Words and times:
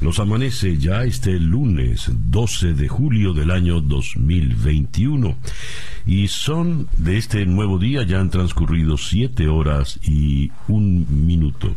Nos 0.00 0.20
amanece 0.20 0.78
ya 0.78 1.02
este 1.02 1.40
lunes 1.40 2.10
12 2.30 2.74
de 2.74 2.86
julio 2.86 3.32
del 3.32 3.50
año 3.50 3.80
2021 3.80 5.36
y 6.06 6.28
son 6.28 6.88
de 6.96 7.16
este 7.16 7.44
nuevo 7.46 7.78
día 7.78 8.04
ya 8.04 8.20
han 8.20 8.30
transcurrido 8.30 8.96
siete 8.96 9.48
horas 9.48 9.98
y 10.02 10.52
un 10.68 11.26
minuto. 11.26 11.74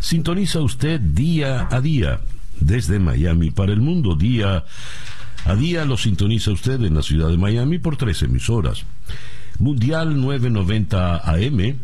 Sintoniza 0.00 0.60
usted 0.60 0.98
día 0.98 1.68
a 1.70 1.80
día 1.82 2.20
desde 2.58 2.98
Miami 2.98 3.50
para 3.50 3.72
el 3.72 3.80
mundo 3.80 4.16
día 4.16 4.64
a 5.44 5.54
día 5.54 5.84
lo 5.84 5.96
sintoniza 5.96 6.50
usted 6.50 6.82
en 6.82 6.94
la 6.94 7.02
ciudad 7.02 7.28
de 7.28 7.36
Miami 7.36 7.78
por 7.78 7.96
tres 7.96 8.22
emisoras. 8.22 8.84
Mundial 9.58 10.20
990 10.20 11.16
AM, 11.18 11.76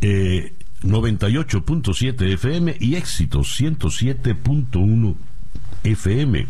eh, 0.00 0.52
98.7 0.82 2.32
FM 2.32 2.76
y 2.80 2.96
éxito 2.96 3.40
107.1 3.40 5.14
FM. 5.84 6.46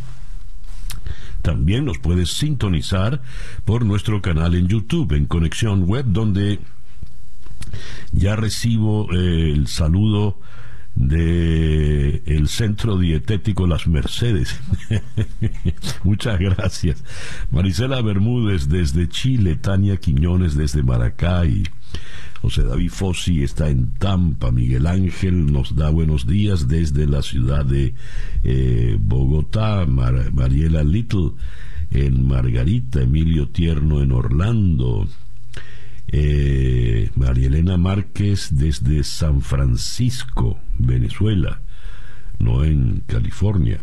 También 1.43 1.85
nos 1.85 1.99
puedes 1.99 2.31
sintonizar 2.31 3.21
por 3.65 3.85
nuestro 3.85 4.23
canal 4.23 4.55
en 4.55 4.69
YouTube, 4.69 5.13
en 5.13 5.27
Conexión 5.27 5.85
Web, 5.85 6.07
donde 6.09 6.61
ya 8.13 8.37
recibo 8.37 9.13
eh, 9.13 9.53
el 9.53 9.67
saludo 9.67 10.39
de 10.95 12.23
el 12.27 12.49
Centro 12.49 12.99
Dietético 12.99 13.67
Las 13.67 13.87
Mercedes. 13.87 14.61
Muchas 16.05 16.39
gracias. 16.39 17.03
Marisela 17.51 18.01
Bermúdez 18.03 18.69
desde 18.69 19.09
Chile, 19.09 19.57
Tania 19.57 19.97
Quiñones 19.97 20.55
desde 20.55 20.83
Maracay. 20.83 21.65
José 22.43 22.65
David 22.65 22.91
Fossi 22.91 23.45
está 23.45 23.69
en 23.69 23.95
Tampa. 23.95 24.51
Miguel 24.51 24.89
Ángel 24.89 25.53
nos 25.53 25.77
da 25.77 25.91
buenos 25.91 26.27
días 26.27 26.67
desde 26.67 27.07
la 27.07 27.23
ciudad 27.23 27.65
de 27.65 27.95
eh, 28.43 28.97
Bogotá. 28.99 29.87
Mariela 29.87 30.83
Little 30.83 31.35
en 31.93 32.27
Margarita. 32.27 33.01
Emilio 33.01 33.49
Tierno 33.51 34.03
en 34.03 34.11
Orlando. 34.11 35.07
Eh, 36.09 37.11
María 37.15 37.47
Elena 37.47 37.77
Márquez 37.77 38.49
desde 38.51 39.05
San 39.05 39.41
Francisco, 39.41 40.59
Venezuela, 40.79 41.61
no 42.41 42.65
en 42.65 43.05
California. 43.07 43.81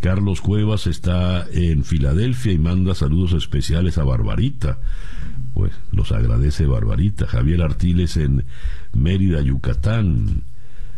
Carlos 0.00 0.40
Cuevas 0.40 0.86
está 0.86 1.46
en 1.52 1.84
Filadelfia 1.84 2.52
y 2.52 2.58
manda 2.58 2.94
saludos 2.94 3.34
especiales 3.34 3.98
a 3.98 4.04
Barbarita 4.04 4.78
pues 5.58 5.72
los 5.90 6.12
agradece 6.12 6.66
Barbarita. 6.66 7.26
Javier 7.26 7.62
Artiles 7.62 8.16
en 8.16 8.44
Mérida, 8.92 9.42
Yucatán. 9.42 10.44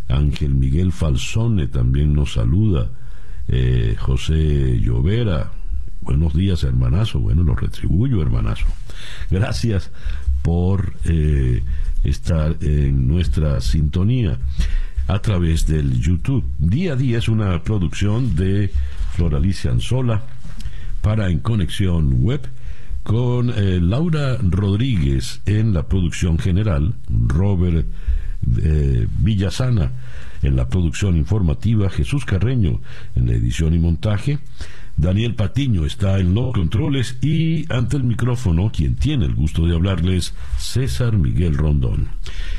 Ángel 0.06 0.55
Miguel 0.55 0.92
Falsone 0.92 1.66
también 1.66 2.12
nos 2.12 2.34
saluda. 2.34 2.91
Eh, 3.48 3.97
José 3.98 4.78
Llovera, 4.78 5.50
buenos 6.03 6.34
días 6.34 6.62
hermanazo. 6.62 7.20
Bueno, 7.20 7.42
lo 7.42 7.55
retribuyo 7.55 8.20
hermanazo. 8.20 8.66
Gracias 9.31 9.92
por 10.42 10.92
eh, 11.06 11.62
estar 12.05 12.58
en 12.61 13.08
nuestra 13.08 13.62
sintonía 13.62 14.37
a 15.06 15.22
través 15.22 15.66
del 15.66 15.99
YouTube. 15.99 16.44
Día 16.59 16.93
a 16.93 16.97
día 16.97 17.16
es 17.16 17.31
una 17.31 17.62
producción 17.62 18.37
de 18.37 18.70
Floralicia 19.15 19.70
Anzola 19.70 20.22
para 21.00 21.31
En 21.31 21.38
Conexión 21.38 22.22
Web 22.22 22.47
con 23.03 23.50
eh, 23.50 23.81
Laura 23.81 24.38
Rodríguez 24.43 25.41
en 25.47 25.72
la 25.72 25.88
producción 25.88 26.38
general, 26.38 26.94
Robert 27.09 27.87
eh, 28.62 29.06
Villasana 29.19 29.93
en 30.43 30.56
la 30.56 30.69
producción 30.69 31.16
informativa, 31.16 31.91
Jesús 31.91 32.25
Carreño 32.25 32.81
en 33.15 33.27
la 33.27 33.34
edición 33.34 33.75
y 33.75 33.78
montaje, 33.78 34.38
Daniel 34.97 35.34
Patiño 35.34 35.87
está 35.87 36.19
en 36.19 36.34
los 36.34 36.53
controles 36.53 37.16
y 37.22 37.71
ante 37.72 37.97
el 37.97 38.05
micrófono, 38.05 38.71
quien 38.71 38.97
tiene 38.97 39.25
el 39.25 39.34
gusto 39.34 39.67
de 39.67 39.75
hablarles, 39.75 40.34
César 40.59 41.17
Miguel 41.17 41.56
Rondón. 41.56 42.09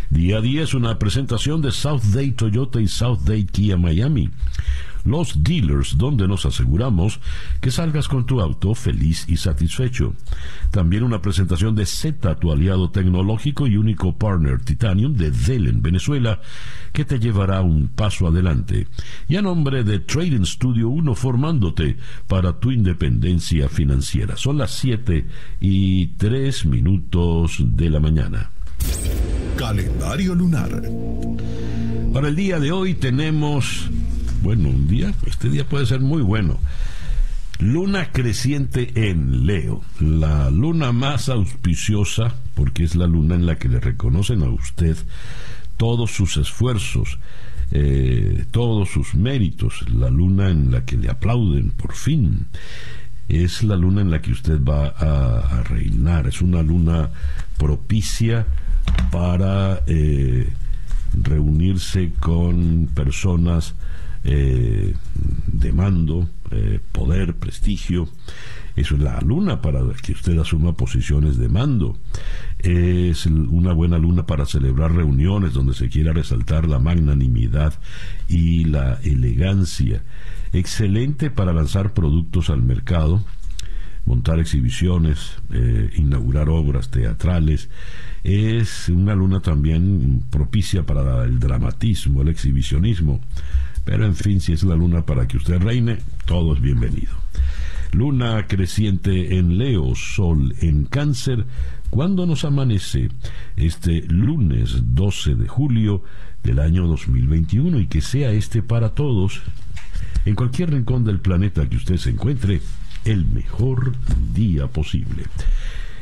Día 0.10 0.38
a 0.38 0.42
día 0.42 0.64
es 0.64 0.74
una 0.74 0.98
presentación 0.98 1.62
de 1.62 1.72
South 1.72 2.02
Day 2.14 2.32
Toyota 2.32 2.82
y 2.82 2.88
South 2.88 3.20
Day 3.26 3.46
Kia 3.46 3.78
Miami 3.78 4.30
los 5.04 5.44
dealers 5.44 5.98
donde 5.98 6.28
nos 6.28 6.46
aseguramos 6.46 7.20
que 7.60 7.72
salgas 7.72 8.08
con 8.08 8.26
tu 8.26 8.42
auto 8.42 8.74
feliz 8.76 9.26
y 9.28 9.38
satisfecho. 9.38 10.14
También 10.72 11.04
una 11.04 11.22
presentación 11.22 11.76
de 11.76 11.86
Z, 11.86 12.36
tu 12.36 12.52
aliado 12.52 12.90
tecnológico 12.92 13.68
y 13.68 13.78
único 13.78 14.18
partner 14.18 14.62
Titanium 14.62 15.14
de 15.16 15.32
Dell 15.32 15.68
en 15.68 15.82
Venezuela, 15.82 16.42
que 16.94 17.06
te 17.06 17.20
llevará 17.20 17.62
un 17.62 17.88
paso 17.88 18.28
adelante. 18.28 18.88
Y 19.28 19.36
a 19.36 19.42
nombre 19.42 19.84
de 19.84 20.00
Trading 20.00 20.46
Studio 20.46 20.90
1 20.90 21.16
formándote 21.16 21.98
para 22.28 22.60
tu 22.60 22.72
independencia 22.72 23.70
financiera. 23.70 24.38
Son 24.38 24.58
las 24.58 24.72
7 24.72 25.26
y 25.60 26.08
3 26.08 26.66
minutos 26.66 27.58
de 27.60 27.90
la 27.90 28.00
mañana. 28.00 28.52
Calendario 29.56 30.36
lunar. 30.36 30.82
Para 32.14 32.28
el 32.28 32.36
día 32.36 32.60
de 32.60 32.72
hoy 32.72 32.94
tenemos 32.96 33.90
bueno, 34.42 34.70
un 34.70 34.88
día, 34.88 35.14
este 35.26 35.50
día 35.50 35.66
puede 35.68 35.86
ser 35.86 36.00
muy 36.00 36.22
bueno. 36.22 36.58
Luna 37.60 38.12
creciente 38.12 39.10
en 39.10 39.46
Leo, 39.46 39.82
la 40.00 40.50
luna 40.50 40.92
más 40.92 41.30
auspiciosa, 41.30 42.34
porque 42.56 42.84
es 42.84 42.96
la 42.96 43.06
luna 43.06 43.36
en 43.36 43.46
la 43.46 43.58
que 43.58 43.70
le 43.70 43.80
reconocen 43.80 44.42
a 44.42 44.50
usted 44.50 44.98
todos 45.78 46.10
sus 46.10 46.38
esfuerzos, 46.38 47.20
eh, 47.72 48.46
todos 48.50 48.90
sus 48.90 49.14
méritos, 49.14 49.88
la 49.92 50.10
luna 50.10 50.50
en 50.50 50.72
la 50.72 50.86
que 50.86 50.98
le 50.98 51.10
aplauden 51.10 51.70
por 51.70 51.94
fin. 51.94 52.48
Es 53.30 53.62
la 53.62 53.76
luna 53.76 54.02
en 54.02 54.10
la 54.10 54.22
que 54.22 54.32
usted 54.32 54.60
va 54.64 54.88
a, 54.88 55.64
reinar, 55.64 56.28
es 56.28 56.42
una 56.42 56.64
luna 56.64 57.12
propicia 57.58 58.48
para 59.12 59.84
eh, 59.86 60.50
reunirse 61.14 62.12
con 62.20 62.90
personas 62.94 63.76
eh, 64.24 64.94
de 65.52 65.72
mando, 65.72 66.30
eh, 66.52 66.80
poder, 66.92 67.36
prestigio. 67.36 68.08
Eso 68.76 68.96
es 68.96 69.02
la 69.02 69.20
luna 69.22 69.62
para 69.62 69.82
que 70.02 70.14
usted 70.14 70.38
asuma 70.38 70.74
posiciones 70.74 71.38
de 71.38 71.50
mando. 71.50 71.98
Es 72.60 73.26
una 73.26 73.74
buena 73.74 73.98
luna 73.98 74.26
para 74.26 74.46
celebrar 74.46 74.94
reuniones 74.94 75.54
donde 75.54 75.74
se 75.74 75.90
quiera 75.90 76.14
resaltar 76.14 76.68
la 76.68 76.80
magnanimidad 76.80 77.74
y 78.28 78.66
la 78.66 79.00
elegancia. 79.04 80.04
Excelente 80.54 81.32
para 81.32 81.54
lanzar 81.54 81.94
productos 81.94 82.50
al 82.50 82.62
mercado, 82.62 83.24
montar 84.06 84.40
exhibiciones, 84.40 85.38
eh, 85.52 85.90
inaugurar 85.96 86.50
obras 86.50 86.92
teatrales. 86.92 87.70
Es 88.24 88.90
una 88.90 89.16
luna 89.16 89.42
también 89.42 90.24
propicia 90.30 90.86
para 90.86 91.24
el 91.24 91.40
dramatismo, 91.40 92.22
el 92.22 92.30
exhibicionismo. 92.30 93.22
Pero 93.84 94.06
en 94.06 94.16
fin, 94.16 94.40
si 94.42 94.54
es 94.54 94.64
la 94.64 94.76
luna 94.76 95.06
para 95.06 95.28
que 95.28 95.38
usted 95.38 95.60
reine, 95.62 95.98
todo 96.26 96.54
es 96.54 96.62
bienvenido. 96.62 97.14
Luna 97.92 98.48
creciente 98.48 99.38
en 99.38 99.58
Leo, 99.58 99.96
Sol 99.96 100.56
en 100.62 100.86
Cáncer, 100.86 101.46
cuando 101.90 102.26
nos 102.26 102.46
amanece 102.46 103.10
este 103.58 104.04
lunes 104.08 104.78
12 104.96 105.36
de 105.36 105.48
julio 105.48 106.04
del 106.42 106.60
año 106.60 106.88
2021 106.88 107.80
y 107.80 107.88
que 107.88 108.02
sea 108.02 108.32
este 108.32 108.64
para 108.64 108.90
todos, 108.90 109.42
en 110.26 110.36
cualquier 110.36 110.72
rincón 110.72 111.04
del 111.04 111.20
planeta 111.20 111.68
que 111.68 111.76
usted 111.76 111.98
se 111.98 112.12
encuentre, 112.12 112.62
el 113.04 113.26
mejor 113.26 113.94
día 114.34 114.68
posible. 114.68 115.24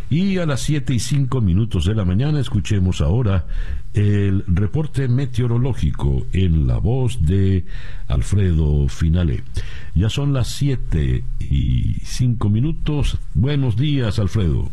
Y 0.09 0.39
a 0.39 0.45
las 0.47 0.61
7 0.61 0.95
y 0.95 0.99
5 0.99 1.39
minutos 1.39 1.85
de 1.85 1.93
la 1.93 2.03
mañana 2.03 2.39
escuchemos 2.39 2.99
ahora 2.99 3.45
el 3.93 4.43
reporte 4.47 5.07
meteorológico 5.07 6.25
en 6.33 6.65
la 6.65 6.77
voz 6.77 7.23
de 7.25 7.65
Alfredo 8.07 8.87
Finale. 8.87 9.43
Ya 9.93 10.09
son 10.09 10.33
las 10.33 10.47
7 10.47 11.23
y 11.39 11.93
5 12.03 12.49
minutos. 12.49 13.19
Buenos 13.35 13.77
días, 13.77 14.17
Alfredo. 14.17 14.71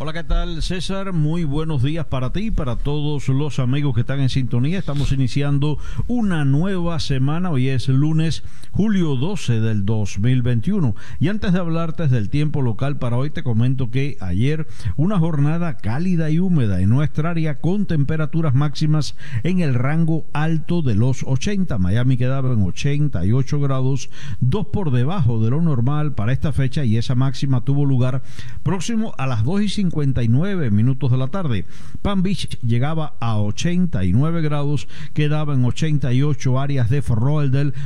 Hola, 0.00 0.12
¿qué 0.12 0.22
tal 0.22 0.62
César? 0.62 1.12
Muy 1.12 1.42
buenos 1.42 1.82
días 1.82 2.06
para 2.06 2.32
ti 2.32 2.52
para 2.52 2.76
todos 2.76 3.26
los 3.26 3.58
amigos 3.58 3.96
que 3.96 4.02
están 4.02 4.20
en 4.20 4.28
sintonía. 4.28 4.78
Estamos 4.78 5.10
iniciando 5.10 5.76
una 6.06 6.44
nueva 6.44 7.00
semana. 7.00 7.50
Hoy 7.50 7.66
es 7.66 7.88
lunes, 7.88 8.44
julio 8.70 9.16
12 9.16 9.60
del 9.60 9.84
2021. 9.84 10.94
Y 11.18 11.26
antes 11.26 11.52
de 11.52 11.58
hablarte 11.58 12.06
del 12.06 12.30
tiempo 12.30 12.62
local 12.62 13.00
para 13.00 13.16
hoy, 13.16 13.30
te 13.30 13.42
comento 13.42 13.90
que 13.90 14.16
ayer 14.20 14.68
una 14.94 15.18
jornada 15.18 15.78
cálida 15.78 16.30
y 16.30 16.38
húmeda 16.38 16.80
en 16.80 16.90
nuestra 16.90 17.30
área 17.30 17.58
con 17.58 17.86
temperaturas 17.86 18.54
máximas 18.54 19.16
en 19.42 19.58
el 19.58 19.74
rango 19.74 20.26
alto 20.32 20.80
de 20.80 20.94
los 20.94 21.24
80. 21.24 21.76
Miami 21.78 22.16
quedaba 22.16 22.52
en 22.52 22.62
88 22.62 23.58
grados, 23.58 24.10
dos 24.38 24.68
por 24.68 24.92
debajo 24.92 25.42
de 25.42 25.50
lo 25.50 25.60
normal 25.60 26.14
para 26.14 26.32
esta 26.32 26.52
fecha 26.52 26.84
y 26.84 26.98
esa 26.98 27.16
máxima 27.16 27.64
tuvo 27.64 27.84
lugar 27.84 28.22
próximo 28.62 29.12
a 29.18 29.26
las 29.26 29.42
2 29.42 29.62
y 29.62 29.68
5 29.68 29.87
59 29.90 30.70
minutos 30.70 31.10
de 31.10 31.16
la 31.18 31.28
tarde. 31.28 31.64
Palm 32.02 32.22
Beach 32.22 32.58
llegaba 32.60 33.14
a 33.20 33.38
89 33.38 34.42
grados, 34.42 34.88
quedaba 35.12 35.54
en 35.54 35.64
88 35.64 36.58
áreas 36.58 36.90
de 36.90 37.02
Fort 37.02 37.18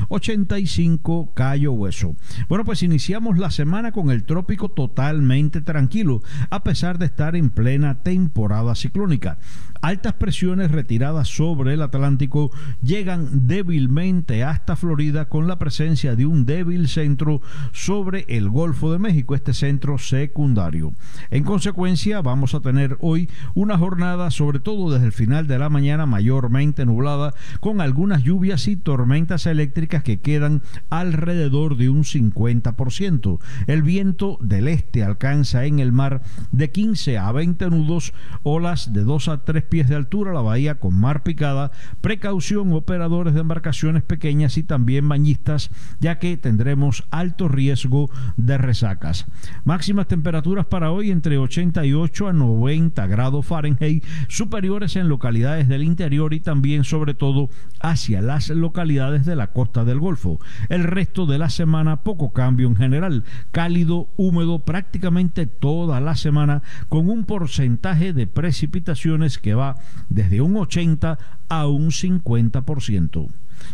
85 0.08 1.32
Cayo 1.34 1.72
Hueso. 1.72 2.14
Bueno, 2.48 2.64
pues 2.64 2.82
iniciamos 2.82 3.38
la 3.38 3.50
semana 3.50 3.92
con 3.92 4.10
el 4.10 4.24
trópico 4.24 4.68
totalmente 4.68 5.60
tranquilo, 5.60 6.22
a 6.50 6.62
pesar 6.62 6.98
de 6.98 7.06
estar 7.06 7.36
en 7.36 7.50
plena 7.50 8.02
temporada 8.02 8.74
ciclónica. 8.74 9.38
Altas 9.82 10.12
presiones 10.12 10.70
retiradas 10.70 11.26
sobre 11.26 11.74
el 11.74 11.82
Atlántico 11.82 12.52
llegan 12.84 13.48
débilmente 13.48 14.44
hasta 14.44 14.76
Florida 14.76 15.24
con 15.24 15.48
la 15.48 15.58
presencia 15.58 16.14
de 16.14 16.24
un 16.24 16.46
débil 16.46 16.86
centro 16.86 17.40
sobre 17.72 18.24
el 18.28 18.48
Golfo 18.48 18.92
de 18.92 19.00
México, 19.00 19.34
este 19.34 19.52
centro 19.52 19.98
secundario. 19.98 20.92
En 21.32 21.42
consecuencia, 21.42 22.22
vamos 22.22 22.54
a 22.54 22.60
tener 22.60 22.96
hoy 23.00 23.28
una 23.54 23.76
jornada, 23.76 24.30
sobre 24.30 24.60
todo 24.60 24.92
desde 24.92 25.06
el 25.06 25.12
final 25.12 25.48
de 25.48 25.58
la 25.58 25.68
mañana, 25.68 26.06
mayormente 26.06 26.86
nublada, 26.86 27.34
con 27.58 27.80
algunas 27.80 28.22
lluvias 28.22 28.68
y 28.68 28.76
tormentas 28.76 29.46
eléctricas 29.46 30.04
que 30.04 30.20
quedan 30.20 30.62
alrededor 30.90 31.76
de 31.76 31.88
un 31.88 32.04
50%. 32.04 33.40
El 33.66 33.82
viento 33.82 34.38
del 34.40 34.68
este 34.68 35.02
alcanza 35.02 35.64
en 35.64 35.80
el 35.80 35.90
mar 35.90 36.22
de 36.52 36.70
15 36.70 37.18
a 37.18 37.32
20 37.32 37.68
nudos, 37.70 38.14
olas 38.44 38.92
de 38.92 39.02
2 39.02 39.26
a 39.26 39.38
3 39.38 39.71
pies 39.72 39.88
de 39.88 39.94
altura, 39.94 40.34
la 40.34 40.42
bahía 40.42 40.74
con 40.74 41.00
mar 41.00 41.22
picada, 41.22 41.70
precaución 42.02 42.74
operadores 42.74 43.32
de 43.32 43.40
embarcaciones 43.40 44.02
pequeñas 44.02 44.58
y 44.58 44.62
también 44.62 45.08
bañistas, 45.08 45.70
ya 45.98 46.18
que 46.18 46.36
tendremos 46.36 47.04
alto 47.10 47.48
riesgo 47.48 48.10
de 48.36 48.58
resacas. 48.58 49.24
Máximas 49.64 50.08
temperaturas 50.08 50.66
para 50.66 50.92
hoy 50.92 51.10
entre 51.10 51.38
88 51.38 52.28
a 52.28 52.34
90 52.34 53.06
grados 53.06 53.46
Fahrenheit, 53.46 54.04
superiores 54.28 54.96
en 54.96 55.08
localidades 55.08 55.68
del 55.68 55.84
interior 55.84 56.34
y 56.34 56.40
también 56.40 56.84
sobre 56.84 57.14
todo 57.14 57.48
hacia 57.80 58.20
las 58.20 58.50
localidades 58.50 59.24
de 59.24 59.36
la 59.36 59.52
costa 59.54 59.86
del 59.86 60.00
Golfo. 60.00 60.38
El 60.68 60.84
resto 60.84 61.24
de 61.24 61.38
la 61.38 61.48
semana 61.48 62.02
poco 62.02 62.34
cambio 62.34 62.68
en 62.68 62.76
general, 62.76 63.24
cálido, 63.52 64.10
húmedo 64.18 64.58
prácticamente 64.58 65.46
toda 65.46 65.98
la 66.02 66.14
semana 66.14 66.60
con 66.90 67.08
un 67.08 67.24
porcentaje 67.24 68.12
de 68.12 68.26
precipitaciones 68.26 69.38
que 69.38 69.54
va 69.54 69.61
desde 70.08 70.40
un 70.40 70.56
80 70.56 71.18
a 71.48 71.66
un 71.66 71.90
50%. 71.90 73.28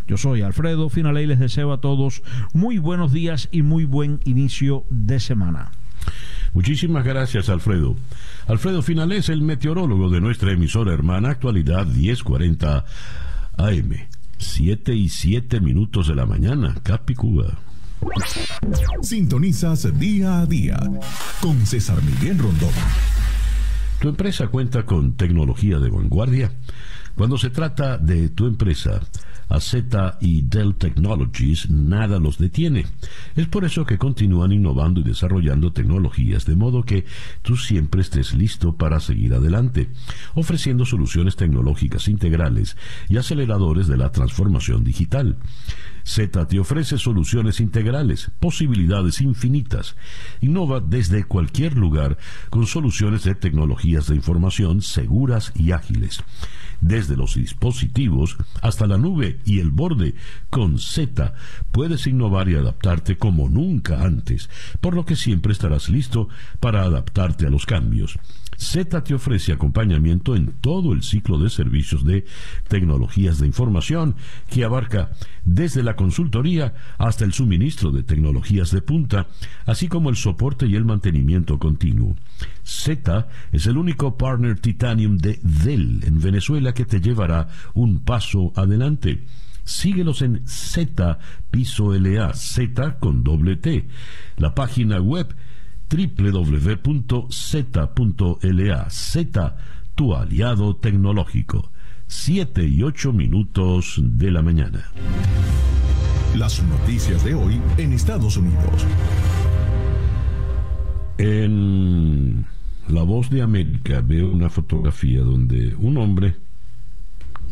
Yo 0.07 0.17
soy 0.17 0.43
Alfredo 0.43 0.89
Finale 0.89 1.23
y 1.23 1.27
les 1.27 1.39
deseo 1.39 1.73
a 1.73 1.81
todos 1.81 2.23
muy 2.53 2.79
buenos 2.79 3.13
días 3.13 3.49
y 3.53 3.63
muy 3.63 3.85
buen 3.85 4.21
inicio 4.25 4.85
de 4.91 5.21
semana. 5.21 5.71
Muchísimas 6.53 7.05
gracias, 7.05 7.49
Alfredo. 7.49 7.97
Alfredo 8.47 8.83
Finale 8.83 9.19
es 9.19 9.29
el 9.29 9.43
meteorólogo 9.43 10.11
de 10.11 10.21
nuestra 10.21 10.53
emisora 10.53 10.93
hermana 10.93 11.31
Actualidad 11.31 11.87
1040 11.87 12.85
AM. 13.57 13.91
7 14.39 14.95
y 14.95 15.09
7 15.09 15.61
minutos 15.61 16.09
de 16.09 16.15
la 16.15 16.25
mañana, 16.25 16.75
Capicúa. 16.83 17.59
Sintonizas 19.03 19.99
día 19.99 20.41
a 20.41 20.47
día 20.47 20.79
con 21.41 21.67
César 21.67 22.01
Miguel 22.03 22.39
Rondón. 22.39 22.71
¿Tu 24.01 24.09
empresa 24.09 24.47
cuenta 24.47 24.87
con 24.87 25.15
tecnología 25.17 25.81
de 25.81 25.91
vanguardia? 25.91 26.53
Cuando 27.17 27.37
se 27.37 27.51
trata 27.51 27.99
de 27.99 28.29
tu 28.29 28.47
empresa, 28.47 29.01
AZ 29.49 29.75
y 30.21 30.43
Dell 30.43 30.77
Technologies 30.77 31.69
nada 31.69 32.21
los 32.21 32.39
detiene. 32.39 32.87
Es 33.35 33.49
por 33.49 33.65
eso 33.65 33.85
que 33.85 33.99
continúan 33.99 34.53
innovando 34.53 35.01
y 35.01 35.03
desarrollando 35.03 35.73
tecnologías 35.73 36.45
de 36.45 36.55
modo 36.55 36.85
que 36.85 37.07
tú 37.43 37.57
siempre 37.57 38.03
estés 38.03 38.35
listo 38.35 38.77
para 38.77 39.01
seguir 39.01 39.35
adelante, 39.35 39.91
ofreciendo 40.35 40.85
soluciones 40.85 41.35
tecnológicas 41.35 42.07
integrales 42.07 42.77
y 43.09 43.17
aceleradores 43.17 43.89
de 43.89 43.97
la 43.97 44.13
transformación 44.13 44.85
digital. 44.85 45.39
Z 46.09 46.47
te 46.47 46.59
ofrece 46.59 46.97
soluciones 46.97 47.61
integrales, 47.61 48.31
posibilidades 48.41 49.21
infinitas. 49.21 49.95
Innova 50.41 50.81
desde 50.81 51.25
cualquier 51.25 51.77
lugar 51.77 52.17
con 52.49 52.67
soluciones 52.67 53.25
de 53.25 53.35
tecnologías 53.35 54.07
de 54.07 54.17
información 54.17 54.81
seguras 54.81 55.53
y 55.55 55.73
ágiles. 55.73 56.25
Desde 56.81 57.15
los 57.15 57.35
dispositivos 57.35 58.39
hasta 58.63 58.87
la 58.87 58.97
nube 58.97 59.39
y 59.45 59.59
el 59.61 59.71
borde, 59.71 60.15
con 60.49 60.79
Z 60.79 61.35
puedes 61.73 62.07
innovar 62.07 62.49
y 62.49 62.55
adaptarte 62.55 63.19
como 63.19 63.51
nunca 63.51 64.03
antes, 64.03 64.49
por 64.81 64.95
lo 64.95 65.05
que 65.05 65.15
siempre 65.15 65.53
estarás 65.53 65.91
listo 65.91 66.31
para 66.59 66.85
adaptarte 66.85 67.47
a 67.47 67.51
los 67.51 67.67
cambios. 67.67 68.19
Z 68.59 69.05
te 69.05 69.15
ofrece 69.15 69.53
acompañamiento 69.53 70.35
en 70.35 70.53
todo 70.61 70.93
el 70.93 71.05
ciclo 71.05 71.39
de 71.39 71.49
servicios 71.49 72.05
de 72.05 72.27
tecnologías 72.67 73.39
de 73.39 73.47
información 73.47 74.17
que 74.51 74.65
abarca 74.65 75.13
desde 75.45 75.85
la 75.85 75.95
consultoría 75.95 76.75
hasta 76.99 77.25
el 77.25 77.33
suministro 77.33 77.93
de 77.93 78.03
tecnologías 78.03 78.73
de 78.73 78.83
punta, 78.83 79.29
así 79.65 79.87
como 79.87 80.11
el 80.11 80.17
soporte 80.17 80.67
y 80.67 80.75
el 80.75 80.85
mantenimiento 80.85 81.59
continuo. 81.61 82.17
Z 82.65 83.29
es 83.53 83.67
el 83.67 83.77
único 83.77 84.19
partner 84.19 84.59
Titanium 84.59 85.19
de 85.19 85.39
Dell 85.43 86.03
en 86.05 86.21
Venezuela 86.21 86.75
que 86.75 86.85
te 86.85 87.01
llevará 87.01 87.49
un 87.75 88.01
paso 88.01 88.53
adelante. 88.57 89.25
Síguelos 89.63 90.23
en 90.23 90.43
Z 90.49 91.19
Piso 91.51 91.93
LA, 91.93 92.35
Z 92.35 92.99
con 92.99 93.23
doble 93.23 93.57
T. 93.57 93.87
La 94.37 94.55
página 94.55 95.01
web 95.01 95.35
www.z.la. 95.91 97.31
Z, 98.91 99.57
tu 99.95 100.15
aliado 100.15 100.77
tecnológico. 100.77 101.71
7 102.07 102.67
y 102.67 102.83
8 102.83 103.13
minutos 103.13 104.01
de 104.03 104.31
la 104.31 104.43
mañana. 104.43 104.91
Las 106.37 106.63
noticias 106.63 107.25
de 107.25 107.35
hoy 107.35 107.61
en 107.77 107.93
Estados 107.93 108.37
Unidos. 108.37 108.87
En 111.19 112.47
La 112.89 113.03
Voz 113.03 113.29
de 113.29 113.43
América 113.43 114.01
veo 114.01 114.31
una 114.31 114.49
fotografía 114.49 115.21
donde 115.21 115.75
un 115.77 115.99
hombre, 115.99 116.37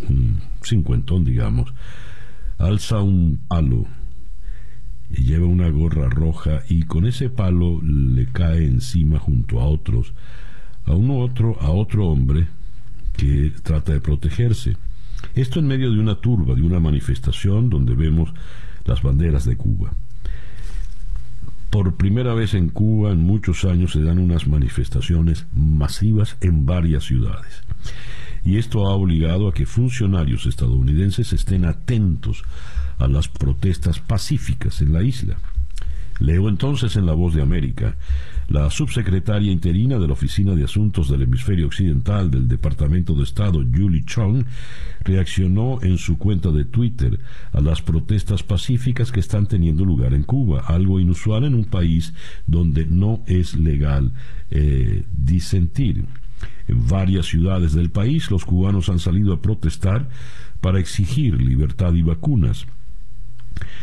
un 0.09 0.40
cincuentón 0.62 1.25
digamos, 1.25 1.75
alza 2.59 3.02
un 3.02 3.40
palo 3.49 3.87
lleva 5.23 5.46
una 5.46 5.68
gorra 5.70 6.08
roja 6.08 6.62
y 6.68 6.85
con 6.85 7.06
ese 7.06 7.30
palo 7.30 7.80
le 7.82 8.26
cae 8.26 8.66
encima 8.66 9.18
junto 9.18 9.61
a 9.61 9.66
otros, 9.66 10.12
a 10.85 10.94
uno 10.94 11.18
otro, 11.18 11.56
a 11.61 11.70
otro 11.70 12.06
hombre 12.06 12.46
que 13.16 13.52
trata 13.62 13.92
de 13.92 14.00
protegerse. 14.00 14.76
Esto 15.35 15.61
en 15.61 15.66
medio 15.66 15.90
de 15.90 15.99
una 15.99 16.16
turba, 16.16 16.54
de 16.54 16.62
una 16.62 16.80
manifestación 16.80 17.70
donde 17.70 17.94
vemos 17.94 18.32
las 18.85 19.02
banderas 19.02 19.44
de 19.44 19.56
Cuba. 19.56 19.92
Por 21.70 21.96
primera 21.96 22.35
vez 22.35 22.54
en 22.54 22.68
Cuba 22.68 23.11
en 23.11 23.23
muchos 23.23 23.64
años 23.64 23.92
se 23.92 24.02
dan 24.02 24.18
unas 24.18 24.46
manifestaciones 24.46 25.46
masivas 25.54 26.37
en 26.40 26.64
varias 26.64 27.04
ciudades. 27.04 27.62
Y 28.44 28.58
esto 28.58 28.87
ha 28.87 28.94
obligado 28.94 29.49
a 29.49 29.52
que 29.52 29.66
funcionarios 29.66 30.46
estadounidenses 30.46 31.32
estén 31.32 31.64
atentos 31.64 32.44
a 32.99 33.09
las 33.09 33.29
protestas 33.29 34.00
pacíficas 34.00 34.81
en 34.81 34.93
la 34.93 35.03
isla. 35.03 35.37
Leo 36.19 36.49
entonces 36.49 36.97
en 36.97 37.07
La 37.07 37.12
Voz 37.12 37.35
de 37.35 37.43
América, 37.43 37.95
la 38.49 38.71
subsecretaria 38.71 39.50
interina 39.50 39.99
de 39.99 40.07
la 40.07 40.12
Oficina 40.12 40.55
de 40.55 40.65
Asuntos 40.65 41.11
del 41.11 41.23
Hemisferio 41.23 41.67
Occidental 41.67 42.31
del 42.31 42.49
Departamento 42.49 43.15
de 43.15 43.25
Estado, 43.25 43.62
Julie 43.75 44.05
Chong, 44.05 44.45
reaccionó 45.05 45.79
en 45.83 45.99
su 45.99 46.17
cuenta 46.17 46.50
de 46.50 46.65
Twitter 46.65 47.19
a 47.53 47.61
las 47.61 47.83
protestas 47.83 48.43
pacíficas 48.43 49.12
que 49.12 49.21
están 49.21 49.47
teniendo 49.47 49.85
lugar 49.85 50.15
en 50.15 50.23
Cuba, 50.23 50.61
algo 50.67 51.00
inusual 51.00 51.45
en 51.45 51.55
un 51.55 51.65
país 51.65 52.15
donde 52.47 52.87
no 52.87 53.23
es 53.26 53.55
legal 53.57 54.12
eh, 54.50 55.05
disentir. 55.12 56.05
En 56.69 56.87
varias 56.88 57.26
ciudades 57.26 57.73
del 57.73 57.91
país 57.91 58.31
los 58.31 58.45
cubanos 58.45 58.88
han 58.88 58.99
salido 58.99 59.33
a 59.33 59.43
protestar 59.43 60.09
para 60.61 60.81
exigir 60.81 61.41
libertad 61.41 61.93
y 61.95 62.03
vacunas. 62.03 62.67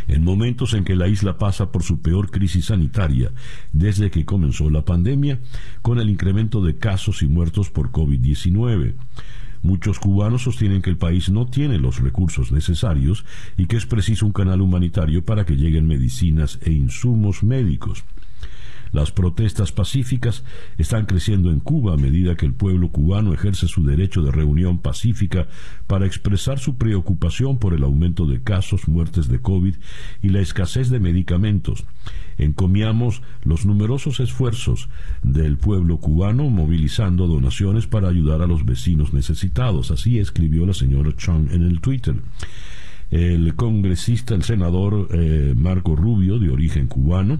En 0.07 0.23
momentos 0.23 0.73
en 0.73 0.83
que 0.83 0.95
la 0.95 1.07
isla 1.07 1.37
pasa 1.37 1.71
por 1.71 1.83
su 1.83 2.01
peor 2.01 2.31
crisis 2.31 2.65
sanitaria 2.65 3.31
desde 3.71 4.11
que 4.11 4.25
comenzó 4.25 4.69
la 4.69 4.85
pandemia, 4.85 5.39
con 5.81 5.99
el 5.99 6.09
incremento 6.09 6.61
de 6.61 6.77
casos 6.77 7.21
y 7.21 7.27
muertos 7.27 7.69
por 7.69 7.91
COVID-19. 7.91 8.93
Muchos 9.63 9.97
cubanos 9.97 10.43
sostienen 10.43 10.81
que 10.81 10.89
el 10.89 10.97
país 10.97 11.29
no 11.29 11.45
tiene 11.45 11.77
los 11.77 12.01
recursos 12.01 12.51
necesarios 12.51 13.23
y 13.57 13.65
que 13.67 13.77
es 13.77 13.85
preciso 13.85 14.25
un 14.25 14.33
canal 14.33 14.59
humanitario 14.59 15.23
para 15.23 15.45
que 15.45 15.55
lleguen 15.55 15.87
medicinas 15.87 16.59
e 16.63 16.71
insumos 16.73 17.43
médicos. 17.43 18.03
Las 18.93 19.11
protestas 19.11 19.71
pacíficas 19.71 20.43
están 20.77 21.07
creciendo 21.07 21.51
en 21.51 21.59
Cuba 21.59 21.95
a 21.95 21.97
medida 21.97 22.35
que 22.35 22.45
el 22.45 22.53
pueblo 22.53 22.89
cubano 22.89 23.33
ejerce 23.33 23.67
su 23.67 23.83
derecho 23.83 24.21
de 24.21 24.31
reunión 24.31 24.77
pacífica 24.77 25.47
para 25.87 26.05
expresar 26.05 26.59
su 26.59 26.77
preocupación 26.77 27.57
por 27.57 27.73
el 27.73 27.83
aumento 27.83 28.27
de 28.27 28.43
casos, 28.43 28.87
muertes 28.87 29.27
de 29.27 29.41
COVID 29.41 29.75
y 30.21 30.29
la 30.29 30.41
escasez 30.41 30.91
de 30.91 30.99
medicamentos. 30.99 31.85
Encomiamos 32.37 33.23
los 33.43 33.65
numerosos 33.65 34.19
esfuerzos 34.19 34.89
del 35.23 35.57
pueblo 35.57 35.97
cubano 35.97 36.49
movilizando 36.51 37.25
donaciones 37.25 37.87
para 37.87 38.09
ayudar 38.09 38.43
a 38.43 38.47
los 38.47 38.63
vecinos 38.63 39.11
necesitados. 39.11 39.89
Así 39.89 40.19
escribió 40.19 40.67
la 40.67 40.73
señora 40.73 41.11
Chung 41.17 41.51
en 41.51 41.63
el 41.63 41.81
Twitter 41.81 42.15
el 43.13 43.53
congresista, 43.53 44.33
el 44.33 44.41
senador 44.41 45.07
eh, 45.11 45.53
Marco 45.55 45.95
Rubio, 45.95 46.39
de 46.39 46.49
origen 46.49 46.87
cubano, 46.87 47.39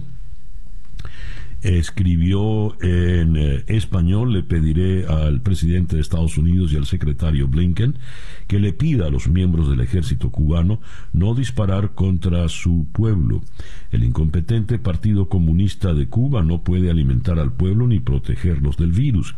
escribió 1.64 2.76
en 2.82 3.36
eh, 3.36 3.64
español, 3.68 4.34
le 4.34 4.42
pediré 4.42 5.06
al 5.06 5.40
presidente 5.40 5.96
de 5.96 6.02
Estados 6.02 6.36
Unidos 6.36 6.72
y 6.72 6.76
al 6.76 6.84
secretario 6.84 7.48
Blinken 7.48 7.98
que 8.46 8.58
le 8.58 8.74
pida 8.74 9.06
a 9.06 9.10
los 9.10 9.28
miembros 9.28 9.70
del 9.70 9.80
ejército 9.80 10.30
cubano 10.30 10.80
no 11.12 11.34
disparar 11.34 11.94
contra 11.94 12.48
su 12.48 12.86
pueblo. 12.92 13.42
El 13.90 14.04
incompetente 14.04 14.78
Partido 14.78 15.28
Comunista 15.28 15.94
de 15.94 16.06
Cuba 16.06 16.42
no 16.42 16.62
puede 16.62 16.90
alimentar 16.90 17.38
al 17.38 17.52
pueblo 17.52 17.86
ni 17.86 17.98
protegerlos 17.98 18.76
del 18.76 18.92
virus. 18.92 19.34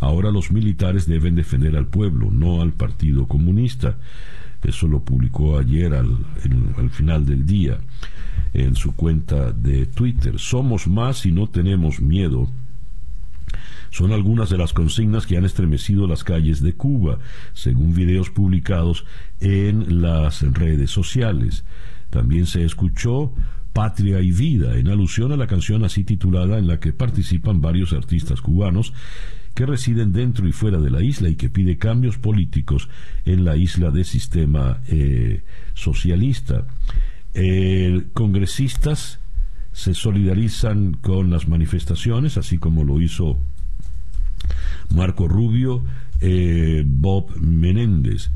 Ahora 0.00 0.30
los 0.30 0.52
militares 0.52 1.06
deben 1.06 1.34
defender 1.34 1.76
al 1.76 1.86
pueblo, 1.86 2.30
no 2.30 2.60
al 2.60 2.72
Partido 2.74 3.26
Comunista. 3.26 3.96
Eso 4.64 4.88
lo 4.88 5.00
publicó 5.00 5.58
ayer 5.58 5.94
al, 5.94 6.16
al 6.76 6.90
final 6.90 7.26
del 7.26 7.46
día 7.46 7.78
en 8.52 8.76
su 8.76 8.94
cuenta 8.94 9.52
de 9.52 9.86
Twitter. 9.86 10.38
Somos 10.38 10.86
más 10.86 11.26
y 11.26 11.32
no 11.32 11.48
tenemos 11.48 12.00
miedo. 12.00 12.48
Son 13.90 14.12
algunas 14.12 14.50
de 14.50 14.58
las 14.58 14.72
consignas 14.72 15.26
que 15.26 15.36
han 15.36 15.44
estremecido 15.44 16.08
las 16.08 16.24
calles 16.24 16.60
de 16.60 16.72
Cuba, 16.72 17.18
según 17.52 17.94
videos 17.94 18.30
publicados 18.30 19.04
en 19.40 20.02
las 20.02 20.42
redes 20.42 20.90
sociales. 20.90 21.64
También 22.10 22.46
se 22.46 22.64
escuchó 22.64 23.32
Patria 23.72 24.20
y 24.20 24.32
Vida, 24.32 24.76
en 24.78 24.88
alusión 24.88 25.32
a 25.32 25.36
la 25.36 25.46
canción 25.46 25.84
así 25.84 26.04
titulada 26.04 26.58
en 26.58 26.66
la 26.66 26.80
que 26.80 26.92
participan 26.92 27.60
varios 27.60 27.92
artistas 27.92 28.40
cubanos 28.40 28.92
que 29.54 29.66
residen 29.66 30.12
dentro 30.12 30.48
y 30.48 30.52
fuera 30.52 30.78
de 30.78 30.90
la 30.90 31.02
isla 31.02 31.28
y 31.28 31.36
que 31.36 31.48
pide 31.48 31.78
cambios 31.78 32.18
políticos 32.18 32.88
en 33.24 33.44
la 33.44 33.56
isla 33.56 33.90
de 33.90 34.04
sistema 34.04 34.80
eh, 34.88 35.42
socialista. 35.74 36.66
Eh, 37.34 38.06
congresistas 38.12 39.20
se 39.72 39.94
solidarizan 39.94 40.94
con 40.94 41.30
las 41.30 41.48
manifestaciones, 41.48 42.36
así 42.36 42.58
como 42.58 42.84
lo 42.84 43.00
hizo 43.00 43.38
Marco 44.94 45.28
Rubio, 45.28 45.84
eh, 46.20 46.84
Bob 46.86 47.36
Menéndez, 47.36 48.30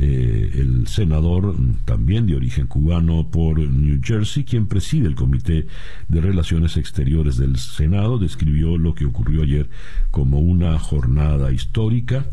eh, 0.00 0.50
el 0.54 0.86
senador 0.86 1.56
también 1.84 2.26
de 2.26 2.36
origen 2.36 2.68
cubano 2.68 3.28
por 3.30 3.58
New 3.58 4.00
Jersey, 4.02 4.44
quien 4.44 4.66
preside 4.66 5.08
el 5.08 5.16
Comité 5.16 5.66
de 6.06 6.20
Relaciones 6.20 6.76
Exteriores 6.76 7.36
del 7.36 7.56
Senado, 7.56 8.18
describió 8.18 8.78
lo 8.78 8.94
que 8.94 9.04
ocurrió 9.04 9.42
ayer 9.42 9.68
como 10.10 10.38
una 10.38 10.78
jornada 10.78 11.50
histórica 11.50 12.26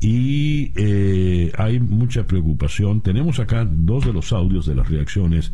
y 0.00 0.72
eh, 0.76 1.52
hay 1.58 1.80
mucha 1.80 2.26
preocupación. 2.26 3.02
Tenemos 3.02 3.40
acá 3.40 3.66
dos 3.70 4.06
de 4.06 4.12
los 4.12 4.32
audios 4.32 4.66
de 4.66 4.74
las 4.74 4.88
reacciones 4.88 5.52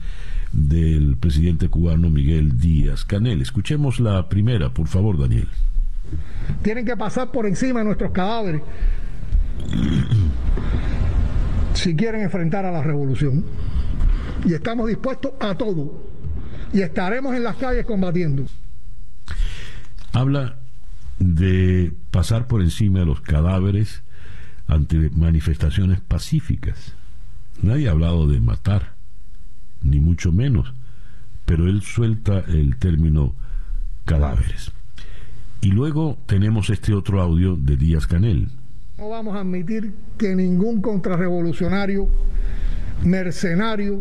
del 0.52 1.16
presidente 1.16 1.68
cubano 1.68 2.10
Miguel 2.10 2.58
Díaz 2.58 3.04
Canel. 3.04 3.42
Escuchemos 3.42 3.98
la 3.98 4.28
primera, 4.28 4.72
por 4.72 4.86
favor, 4.86 5.18
Daniel. 5.18 5.48
Tienen 6.62 6.84
que 6.84 6.96
pasar 6.96 7.30
por 7.30 7.46
encima 7.46 7.80
de 7.80 7.86
nuestros 7.86 8.12
cadáveres 8.12 8.62
si 11.74 11.96
quieren 11.96 12.22
enfrentar 12.22 12.64
a 12.64 12.72
la 12.72 12.82
revolución. 12.82 13.44
Y 14.44 14.54
estamos 14.54 14.88
dispuestos 14.88 15.32
a 15.40 15.54
todo. 15.54 16.02
Y 16.72 16.80
estaremos 16.80 17.34
en 17.34 17.44
las 17.44 17.56
calles 17.56 17.84
combatiendo. 17.84 18.46
Habla 20.12 20.56
de 21.18 21.92
pasar 22.10 22.46
por 22.46 22.62
encima 22.62 23.00
de 23.00 23.06
los 23.06 23.20
cadáveres 23.20 24.02
ante 24.66 25.10
manifestaciones 25.10 26.00
pacíficas. 26.00 26.94
Nadie 27.62 27.88
ha 27.88 27.92
hablado 27.92 28.26
de 28.26 28.40
matar, 28.40 28.94
ni 29.82 30.00
mucho 30.00 30.32
menos, 30.32 30.72
pero 31.44 31.66
él 31.66 31.82
suelta 31.82 32.40
el 32.48 32.76
término 32.76 33.34
cadáveres. 34.04 34.72
Y 35.60 35.68
luego 35.68 36.18
tenemos 36.26 36.70
este 36.70 36.92
otro 36.94 37.20
audio 37.20 37.56
de 37.56 37.76
Díaz 37.76 38.06
Canel. 38.06 38.48
No 39.02 39.08
vamos 39.08 39.34
a 39.34 39.40
admitir 39.40 39.92
que 40.16 40.36
ningún 40.36 40.80
contrarrevolucionario, 40.80 42.06
mercenario, 43.02 44.00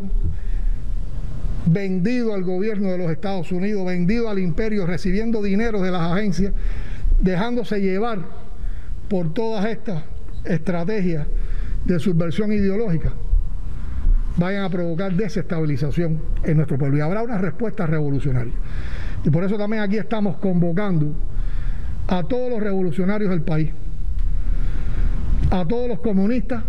vendido 1.65 2.35
al 2.35 2.43
gobierno 2.43 2.91
de 2.91 2.99
los 2.99 3.09
Estados 3.09 3.51
Unidos, 3.51 3.83
vendido 3.83 4.29
al 4.29 4.37
imperio, 4.37 4.85
recibiendo 4.85 5.41
dinero 5.41 5.81
de 5.81 5.89
las 5.89 6.11
agencias, 6.11 6.53
dejándose 7.19 7.81
llevar 7.81 8.19
por 9.09 9.33
todas 9.33 9.65
estas 9.65 10.03
estrategias 10.45 11.25
de 11.85 11.97
subversión 11.97 12.53
ideológica 12.53 13.11
vayan 14.37 14.65
a 14.65 14.69
provocar 14.69 15.15
desestabilización 15.15 16.21
en 16.43 16.57
nuestro 16.57 16.77
pueblo. 16.77 16.99
Y 16.99 17.01
habrá 17.01 17.23
una 17.23 17.39
respuesta 17.39 17.87
revolucionaria. 17.87 18.53
Y 19.25 19.31
por 19.31 19.43
eso 19.43 19.57
también 19.57 19.81
aquí 19.81 19.97
estamos 19.97 20.37
convocando 20.37 21.15
a 22.07 22.21
todos 22.21 22.51
los 22.51 22.61
revolucionarios 22.61 23.31
del 23.31 23.41
país, 23.41 23.71
a 25.51 25.65
todos 25.65 25.87
los 25.87 25.99
comunistas, 25.99 26.63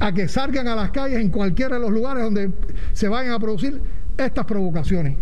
a 0.00 0.12
que 0.12 0.28
salgan 0.28 0.68
a 0.68 0.74
las 0.74 0.90
calles 0.90 1.20
en 1.20 1.30
cualquiera 1.30 1.76
de 1.76 1.80
los 1.80 1.90
lugares 1.90 2.24
donde 2.24 2.50
se 2.92 3.08
vayan 3.08 3.32
a 3.32 3.38
producir 3.38 3.80
estas 4.18 4.44
provocaciones. 4.44 5.16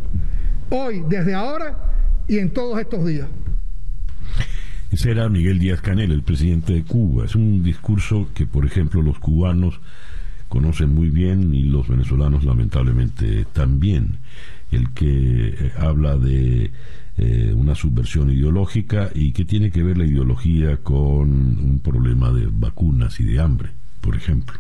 Hoy, 0.71 1.05
desde 1.09 1.35
ahora 1.35 1.77
y 2.27 2.39
en 2.39 2.51
todos 2.51 2.81
estos 2.81 3.07
días. 3.07 3.29
Ese 4.91 5.11
era 5.11 5.29
Miguel 5.29 5.59
Díaz 5.59 5.81
Canel, 5.81 6.13
el 6.13 6.23
presidente 6.23 6.73
de 6.73 6.83
Cuba. 6.83 7.27
Es 7.27 7.35
un 7.35 7.63
discurso 7.63 8.29
que, 8.35 8.47
por 8.47 8.65
ejemplo, 8.65 9.03
los 9.03 9.19
cubanos 9.19 9.81
conocen 10.49 10.95
muy 10.95 11.11
bien 11.11 11.53
y 11.53 11.65
los 11.65 11.89
venezolanos 11.89 12.45
lamentablemente 12.45 13.45
también. 13.53 14.19
El 14.71 14.93
que 14.93 15.49
eh, 15.49 15.73
habla 15.77 16.17
de 16.17 16.71
eh, 17.17 17.53
una 17.55 17.75
subversión 17.75 18.31
ideológica 18.31 19.11
y 19.15 19.33
que 19.33 19.45
tiene 19.45 19.71
que 19.71 19.83
ver 19.83 19.99
la 19.99 20.05
ideología 20.05 20.79
con 20.79 21.29
un 21.31 21.81
problema 21.83 22.33
de 22.33 22.49
vacunas 22.51 23.21
y 23.21 23.25
de 23.25 23.41
hambre, 23.41 23.71
por 24.01 24.17
ejemplo. 24.17 24.59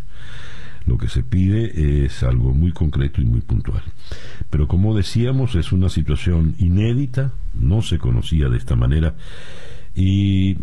Lo 0.87 0.99
que 0.99 1.09
se 1.09 1.23
pide 1.23 2.05
es 2.05 2.23
algo 2.23 2.53
muy 2.53 2.73
concreto 2.73 3.23
y 3.23 3.25
muy 3.25 3.41
puntual. 3.41 3.83
Pero 4.51 4.69
como 4.69 4.95
decíamos, 4.95 5.55
es 5.55 5.73
una 5.73 5.89
situación 5.89 6.55
inédita, 6.59 7.33
no 7.55 7.81
se 7.81 7.99
conocía 7.99 8.49
de 8.49 8.59
esta 8.59 8.77
manera 8.77 9.15
y 9.95 10.57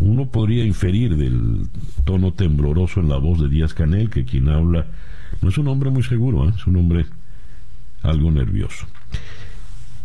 uno 0.00 0.30
podría 0.30 0.64
inferir 0.64 1.16
del 1.16 1.66
tono 2.04 2.32
tembloroso 2.32 3.00
en 3.00 3.08
la 3.08 3.18
voz 3.18 3.40
de 3.40 3.48
Díaz 3.48 3.74
Canel 3.74 4.10
que 4.10 4.24
quien 4.24 4.48
habla 4.48 4.86
no 5.42 5.48
es 5.48 5.58
un 5.58 5.68
hombre 5.68 5.90
muy 5.90 6.02
seguro, 6.02 6.48
¿eh? 6.48 6.52
es 6.56 6.66
un 6.66 6.76
hombre 6.76 7.06
algo 8.02 8.30
nervioso. 8.30 8.86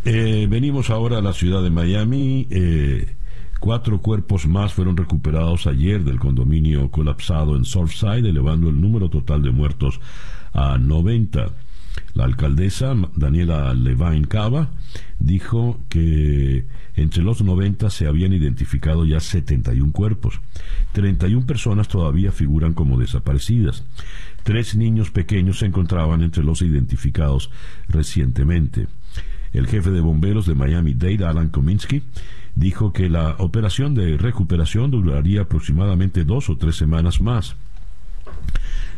Eh, 0.06 0.48
venimos 0.50 0.90
ahora 0.90 1.18
a 1.18 1.22
la 1.22 1.34
ciudad 1.34 1.62
de 1.62 1.70
Miami. 1.70 2.48
Eh, 2.50 3.16
cuatro 3.60 4.02
cuerpos 4.02 4.48
más 4.48 4.74
fueron 4.74 4.96
recuperados 4.96 5.68
ayer 5.68 6.04
del 6.04 6.20
condominio 6.20 6.90
colapsado 6.90 7.56
en 7.56 7.66
Surfside, 7.66 8.30
elevando 8.30 8.70
el 8.70 8.80
número 8.80 9.10
total 9.10 9.44
de 9.44 9.52
muertos 9.52 10.00
a 10.54 10.78
90. 10.78 11.48
La 12.14 12.24
alcaldesa 12.24 12.96
Daniela 13.16 13.74
Levine 13.74 14.28
Cava 14.28 14.70
dijo 15.20 15.80
que 15.90 16.66
entre 16.96 17.24
los 17.24 17.42
90 17.42 17.90
se 17.90 18.08
habían 18.08 18.32
identificado 18.32 19.06
ya 19.06 19.20
71 19.20 19.92
cuerpos. 19.92 20.40
31 20.94 21.46
personas 21.46 21.90
todavía 21.90 22.32
figuran 22.32 22.74
como 22.74 22.98
desaparecidas. 22.98 23.84
Tres 24.44 24.76
niños 24.76 25.12
pequeños 25.12 25.60
se 25.60 25.66
encontraban 25.66 26.22
entre 26.22 26.44
los 26.44 26.62
identificados 26.62 27.52
recientemente. 27.90 28.88
El 29.54 29.68
jefe 29.68 29.92
de 29.92 30.02
bomberos 30.02 30.46
de 30.46 30.56
Miami-Dade, 30.56 31.26
Alan 31.26 31.50
Kominsky, 31.50 32.04
dijo 32.56 32.94
que 32.94 33.10
la 33.10 33.36
operación 33.40 33.96
de 33.96 34.18
recuperación 34.18 34.92
duraría 34.92 35.42
aproximadamente 35.42 36.24
dos 36.24 36.50
o 36.50 36.58
tres 36.58 36.76
semanas 36.76 37.22
más. 37.22 37.56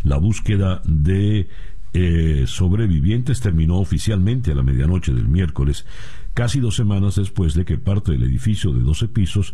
La 0.03 0.17
búsqueda 0.17 0.81
de 0.84 1.48
eh, 1.93 2.46
sobrevivientes 2.48 3.41
terminó 3.41 3.77
oficialmente 3.77 4.51
a 4.51 4.55
la 4.55 4.63
medianoche 4.63 5.13
del 5.13 5.27
miércoles, 5.27 5.86
casi 6.34 6.60
dos 6.60 6.75
semanas 6.75 7.15
después 7.15 7.53
de 7.53 7.65
que 7.65 7.77
parte 7.77 8.13
del 8.13 8.24
edificio 8.24 8.72
de 8.72 8.81
12 8.81 9.10
pisos, 9.10 9.53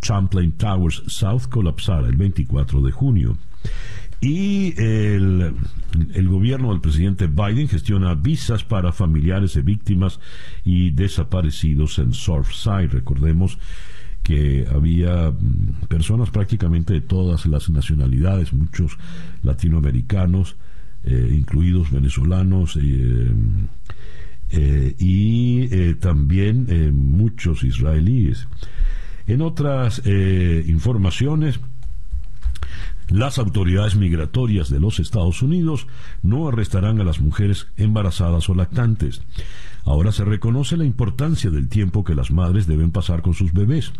Champlain 0.00 0.52
Towers 0.52 1.02
South, 1.06 1.42
colapsara 1.48 2.08
el 2.08 2.16
24 2.16 2.80
de 2.80 2.90
junio. 2.90 3.36
Y 4.24 4.72
el, 4.78 5.54
el, 6.14 6.28
gobierno 6.28 6.70
del 6.70 6.80
presidente 6.80 7.26
Biden 7.26 7.68
gestiona 7.68 8.14
visas 8.14 8.64
para 8.64 8.90
familiares 8.90 9.52
de 9.52 9.60
víctimas 9.60 10.18
y 10.64 10.90
desaparecidos 10.90 11.98
en 11.98 12.14
Surfside. 12.14 12.88
Recordemos 12.88 13.58
que 14.22 14.66
había 14.74 15.30
mm, 15.30 15.88
personas 15.88 16.30
prácticamente 16.30 16.94
de 16.94 17.02
todas 17.02 17.44
las 17.44 17.68
nacionalidades, 17.68 18.54
muchos 18.54 18.96
latinoamericanos, 19.42 20.56
eh, 21.04 21.34
incluidos 21.36 21.90
venezolanos 21.90 22.78
eh, 22.80 23.30
eh, 24.50 24.94
y 24.98 25.94
también 25.96 26.66
muchos 26.94 27.62
israelíes. 27.62 28.48
En 29.26 29.42
otras 29.42 30.02
informaciones, 30.06 31.58
las 33.08 33.38
autoridades 33.38 33.96
migratorias 33.96 34.70
de 34.70 34.80
los 34.80 34.98
Estados 34.98 35.42
Unidos 35.42 35.86
no 36.22 36.48
arrestarán 36.48 37.00
a 37.00 37.04
las 37.04 37.20
mujeres 37.20 37.68
embarazadas 37.76 38.48
o 38.48 38.54
lactantes. 38.54 39.22
Ahora 39.84 40.12
se 40.12 40.24
reconoce 40.24 40.76
la 40.76 40.84
importancia 40.84 41.50
del 41.50 41.68
tiempo 41.68 42.04
que 42.04 42.14
las 42.14 42.30
madres 42.30 42.66
deben 42.66 42.90
pasar 42.90 43.22
con 43.22 43.34
sus 43.34 43.52
bebés. 43.52 43.92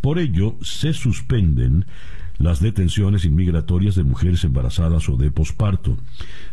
Por 0.00 0.18
ello, 0.18 0.56
se 0.62 0.92
suspenden 0.92 1.86
las 2.38 2.60
detenciones 2.60 3.24
inmigratorias 3.24 3.96
de 3.96 4.04
mujeres 4.04 4.44
embarazadas 4.44 5.08
o 5.08 5.16
de 5.16 5.30
posparto. 5.30 5.98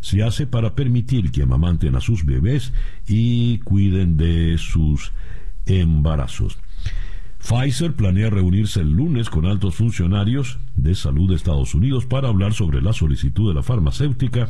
Se 0.02 0.24
hace 0.24 0.48
para 0.48 0.74
permitir 0.74 1.32
que 1.32 1.44
amamanten 1.44 1.96
a 1.96 2.02
sus 2.02 2.26
bebés 2.26 2.74
y 3.08 3.60
cuiden 3.60 4.18
de 4.18 4.58
sus 4.58 5.12
embarazos. 5.68 6.58
Pfizer 7.48 7.94
planea 7.94 8.32
reunirse 8.32 8.82
el 8.82 8.92
lunes 8.92 9.30
con 9.30 9.46
altos 9.46 9.76
funcionarios 9.76 10.58
de 10.76 10.96
salud 10.96 11.30
de 11.30 11.36
Estados 11.36 11.76
Unidos 11.76 12.08
para 12.08 12.28
hablar 12.28 12.54
sobre 12.54 12.82
la 12.82 12.92
solicitud 12.92 13.50
de 13.50 13.54
la 13.54 13.62
farmacéutica 13.62 14.50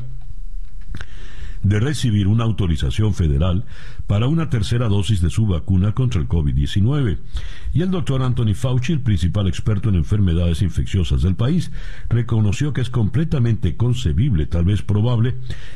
de 1.62 1.80
recibir 1.82 2.28
una 2.28 2.46
autorización 2.46 3.14
federal 3.14 3.66
para 4.08 4.28
una 4.28 4.50
tercera 4.50 4.88
dosis 4.88 5.20
de 5.20 5.30
su 5.30 5.46
vacuna 5.46 5.94
contra 5.94 6.22
el 6.22 6.30
COVID-19. 6.30 7.18
Y 7.74 7.82
el 7.82 7.92
doctor 7.92 8.22
Anthony 8.22 8.54
Fauci, 8.54 8.94
el 8.94 9.02
principal 9.02 9.48
experto 9.50 9.90
en 9.90 9.96
enfermedades 9.96 10.62
infecciosas 10.62 11.22
del 11.22 11.36
país, 11.36 11.72
reconoció 12.08 12.72
que 12.72 12.80
es 12.80 12.90
completamente 12.90 13.76
concebible, 13.76 14.46
tal 14.46 14.64
vez 14.64 14.84
probable, 14.84 15.36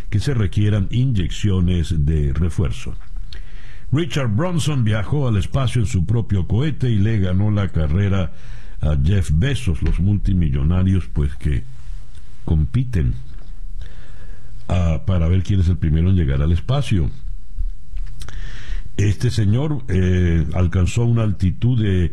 que 0.10 0.22
se 0.22 0.34
requieran 0.34 0.88
inyecciones 0.90 2.06
de 2.06 2.32
refuerzo. 2.32 2.96
Richard 3.92 4.30
Bronson 4.30 4.84
viajó 4.84 5.28
al 5.28 5.38
espacio 5.38 5.82
en 5.82 5.88
su 5.88 6.06
propio 6.06 6.48
cohete 6.48 6.90
y 6.90 7.00
le 7.00 7.20
ganó 7.20 7.50
la 7.50 7.70
carrera 7.70 8.34
a 8.82 8.98
Jeff 9.04 9.32
Bezos, 9.34 9.82
los 9.82 10.00
multimillonarios, 10.00 11.08
pues 11.12 11.36
que 11.36 11.64
compiten 12.46 13.16
para 15.06 15.28
ver 15.28 15.42
quién 15.44 15.60
es 15.62 15.70
el 15.70 15.78
primero 15.78 16.10
en 16.10 16.16
llegar 16.16 16.42
al 16.42 16.52
espacio. 16.52 17.10
Este 18.98 19.32
señor 19.32 19.84
eh, 19.88 20.46
alcanzó 20.54 21.06
una 21.06 21.24
altitud 21.24 21.82
de 21.82 22.12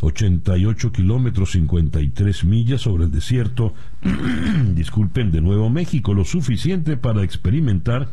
88 0.00 0.92
kilómetros 0.92 1.52
53 1.52 2.44
millas 2.44 2.82
sobre 2.82 3.04
el 3.04 3.10
desierto, 3.10 3.74
disculpen, 4.74 5.32
de 5.32 5.40
Nuevo 5.40 5.70
México, 5.70 6.14
lo 6.14 6.24
suficiente 6.24 6.96
para 6.96 7.24
experimentar 7.24 8.08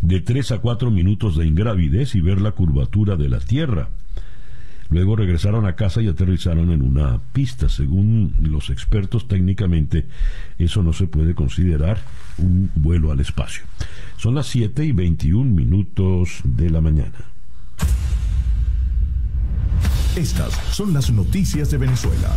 de 0.00 0.20
3 0.20 0.52
a 0.52 0.58
4 0.58 0.90
minutos 0.90 1.36
de 1.36 1.46
ingravidez 1.46 2.14
y 2.14 2.20
ver 2.20 2.40
la 2.40 2.52
curvatura 2.52 3.16
de 3.16 3.28
la 3.28 3.40
Tierra. 3.40 3.88
Luego 4.88 5.16
regresaron 5.16 5.66
a 5.66 5.74
casa 5.74 6.00
y 6.00 6.08
aterrizaron 6.08 6.70
en 6.70 6.82
una 6.82 7.20
pista. 7.32 7.68
Según 7.68 8.34
los 8.40 8.70
expertos, 8.70 9.26
técnicamente 9.26 10.06
eso 10.58 10.82
no 10.82 10.92
se 10.92 11.06
puede 11.06 11.34
considerar 11.34 11.98
un 12.38 12.70
vuelo 12.76 13.10
al 13.10 13.20
espacio. 13.20 13.64
Son 14.16 14.34
las 14.34 14.46
7 14.46 14.84
y 14.84 14.92
21 14.92 15.50
minutos 15.50 16.40
de 16.44 16.70
la 16.70 16.80
mañana. 16.80 17.18
Estas 20.16 20.52
son 20.74 20.94
las 20.94 21.10
noticias 21.10 21.70
de 21.70 21.78
Venezuela. 21.78 22.34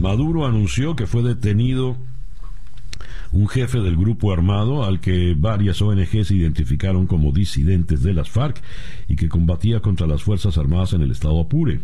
Maduro 0.00 0.46
anunció 0.46 0.96
que 0.96 1.06
fue 1.06 1.22
detenido 1.22 1.96
un 3.32 3.48
jefe 3.48 3.80
del 3.80 3.96
grupo 3.96 4.32
armado 4.32 4.84
al 4.84 5.00
que 5.00 5.34
varias 5.36 5.82
ONGs 5.82 6.30
identificaron 6.30 7.06
como 7.06 7.32
disidentes 7.32 8.02
de 8.02 8.14
las 8.14 8.30
FARC 8.30 8.62
y 9.08 9.16
que 9.16 9.28
combatía 9.28 9.80
contra 9.80 10.06
las 10.06 10.22
Fuerzas 10.22 10.58
Armadas 10.58 10.92
en 10.94 11.02
el 11.02 11.10
estado 11.10 11.40
Apure. 11.40 11.80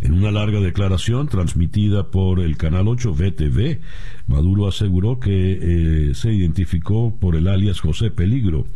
En 0.00 0.14
una 0.14 0.30
larga 0.30 0.60
declaración 0.60 1.28
transmitida 1.28 2.10
por 2.10 2.40
el 2.40 2.56
Canal 2.56 2.88
8 2.88 3.12
VTV, 3.12 3.80
Maduro 4.28 4.66
aseguró 4.66 5.20
que 5.20 6.08
eh, 6.10 6.14
se 6.14 6.32
identificó 6.32 7.14
por 7.14 7.36
el 7.36 7.48
alias 7.48 7.80
José 7.80 8.10
Peligro. 8.10 8.66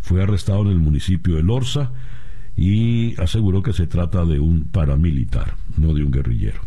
Fue 0.00 0.22
arrestado 0.22 0.62
en 0.62 0.68
el 0.68 0.80
municipio 0.80 1.36
de 1.36 1.44
Lorza 1.44 1.92
y 2.56 3.14
aseguró 3.20 3.62
que 3.62 3.72
se 3.72 3.86
trata 3.86 4.24
de 4.24 4.40
un 4.40 4.64
paramilitar, 4.64 5.54
no 5.76 5.94
de 5.94 6.02
un 6.02 6.10
guerrillero. 6.10 6.60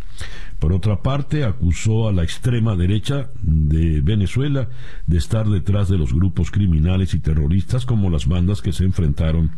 Por 0.66 0.74
otra 0.74 1.04
parte, 1.04 1.44
acusó 1.44 2.08
a 2.08 2.12
la 2.12 2.24
extrema 2.24 2.76
derecha 2.76 3.30
de 3.44 4.02
Venezuela 4.02 4.68
de 5.06 5.20
estar 5.20 5.48
detrás 5.48 5.90
de 5.90 5.98
los 6.00 6.12
grupos 6.12 6.50
criminales 6.50 7.14
y 7.14 7.20
terroristas 7.20 7.86
como 7.86 8.10
las 8.10 8.26
bandas 8.26 8.64
que 8.64 8.74
se 8.74 8.84
enfrentaron 8.84 9.52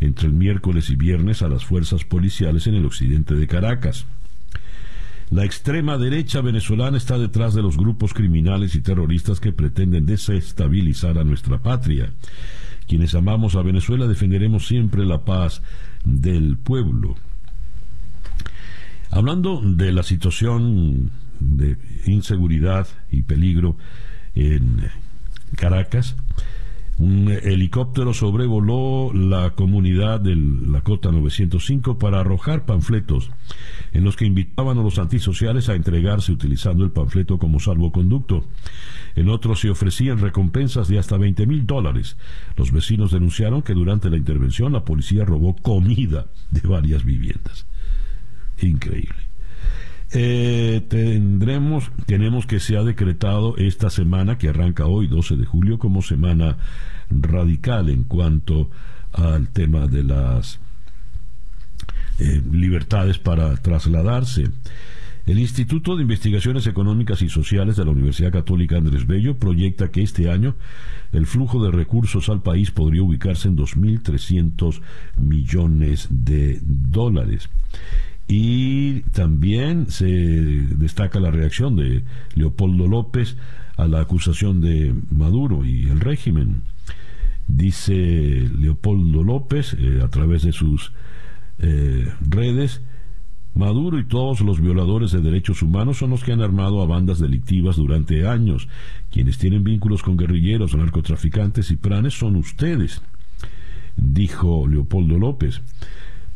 entre 0.00 0.28
el 0.28 0.32
miércoles 0.32 0.88
y 0.88 0.96
viernes 0.96 1.42
a 1.42 1.48
las 1.48 1.66
fuerzas 1.66 2.04
policiales 2.04 2.66
en 2.66 2.74
el 2.74 2.86
occidente 2.86 3.34
de 3.34 3.46
Caracas. 3.46 4.06
La 5.28 5.44
extrema 5.44 5.98
derecha 5.98 6.40
venezolana 6.40 6.96
está 6.96 7.18
detrás 7.18 7.52
de 7.52 7.60
los 7.60 7.76
grupos 7.76 8.14
criminales 8.14 8.74
y 8.76 8.80
terroristas 8.80 9.40
que 9.40 9.52
pretenden 9.52 10.06
desestabilizar 10.06 11.18
a 11.18 11.24
nuestra 11.24 11.58
patria. 11.58 12.14
Quienes 12.88 13.14
amamos 13.14 13.56
a 13.56 13.62
Venezuela 13.62 14.06
defenderemos 14.06 14.66
siempre 14.66 15.04
la 15.04 15.22
paz 15.22 15.60
del 16.06 16.56
pueblo. 16.56 17.14
Hablando 19.16 19.62
de 19.64 19.92
la 19.92 20.02
situación 20.02 21.10
de 21.40 21.78
inseguridad 22.04 22.86
y 23.10 23.22
peligro 23.22 23.78
en 24.34 24.90
Caracas, 25.54 26.16
un 26.98 27.30
helicóptero 27.30 28.12
sobrevoló 28.12 29.14
la 29.14 29.54
comunidad 29.54 30.20
de 30.20 30.36
la 30.36 30.82
Cota 30.82 31.12
905 31.12 31.96
para 31.96 32.20
arrojar 32.20 32.66
panfletos 32.66 33.30
en 33.94 34.04
los 34.04 34.16
que 34.16 34.26
invitaban 34.26 34.76
a 34.76 34.82
los 34.82 34.98
antisociales 34.98 35.70
a 35.70 35.76
entregarse 35.76 36.30
utilizando 36.30 36.84
el 36.84 36.90
panfleto 36.90 37.38
como 37.38 37.58
salvoconducto. 37.58 38.44
En 39.14 39.30
otros 39.30 39.60
se 39.60 39.70
ofrecían 39.70 40.18
recompensas 40.18 40.88
de 40.88 40.98
hasta 40.98 41.16
20 41.16 41.46
mil 41.46 41.64
dólares. 41.64 42.18
Los 42.54 42.70
vecinos 42.70 43.12
denunciaron 43.12 43.62
que 43.62 43.72
durante 43.72 44.10
la 44.10 44.18
intervención 44.18 44.74
la 44.74 44.84
policía 44.84 45.24
robó 45.24 45.56
comida 45.56 46.26
de 46.50 46.68
varias 46.68 47.02
viviendas 47.02 47.66
increíble. 48.60 49.16
Eh, 50.12 50.82
tendremos, 50.88 51.90
tenemos 52.06 52.46
que 52.46 52.60
se 52.60 52.76
ha 52.76 52.82
decretado 52.82 53.56
esta 53.56 53.90
semana 53.90 54.38
que 54.38 54.48
arranca 54.48 54.86
hoy, 54.86 55.08
12 55.08 55.36
de 55.36 55.44
julio, 55.44 55.78
como 55.78 56.00
semana 56.00 56.56
radical 57.10 57.88
en 57.88 58.04
cuanto 58.04 58.70
al 59.12 59.48
tema 59.48 59.86
de 59.86 60.04
las 60.04 60.60
eh, 62.18 62.42
libertades 62.50 63.18
para 63.18 63.56
trasladarse. 63.56 64.48
El 65.26 65.40
Instituto 65.40 65.96
de 65.96 66.02
Investigaciones 66.02 66.68
Económicas 66.68 67.20
y 67.20 67.28
Sociales 67.28 67.74
de 67.74 67.84
la 67.84 67.90
Universidad 67.90 68.30
Católica 68.30 68.76
Andrés 68.76 69.08
Bello 69.08 69.36
proyecta 69.36 69.90
que 69.90 70.02
este 70.02 70.30
año 70.30 70.54
el 71.12 71.26
flujo 71.26 71.64
de 71.64 71.72
recursos 71.72 72.28
al 72.28 72.42
país 72.42 72.70
podría 72.70 73.02
ubicarse 73.02 73.48
en 73.48 73.56
2.300 73.56 74.80
millones 75.18 76.06
de 76.10 76.60
dólares. 76.62 77.48
Y 78.28 79.00
también 79.12 79.88
se 79.88 80.06
destaca 80.06 81.20
la 81.20 81.30
reacción 81.30 81.76
de 81.76 82.02
Leopoldo 82.34 82.88
López 82.88 83.36
a 83.76 83.86
la 83.86 84.00
acusación 84.00 84.60
de 84.60 84.94
Maduro 85.10 85.64
y 85.64 85.84
el 85.84 86.00
régimen. 86.00 86.62
Dice 87.46 88.50
Leopoldo 88.58 89.22
López 89.22 89.76
eh, 89.78 90.00
a 90.02 90.08
través 90.08 90.42
de 90.42 90.52
sus 90.52 90.92
eh, 91.58 92.08
redes, 92.20 92.82
Maduro 93.56 93.98
y 93.98 94.04
todos 94.04 94.42
los 94.42 94.60
violadores 94.60 95.12
de 95.12 95.22
derechos 95.22 95.62
humanos 95.62 95.96
son 95.96 96.10
los 96.10 96.22
que 96.22 96.32
han 96.32 96.42
armado 96.42 96.82
a 96.82 96.86
bandas 96.86 97.18
delictivas 97.18 97.76
durante 97.76 98.26
años. 98.26 98.68
Quienes 99.10 99.38
tienen 99.38 99.64
vínculos 99.64 100.02
con 100.02 100.18
guerrilleros, 100.18 100.76
narcotraficantes 100.76 101.70
y 101.70 101.76
pranes 101.76 102.12
son 102.12 102.36
ustedes, 102.36 103.00
dijo 103.96 104.68
Leopoldo 104.68 105.18
López. 105.18 105.62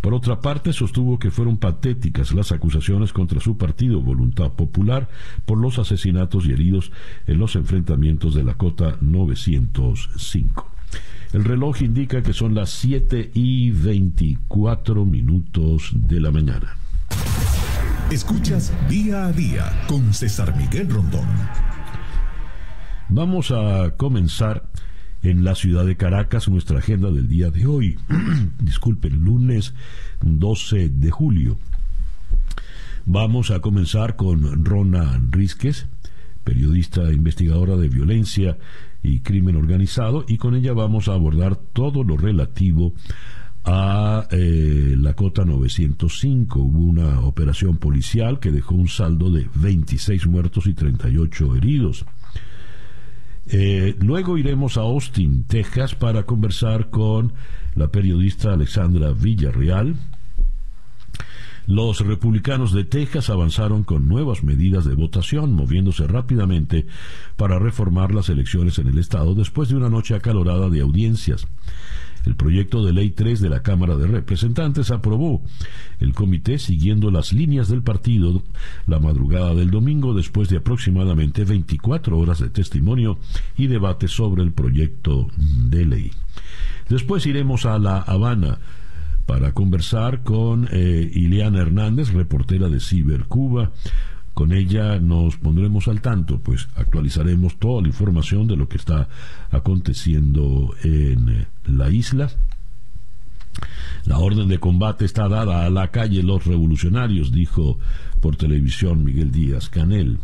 Por 0.00 0.14
otra 0.14 0.40
parte, 0.40 0.72
sostuvo 0.72 1.18
que 1.18 1.30
fueron 1.30 1.58
patéticas 1.58 2.32
las 2.32 2.52
acusaciones 2.52 3.12
contra 3.12 3.40
su 3.40 3.58
partido 3.58 4.00
Voluntad 4.00 4.52
Popular 4.52 5.08
por 5.44 5.58
los 5.58 5.78
asesinatos 5.78 6.46
y 6.46 6.52
heridos 6.52 6.90
en 7.26 7.38
los 7.38 7.54
enfrentamientos 7.54 8.34
de 8.34 8.44
la 8.44 8.54
Cota 8.54 8.96
905. 9.00 10.70
El 11.32 11.44
reloj 11.44 11.82
indica 11.82 12.22
que 12.22 12.32
son 12.32 12.54
las 12.54 12.70
7 12.70 13.30
y 13.34 13.70
24 13.70 15.04
minutos 15.04 15.90
de 15.94 16.20
la 16.20 16.30
mañana. 16.30 16.76
Escuchas 18.10 18.72
día 18.88 19.26
a 19.26 19.32
día 19.32 19.84
con 19.86 20.12
César 20.12 20.56
Miguel 20.56 20.88
Rondón. 20.90 21.28
Vamos 23.08 23.52
a 23.52 23.92
comenzar 23.96 24.64
en 25.22 25.44
la 25.44 25.54
ciudad 25.54 25.84
de 25.84 25.96
Caracas 25.96 26.48
nuestra 26.48 26.78
agenda 26.78 27.10
del 27.10 27.28
día 27.28 27.50
de 27.50 27.66
hoy. 27.66 27.98
Disculpen, 28.60 29.24
lunes 29.24 29.74
12 30.22 30.88
de 30.88 31.10
julio. 31.10 31.58
Vamos 33.06 33.50
a 33.50 33.60
comenzar 33.60 34.16
con 34.16 34.64
Rona 34.64 35.20
Rizquez, 35.30 35.88
periodista 36.44 37.02
e 37.08 37.14
investigadora 37.14 37.76
de 37.76 37.88
violencia 37.88 38.58
y 39.02 39.20
crimen 39.20 39.56
organizado, 39.56 40.24
y 40.28 40.36
con 40.36 40.54
ella 40.54 40.72
vamos 40.72 41.08
a 41.08 41.14
abordar 41.14 41.56
todo 41.56 42.04
lo 42.04 42.16
relativo 42.16 42.92
a 43.64 44.26
eh, 44.30 44.94
la 44.98 45.14
cota 45.14 45.44
905. 45.44 46.60
Hubo 46.60 46.78
una 46.78 47.20
operación 47.20 47.76
policial 47.78 48.38
que 48.38 48.52
dejó 48.52 48.74
un 48.74 48.88
saldo 48.88 49.30
de 49.30 49.48
26 49.54 50.26
muertos 50.26 50.66
y 50.66 50.74
38 50.74 51.56
heridos. 51.56 52.04
Eh, 53.52 53.96
luego 53.98 54.38
iremos 54.38 54.76
a 54.76 54.82
Austin, 54.82 55.42
Texas, 55.42 55.96
para 55.96 56.22
conversar 56.22 56.88
con 56.88 57.32
la 57.74 57.88
periodista 57.88 58.52
Alexandra 58.52 59.12
Villarreal. 59.12 59.96
Los 61.66 62.00
republicanos 62.00 62.72
de 62.72 62.84
Texas 62.84 63.28
avanzaron 63.28 63.82
con 63.82 64.08
nuevas 64.08 64.44
medidas 64.44 64.84
de 64.84 64.94
votación, 64.94 65.52
moviéndose 65.52 66.06
rápidamente 66.06 66.86
para 67.36 67.58
reformar 67.58 68.14
las 68.14 68.28
elecciones 68.28 68.78
en 68.78 68.86
el 68.86 68.98
estado 68.98 69.34
después 69.34 69.68
de 69.68 69.76
una 69.76 69.88
noche 69.88 70.14
acalorada 70.14 70.68
de 70.68 70.80
audiencias. 70.80 71.48
El 72.26 72.36
proyecto 72.36 72.84
de 72.84 72.92
ley 72.92 73.10
3 73.10 73.40
de 73.40 73.48
la 73.48 73.62
Cámara 73.62 73.96
de 73.96 74.06
Representantes 74.06 74.90
aprobó 74.90 75.42
el 75.98 76.12
comité 76.12 76.58
siguiendo 76.58 77.10
las 77.10 77.32
líneas 77.32 77.68
del 77.68 77.82
partido 77.82 78.42
la 78.86 78.98
madrugada 78.98 79.54
del 79.54 79.70
domingo 79.70 80.14
después 80.14 80.48
de 80.48 80.58
aproximadamente 80.58 81.44
24 81.44 82.18
horas 82.18 82.40
de 82.40 82.50
testimonio 82.50 83.18
y 83.56 83.66
debate 83.66 84.08
sobre 84.08 84.42
el 84.42 84.52
proyecto 84.52 85.28
de 85.36 85.86
ley. 85.86 86.10
Después 86.88 87.26
iremos 87.26 87.66
a 87.66 87.78
La 87.78 87.98
Habana 87.98 88.58
para 89.26 89.52
conversar 89.52 90.24
con 90.24 90.68
eh, 90.72 91.08
Ileana 91.14 91.60
Hernández, 91.60 92.12
reportera 92.12 92.68
de 92.68 92.80
Ciber 92.80 93.26
Cuba, 93.26 93.70
con 94.40 94.54
ella 94.54 94.98
nos 94.98 95.36
pondremos 95.36 95.86
al 95.86 96.00
tanto, 96.00 96.38
pues 96.38 96.66
actualizaremos 96.74 97.58
toda 97.58 97.82
la 97.82 97.88
información 97.88 98.46
de 98.46 98.56
lo 98.56 98.70
que 98.70 98.78
está 98.78 99.06
aconteciendo 99.50 100.74
en 100.82 101.28
eh, 101.28 101.46
la 101.66 101.90
isla. 101.90 102.30
La 104.06 104.18
orden 104.18 104.48
de 104.48 104.56
combate 104.56 105.04
está 105.04 105.28
dada 105.28 105.66
a 105.66 105.68
la 105.68 105.88
calle 105.88 106.22
Los 106.22 106.46
Revolucionarios, 106.46 107.32
dijo 107.32 107.78
por 108.22 108.36
televisión 108.36 109.04
Miguel 109.04 109.30
Díaz 109.30 109.68
Canel. 109.68 110.20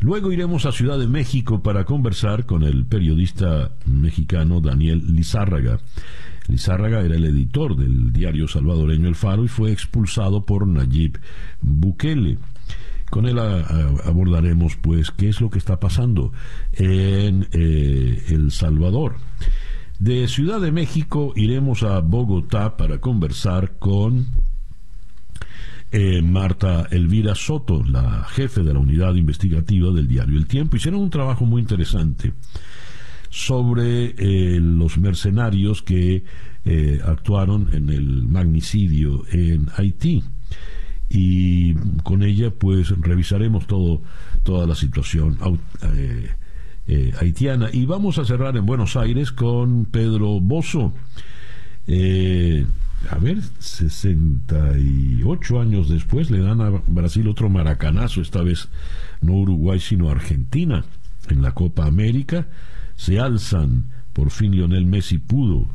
Luego 0.00 0.32
iremos 0.32 0.66
a 0.66 0.72
Ciudad 0.72 0.98
de 0.98 1.06
México 1.06 1.62
para 1.62 1.84
conversar 1.84 2.44
con 2.44 2.64
el 2.64 2.86
periodista 2.86 3.70
mexicano 3.86 4.60
Daniel 4.60 5.14
Lizárraga. 5.14 5.78
Lizárraga 6.48 7.02
era 7.02 7.14
el 7.14 7.24
editor 7.24 7.76
del 7.76 8.12
diario 8.12 8.48
salvadoreño 8.48 9.06
El 9.06 9.14
Faro 9.14 9.44
y 9.44 9.48
fue 9.48 9.70
expulsado 9.70 10.44
por 10.44 10.66
Nayib 10.66 11.20
Bukele. 11.60 12.38
Con 13.12 13.26
él 13.26 13.38
abordaremos 13.38 14.76
pues 14.76 15.10
qué 15.10 15.28
es 15.28 15.42
lo 15.42 15.50
que 15.50 15.58
está 15.58 15.78
pasando 15.78 16.32
en 16.72 17.46
eh, 17.52 18.24
El 18.30 18.50
Salvador. 18.50 19.16
De 19.98 20.26
Ciudad 20.28 20.62
de 20.62 20.72
México 20.72 21.34
iremos 21.36 21.82
a 21.82 22.00
Bogotá 22.00 22.78
para 22.78 23.02
conversar 23.02 23.78
con 23.78 24.28
eh, 25.90 26.22
Marta 26.22 26.88
Elvira 26.90 27.34
Soto, 27.34 27.84
la 27.84 28.24
jefe 28.30 28.62
de 28.62 28.72
la 28.72 28.80
unidad 28.80 29.14
investigativa 29.14 29.92
del 29.92 30.08
diario 30.08 30.38
El 30.38 30.46
Tiempo. 30.46 30.76
Hicieron 30.76 31.02
un 31.02 31.10
trabajo 31.10 31.44
muy 31.44 31.60
interesante 31.60 32.32
sobre 33.28 34.14
eh, 34.16 34.58
los 34.58 34.96
mercenarios 34.96 35.82
que 35.82 36.24
actuaron 37.04 37.68
en 37.74 37.90
el 37.90 38.22
magnicidio 38.22 39.24
en 39.30 39.68
Haití 39.76 40.22
y 41.14 41.74
con 42.02 42.22
ella 42.22 42.50
pues 42.50 42.88
revisaremos 42.98 43.66
todo 43.66 44.00
toda 44.44 44.66
la 44.66 44.74
situación 44.74 45.36
eh, 45.82 46.30
eh, 46.86 47.12
haitiana. 47.20 47.68
Y 47.70 47.84
vamos 47.84 48.18
a 48.18 48.24
cerrar 48.24 48.56
en 48.56 48.64
Buenos 48.64 48.96
Aires 48.96 49.30
con 49.30 49.84
Pedro 49.84 50.40
Bozo. 50.40 50.94
Eh, 51.86 52.64
a 53.10 53.18
ver 53.18 53.42
68 53.58 55.60
años 55.60 55.90
después 55.90 56.30
le 56.30 56.38
dan 56.38 56.60
a 56.60 56.70
Brasil 56.70 57.26
otro 57.28 57.50
maracanazo 57.50 58.20
esta 58.20 58.42
vez 58.42 58.68
no 59.20 59.34
Uruguay 59.34 59.80
sino 59.80 60.08
Argentina. 60.08 60.84
En 61.28 61.42
la 61.42 61.52
Copa 61.52 61.86
América 61.86 62.46
se 62.96 63.20
alzan 63.20 63.84
por 64.14 64.30
fin 64.30 64.52
Lionel 64.52 64.86
Messi 64.86 65.18
pudo 65.18 65.66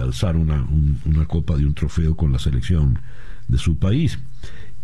alzar 0.00 0.36
una, 0.36 0.66
una 1.04 1.26
copa 1.26 1.56
de 1.56 1.66
un 1.66 1.74
trofeo 1.74 2.16
con 2.16 2.32
la 2.32 2.38
selección 2.38 2.98
de 3.48 3.58
su 3.58 3.78
país. 3.78 4.18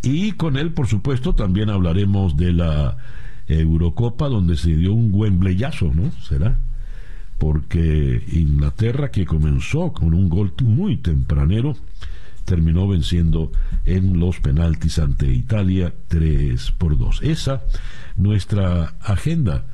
Y 0.01 0.33
con 0.33 0.57
él, 0.57 0.73
por 0.73 0.87
supuesto, 0.87 1.35
también 1.35 1.69
hablaremos 1.69 2.35
de 2.35 2.53
la 2.53 2.97
Eurocopa, 3.47 4.27
donde 4.27 4.57
se 4.57 4.75
dio 4.75 4.93
un 4.93 5.11
buen 5.11 5.39
bleyazo, 5.39 5.91
¿no? 5.93 6.11
Será. 6.23 6.59
Porque 7.37 8.23
Inglaterra, 8.31 9.11
que 9.11 9.25
comenzó 9.25 9.93
con 9.93 10.13
un 10.13 10.29
gol 10.29 10.53
muy 10.63 10.97
tempranero, 10.97 11.75
terminó 12.45 12.87
venciendo 12.87 13.51
en 13.85 14.19
los 14.19 14.39
penaltis 14.39 14.99
ante 14.99 15.31
Italia 15.31 15.93
3 16.07 16.71
por 16.77 16.97
2. 16.97 17.21
Esa 17.23 17.63
nuestra 18.15 18.95
agenda, 19.01 19.65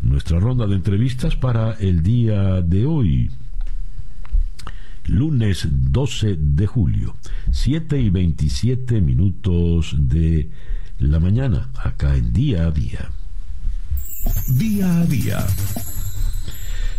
nuestra 0.00 0.40
ronda 0.40 0.66
de 0.66 0.76
entrevistas 0.76 1.36
para 1.36 1.72
el 1.72 2.02
día 2.02 2.60
de 2.62 2.86
hoy 2.86 3.30
lunes 5.06 5.68
12 5.70 6.36
de 6.38 6.66
julio, 6.66 7.16
7 7.50 8.00
y 8.00 8.10
27 8.10 9.00
minutos 9.00 9.94
de 9.98 10.50
la 10.98 11.20
mañana, 11.20 11.70
acá 11.82 12.16
en 12.16 12.32
día 12.32 12.66
a 12.66 12.70
día. 12.70 13.10
Día 14.48 15.00
a 15.00 15.04
día. 15.04 15.46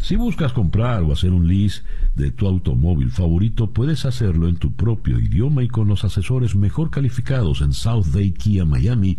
Si 0.03 0.17
buscas 0.17 0.51
comprar 0.51 1.01
o 1.03 1.13
hacer 1.13 1.31
un 1.31 1.47
lease 1.47 1.81
de 2.15 2.29
tu 2.31 2.45
automóvil 2.45 3.09
favorito, 3.09 3.71
puedes 3.71 4.03
hacerlo 4.03 4.49
en 4.49 4.57
tu 4.57 4.73
propio 4.73 5.17
idioma 5.17 5.63
y 5.63 5.69
con 5.69 5.87
los 5.87 6.03
asesores 6.03 6.55
mejor 6.55 6.89
calificados 6.89 7.61
en 7.61 7.71
South 7.71 8.07
Day 8.07 8.31
Kia 8.33 8.65
Miami 8.65 9.17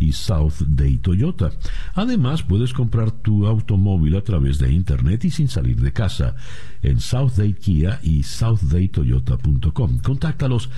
y 0.00 0.12
South 0.12 0.62
Day 0.66 0.96
Toyota. 0.96 1.50
Además, 1.94 2.42
puedes 2.44 2.72
comprar 2.72 3.10
tu 3.10 3.46
automóvil 3.46 4.16
a 4.16 4.22
través 4.22 4.58
de 4.58 4.72
internet 4.72 5.22
y 5.26 5.30
sin 5.30 5.48
salir 5.48 5.78
de 5.82 5.92
casa 5.92 6.34
en 6.82 7.00
South 7.00 7.32
Day 7.36 7.54
Kia 7.54 8.00
y 8.02 8.22
southdaytoyota.com. 8.22 9.98
Contáctalos 9.98 10.70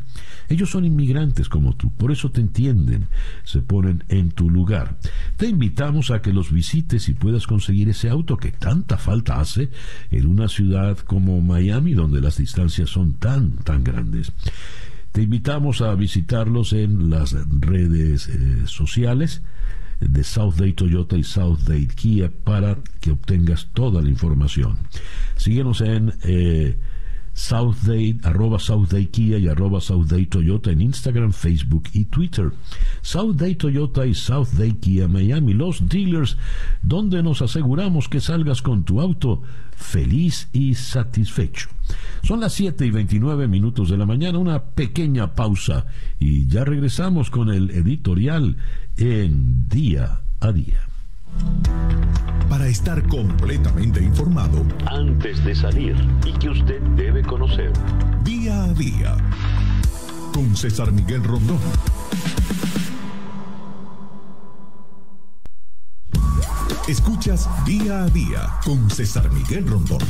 Ellos 0.48 0.70
son 0.70 0.84
inmigrantes 0.84 1.48
como 1.48 1.74
tú, 1.74 1.90
por 1.90 2.12
eso 2.12 2.30
te 2.30 2.40
entienden, 2.40 3.08
se 3.42 3.60
ponen 3.60 4.04
en 4.08 4.30
tu 4.30 4.50
lugar. 4.50 4.98
Te 5.36 5.48
invitamos 5.48 6.12
a 6.12 6.22
que 6.22 6.32
los 6.32 6.52
visites 6.52 7.08
y 7.08 7.14
puedas 7.14 7.48
conseguir 7.48 7.88
ese 7.88 8.08
auto 8.08 8.36
que 8.36 8.52
tanta 8.52 8.98
falta 8.98 9.40
hace 9.40 9.70
en 10.12 10.28
una 10.28 10.46
ciudad 10.46 10.96
como 10.98 11.40
Miami, 11.40 11.92
donde 11.92 12.20
las 12.20 12.38
distancias 12.38 12.88
son 12.88 13.14
tan, 13.14 13.56
tan 13.56 13.82
grandes. 13.82 14.30
Te 15.14 15.22
invitamos 15.22 15.80
a 15.80 15.94
visitarlos 15.94 16.72
en 16.72 17.08
las 17.08 17.36
redes 17.60 18.26
eh, 18.26 18.62
sociales 18.66 19.42
de 20.00 20.24
South 20.24 20.56
Day 20.56 20.72
Toyota 20.72 21.16
y 21.16 21.22
South 21.22 21.60
Day 21.68 21.86
Kia 21.86 22.32
para 22.42 22.78
que 23.00 23.12
obtengas 23.12 23.68
toda 23.74 24.02
la 24.02 24.08
información. 24.08 24.76
Síguenos 25.36 25.82
en 25.82 26.14
eh, 26.24 26.76
Southday, 27.32 28.18
arroba 28.24 28.58
Southday 28.58 29.06
Kia 29.06 29.38
y 29.38 29.46
arroba 29.46 29.80
Southday 29.80 30.26
Toyota 30.26 30.72
en 30.72 30.80
Instagram, 30.80 31.32
Facebook 31.32 31.84
y 31.92 32.06
Twitter. 32.06 32.50
Southday 33.00 33.54
Toyota 33.54 34.06
y 34.06 34.14
Southday 34.14 34.72
Kia 34.72 35.06
Miami, 35.06 35.52
los 35.52 35.88
dealers 35.88 36.36
donde 36.82 37.22
nos 37.22 37.40
aseguramos 37.40 38.08
que 38.08 38.18
salgas 38.18 38.62
con 38.62 38.82
tu 38.82 39.00
auto 39.00 39.42
feliz 39.76 40.48
y 40.52 40.74
satisfecho. 40.74 41.68
Son 42.22 42.40
las 42.40 42.54
7 42.54 42.86
y 42.86 42.90
29 42.90 43.48
minutos 43.48 43.90
de 43.90 43.96
la 43.96 44.06
mañana, 44.06 44.38
una 44.38 44.62
pequeña 44.62 45.34
pausa 45.34 45.86
y 46.18 46.46
ya 46.46 46.64
regresamos 46.64 47.30
con 47.30 47.50
el 47.50 47.70
editorial 47.70 48.56
en 48.96 49.68
día 49.68 50.20
a 50.40 50.52
día. 50.52 50.80
Para 52.48 52.68
estar 52.68 53.06
completamente 53.08 54.02
informado 54.02 54.64
antes 54.86 55.44
de 55.44 55.54
salir 55.54 55.96
y 56.24 56.32
que 56.38 56.50
usted 56.50 56.80
debe 56.96 57.22
conocer. 57.22 57.72
Día 58.22 58.64
a 58.64 58.72
día 58.74 59.16
con 60.32 60.56
César 60.56 60.90
Miguel 60.92 61.22
Rondón. 61.22 61.58
Escuchas 66.88 67.48
día 67.64 68.04
a 68.04 68.08
día 68.08 68.50
con 68.64 68.90
César 68.90 69.30
Miguel 69.32 69.66
Rondón. 69.66 70.00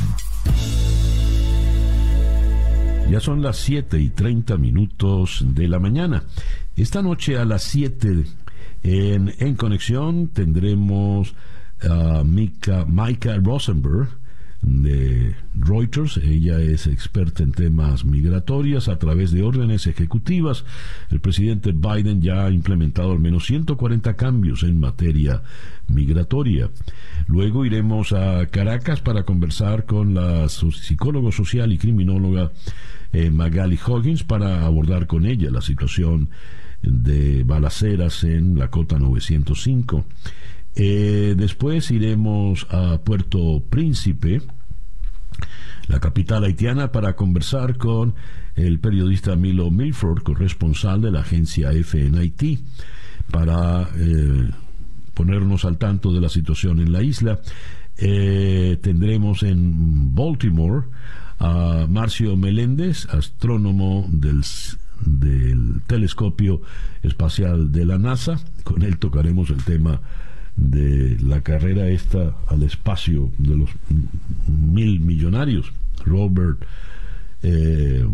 Ya 3.09 3.19
son 3.19 3.41
las 3.41 3.57
7 3.57 3.99
y 3.99 4.09
30 4.09 4.57
minutos 4.57 5.43
de 5.45 5.67
la 5.67 5.79
mañana. 5.79 6.23
Esta 6.75 7.01
noche 7.01 7.37
a 7.37 7.45
las 7.45 7.63
7 7.63 8.25
en, 8.83 9.33
en 9.39 9.55
conexión 9.55 10.27
tendremos 10.27 11.33
a 11.81 12.23
Mika, 12.23 12.85
Micah 12.85 13.37
Rosenberg 13.37 14.09
de 14.61 15.35
Reuters. 15.53 16.17
Ella 16.17 16.59
es 16.59 16.87
experta 16.87 17.43
en 17.43 17.51
temas 17.51 18.05
migratorios 18.05 18.87
a 18.87 18.97
través 18.97 19.31
de 19.31 19.43
órdenes 19.43 19.87
ejecutivas. 19.87 20.65
El 21.09 21.19
presidente 21.19 21.71
Biden 21.71 22.21
ya 22.21 22.45
ha 22.45 22.51
implementado 22.51 23.11
al 23.11 23.19
menos 23.19 23.45
140 23.45 24.15
cambios 24.15 24.63
en 24.63 24.79
materia 24.79 25.43
migratoria. 25.87 26.69
Luego 27.27 27.65
iremos 27.65 28.13
a 28.13 28.45
Caracas 28.47 29.01
para 29.01 29.23
conversar 29.23 29.85
con 29.85 30.13
la 30.13 30.47
psicóloga 30.49 31.31
social 31.31 31.71
y 31.71 31.77
criminóloga 31.77 32.51
eh, 33.13 33.29
Magali 33.29 33.79
Hoggins 33.85 34.23
para 34.23 34.65
abordar 34.65 35.07
con 35.07 35.25
ella 35.25 35.49
la 35.51 35.61
situación 35.61 36.29
de 36.81 37.43
balaceras 37.43 38.23
en 38.23 38.57
la 38.59 38.69
cota 38.69 38.99
905. 38.99 40.05
Eh, 40.75 41.35
después 41.37 41.89
iremos 41.91 42.67
a 42.69 42.99
Puerto 42.99 43.63
Príncipe, 43.69 44.41
la 45.87 45.99
capital 45.99 46.43
haitiana, 46.43 46.91
para 46.91 47.15
conversar 47.15 47.77
con 47.77 48.15
el 48.55 48.79
periodista 48.79 49.35
Milo 49.35 49.71
Milford, 49.71 50.23
corresponsal 50.23 51.01
de 51.01 51.11
la 51.11 51.21
agencia 51.21 51.71
F 51.71 52.05
en 52.05 52.15
Haití, 52.15 52.59
para 53.31 53.89
eh, 53.95 54.49
ponernos 55.13 55.65
al 55.65 55.77
tanto 55.77 56.11
de 56.11 56.21
la 56.21 56.29
situación 56.29 56.79
en 56.79 56.91
la 56.91 57.03
isla. 57.03 57.39
Eh, 57.97 58.77
tendremos 58.81 59.43
en 59.43 60.13
Baltimore 60.13 60.87
a 61.39 61.85
Marcio 61.89 62.35
Meléndez, 62.35 63.07
astrónomo 63.09 64.07
del 64.09 64.43
del 65.01 65.81
telescopio 65.87 66.61
espacial 67.03 67.71
de 67.71 67.85
la 67.85 67.97
NASA. 67.97 68.39
Con 68.63 68.81
él 68.81 68.97
tocaremos 68.97 69.49
el 69.49 69.63
tema 69.63 70.01
de 70.55 71.17
la 71.19 71.41
carrera 71.41 71.87
esta 71.89 72.33
al 72.47 72.63
espacio 72.63 73.31
de 73.37 73.55
los 73.55 73.69
mil 74.47 74.99
millonarios. 74.99 75.71
Robert 76.05 76.65
eh, 77.43 78.05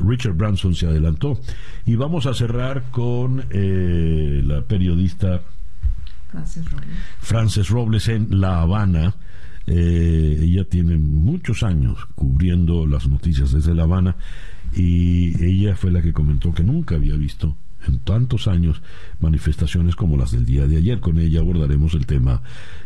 Richard 0.00 0.34
Branson 0.34 0.74
se 0.74 0.86
adelantó. 0.86 1.40
Y 1.84 1.96
vamos 1.96 2.26
a 2.26 2.34
cerrar 2.34 2.84
con 2.90 3.44
eh, 3.50 4.42
la 4.44 4.62
periodista 4.62 5.42
Frances 7.20 7.68
Robles. 7.68 8.08
en 8.08 8.40
La 8.40 8.60
Habana. 8.62 9.14
Eh, 9.66 10.38
ella 10.42 10.64
tiene 10.64 10.96
muchos 10.96 11.62
años 11.62 12.06
cubriendo 12.14 12.86
las 12.86 13.06
noticias 13.08 13.52
desde 13.52 13.74
La 13.74 13.84
Habana 13.84 14.16
y 14.74 15.44
ella 15.44 15.76
fue 15.76 15.92
la 15.92 16.02
que 16.02 16.12
comentó 16.12 16.52
que 16.52 16.64
nunca 16.64 16.94
había 16.94 17.14
visto 17.14 17.56
en 17.86 17.98
tantos 18.00 18.48
años 18.48 18.82
manifestaciones 19.20 19.96
como 19.96 20.16
las 20.16 20.32
del 20.32 20.46
día 20.46 20.66
de 20.66 20.76
ayer. 20.76 21.00
Con 21.00 21.18
ella 21.18 21.40
abordaremos 21.40 21.94
el 21.94 22.06
tema 22.06 22.42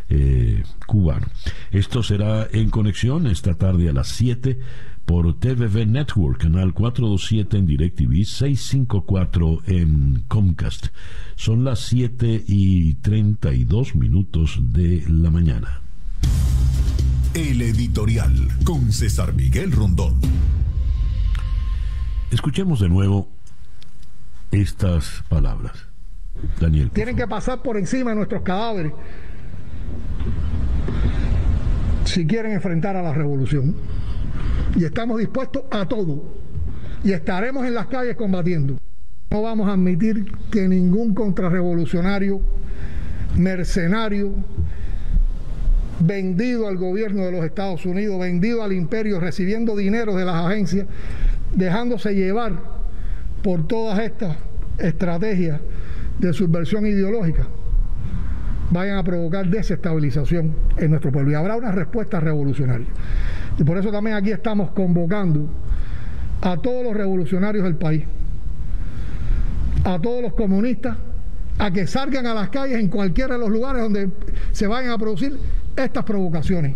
eh, 0.09 0.63
cubano. 0.85 1.27
Esto 1.71 2.03
será 2.03 2.47
en 2.51 2.69
conexión 2.69 3.27
esta 3.27 3.55
tarde 3.55 3.89
a 3.89 3.93
las 3.93 4.09
7 4.09 4.59
por 5.05 5.39
TVV 5.39 5.85
Network, 5.85 6.41
canal 6.41 6.73
427 6.73 7.57
en 7.57 7.67
DirecTV, 7.67 8.25
654 8.25 9.61
en 9.67 10.23
Comcast. 10.27 10.87
Son 11.35 11.63
las 11.63 11.79
7 11.81 12.43
y 12.47 12.95
32 12.95 13.95
minutos 13.95 14.59
de 14.59 15.03
la 15.07 15.29
mañana. 15.29 15.81
El 17.33 17.61
editorial 17.61 18.33
con 18.63 18.91
César 18.91 19.33
Miguel 19.33 19.71
Rondón. 19.71 20.19
Escuchemos 22.31 22.79
de 22.79 22.89
nuevo 22.89 23.34
estas 24.51 25.23
palabras. 25.29 25.73
Daniel. 26.59 26.91
Tienen 26.91 27.15
que 27.15 27.27
pasar 27.27 27.61
por 27.61 27.77
encima 27.77 28.11
de 28.11 28.17
nuestros 28.17 28.41
cadáveres 28.41 28.93
si 32.05 32.25
quieren 32.25 32.51
enfrentar 32.51 32.95
a 32.95 33.01
la 33.01 33.13
revolución. 33.13 33.75
Y 34.75 34.83
estamos 34.83 35.19
dispuestos 35.19 35.63
a 35.71 35.87
todo. 35.87 36.23
Y 37.03 37.11
estaremos 37.11 37.65
en 37.65 37.73
las 37.73 37.87
calles 37.87 38.15
combatiendo. 38.15 38.77
No 39.31 39.41
vamos 39.41 39.67
a 39.67 39.73
admitir 39.73 40.31
que 40.51 40.67
ningún 40.67 41.13
contrarrevolucionario, 41.13 42.41
mercenario, 43.37 44.33
vendido 45.99 46.67
al 46.67 46.77
gobierno 46.77 47.25
de 47.25 47.31
los 47.31 47.45
Estados 47.45 47.85
Unidos, 47.85 48.19
vendido 48.19 48.63
al 48.63 48.73
imperio, 48.73 49.19
recibiendo 49.19 49.75
dinero 49.75 50.15
de 50.15 50.25
las 50.25 50.45
agencias, 50.45 50.87
dejándose 51.53 52.13
llevar 52.13 52.75
por 53.45 53.67
todas 53.67 53.99
estas 53.99 54.37
estrategias 54.79 55.61
de 56.17 56.33
subversión 56.33 56.87
ideológica, 56.87 57.45
vayan 58.71 58.97
a 58.97 59.03
provocar 59.03 59.47
desestabilización 59.47 60.55
en 60.77 60.89
nuestro 60.89 61.11
pueblo. 61.11 61.31
Y 61.31 61.35
habrá 61.35 61.55
una 61.55 61.71
respuesta 61.71 62.19
revolucionaria. 62.19 62.87
Y 63.59 63.63
por 63.63 63.77
eso 63.77 63.91
también 63.91 64.15
aquí 64.15 64.31
estamos 64.31 64.71
convocando 64.71 65.47
a 66.41 66.57
todos 66.57 66.85
los 66.85 66.95
revolucionarios 66.95 67.63
del 67.65 67.75
país, 67.75 68.05
a 69.83 69.99
todos 69.99 70.23
los 70.23 70.33
comunistas, 70.33 70.97
a 71.59 71.69
que 71.69 71.85
salgan 71.85 72.25
a 72.25 72.33
las 72.33 72.49
calles 72.49 72.79
en 72.79 72.87
cualquiera 72.87 73.35
de 73.35 73.41
los 73.41 73.51
lugares 73.51 73.83
donde 73.83 74.09
se 74.53 74.65
vayan 74.65 74.89
a 74.89 74.97
producir 74.97 75.37
estas 75.75 76.03
provocaciones. 76.03 76.73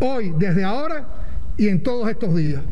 Hoy, 0.00 0.34
desde 0.40 0.64
ahora 0.64 1.06
y 1.56 1.68
en 1.68 1.84
todos 1.84 2.10
estos 2.10 2.34
días. 2.34 2.62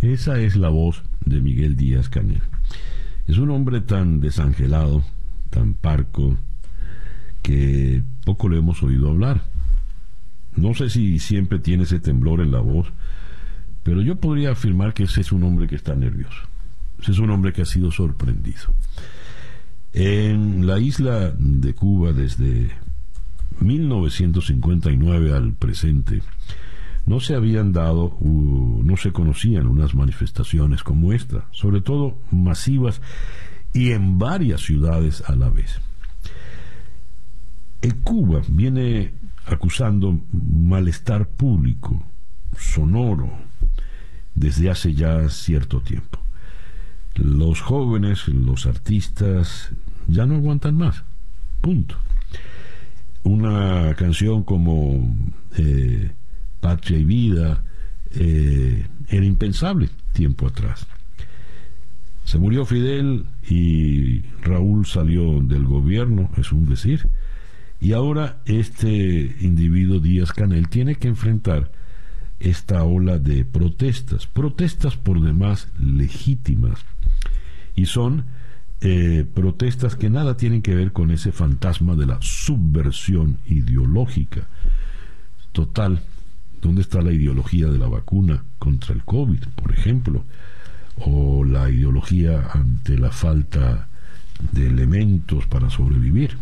Esa 0.00 0.38
es 0.38 0.54
la 0.54 0.68
voz 0.68 1.02
de 1.24 1.40
Miguel 1.40 1.76
Díaz 1.76 2.08
Canel. 2.08 2.42
Es 3.26 3.38
un 3.38 3.50
hombre 3.50 3.80
tan 3.80 4.20
desangelado, 4.20 5.04
tan 5.50 5.74
parco, 5.74 6.36
que 7.42 8.02
poco 8.24 8.48
le 8.48 8.58
hemos 8.58 8.82
oído 8.82 9.10
hablar. 9.10 9.42
No 10.56 10.74
sé 10.74 10.90
si 10.90 11.18
siempre 11.18 11.58
tiene 11.58 11.84
ese 11.84 11.98
temblor 11.98 12.40
en 12.40 12.52
la 12.52 12.60
voz, 12.60 12.92
pero 13.82 14.02
yo 14.02 14.16
podría 14.16 14.52
afirmar 14.52 14.94
que 14.94 15.04
ese 15.04 15.20
es 15.20 15.32
un 15.32 15.44
hombre 15.44 15.66
que 15.66 15.76
está 15.76 15.94
nervioso. 15.94 16.40
Ese 17.00 17.12
es 17.12 17.18
un 17.18 17.30
hombre 17.30 17.52
que 17.52 17.62
ha 17.62 17.66
sido 17.66 17.90
sorprendido. 17.90 18.74
En 19.92 20.66
la 20.66 20.78
isla 20.78 21.32
de 21.36 21.74
Cuba, 21.74 22.12
desde 22.12 22.70
1959 23.60 25.34
al 25.34 25.52
presente, 25.54 26.22
no 27.06 27.20
se 27.20 27.34
habían 27.34 27.72
dado, 27.72 28.16
no 28.20 28.96
se 28.96 29.12
conocían 29.12 29.66
unas 29.66 29.94
manifestaciones 29.94 30.82
como 30.82 31.12
esta, 31.12 31.46
sobre 31.50 31.80
todo 31.80 32.16
masivas 32.30 33.00
y 33.72 33.90
en 33.90 34.18
varias 34.18 34.60
ciudades 34.60 35.22
a 35.26 35.34
la 35.34 35.50
vez. 35.50 35.80
En 37.80 38.00
Cuba 38.02 38.42
viene 38.48 39.12
acusando 39.46 40.20
malestar 40.32 41.28
público, 41.28 42.04
sonoro, 42.56 43.30
desde 44.34 44.70
hace 44.70 44.94
ya 44.94 45.28
cierto 45.28 45.80
tiempo. 45.80 46.18
Los 47.14 47.60
jóvenes, 47.60 48.28
los 48.28 48.66
artistas, 48.66 49.70
ya 50.06 50.26
no 50.26 50.36
aguantan 50.36 50.76
más. 50.76 51.02
Punto. 51.60 51.96
Una 53.24 53.94
canción 53.94 54.42
como 54.44 55.14
eh, 55.56 56.12
patria 56.62 56.96
y 56.96 57.04
vida, 57.04 57.64
eh, 58.12 58.86
era 59.08 59.26
impensable 59.26 59.90
tiempo 60.12 60.46
atrás. 60.46 60.86
Se 62.24 62.38
murió 62.38 62.64
Fidel 62.64 63.26
y 63.46 64.22
Raúl 64.42 64.86
salió 64.86 65.40
del 65.40 65.64
gobierno, 65.64 66.30
es 66.36 66.52
un 66.52 66.66
decir, 66.66 67.08
y 67.80 67.92
ahora 67.92 68.38
este 68.46 69.36
individuo 69.40 69.98
Díaz 69.98 70.32
Canel 70.32 70.68
tiene 70.68 70.94
que 70.94 71.08
enfrentar 71.08 71.72
esta 72.38 72.84
ola 72.84 73.18
de 73.18 73.44
protestas, 73.44 74.28
protestas 74.28 74.96
por 74.96 75.20
demás 75.20 75.68
legítimas, 75.80 76.84
y 77.74 77.86
son 77.86 78.24
eh, 78.80 79.26
protestas 79.34 79.96
que 79.96 80.10
nada 80.10 80.36
tienen 80.36 80.62
que 80.62 80.76
ver 80.76 80.92
con 80.92 81.10
ese 81.10 81.32
fantasma 81.32 81.96
de 81.96 82.06
la 82.06 82.18
subversión 82.20 83.38
ideológica. 83.46 84.46
Total, 85.50 86.02
¿dónde 86.62 86.80
está 86.80 87.02
la 87.02 87.12
ideología 87.12 87.66
de 87.66 87.76
la 87.76 87.88
vacuna 87.88 88.44
contra 88.58 88.94
el 88.94 89.04
COVID, 89.04 89.42
por 89.56 89.72
ejemplo? 89.72 90.24
O 90.96 91.44
la 91.44 91.68
ideología 91.68 92.48
ante 92.54 92.96
la 92.96 93.10
falta 93.10 93.88
de 94.52 94.68
elementos 94.68 95.46
para 95.46 95.68
sobrevivir. 95.68 96.38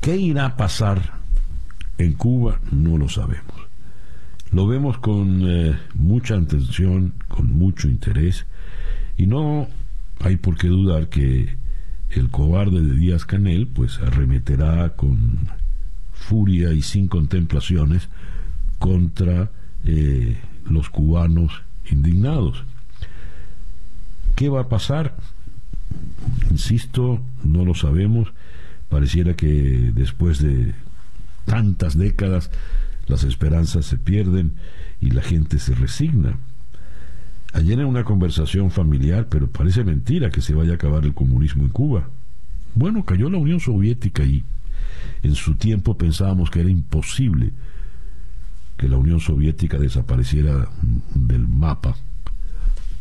¿Qué 0.00 0.16
irá 0.16 0.46
a 0.46 0.56
pasar 0.56 1.14
en 1.98 2.12
Cuba? 2.12 2.60
No 2.70 2.98
lo 2.98 3.08
sabemos. 3.08 3.56
Lo 4.52 4.66
vemos 4.66 4.98
con 4.98 5.42
eh, 5.48 5.76
mucha 5.94 6.36
atención, 6.36 7.14
con 7.28 7.52
mucho 7.52 7.88
interés, 7.88 8.46
y 9.16 9.26
no 9.26 9.66
hay 10.20 10.36
por 10.36 10.56
qué 10.56 10.68
dudar 10.68 11.08
que 11.08 11.56
el 12.10 12.30
cobarde 12.30 12.80
de 12.80 12.94
Díaz 12.94 13.24
Canel 13.24 13.66
pues 13.66 13.98
arremeterá 13.98 14.90
con 14.90 15.50
furia 16.12 16.72
y 16.72 16.82
sin 16.82 17.08
contemplaciones 17.08 18.08
contra 18.78 19.50
eh, 19.84 20.36
los 20.68 20.90
cubanos 20.90 21.62
indignados. 21.90 22.64
¿Qué 24.34 24.48
va 24.48 24.62
a 24.62 24.68
pasar? 24.68 25.16
Insisto, 26.50 27.20
no 27.42 27.64
lo 27.64 27.74
sabemos. 27.74 28.32
Pareciera 28.88 29.34
que 29.34 29.90
después 29.94 30.40
de 30.40 30.74
tantas 31.44 31.96
décadas 31.96 32.50
las 33.06 33.24
esperanzas 33.24 33.86
se 33.86 33.96
pierden 33.96 34.52
y 35.00 35.10
la 35.10 35.22
gente 35.22 35.58
se 35.58 35.74
resigna. 35.74 36.36
Ayer 37.52 37.80
en 37.80 37.86
una 37.86 38.04
conversación 38.04 38.70
familiar, 38.70 39.28
pero 39.30 39.48
parece 39.48 39.84
mentira 39.84 40.30
que 40.30 40.42
se 40.42 40.54
vaya 40.54 40.72
a 40.72 40.74
acabar 40.74 41.04
el 41.04 41.14
comunismo 41.14 41.62
en 41.62 41.70
Cuba. 41.70 42.10
Bueno, 42.74 43.04
cayó 43.04 43.30
la 43.30 43.38
Unión 43.38 43.60
Soviética 43.60 44.24
y 44.24 44.44
en 45.22 45.34
su 45.34 45.54
tiempo 45.54 45.96
pensábamos 45.96 46.50
que 46.50 46.60
era 46.60 46.70
imposible 46.70 47.52
que 48.76 48.88
la 48.88 48.96
Unión 48.96 49.20
Soviética 49.20 49.78
desapareciera 49.78 50.68
del 51.14 51.48
mapa 51.48 51.96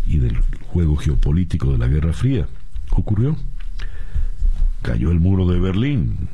y 0.08 0.18
del 0.18 0.40
juego 0.68 0.96
geopolítico 0.96 1.72
de 1.72 1.78
la 1.78 1.88
Guerra 1.88 2.14
Fría. 2.14 2.48
Ocurrió. 2.92 3.36
Cayó 4.82 5.12
el 5.12 5.20
muro 5.20 5.48
de 5.48 5.60
Berlín. 5.60 6.30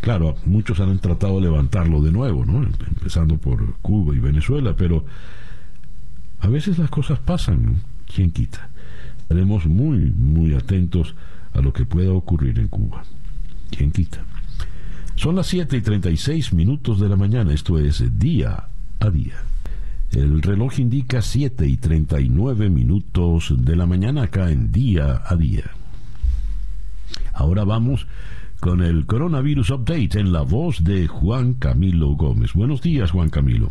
Claro, 0.00 0.36
muchos 0.44 0.80
han 0.80 0.98
tratado 0.98 1.36
de 1.36 1.42
levantarlo 1.42 2.02
de 2.02 2.12
nuevo, 2.12 2.44
¿no? 2.44 2.62
Empezando 2.62 3.38
por 3.38 3.76
Cuba 3.78 4.14
y 4.14 4.18
Venezuela, 4.18 4.74
pero 4.76 5.04
a 6.40 6.48
veces 6.48 6.78
las 6.78 6.90
cosas 6.90 7.18
pasan, 7.18 7.82
¿quién 8.12 8.30
quita? 8.30 8.68
Estaremos 9.20 9.66
muy, 9.66 10.10
muy 10.10 10.54
atentos 10.54 11.14
a 11.54 11.60
lo 11.60 11.72
que 11.72 11.86
pueda 11.86 12.12
ocurrir 12.12 12.58
en 12.58 12.68
Cuba. 12.68 13.02
¿Quién 13.70 13.90
quita? 13.92 14.24
Son 15.16 15.36
las 15.36 15.46
7 15.46 15.76
y 15.76 15.80
36 15.80 16.52
minutos 16.52 17.00
de 17.00 17.08
la 17.08 17.16
mañana, 17.16 17.52
esto 17.52 17.78
es 17.78 18.18
día 18.18 18.68
a 19.00 19.10
día. 19.10 19.34
El 20.10 20.42
reloj 20.42 20.78
indica 20.78 21.22
7 21.22 21.66
y 21.66 21.76
39 21.76 22.68
minutos 22.68 23.54
de 23.56 23.76
la 23.76 23.86
mañana 23.86 24.24
acá 24.24 24.50
en 24.50 24.70
día 24.70 25.22
a 25.24 25.36
día. 25.36 25.70
Ahora 27.32 27.64
vamos 27.64 28.06
con 28.60 28.82
el 28.82 29.06
coronavirus 29.06 29.70
update 29.70 30.18
en 30.18 30.32
la 30.32 30.42
voz 30.42 30.84
de 30.84 31.06
Juan 31.06 31.54
Camilo 31.54 32.14
Gómez. 32.14 32.52
Buenos 32.54 32.82
días, 32.82 33.10
Juan 33.10 33.28
Camilo. 33.28 33.68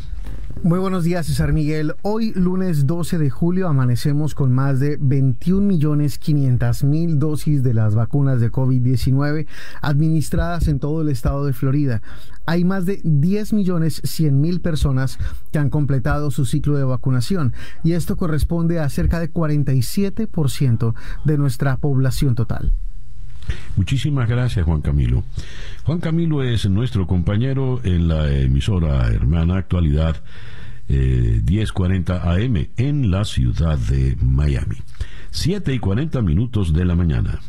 Muy 0.63 0.79
buenos 0.79 1.03
días, 1.03 1.25
César 1.25 1.51
Miguel. 1.51 1.93
Hoy, 2.03 2.31
lunes 2.35 2.87
12 2.87 3.17
de 3.17 3.29
julio, 3.29 3.67
amanecemos 3.67 4.33
con 4.33 4.53
más 4.53 4.79
de 4.79 4.97
21.500.000 4.97 7.17
dosis 7.17 7.63
de 7.63 7.73
las 7.73 7.95
vacunas 7.95 8.39
de 8.39 8.49
COVID-19 8.49 9.45
administradas 9.81 10.69
en 10.69 10.79
todo 10.79 11.01
el 11.01 11.09
estado 11.09 11.45
de 11.45 11.51
Florida. 11.51 12.01
Hay 12.45 12.63
más 12.63 12.85
de 12.85 13.03
10.100.000 13.03 14.61
personas 14.61 15.19
que 15.51 15.59
han 15.59 15.69
completado 15.69 16.31
su 16.31 16.45
ciclo 16.45 16.77
de 16.77 16.85
vacunación 16.85 17.51
y 17.83 17.91
esto 17.91 18.15
corresponde 18.15 18.79
a 18.79 18.87
cerca 18.87 19.19
de 19.19 19.33
47% 19.33 20.93
de 21.25 21.37
nuestra 21.37 21.75
población 21.75 22.35
total. 22.35 22.73
Muchísimas 23.75 24.29
gracias, 24.29 24.65
Juan 24.65 24.81
Camilo. 24.81 25.23
Juan 25.83 25.99
Camilo 25.99 26.43
es 26.43 26.69
nuestro 26.69 27.07
compañero 27.07 27.81
en 27.83 28.07
la 28.07 28.31
emisora 28.31 29.07
hermana 29.07 29.57
actualidad 29.57 30.17
1040 30.87 32.15
eh, 32.15 32.45
AM 32.45 32.67
en 32.77 33.11
la 33.11 33.25
ciudad 33.25 33.77
de 33.77 34.17
Miami. 34.21 34.77
7 35.31 35.73
y 35.73 35.79
40 35.79 36.21
minutos 36.21 36.73
de 36.73 36.85
la 36.85 36.95
mañana. 36.95 37.39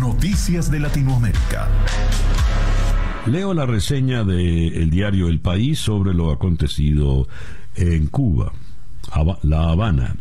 Noticias 0.00 0.70
de 0.70 0.80
Latinoamérica. 0.80 1.68
Leo 3.26 3.54
la 3.54 3.66
reseña 3.66 4.24
del 4.24 4.90
diario 4.90 5.28
El 5.28 5.40
País 5.40 5.78
sobre 5.78 6.14
lo 6.14 6.30
acontecido 6.30 7.28
en 7.74 8.06
Cuba, 8.06 8.52
La 9.42 9.70
Habana. 9.70 10.16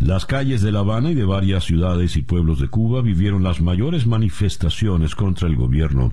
Las 0.00 0.26
calles 0.26 0.60
de 0.60 0.72
La 0.72 0.80
Habana 0.80 1.12
y 1.12 1.14
de 1.14 1.24
varias 1.24 1.64
ciudades 1.64 2.16
y 2.16 2.22
pueblos 2.22 2.58
de 2.58 2.68
Cuba 2.68 3.00
vivieron 3.00 3.44
las 3.44 3.60
mayores 3.60 4.06
manifestaciones 4.06 5.14
contra 5.14 5.48
el 5.48 5.54
gobierno 5.54 6.12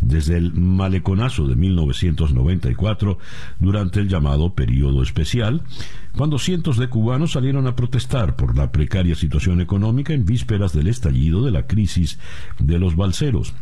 desde 0.00 0.38
el 0.38 0.54
maleconazo 0.54 1.46
de 1.46 1.54
1994 1.54 3.18
durante 3.60 4.00
el 4.00 4.08
llamado 4.08 4.54
periodo 4.54 5.02
especial, 5.02 5.62
cuando 6.16 6.38
cientos 6.38 6.78
de 6.78 6.88
cubanos 6.88 7.32
salieron 7.32 7.66
a 7.66 7.76
protestar 7.76 8.34
por 8.34 8.56
la 8.56 8.72
precaria 8.72 9.14
situación 9.14 9.60
económica 9.60 10.14
en 10.14 10.24
vísperas 10.24 10.72
del 10.72 10.88
estallido 10.88 11.44
de 11.44 11.50
la 11.50 11.66
crisis 11.66 12.18
de 12.58 12.78
los 12.78 12.96
balseros. 12.96 13.54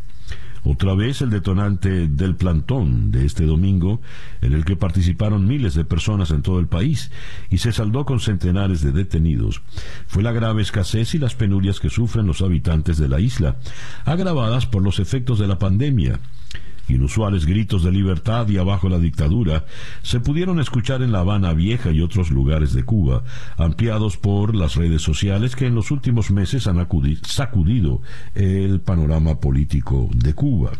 Otra 0.68 0.94
vez 0.94 1.22
el 1.22 1.30
detonante 1.30 2.08
del 2.08 2.34
plantón 2.34 3.12
de 3.12 3.24
este 3.24 3.46
domingo, 3.46 4.00
en 4.42 4.52
el 4.52 4.64
que 4.64 4.74
participaron 4.74 5.46
miles 5.46 5.74
de 5.74 5.84
personas 5.84 6.32
en 6.32 6.42
todo 6.42 6.58
el 6.58 6.66
país 6.66 7.12
y 7.50 7.58
se 7.58 7.70
saldó 7.70 8.04
con 8.04 8.18
centenares 8.18 8.82
de 8.82 8.90
detenidos, 8.90 9.62
fue 10.08 10.24
la 10.24 10.32
grave 10.32 10.62
escasez 10.62 11.14
y 11.14 11.18
las 11.18 11.36
penurias 11.36 11.78
que 11.78 11.88
sufren 11.88 12.26
los 12.26 12.42
habitantes 12.42 12.98
de 12.98 13.08
la 13.08 13.20
isla, 13.20 13.58
agravadas 14.04 14.66
por 14.66 14.82
los 14.82 14.98
efectos 14.98 15.38
de 15.38 15.46
la 15.46 15.60
pandemia 15.60 16.18
Inusuales 16.88 17.46
gritos 17.46 17.82
de 17.82 17.90
libertad 17.90 18.48
y 18.48 18.58
abajo 18.58 18.88
la 18.88 18.98
dictadura 18.98 19.64
se 20.02 20.20
pudieron 20.20 20.60
escuchar 20.60 21.02
en 21.02 21.12
La 21.12 21.20
Habana 21.20 21.52
Vieja 21.52 21.90
y 21.90 22.00
otros 22.00 22.30
lugares 22.30 22.72
de 22.74 22.84
Cuba, 22.84 23.24
ampliados 23.56 24.16
por 24.16 24.54
las 24.54 24.76
redes 24.76 25.02
sociales 25.02 25.56
que 25.56 25.66
en 25.66 25.74
los 25.74 25.90
últimos 25.90 26.30
meses 26.30 26.66
han 26.66 26.86
sacudido 27.24 28.02
el 28.34 28.80
panorama 28.80 29.40
político 29.40 30.08
de 30.14 30.34
Cuba. 30.34 30.72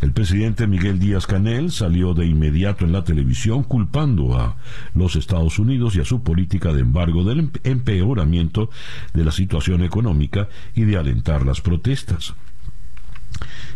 El 0.00 0.12
presidente 0.12 0.66
Miguel 0.66 0.98
Díaz 0.98 1.26
Canel 1.26 1.70
salió 1.70 2.14
de 2.14 2.24
inmediato 2.24 2.86
en 2.86 2.92
la 2.92 3.04
televisión 3.04 3.64
culpando 3.64 4.38
a 4.38 4.56
los 4.94 5.14
Estados 5.14 5.58
Unidos 5.58 5.94
y 5.94 6.00
a 6.00 6.06
su 6.06 6.22
política 6.22 6.72
de 6.72 6.80
embargo 6.80 7.22
del 7.22 7.50
empeoramiento 7.64 8.70
de 9.12 9.24
la 9.24 9.30
situación 9.30 9.84
económica 9.84 10.48
y 10.74 10.84
de 10.84 10.96
alentar 10.96 11.44
las 11.44 11.60
protestas. 11.60 12.34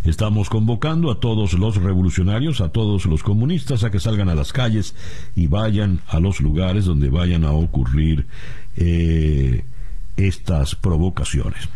Estamos 0.05 0.51
convocando 0.51 1.11
a 1.11 1.21
todos 1.21 1.55
los 1.55 1.77
revolucionarios, 1.77 2.61
a 2.61 2.69
todos 2.69 3.07
los 3.07 3.23
comunistas, 3.23 3.85
a 3.85 3.91
que 3.91 4.01
salgan 4.01 4.29
a 4.29 4.35
las 4.35 4.53
calles 4.53 4.95
y 5.35 5.47
vayan 5.47 6.01
a 6.09 6.21
los 6.21 6.41
lugares 6.41 6.85
donde 6.85 7.09
vayan 7.09 7.45
a 7.45 7.53
ocurrir 7.53 8.27
eh, 8.77 9.65
estas 10.17 10.75
provocaciones. 10.75 11.69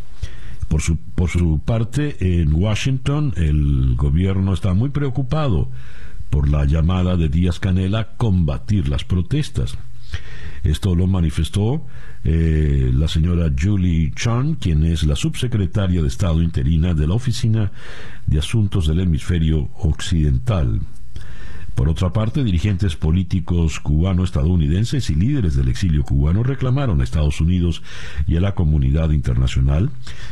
Por 0.68 0.82
su, 0.82 0.96
por 0.98 1.30
su 1.30 1.60
parte, 1.64 2.40
en 2.40 2.52
Washington, 2.54 3.32
el 3.36 3.94
gobierno 3.96 4.52
está 4.52 4.74
muy 4.74 4.90
preocupado 4.90 5.68
por 6.28 6.48
la 6.48 6.66
llamada 6.66 7.16
de 7.16 7.28
Díaz 7.28 7.58
Canela 7.58 8.00
a 8.00 8.16
combatir 8.16 8.88
las 8.88 9.04
protestas. 9.04 9.78
Esto 10.64 10.94
lo 10.94 11.06
manifestó 11.06 11.86
eh, 12.24 12.90
la 12.92 13.08
señora 13.08 13.52
Julie 13.58 14.12
Chan, 14.14 14.54
quien 14.54 14.84
es 14.84 15.04
la 15.04 15.16
subsecretaria 15.16 16.02
de 16.02 16.08
Estado 16.08 16.42
interina 16.42 16.94
de 16.94 17.06
la 17.06 17.14
Oficina 17.14 17.72
de 18.26 18.38
Asuntos 18.38 18.86
del 18.86 19.00
Hemisferio 19.00 19.70
Occidental. 19.78 20.80
Por 21.78 21.88
otra 21.88 22.12
parte, 22.12 22.42
dirigentes 22.42 22.96
políticos 22.96 23.78
cubano-estadounidenses 23.78 25.10
y 25.10 25.14
líderes 25.14 25.54
del 25.54 25.68
exilio 25.68 26.02
cubano 26.02 26.42
reclamaron 26.42 27.00
a 27.00 27.04
Estados 27.04 27.40
Unidos 27.40 27.84
y 28.26 28.34
a 28.34 28.40
la 28.40 28.56
comunidad 28.56 29.10
internacional 29.10 29.90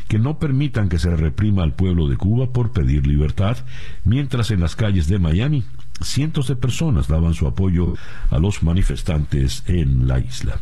que 0.08 0.18
no 0.18 0.40
permitan 0.40 0.88
que 0.88 0.98
se 0.98 1.14
reprima 1.14 1.62
al 1.62 1.74
pueblo 1.74 2.08
de 2.08 2.16
Cuba 2.16 2.52
por 2.52 2.72
pedir 2.72 3.06
libertad, 3.06 3.58
mientras 4.04 4.50
en 4.50 4.58
las 4.58 4.74
calles 4.74 5.06
de 5.06 5.20
Miami 5.20 5.62
cientos 6.02 6.48
de 6.48 6.56
personas 6.56 7.08
daban 7.08 7.34
su 7.34 7.46
apoyo 7.46 7.94
a 8.30 8.38
los 8.38 8.62
manifestantes 8.62 9.62
en 9.66 10.06
la 10.06 10.18
isla. 10.18 10.60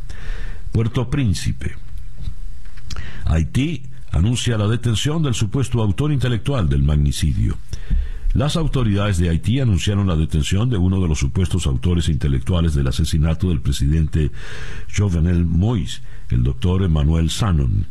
Puerto 0.72 1.08
Príncipe. 1.10 1.76
Haití 3.24 3.82
anuncia 4.12 4.58
la 4.58 4.68
detención 4.68 5.22
del 5.22 5.34
supuesto 5.34 5.82
autor 5.82 6.12
intelectual 6.12 6.68
del 6.68 6.82
magnicidio. 6.82 7.56
Las 8.32 8.56
autoridades 8.56 9.18
de 9.18 9.30
Haití 9.30 9.60
anunciaron 9.60 10.08
la 10.08 10.16
detención 10.16 10.68
de 10.68 10.76
uno 10.76 11.00
de 11.00 11.06
los 11.06 11.20
supuestos 11.20 11.68
autores 11.68 12.08
intelectuales 12.08 12.74
del 12.74 12.88
asesinato 12.88 13.48
del 13.48 13.60
presidente 13.60 14.32
Jovenel 14.96 15.46
Moïse, 15.46 16.00
el 16.34 16.42
doctor 16.42 16.82
Emmanuel 16.82 17.30
Sanon. 17.30 17.86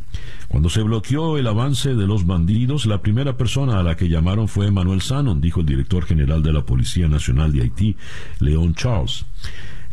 Cuando 0.47 0.69
se 0.69 0.83
bloqueó 0.83 1.37
el 1.37 1.47
avance 1.47 1.95
de 1.95 2.05
los 2.05 2.27
bandidos, 2.27 2.85
la 2.85 3.01
primera 3.01 3.37
persona 3.37 3.79
a 3.79 3.83
la 3.83 3.95
que 3.95 4.09
llamaron 4.09 4.47
fue 4.47 4.67
Emmanuel 4.67 5.01
Sanon, 5.01 5.41
dijo 5.41 5.61
el 5.61 5.65
director 5.65 6.05
general 6.05 6.43
de 6.43 6.53
la 6.53 6.65
Policía 6.65 7.07
Nacional 7.07 7.51
de 7.51 7.61
Haití, 7.61 7.97
Leon 8.39 8.75
Charles. 8.75 9.25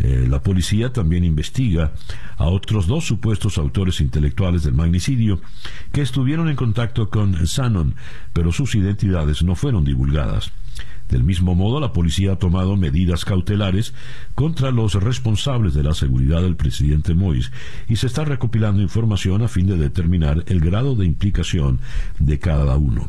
Eh, 0.00 0.26
la 0.28 0.42
policía 0.42 0.92
también 0.92 1.24
investiga 1.24 1.92
a 2.38 2.46
otros 2.46 2.86
dos 2.86 3.04
supuestos 3.06 3.58
autores 3.58 4.00
intelectuales 4.00 4.62
del 4.62 4.72
magnicidio 4.72 5.40
que 5.92 6.00
estuvieron 6.00 6.48
en 6.48 6.56
contacto 6.56 7.10
con 7.10 7.46
Sanon, 7.46 7.94
pero 8.32 8.50
sus 8.50 8.74
identidades 8.74 9.42
no 9.42 9.54
fueron 9.54 9.84
divulgadas. 9.84 10.52
Del 11.10 11.24
mismo 11.24 11.56
modo, 11.56 11.80
la 11.80 11.92
policía 11.92 12.32
ha 12.32 12.36
tomado 12.36 12.76
medidas 12.76 13.24
cautelares 13.24 13.94
contra 14.36 14.70
los 14.70 14.94
responsables 14.94 15.74
de 15.74 15.82
la 15.82 15.92
seguridad 15.92 16.42
del 16.42 16.54
presidente 16.54 17.14
Moïse 17.14 17.50
y 17.88 17.96
se 17.96 18.06
está 18.06 18.24
recopilando 18.24 18.80
información 18.80 19.42
a 19.42 19.48
fin 19.48 19.66
de 19.66 19.76
determinar 19.76 20.44
el 20.46 20.60
grado 20.60 20.94
de 20.94 21.06
implicación 21.06 21.80
de 22.20 22.38
cada 22.38 22.76
uno. 22.76 23.08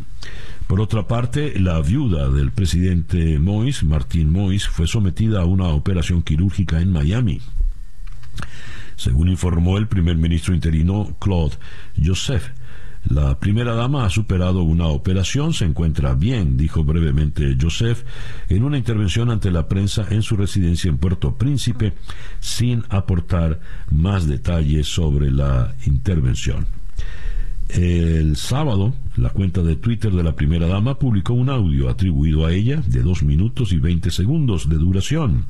Por 0.66 0.82
otra 0.82 1.06
parte, 1.06 1.60
la 1.60 1.80
viuda 1.82 2.30
del 2.30 2.52
presidente 2.52 3.38
Moïse, 3.40 3.86
Martín 3.86 4.34
Moïse, 4.34 4.68
fue 4.68 4.88
sometida 4.88 5.42
a 5.42 5.46
una 5.46 5.68
operación 5.68 6.24
quirúrgica 6.24 6.82
en 6.82 6.92
Miami. 6.92 7.40
Según 8.96 9.30
informó 9.30 9.78
el 9.78 9.88
primer 9.88 10.16
ministro 10.16 10.56
interino 10.56 11.16
Claude 11.20 11.58
Joseph, 12.04 12.50
la 13.10 13.40
primera 13.40 13.74
dama 13.74 14.06
ha 14.06 14.10
superado 14.10 14.64
una 14.64 14.88
operación, 14.88 15.54
se 15.54 15.66
encuentra 15.66 16.14
bien, 16.14 16.56
dijo 16.56 16.84
brevemente 16.84 17.58
Joseph 17.60 18.04
en 18.48 18.64
una 18.64 18.78
intervención 18.78 19.32
ante 19.32 19.52
la 19.52 19.68
prensa 19.68 20.06
en 20.10 20.22
su 20.22 20.38
residencia 20.38 20.90
en 20.90 20.98
Puerto 20.98 21.36
Príncipe, 21.36 21.94
sin 22.40 22.84
aportar 22.90 23.60
más 23.90 24.28
detalles 24.28 24.88
sobre 24.88 25.32
la 25.32 25.74
intervención. 25.86 26.81
El 27.74 28.36
sábado, 28.36 28.94
la 29.16 29.30
cuenta 29.30 29.62
de 29.62 29.78
Twitter 29.78 30.12
de 30.12 30.24
la 30.24 30.36
primera 30.36 30.68
dama 30.68 31.00
publicó 31.00 31.34
un 31.34 31.50
audio 31.50 31.90
atribuido 31.90 32.46
a 32.46 32.52
ella 32.52 32.84
de 32.86 33.02
dos 33.02 33.24
minutos 33.24 33.72
y 33.72 33.78
veinte 33.78 34.12
segundos 34.12 34.68
de 34.68 34.76
duración. 34.76 35.46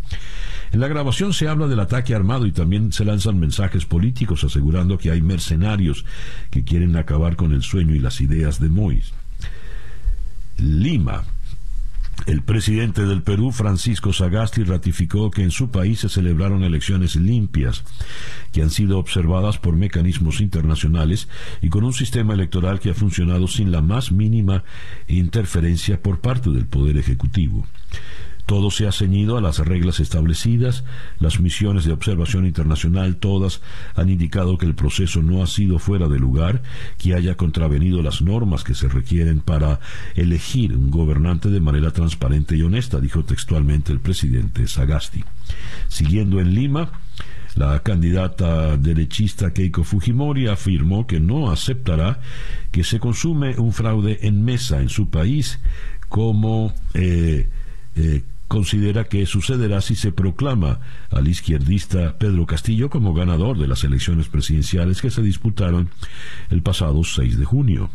En 0.71 0.79
la 0.79 0.87
grabación 0.87 1.33
se 1.33 1.47
habla 1.47 1.67
del 1.67 1.79
ataque 1.79 2.13
armado 2.13 2.45
y 2.45 2.51
también 2.51 2.91
se 2.91 3.05
lanzan 3.05 3.39
mensajes 3.39 3.85
políticos 3.85 4.43
asegurando 4.43 4.99
que 4.99 5.09
hay 5.09 5.21
mercenarios 5.21 6.05
que 6.51 6.63
quieren 6.63 6.95
acabar 6.95 7.35
con 7.35 7.53
el 7.53 7.63
sueño 7.63 7.95
y 7.95 7.99
las 7.99 8.21
ideas 8.21 8.59
de 8.59 8.69
Mois. 8.69 9.13
Lima, 10.57 11.23
el 12.25 12.41
presidente 12.43 13.05
del 13.05 13.23
Perú, 13.23 13.51
Francisco 13.51 14.13
Sagasti, 14.13 14.63
ratificó 14.63 15.31
que 15.31 15.43
en 15.43 15.51
su 15.51 15.71
país 15.71 15.99
se 15.99 16.09
celebraron 16.09 16.63
elecciones 16.63 17.15
limpias, 17.15 17.83
que 18.51 18.61
han 18.61 18.69
sido 18.69 18.99
observadas 18.99 19.57
por 19.57 19.75
mecanismos 19.75 20.41
internacionales 20.41 21.27
y 21.61 21.69
con 21.69 21.83
un 21.83 21.93
sistema 21.93 22.33
electoral 22.33 22.79
que 22.79 22.91
ha 22.91 22.93
funcionado 22.93 23.47
sin 23.47 23.71
la 23.71 23.81
más 23.81 24.11
mínima 24.11 24.63
interferencia 25.07 26.01
por 26.01 26.19
parte 26.19 26.49
del 26.49 26.65
Poder 26.65 26.97
Ejecutivo. 26.97 27.65
Todo 28.45 28.71
se 28.71 28.87
ha 28.87 28.91
ceñido 28.91 29.37
a 29.37 29.41
las 29.41 29.59
reglas 29.59 29.99
establecidas, 29.99 30.83
las 31.19 31.39
misiones 31.39 31.85
de 31.85 31.93
observación 31.93 32.45
internacional 32.45 33.15
todas 33.17 33.61
han 33.95 34.09
indicado 34.09 34.57
que 34.57 34.65
el 34.65 34.75
proceso 34.75 35.21
no 35.21 35.43
ha 35.43 35.47
sido 35.47 35.79
fuera 35.79 36.07
de 36.07 36.19
lugar, 36.19 36.61
que 36.97 37.13
haya 37.13 37.35
contravenido 37.35 38.01
las 38.01 38.21
normas 38.21 38.63
que 38.63 38.75
se 38.75 38.87
requieren 38.87 39.39
para 39.39 39.79
elegir 40.15 40.75
un 40.75 40.91
gobernante 40.91 41.49
de 41.49 41.61
manera 41.61 41.91
transparente 41.91 42.55
y 42.55 42.63
honesta, 42.63 42.99
dijo 42.99 43.23
textualmente 43.23 43.91
el 43.91 43.99
presidente 43.99 44.67
Sagasti. 44.67 45.23
Siguiendo 45.87 46.39
en 46.39 46.53
Lima, 46.53 46.91
la 47.55 47.81
candidata 47.83 48.77
derechista 48.77 49.51
Keiko 49.51 49.83
Fujimori 49.83 50.47
afirmó 50.47 51.05
que 51.05 51.19
no 51.19 51.51
aceptará 51.51 52.21
que 52.71 52.83
se 52.83 52.99
consume 52.99 53.57
un 53.57 53.73
fraude 53.73 54.19
en 54.21 54.43
mesa 54.45 54.81
en 54.81 54.89
su 54.89 55.09
país 55.09 55.59
como 56.07 56.73
eh, 56.93 57.49
eh, 57.95 58.23
considera 58.51 59.05
que 59.05 59.25
sucederá 59.25 59.79
si 59.79 59.95
se 59.95 60.11
proclama 60.11 60.81
al 61.09 61.25
izquierdista 61.29 62.17
Pedro 62.17 62.45
Castillo 62.45 62.89
como 62.89 63.13
ganador 63.13 63.57
de 63.57 63.65
las 63.65 63.85
elecciones 63.85 64.27
presidenciales 64.27 65.01
que 65.01 65.09
se 65.09 65.21
disputaron 65.21 65.89
el 66.49 66.61
pasado 66.61 67.01
6 67.01 67.39
de 67.39 67.45
junio. 67.45 67.89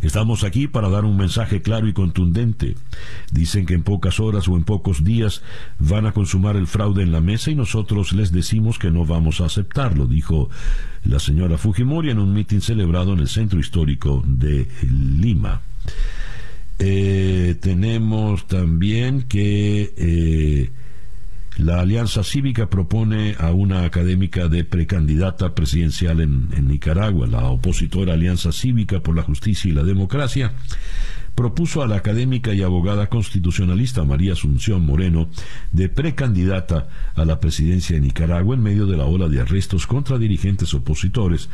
Estamos 0.00 0.44
aquí 0.44 0.68
para 0.68 0.88
dar 0.90 1.04
un 1.04 1.16
mensaje 1.16 1.60
claro 1.60 1.88
y 1.88 1.92
contundente. 1.92 2.76
Dicen 3.32 3.66
que 3.66 3.74
en 3.74 3.82
pocas 3.82 4.20
horas 4.20 4.46
o 4.46 4.56
en 4.56 4.62
pocos 4.62 5.02
días 5.02 5.42
van 5.80 6.06
a 6.06 6.12
consumar 6.12 6.54
el 6.54 6.68
fraude 6.68 7.02
en 7.02 7.10
la 7.10 7.20
mesa 7.20 7.50
y 7.50 7.56
nosotros 7.56 8.12
les 8.12 8.30
decimos 8.30 8.78
que 8.78 8.92
no 8.92 9.04
vamos 9.04 9.40
a 9.40 9.46
aceptarlo, 9.46 10.06
dijo 10.06 10.50
la 11.02 11.18
señora 11.18 11.58
Fujimori 11.58 12.10
en 12.10 12.20
un 12.20 12.32
mitin 12.32 12.60
celebrado 12.60 13.12
en 13.12 13.18
el 13.18 13.28
centro 13.28 13.58
histórico 13.58 14.22
de 14.24 14.68
Lima. 14.82 15.62
Eh, 16.78 17.56
tenemos 17.60 18.46
también 18.46 19.22
que 19.22 19.94
eh, 19.96 20.70
la 21.56 21.80
Alianza 21.80 22.24
Cívica 22.24 22.68
propone 22.68 23.36
a 23.38 23.52
una 23.52 23.84
académica 23.84 24.48
de 24.48 24.64
precandidata 24.64 25.54
presidencial 25.54 26.20
en, 26.20 26.48
en, 26.56 26.68
Nicaragua. 26.68 27.26
La 27.26 27.44
opositora 27.44 28.14
Alianza 28.14 28.50
Cívica 28.50 29.00
por 29.00 29.14
la 29.14 29.22
Justicia 29.22 29.70
y 29.70 29.74
la 29.74 29.84
Democracia 29.84 30.52
propuso 31.34 31.82
a 31.82 31.86
la 31.86 31.96
académica 31.96 32.54
y 32.54 32.62
abogada 32.62 33.08
constitucionalista 33.08 34.04
María 34.04 34.32
Asunción 34.32 34.84
Moreno 34.86 35.28
de 35.72 35.88
precandidata 35.88 36.88
a 37.14 37.24
la 37.24 37.40
presidencia 37.40 37.96
de 37.96 38.02
Nicaragua 38.02 38.54
en 38.54 38.62
medio 38.62 38.86
de 38.86 38.96
la 38.96 39.04
ola 39.04 39.28
de 39.28 39.40
arrestos 39.40 39.86
contra 39.86 40.18
dirigentes 40.18 40.74
opositores, 40.74 41.48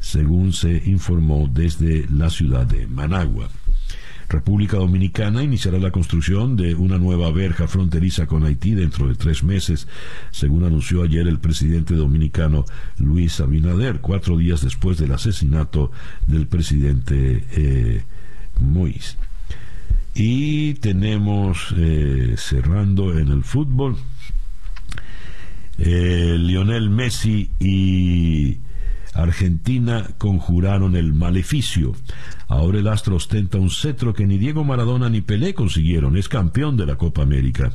según 0.00 0.52
se 0.52 0.82
informó 0.86 1.48
desde 1.52 2.06
la 2.10 2.28
ciudad 2.28 2.66
de 2.66 2.86
Managua. 2.86 3.48
República 4.28 4.76
Dominicana 4.76 5.42
iniciará 5.42 5.78
la 5.78 5.90
construcción 5.90 6.56
de 6.56 6.74
una 6.74 6.98
nueva 6.98 7.30
verja 7.30 7.68
fronteriza 7.68 8.26
con 8.26 8.44
Haití 8.44 8.74
dentro 8.74 9.08
de 9.08 9.14
tres 9.14 9.42
meses, 9.42 9.86
según 10.30 10.64
anunció 10.64 11.02
ayer 11.02 11.26
el 11.26 11.38
presidente 11.38 11.94
dominicano 11.94 12.64
Luis 12.98 13.40
Abinader, 13.40 14.00
cuatro 14.00 14.36
días 14.36 14.62
después 14.62 14.98
del 14.98 15.12
asesinato 15.12 15.90
del 16.26 16.46
presidente 16.46 17.44
eh, 17.52 18.04
Moïse. 18.60 19.16
Y 20.14 20.74
tenemos, 20.74 21.74
eh, 21.76 22.34
cerrando 22.36 23.18
en 23.18 23.28
el 23.28 23.42
fútbol, 23.42 23.96
eh, 25.78 26.36
Lionel 26.38 26.88
Messi 26.88 27.50
y 27.58 28.58
Argentina 29.14 30.08
conjuraron 30.18 30.96
el 30.96 31.14
maleficio. 31.14 31.94
Ahora 32.48 32.78
el 32.78 32.88
astro 32.88 33.16
ostenta 33.16 33.58
un 33.58 33.70
cetro 33.70 34.12
que 34.12 34.26
ni 34.26 34.38
Diego 34.38 34.64
Maradona 34.64 35.08
ni 35.08 35.20
Pelé 35.20 35.54
consiguieron. 35.54 36.16
Es 36.16 36.28
campeón 36.28 36.76
de 36.76 36.86
la 36.86 36.96
Copa 36.96 37.22
América. 37.22 37.72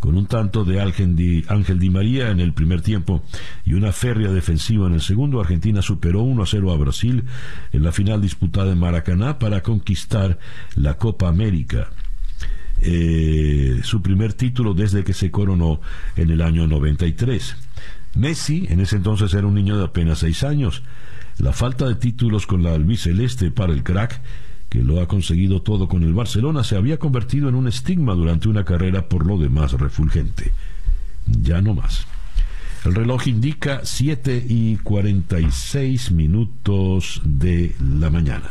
Con 0.00 0.16
un 0.16 0.26
tanto 0.26 0.64
de 0.64 0.80
Ángel 0.80 1.16
Di, 1.16 1.90
María 1.90 2.30
en 2.30 2.40
el 2.40 2.54
primer 2.54 2.80
tiempo 2.80 3.22
y 3.64 3.74
una 3.74 3.92
férrea 3.92 4.30
defensiva 4.30 4.86
en 4.86 4.94
el 4.94 5.00
segundo, 5.00 5.40
Argentina 5.40 5.82
superó 5.82 6.22
1 6.22 6.42
a 6.42 6.46
0 6.46 6.72
a 6.72 6.76
Brasil 6.76 7.24
en 7.72 7.82
la 7.82 7.92
final 7.92 8.20
disputada 8.20 8.72
en 8.72 8.78
Maracaná 8.78 9.38
para 9.38 9.62
conquistar 9.62 10.38
la 10.76 10.94
Copa 10.94 11.28
América. 11.28 11.90
Eh, 12.80 13.80
su 13.82 14.02
primer 14.02 14.34
título 14.34 14.72
desde 14.72 15.02
que 15.02 15.12
se 15.12 15.32
coronó 15.32 15.80
en 16.14 16.30
el 16.30 16.42
año 16.42 16.68
93. 16.68 17.56
Messi 18.18 18.66
en 18.68 18.80
ese 18.80 18.96
entonces 18.96 19.32
era 19.32 19.46
un 19.46 19.54
niño 19.54 19.78
de 19.78 19.84
apenas 19.84 20.18
seis 20.18 20.42
años. 20.42 20.82
La 21.38 21.52
falta 21.52 21.86
de 21.86 21.94
títulos 21.94 22.46
con 22.46 22.62
la 22.62 22.74
albiceleste 22.74 23.50
para 23.50 23.72
el 23.72 23.84
crack, 23.84 24.20
que 24.68 24.82
lo 24.82 25.00
ha 25.00 25.06
conseguido 25.06 25.62
todo 25.62 25.88
con 25.88 26.02
el 26.02 26.12
Barcelona, 26.12 26.64
se 26.64 26.76
había 26.76 26.98
convertido 26.98 27.48
en 27.48 27.54
un 27.54 27.68
estigma 27.68 28.14
durante 28.14 28.48
una 28.48 28.64
carrera 28.64 29.08
por 29.08 29.24
lo 29.24 29.38
demás 29.38 29.72
refulgente. 29.72 30.52
Ya 31.26 31.62
no 31.62 31.74
más. 31.74 32.06
El 32.84 32.94
reloj 32.94 33.28
indica 33.28 33.80
7 33.84 34.46
y 34.48 34.76
46 34.76 36.10
minutos 36.12 37.20
de 37.24 37.74
la 37.80 38.10
mañana. 38.10 38.50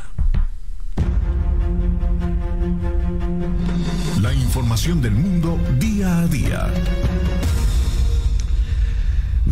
La 4.22 4.34
información 4.34 5.02
del 5.02 5.14
mundo 5.14 5.60
día 5.80 6.20
a 6.20 6.28
día. 6.28 6.68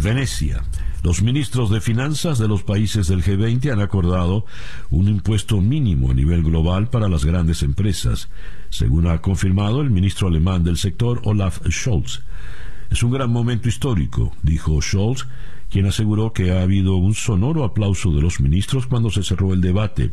Venecia. 0.06 0.62
Los 1.02 1.24
ministros 1.24 1.72
de 1.72 1.82
finanzas 1.82 2.38
de 2.38 2.48
los 2.48 2.62
países 2.62 3.08
del 3.08 3.24
G20 3.24 3.72
han 3.72 3.80
acordado 3.80 4.46
un 4.92 5.08
impuesto 5.08 5.60
mínimo 5.62 6.12
a 6.12 6.14
nivel 6.14 6.44
global 6.44 6.90
para 6.90 7.10
las 7.10 7.26
grandes 7.26 7.64
empresas, 7.64 8.30
según 8.70 9.08
ha 9.08 9.20
confirmado 9.24 9.82
el 9.82 9.90
ministro 9.90 10.28
alemán 10.28 10.64
del 10.64 10.78
sector 10.78 11.22
Olaf 11.24 11.60
Scholz. 11.68 12.22
Es 12.92 13.02
un 13.02 13.14
gran 13.14 13.32
momento 13.32 13.68
histórico, 13.68 14.32
dijo 14.44 14.80
Scholz, 14.80 15.26
quien 15.72 15.88
aseguró 15.88 16.34
que 16.34 16.52
ha 16.52 16.62
habido 16.62 16.98
un 16.98 17.16
sonoro 17.16 17.64
aplauso 17.64 18.12
de 18.12 18.22
los 18.22 18.40
ministros 18.40 18.86
cuando 18.86 19.10
se 19.10 19.24
cerró 19.24 19.56
el 19.56 19.62
debate. 19.62 20.12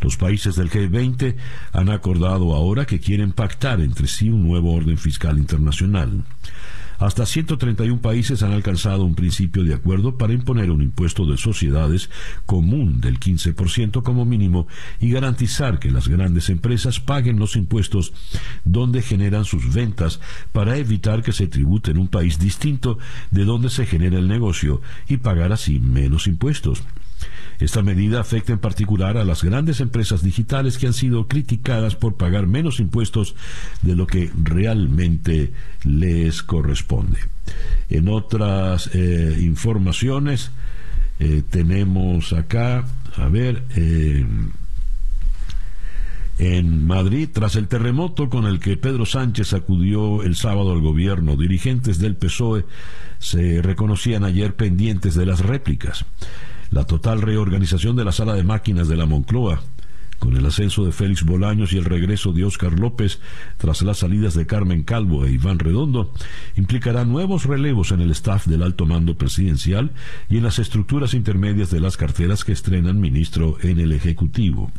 Los 0.00 0.16
países 0.16 0.56
del 0.56 0.70
G20 0.70 1.36
han 1.72 1.88
acordado 1.88 2.52
ahora 2.52 2.84
que 2.84 2.98
quieren 2.98 3.30
pactar 3.30 3.80
entre 3.80 4.08
sí 4.08 4.28
un 4.28 4.42
nuevo 4.42 4.74
orden 4.74 4.98
fiscal 4.98 5.38
internacional. 5.38 6.24
Hasta 7.00 7.24
131 7.24 8.02
países 8.02 8.42
han 8.42 8.52
alcanzado 8.52 9.04
un 9.04 9.14
principio 9.14 9.64
de 9.64 9.72
acuerdo 9.72 10.18
para 10.18 10.34
imponer 10.34 10.70
un 10.70 10.82
impuesto 10.82 11.24
de 11.24 11.38
sociedades 11.38 12.10
común 12.44 13.00
del 13.00 13.18
15% 13.18 14.02
como 14.02 14.26
mínimo 14.26 14.68
y 15.00 15.10
garantizar 15.10 15.78
que 15.78 15.90
las 15.90 16.08
grandes 16.08 16.50
empresas 16.50 17.00
paguen 17.00 17.38
los 17.38 17.56
impuestos 17.56 18.12
donde 18.66 19.00
generan 19.00 19.46
sus 19.46 19.72
ventas 19.72 20.20
para 20.52 20.76
evitar 20.76 21.22
que 21.22 21.32
se 21.32 21.46
tribute 21.46 21.90
en 21.90 21.96
un 21.96 22.08
país 22.08 22.38
distinto 22.38 22.98
de 23.30 23.46
donde 23.46 23.70
se 23.70 23.86
genera 23.86 24.18
el 24.18 24.28
negocio 24.28 24.82
y 25.08 25.16
pagar 25.16 25.52
así 25.52 25.80
menos 25.80 26.26
impuestos. 26.26 26.82
Esta 27.60 27.82
medida 27.82 28.20
afecta 28.20 28.52
en 28.52 28.58
particular 28.58 29.18
a 29.18 29.24
las 29.24 29.44
grandes 29.44 29.80
empresas 29.80 30.22
digitales 30.22 30.78
que 30.78 30.86
han 30.86 30.94
sido 30.94 31.28
criticadas 31.28 31.94
por 31.94 32.16
pagar 32.16 32.46
menos 32.46 32.80
impuestos 32.80 33.34
de 33.82 33.94
lo 33.94 34.06
que 34.06 34.30
realmente 34.42 35.52
les 35.84 36.42
corresponde. 36.42 37.18
En 37.90 38.08
otras 38.08 38.90
eh, 38.94 39.36
informaciones 39.40 40.52
eh, 41.18 41.42
tenemos 41.50 42.32
acá, 42.32 42.86
a 43.16 43.28
ver, 43.28 43.62
eh, 43.76 44.24
en 46.38 46.86
Madrid, 46.86 47.28
tras 47.30 47.56
el 47.56 47.68
terremoto 47.68 48.30
con 48.30 48.46
el 48.46 48.60
que 48.60 48.78
Pedro 48.78 49.04
Sánchez 49.04 49.52
acudió 49.52 50.22
el 50.22 50.34
sábado 50.36 50.72
al 50.72 50.80
gobierno, 50.80 51.36
dirigentes 51.36 51.98
del 51.98 52.16
PSOE 52.16 52.64
se 53.18 53.60
reconocían 53.60 54.24
ayer 54.24 54.54
pendientes 54.54 55.14
de 55.14 55.26
las 55.26 55.40
réplicas 55.40 56.06
la 56.70 56.84
total 56.84 57.20
reorganización 57.22 57.96
de 57.96 58.04
la 58.04 58.12
sala 58.12 58.34
de 58.34 58.44
máquinas 58.44 58.88
de 58.88 58.96
la 58.96 59.06
Moncloa, 59.06 59.60
con 60.18 60.36
el 60.36 60.44
ascenso 60.44 60.84
de 60.84 60.92
Félix 60.92 61.24
Bolaños 61.24 61.72
y 61.72 61.78
el 61.78 61.84
regreso 61.84 62.32
de 62.32 62.44
Óscar 62.44 62.78
López 62.78 63.20
tras 63.56 63.82
las 63.82 63.98
salidas 63.98 64.34
de 64.34 64.46
Carmen 64.46 64.82
Calvo 64.82 65.24
e 65.24 65.32
Iván 65.32 65.58
Redondo, 65.58 66.12
implicará 66.56 67.04
nuevos 67.04 67.46
relevos 67.46 67.90
en 67.90 68.02
el 68.02 68.10
staff 68.10 68.46
del 68.46 68.62
alto 68.62 68.86
mando 68.86 69.16
presidencial 69.16 69.90
y 70.28 70.36
en 70.36 70.44
las 70.44 70.58
estructuras 70.58 71.14
intermedias 71.14 71.70
de 71.70 71.80
las 71.80 71.96
carteras 71.96 72.44
que 72.44 72.52
estrenan 72.52 73.00
ministro 73.00 73.56
en 73.62 73.80
el 73.80 73.92
Ejecutivo 73.92 74.70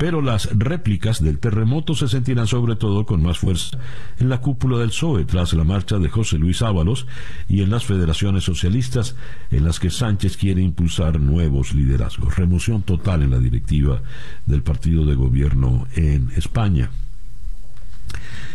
pero 0.00 0.22
las 0.22 0.48
réplicas 0.58 1.22
del 1.22 1.38
terremoto 1.38 1.94
se 1.94 2.08
sentirán 2.08 2.46
sobre 2.46 2.74
todo 2.74 3.04
con 3.04 3.22
más 3.22 3.38
fuerza 3.38 3.76
en 4.18 4.30
la 4.30 4.40
cúpula 4.40 4.78
del 4.78 4.88
PSOE 4.88 5.26
tras 5.26 5.52
la 5.52 5.62
marcha 5.62 5.98
de 5.98 6.08
José 6.08 6.38
Luis 6.38 6.62
Ábalos 6.62 7.06
y 7.50 7.60
en 7.60 7.68
las 7.68 7.84
federaciones 7.84 8.44
socialistas 8.44 9.14
en 9.50 9.62
las 9.62 9.78
que 9.78 9.90
Sánchez 9.90 10.38
quiere 10.38 10.62
impulsar 10.62 11.20
nuevos 11.20 11.74
liderazgos. 11.74 12.34
Remoción 12.34 12.80
total 12.80 13.24
en 13.24 13.32
la 13.32 13.38
directiva 13.40 14.00
del 14.46 14.62
partido 14.62 15.04
de 15.04 15.16
gobierno 15.16 15.86
en 15.94 16.30
España. 16.34 16.88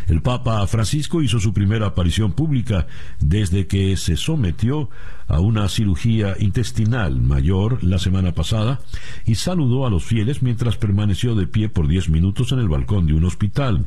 El 0.07 0.21
Papa 0.21 0.65
Francisco 0.67 1.21
hizo 1.21 1.39
su 1.39 1.53
primera 1.53 1.87
aparición 1.87 2.33
pública 2.33 2.87
desde 3.19 3.67
que 3.67 3.97
se 3.97 4.17
sometió 4.17 4.89
a 5.27 5.39
una 5.39 5.67
cirugía 5.67 6.35
intestinal 6.39 7.19
mayor 7.19 7.83
la 7.83 7.97
semana 7.97 8.33
pasada 8.33 8.79
y 9.25 9.35
saludó 9.35 9.85
a 9.85 9.89
los 9.89 10.03
fieles 10.03 10.43
mientras 10.43 10.77
permaneció 10.77 11.33
de 11.33 11.47
pie 11.47 11.69
por 11.69 11.87
diez 11.87 12.09
minutos 12.09 12.51
en 12.51 12.59
el 12.59 12.69
balcón 12.69 13.07
de 13.07 13.13
un 13.13 13.25
hospital, 13.25 13.85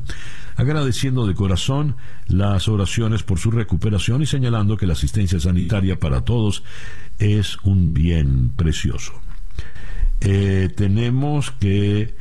agradeciendo 0.57 1.25
de 1.25 1.35
corazón 1.35 1.95
las 2.27 2.67
oraciones 2.67 3.23
por 3.23 3.39
su 3.39 3.51
recuperación 3.51 4.21
y 4.21 4.25
señalando 4.25 4.75
que 4.75 4.87
la 4.87 4.93
asistencia 4.93 5.39
sanitaria 5.39 5.99
para 5.99 6.21
todos 6.21 6.63
es 7.17 7.57
un 7.63 7.93
bien 7.93 8.51
precioso. 8.55 9.13
Eh, 10.21 10.69
tenemos 10.75 11.51
que 11.51 12.13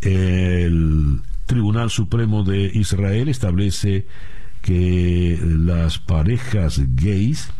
el 0.00 1.20
Tribunal 1.52 1.90
Supremo 1.90 2.44
de 2.44 2.70
Israel 2.72 3.28
establece 3.28 4.06
que 4.62 5.38
las 5.42 5.98
parejas 5.98 6.80
gays, 6.94 7.50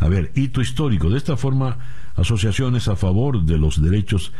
a 0.00 0.08
ver, 0.08 0.32
hito 0.34 0.60
histórico, 0.60 1.08
de 1.08 1.18
esta 1.18 1.36
forma, 1.36 1.78
asociaciones 2.16 2.88
a 2.88 2.96
favor 2.96 3.44
de 3.44 3.56
los 3.56 3.80
derechos 3.80 4.32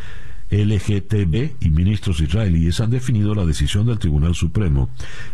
LGTB 0.51 1.57
y 1.61 1.71
ministros 1.71 2.21
israelíes 2.21 2.81
han 2.81 2.91
definido 2.91 3.35
la 3.35 3.45
decisión 3.45 3.87
del 3.87 3.99
Tribunal 3.99 4.35
Supremo 4.35 4.89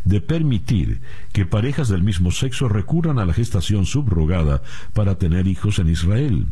de 0.05 0.21
permitir 0.21 1.01
que 1.33 1.47
parejas 1.47 1.89
del 1.89 2.03
mismo 2.03 2.31
sexo 2.31 2.69
recurran 2.69 3.19
a 3.19 3.27
la 3.27 3.33
gestación 3.33 3.87
subrogada 3.87 4.63
para 4.93 5.17
tener 5.17 5.47
hijos 5.47 5.79
en 5.79 5.89
Israel. 5.89 6.47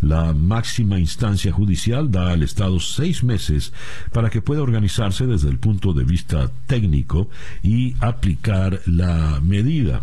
La 0.00 0.32
máxima 0.32 0.98
instancia 0.98 1.52
judicial 1.52 2.10
da 2.10 2.32
al 2.32 2.42
Estado 2.42 2.80
seis 2.80 3.22
meses 3.22 3.72
para 4.12 4.30
que 4.30 4.42
pueda 4.42 4.62
organizarse 4.62 5.26
desde 5.26 5.48
el 5.48 5.58
punto 5.58 5.92
de 5.92 6.04
vista 6.04 6.50
técnico 6.66 7.28
y 7.62 7.94
aplicar 8.00 8.80
la 8.86 9.40
medida. 9.42 10.02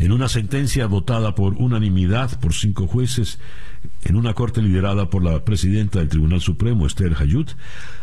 En 0.00 0.12
una 0.12 0.30
sentencia 0.30 0.86
votada 0.86 1.34
por 1.34 1.56
unanimidad 1.58 2.40
por 2.40 2.54
cinco 2.54 2.86
jueces, 2.86 3.38
en 4.02 4.16
una 4.16 4.32
corte 4.32 4.62
liderada 4.62 5.10
por 5.10 5.22
la 5.22 5.44
presidenta 5.44 5.98
del 5.98 6.08
Tribunal 6.08 6.40
Supremo, 6.40 6.86
Esther 6.86 7.14
Hayut, 7.20 7.50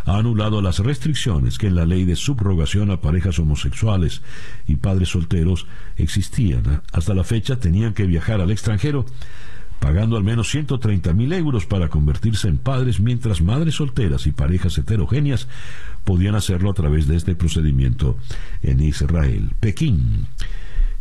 ha 0.06 0.16
anulado 0.16 0.62
las 0.62 0.78
restricciones 0.78 1.58
que 1.58 1.66
en 1.66 1.74
la 1.74 1.88
ley 1.88 2.06
de 2.06 2.16
subrogación 2.16 2.92
a 2.92 3.02
parejas 3.02 3.40
homosexuales 3.40 4.22
y 4.68 4.76
padres 4.76 5.10
solteros 5.10 5.66
existían. 5.96 6.84
Hasta 6.92 7.16
la 7.16 7.24
fecha 7.24 7.60
tenían 7.60 7.96
que 7.96 8.06
viajar 8.06 8.42
al 8.42 8.52
extranjero 8.52 9.08
pagando 9.80 10.18
al 10.18 10.24
menos 10.24 10.50
130 10.50 11.14
mil 11.14 11.34
euros 11.34 11.66
para 11.66 11.90
convertirse 11.90 12.48
en 12.48 12.60
padres, 12.60 13.00
mientras 13.00 13.42
madres 13.42 13.74
solteras 13.76 14.28
y 14.28 14.32
parejas 14.32 14.78
heterogéneas 14.78 15.48
podían 16.04 16.36
hacerlo 16.36 16.70
a 16.70 16.76
través 16.76 17.08
de 17.08 17.16
este 17.16 17.36
procedimiento 17.36 18.18
en 18.62 18.82
Israel. 18.82 19.50
Pekín. 19.60 20.28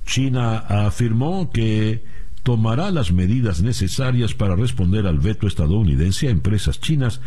China 0.06 0.58
afirmó 0.58 1.50
que 1.50 2.04
tomará 2.42 2.92
las 2.92 3.12
medidas 3.12 3.60
necesarias 3.60 4.32
para 4.32 4.54
responder 4.54 5.06
al 5.06 5.18
veto 5.18 5.48
estadounidense 5.48 6.28
a 6.28 6.30
empresas 6.30 6.80
chinas 6.80 7.20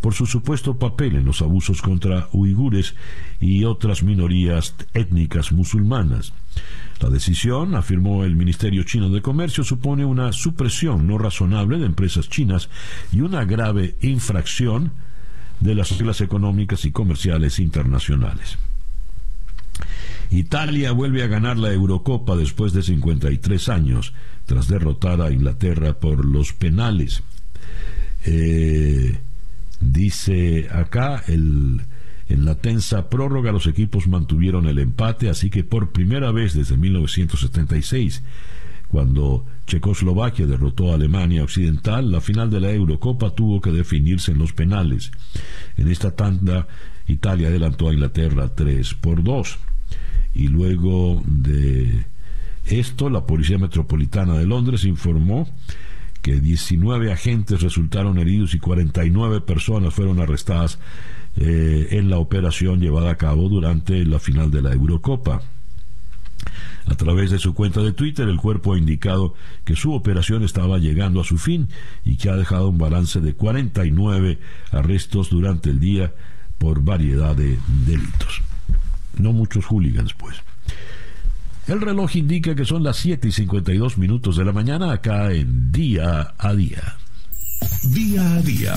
por 0.00 0.14
su 0.14 0.26
supuesto 0.26 0.78
papel 0.78 1.16
en 1.16 1.24
los 1.24 1.42
abusos 1.42 1.82
contra 1.82 2.28
uigures 2.32 2.94
y 3.40 3.64
otras 3.64 4.04
minorías 4.04 4.76
étnicas 4.94 5.50
musulmanas. 5.50 6.32
La 7.00 7.10
decisión, 7.10 7.74
afirmó 7.74 8.24
el 8.24 8.36
Ministerio 8.36 8.84
Chino 8.84 9.10
de 9.10 9.22
Comercio, 9.22 9.64
supone 9.64 10.04
una 10.04 10.32
supresión 10.32 11.06
no 11.06 11.18
razonable 11.18 11.78
de 11.78 11.86
empresas 11.86 12.28
chinas 12.28 12.68
y 13.10 13.22
una 13.22 13.44
grave 13.44 13.96
infracción 14.02 14.92
de 15.58 15.74
las 15.74 15.90
reglas 15.98 16.20
económicas 16.20 16.84
y 16.84 16.92
comerciales 16.92 17.58
internacionales. 17.58 18.56
Italia 20.30 20.92
vuelve 20.92 21.22
a 21.22 21.26
ganar 21.26 21.58
la 21.58 21.72
Eurocopa 21.72 22.36
después 22.36 22.72
de 22.72 22.82
53 22.82 23.68
años, 23.68 24.12
tras 24.46 24.68
derrotar 24.68 25.20
a 25.20 25.32
Inglaterra 25.32 25.94
por 25.94 26.24
los 26.24 26.52
penales. 26.52 27.22
Eh, 28.24 29.18
dice 29.80 30.68
acá, 30.70 31.24
el, 31.26 31.82
en 32.28 32.44
la 32.44 32.54
tensa 32.54 33.08
prórroga 33.08 33.50
los 33.50 33.66
equipos 33.66 34.06
mantuvieron 34.06 34.66
el 34.66 34.78
empate, 34.78 35.28
así 35.28 35.50
que 35.50 35.64
por 35.64 35.90
primera 35.90 36.30
vez 36.30 36.54
desde 36.54 36.76
1976, 36.76 38.22
cuando 38.88 39.46
Checoslovaquia 39.66 40.46
derrotó 40.46 40.92
a 40.92 40.94
Alemania 40.94 41.44
Occidental, 41.44 42.10
la 42.10 42.20
final 42.20 42.50
de 42.50 42.60
la 42.60 42.70
Eurocopa 42.70 43.30
tuvo 43.30 43.60
que 43.60 43.70
definirse 43.70 44.32
en 44.32 44.38
los 44.38 44.52
penales. 44.52 45.10
En 45.76 45.88
esta 45.88 46.10
tanda, 46.12 46.66
Italia 47.06 47.48
adelantó 47.48 47.88
a 47.88 47.94
Inglaterra 47.94 48.48
3 48.54 48.94
por 48.94 49.22
2 49.22 49.58
y 50.34 50.48
luego 50.48 51.22
de 51.26 52.06
esto 52.66 53.10
la 53.10 53.26
Policía 53.26 53.58
Metropolitana 53.58 54.38
de 54.38 54.46
Londres 54.46 54.84
informó 54.84 55.48
que 56.22 56.40
19 56.40 57.12
agentes 57.12 57.62
resultaron 57.62 58.18
heridos 58.18 58.54
y 58.54 58.58
49 58.58 59.40
personas 59.40 59.94
fueron 59.94 60.20
arrestadas 60.20 60.78
eh, 61.36 61.88
en 61.92 62.10
la 62.10 62.18
operación 62.18 62.80
llevada 62.80 63.10
a 63.10 63.16
cabo 63.16 63.48
durante 63.48 64.04
la 64.04 64.18
final 64.18 64.50
de 64.50 64.62
la 64.62 64.72
Eurocopa. 64.72 65.42
A 66.86 66.94
través 66.94 67.30
de 67.30 67.38
su 67.38 67.54
cuenta 67.54 67.82
de 67.82 67.92
Twitter, 67.92 68.28
el 68.28 68.38
cuerpo 68.38 68.74
ha 68.74 68.78
indicado 68.78 69.34
que 69.64 69.76
su 69.76 69.92
operación 69.92 70.42
estaba 70.42 70.78
llegando 70.78 71.20
a 71.20 71.24
su 71.24 71.38
fin 71.38 71.68
y 72.04 72.16
que 72.16 72.30
ha 72.30 72.36
dejado 72.36 72.68
un 72.68 72.78
balance 72.78 73.20
de 73.20 73.34
49 73.34 74.38
arrestos 74.72 75.30
durante 75.30 75.70
el 75.70 75.80
día 75.80 76.12
por 76.58 76.82
variedad 76.82 77.36
de 77.36 77.58
delitos 77.86 78.42
no 79.18 79.32
muchos 79.32 79.66
hooligans, 79.66 80.14
pues. 80.14 80.36
El 81.66 81.80
reloj 81.80 82.16
indica 82.16 82.54
que 82.54 82.64
son 82.64 82.82
las 82.82 82.96
7 82.96 83.28
y 83.28 83.32
52 83.32 83.98
minutos 83.98 84.36
de 84.36 84.44
la 84.44 84.52
mañana 84.52 84.92
acá 84.92 85.32
en 85.32 85.70
Día 85.70 86.34
a 86.36 86.54
Día. 86.54 86.96
Día 87.92 88.34
a 88.34 88.42
Día 88.42 88.74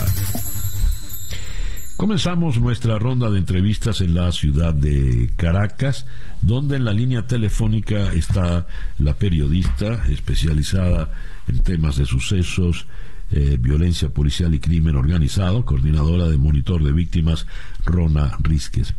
Comenzamos 2.04 2.60
nuestra 2.60 3.00
ronda 3.00 3.30
de 3.30 3.38
entrevistas 3.38 4.02
en 4.02 4.14
la 4.16 4.32
ciudad 4.32 4.74
de 4.74 5.32
Caracas, 5.38 6.06
donde 6.42 6.76
en 6.76 6.86
la 6.86 6.92
línea 6.92 7.28
telefónica 7.28 8.12
está 8.12 8.68
la 8.98 9.14
periodista 9.14 10.04
especializada 10.10 11.12
en 11.48 11.64
temas 11.64 11.96
de 11.96 12.06
sucesos, 12.06 12.88
eh, 13.34 13.58
violencia 13.60 14.10
policial 14.10 14.54
y 14.54 14.60
crimen 14.60 14.96
organizado, 14.96 15.66
coordinadora 15.66 16.28
de 16.28 16.38
monitor 16.38 16.84
de 16.84 16.92
víctimas, 16.92 17.48
Rona 17.84 18.38
Rizquez. 18.42 18.94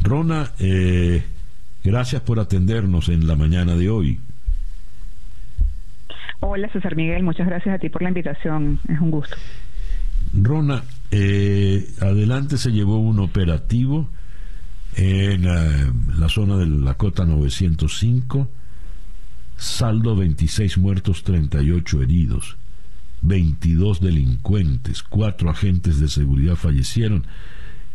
Rona, 0.00 0.52
eh, 0.58 1.22
gracias 1.82 2.22
por 2.22 2.40
atendernos 2.40 3.10
en 3.10 3.26
la 3.26 3.36
mañana 3.36 3.76
de 3.76 3.90
hoy. 3.90 4.20
Hola 6.40 6.68
César 6.72 6.96
Miguel, 6.96 7.22
muchas 7.22 7.46
gracias 7.46 7.74
a 7.74 7.78
ti 7.78 7.88
por 7.88 8.02
la 8.02 8.08
invitación, 8.08 8.80
es 8.88 9.00
un 9.00 9.10
gusto. 9.10 9.36
Rona, 10.32 10.82
eh, 11.10 11.86
adelante 12.00 12.58
se 12.58 12.72
llevó 12.72 12.98
un 12.98 13.20
operativo 13.20 14.08
en 14.96 15.44
eh, 15.44 15.92
la 16.18 16.28
zona 16.28 16.56
de 16.56 16.66
la 16.66 16.94
cota 16.94 17.24
905, 17.24 18.48
saldo 19.56 20.16
26 20.16 20.78
muertos, 20.78 21.22
38 21.22 22.02
heridos, 22.02 22.56
22 23.24 24.00
delincuentes, 24.00 25.02
4 25.02 25.50
agentes 25.50 26.00
de 26.00 26.08
seguridad 26.08 26.56
fallecieron 26.56 27.26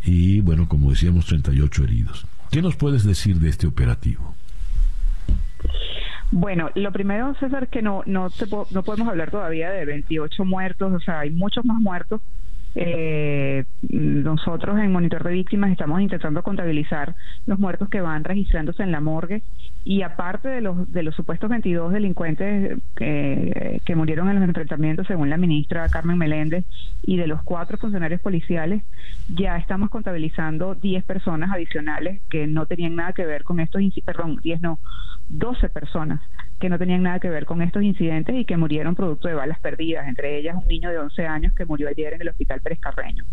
y, 0.04 0.42
bueno, 0.42 0.68
como 0.68 0.90
decíamos, 0.90 1.26
38 1.28 1.84
heridos. 1.84 2.26
¿Qué 2.52 2.62
nos 2.62 2.76
puedes 2.76 3.04
decir 3.04 3.38
de 3.38 3.50
este 3.50 3.68
operativo? 3.68 4.34
Bueno, 6.32 6.70
lo 6.76 6.92
primero, 6.92 7.34
César, 7.40 7.68
que 7.70 7.82
no, 7.82 8.04
no, 8.06 8.30
no 8.72 8.84
podemos 8.84 9.08
hablar 9.08 9.32
todavía 9.32 9.72
de 9.72 9.86
28 9.86 10.46
muertos, 10.46 10.94
o 10.94 11.00
sea, 11.00 11.22
hay 11.22 11.32
muchos 11.32 11.66
más 11.66 11.80
muertos. 11.80 12.22
Eh, 12.76 13.66
nosotros 13.82 14.78
en 14.78 14.92
Monitor 14.92 15.24
de 15.24 15.34
Víctimas 15.34 15.72
estamos 15.72 16.02
intentando 16.02 16.44
contabilizar 16.44 17.16
los 17.48 17.58
muertos 17.58 17.90
que 17.90 18.00
van 18.00 18.24
registrándose 18.24 18.84
en 18.84 18.92
la 18.92 19.02
morgue 19.02 19.42
y 19.86 20.02
aparte 20.02 20.50
de 20.50 20.62
los, 20.62 20.92
de 20.92 21.04
los 21.04 21.16
supuestos 21.16 21.50
22 21.50 21.94
delincuentes 21.94 22.78
que, 22.96 23.82
que 23.86 23.96
murieron 23.96 24.30
en 24.30 24.36
los 24.36 24.44
enfrentamientos, 24.44 25.08
según 25.08 25.30
la 25.30 25.38
ministra 25.38 25.88
Carmen 25.90 26.18
Meléndez, 26.18 26.66
y 27.02 27.18
de 27.18 27.28
los 27.28 27.42
cuatro 27.44 27.78
funcionarios 27.78 28.22
policiales, 28.22 28.84
ya 29.30 29.58
estamos 29.58 29.90
contabilizando 29.90 30.76
10 30.76 31.04
personas 31.06 31.52
adicionales 31.52 32.22
que 32.30 32.46
no 32.46 32.66
tenían 32.66 32.96
nada 32.96 33.14
que 33.14 33.26
ver 33.26 33.44
con 33.44 33.60
estos, 33.60 33.82
perdón, 34.06 34.38
10 34.42 34.62
no, 34.62 34.80
12 35.30 35.70
personas 35.70 36.22
que 36.60 36.70
no 36.70 36.78
tenían 36.78 37.04
nada 37.04 37.20
que 37.20 37.30
ver 37.30 37.46
con 37.46 37.62
estos 37.62 37.84
incidentes 37.84 38.36
y 38.36 38.46
que 38.46 38.58
murieron 38.58 38.96
producto 38.96 39.28
de 39.30 39.34
balas 39.34 39.60
perdidas, 39.60 40.08
entre 40.08 40.38
ellas 40.38 40.58
un 40.58 40.68
niño 40.68 40.90
de 40.90 41.00
11 41.00 41.26
años 41.26 41.54
que 41.54 41.66
murió 41.66 41.88
ayer 41.88 42.14
en 42.14 42.22
el 42.22 42.30
hospital 42.30 42.60
Pérez 42.60 42.80
Carreño. 42.80 43.24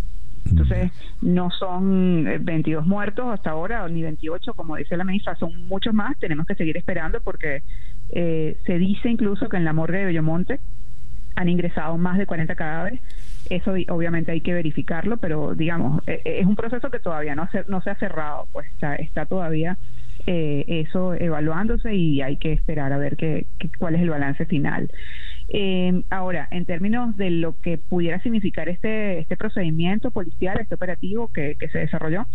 Entonces, 0.51 0.91
no 1.21 1.51
son 1.51 2.25
22 2.41 2.85
eh, 2.85 2.89
muertos 2.89 3.27
hasta 3.33 3.51
ahora, 3.51 3.89
ni 3.89 4.03
28, 4.03 4.55
como 4.55 4.77
dice 4.77 4.97
la 4.97 5.05
ministra, 5.05 5.37
son 5.37 5.67
muchos 5.69 5.95
más. 5.95 6.19
Tenemos 6.19 6.47
que 6.47 6.55
seguir 6.55 6.77
esperando 6.77 7.21
porque 7.21 7.63
eh, 8.11 8.59
se 8.65 8.79
dice 8.79 9.09
incluso 9.09 9.49
que 9.49 9.57
en 9.57 9.65
la 9.65 9.73
morgue 9.73 9.99
de 9.99 10.07
Bellomonte 10.07 10.61
han 11.37 11.49
ingresado 11.49 11.99
más 11.99 12.19
de 12.19 12.27
40 12.27 12.55
cadáveres. 12.55 13.01
Eso 13.51 13.75
obviamente 13.89 14.33
hay 14.33 14.41
que 14.41 14.55
verificarlo, 14.55 15.19
pero 15.19 15.55
digamos, 15.55 16.03
e, 16.09 16.23
e, 16.25 16.41
es 16.41 16.47
un 16.47 16.57
proceso 16.57 16.91
que 16.91 16.99
todavía 16.99 17.35
no, 17.35 17.49
no 17.69 17.81
se 17.83 17.91
ha 17.91 17.95
cerrado, 17.97 18.49
pues 18.53 18.67
está, 18.73 18.97
está 18.97 19.27
todavía 19.27 19.77
eh, 20.27 20.65
eso 20.67 21.15
evaluándose 21.15 21.95
y 21.95 22.21
hay 22.23 22.37
que 22.37 22.53
esperar 22.53 22.93
a 22.93 22.99
ver 22.99 23.17
qué, 23.17 23.47
cuál 23.79 23.95
es 23.95 24.03
el 24.03 24.11
balance 24.11 24.45
final. 24.47 24.91
Eh, 25.49 26.03
ahora, 26.11 26.49
en 26.51 26.65
términos 26.65 27.17
de 27.17 27.31
lo 27.31 27.57
que 27.61 27.79
pudiera 27.79 28.21
significar 28.21 28.69
este, 28.69 29.21
este 29.21 29.37
procedimiento 29.37 30.11
policial, 30.11 30.59
este 30.61 30.75
operativo 30.75 31.29
que, 31.29 31.57
que 31.59 31.69
se 31.69 31.79
desarrolló, 31.79 32.27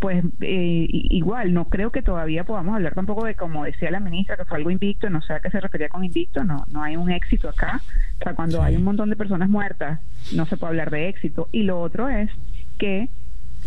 pues 0.00 0.24
eh, 0.40 0.86
igual, 0.90 1.54
no 1.54 1.68
creo 1.68 1.90
que 1.90 2.02
todavía 2.02 2.44
podamos 2.44 2.74
hablar 2.74 2.94
tampoco 2.94 3.24
de, 3.24 3.34
como 3.34 3.64
decía 3.64 3.90
la 3.90 4.00
ministra, 4.00 4.36
que 4.36 4.44
fue 4.44 4.58
algo 4.58 4.70
invicto, 4.70 5.08
no 5.08 5.22
sé 5.22 5.32
a 5.32 5.40
qué 5.40 5.50
se 5.50 5.60
refería 5.60 5.88
con 5.88 6.04
invicto, 6.04 6.44
no, 6.44 6.64
no 6.70 6.82
hay 6.82 6.96
un 6.96 7.10
éxito 7.10 7.48
acá. 7.48 7.80
O 8.20 8.24
sea, 8.24 8.34
cuando 8.34 8.62
hay 8.62 8.76
un 8.76 8.84
montón 8.84 9.10
de 9.10 9.16
personas 9.16 9.48
muertas, 9.48 10.00
no 10.34 10.46
se 10.46 10.56
puede 10.56 10.70
hablar 10.70 10.90
de 10.90 11.08
éxito. 11.08 11.48
Y 11.50 11.62
lo 11.62 11.80
otro 11.80 12.08
es 12.08 12.30
que 12.78 13.08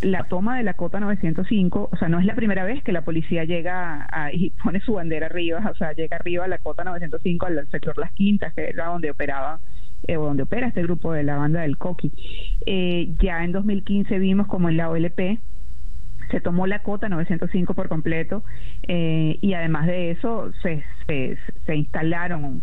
la 0.02 0.24
toma 0.24 0.58
de 0.58 0.64
la 0.64 0.74
cota 0.74 1.00
905, 1.00 1.90
o 1.92 1.98
sea, 1.98 2.10
no 2.10 2.20
es 2.20 2.26
la 2.26 2.36
primera 2.36 2.64
vez 2.64 2.84
que 2.84 2.92
la 2.92 3.04
policía 3.04 3.44
llega 3.44 4.08
y 4.32 4.52
pone 4.64 4.80
su 4.80 4.94
bandera 4.94 5.28
arriba, 5.28 5.62
o 5.70 5.76
sea, 5.76 5.94
llega 5.94 6.18
arriba 6.18 6.46
a 6.46 6.48
la 6.48 6.58
cota 6.58 6.84
905 6.84 7.46
al 7.46 7.68
sector 7.70 7.98
Las 7.98 8.12
Quintas, 8.14 8.54
que 8.54 8.70
era 8.70 8.88
donde 8.88 9.12
operaba 9.12 9.60
eh, 10.08 10.18
o 10.18 10.26
donde 10.26 10.44
opera 10.44 10.68
este 10.68 10.84
grupo 10.84 11.12
de 11.12 11.24
la 11.24 11.36
banda 11.36 11.62
del 11.62 11.78
Coqui. 11.78 12.12
Eh, 12.66 13.14
ya 13.22 13.44
en 13.44 13.52
2015 13.52 14.18
vimos 14.20 14.48
como 14.48 14.70
en 14.70 14.78
la 14.78 14.90
OLP 14.90 15.40
se 16.32 16.42
tomó 16.42 16.68
la 16.68 16.84
cota 16.84 17.10
905 17.10 17.74
por 17.74 17.90
completo 17.90 18.44
eh, 18.88 19.40
y 19.42 19.54
además 19.54 19.88
de 19.88 20.12
eso 20.12 20.52
se, 20.62 20.84
se, 21.08 21.76
instalaron 21.76 22.62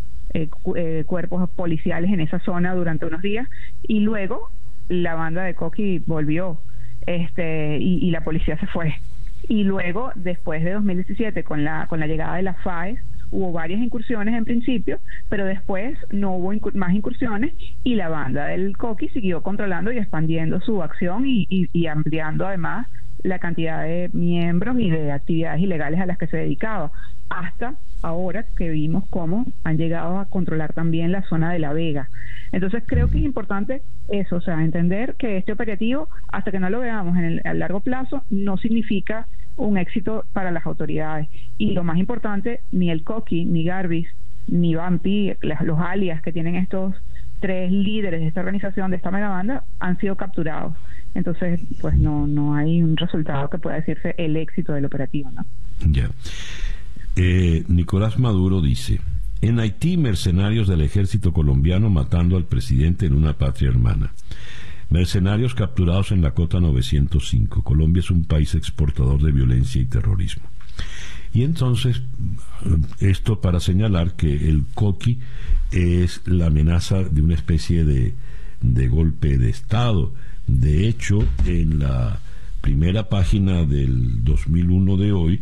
cuerpos 1.07 1.51
policiales 1.51 2.12
en 2.12 2.20
esa 2.20 2.39
zona 2.41 2.74
durante 2.74 3.07
unos 3.07 3.22
días 3.22 3.49
y 3.82 4.01
luego 4.01 4.51
la 4.89 5.14
banda 5.14 5.43
de 5.43 5.55
Coqui 5.55 5.99
volvió 6.07 6.61
este, 7.07 7.78
y, 7.78 8.11
la 8.11 8.22
policía 8.22 8.59
se 8.59 8.66
fue. 8.66 8.94
Y 9.48 9.64
luego, 9.64 10.11
después 10.14 10.64
de 10.64 10.72
2017, 10.72 11.44
con 11.44 11.64
la, 11.64 11.86
con 11.88 12.00
la 12.00 12.07
llegada 12.07 12.36
de 12.36 12.42
la 12.42 12.54
FAES, 12.54 12.98
hubo 13.30 13.52
varias 13.52 13.80
incursiones 13.80 14.34
en 14.34 14.44
principio, 14.44 14.98
pero 15.28 15.44
después 15.44 15.98
no 16.11 16.32
hubo 16.36 16.52
más 16.74 16.94
incursiones 16.94 17.52
y 17.82 17.94
la 17.94 18.09
banda 18.09 18.46
del 18.46 18.76
Coqui 18.76 19.09
siguió 19.09 19.42
controlando 19.42 19.92
y 19.92 19.98
expandiendo 19.98 20.61
su 20.61 20.82
acción 20.82 21.24
y, 21.26 21.46
y, 21.48 21.86
ampliando 21.86 22.46
además 22.46 22.88
la 23.23 23.39
cantidad 23.39 23.83
de 23.83 24.11
miembros 24.12 24.79
y 24.79 24.91
de 24.91 25.12
actividades 25.12 25.61
ilegales 25.61 26.01
a 26.01 26.07
las 26.07 26.19
que 26.19 26.27
se 26.27 26.37
dedicaba, 26.37 26.91
hasta 27.29 27.75
ahora 28.03 28.45
que 28.57 28.71
vimos 28.71 29.05
cómo 29.11 29.47
han 29.64 29.79
llegado 29.79 30.19
a 30.19 30.27
controlar 30.27 30.73
también 30.73 31.12
la 31.12 31.23
zona 31.23 31.53
de 31.53 31.59
La 31.59 31.73
Vega. 31.73 32.09
Entonces 32.53 32.85
creo 32.87 33.11
que 33.11 33.19
es 33.19 33.25
importante 33.25 33.83
eso, 34.09 34.37
o 34.37 34.41
sea, 34.41 34.62
entender 34.62 35.14
que 35.17 35.37
este 35.37 35.53
operativo, 35.53 36.09
hasta 36.29 36.51
que 36.51 36.61
no 36.61 36.71
lo 36.71 36.81
veamos 36.81 37.17
en 37.17 37.25
el, 37.25 37.43
a 37.45 37.55
largo 37.55 37.81
plazo, 37.81 38.23
no 38.31 38.57
significa 38.57 39.27
un 39.57 39.79
éxito 39.79 40.25
para 40.33 40.51
las 40.51 40.67
autoridades. 40.67 41.29
Y 41.59 41.73
lo 41.73 41.83
más 41.83 41.99
importante, 41.99 42.61
ni 42.71 42.91
el 42.91 43.03
Coqui, 43.03 43.45
ni 43.45 43.64
Garbis, 43.64 44.09
ni 44.47 44.75
Vampi, 44.75 45.35
los 45.41 45.81
alias 45.81 46.23
que 46.23 46.33
tienen 46.33 46.55
estos 46.55 46.95
tres 47.41 47.71
líderes 47.71 48.21
de 48.21 48.29
esta 48.29 48.41
organización, 48.41 48.91
de 48.91 48.97
esta 48.97 49.11
megabanda, 49.11 49.64
han 49.81 49.99
sido 49.99 50.17
capturados. 50.17 50.75
Entonces, 51.17 51.61
pues 51.81 51.97
no, 51.97 52.27
no 52.27 52.55
hay 52.55 52.83
un 52.83 52.97
resultado 52.97 53.49
que 53.49 53.57
pueda 53.57 53.77
decirse 53.77 54.14
el 54.19 54.37
éxito 54.37 54.75
del 54.75 54.85
operativo, 54.85 55.31
¿no? 55.31 55.47
Ya. 55.91 56.11
Eh, 57.17 57.64
Nicolás 57.69 58.19
Maduro 58.19 58.61
dice, 58.61 59.01
en 59.41 59.59
Haití, 59.59 59.97
mercenarios 59.97 60.69
del 60.69 60.83
ejército 60.83 61.33
colombiano 61.33 61.89
matando 61.89 62.37
al 62.37 62.45
presidente 62.45 63.07
en 63.07 63.14
una 63.14 63.33
patria 63.33 63.71
hermana. 63.71 64.12
Mercenarios 64.91 65.55
capturados 65.55 66.12
en 66.12 66.21
la 66.21 66.33
cota 66.33 66.61
905. 66.61 67.62
Colombia 67.62 68.01
es 68.01 68.11
un 68.11 68.25
país 68.25 68.55
exportador 68.55 69.23
de 69.23 69.33
violencia 69.33 69.81
y 69.81 69.87
terrorismo. 69.87 70.45
Y 71.33 71.45
entonces, 71.45 72.03
esto 73.01 73.41
para 73.41 73.61
señalar 73.61 74.12
que 74.17 74.49
el 74.49 74.64
coqui 74.75 75.19
es 75.73 76.21
la 76.27 76.47
amenaza 76.47 77.03
de 77.05 77.23
una 77.23 77.35
especie 77.35 77.85
de, 77.85 78.14
de 78.61 78.89
golpe 78.89 79.39
de 79.39 79.49
Estado. 79.49 80.12
De 80.47 80.88
hecho, 80.88 81.18
en 81.44 81.80
la 81.80 82.20
primera 82.61 83.09
página 83.09 83.64
del 83.64 84.24
2001 84.24 84.97
de 84.97 85.12
hoy, 85.12 85.40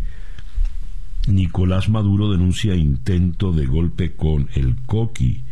Nicolás 1.27 1.89
Maduro 1.89 2.31
denuncia 2.31 2.75
intento 2.75 3.53
de 3.53 3.67
golpe 3.67 4.13
con 4.13 4.49
el 4.55 4.77
coqui. 4.87 5.43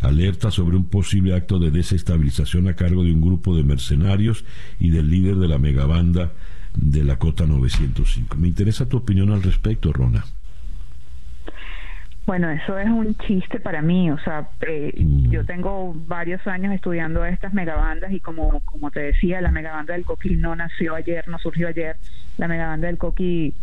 Alerta 0.00 0.50
sobre 0.50 0.76
un 0.76 0.84
posible 0.84 1.34
acto 1.34 1.58
de 1.58 1.70
desestabilización 1.70 2.68
a 2.68 2.74
cargo 2.74 3.04
de 3.04 3.12
un 3.12 3.20
grupo 3.20 3.54
de 3.54 3.64
mercenarios 3.64 4.44
y 4.78 4.90
del 4.90 5.10
líder 5.10 5.36
de 5.36 5.48
la 5.48 5.58
megabanda 5.58 6.32
de 6.74 7.04
la 7.04 7.18
Cota 7.18 7.46
905. 7.46 8.36
Me 8.36 8.48
interesa 8.48 8.86
tu 8.86 8.96
opinión 8.96 9.30
al 9.30 9.42
respecto, 9.42 9.92
Rona. 9.92 10.24
Bueno, 12.26 12.50
eso 12.50 12.78
es 12.78 12.88
un 12.88 13.16
chiste 13.16 13.58
para 13.60 13.82
mí, 13.82 14.10
o 14.10 14.18
sea, 14.18 14.48
eh, 14.60 14.92
mm. 14.96 15.30
yo 15.30 15.44
tengo 15.44 15.94
varios 16.06 16.46
años 16.46 16.72
estudiando 16.74 17.24
estas 17.24 17.52
megabandas 17.52 18.12
y 18.12 18.20
como, 18.20 18.60
como 18.60 18.90
te 18.90 19.00
decía, 19.00 19.40
la 19.40 19.50
megabanda 19.50 19.94
del 19.94 20.04
Coqui 20.04 20.36
no 20.36 20.54
nació 20.54 20.94
ayer, 20.94 21.26
no 21.28 21.38
surgió 21.38 21.68
ayer, 21.68 21.96
la 22.38 22.46
megabanda 22.46 22.86
del 22.86 22.98
Coqui 22.98 23.54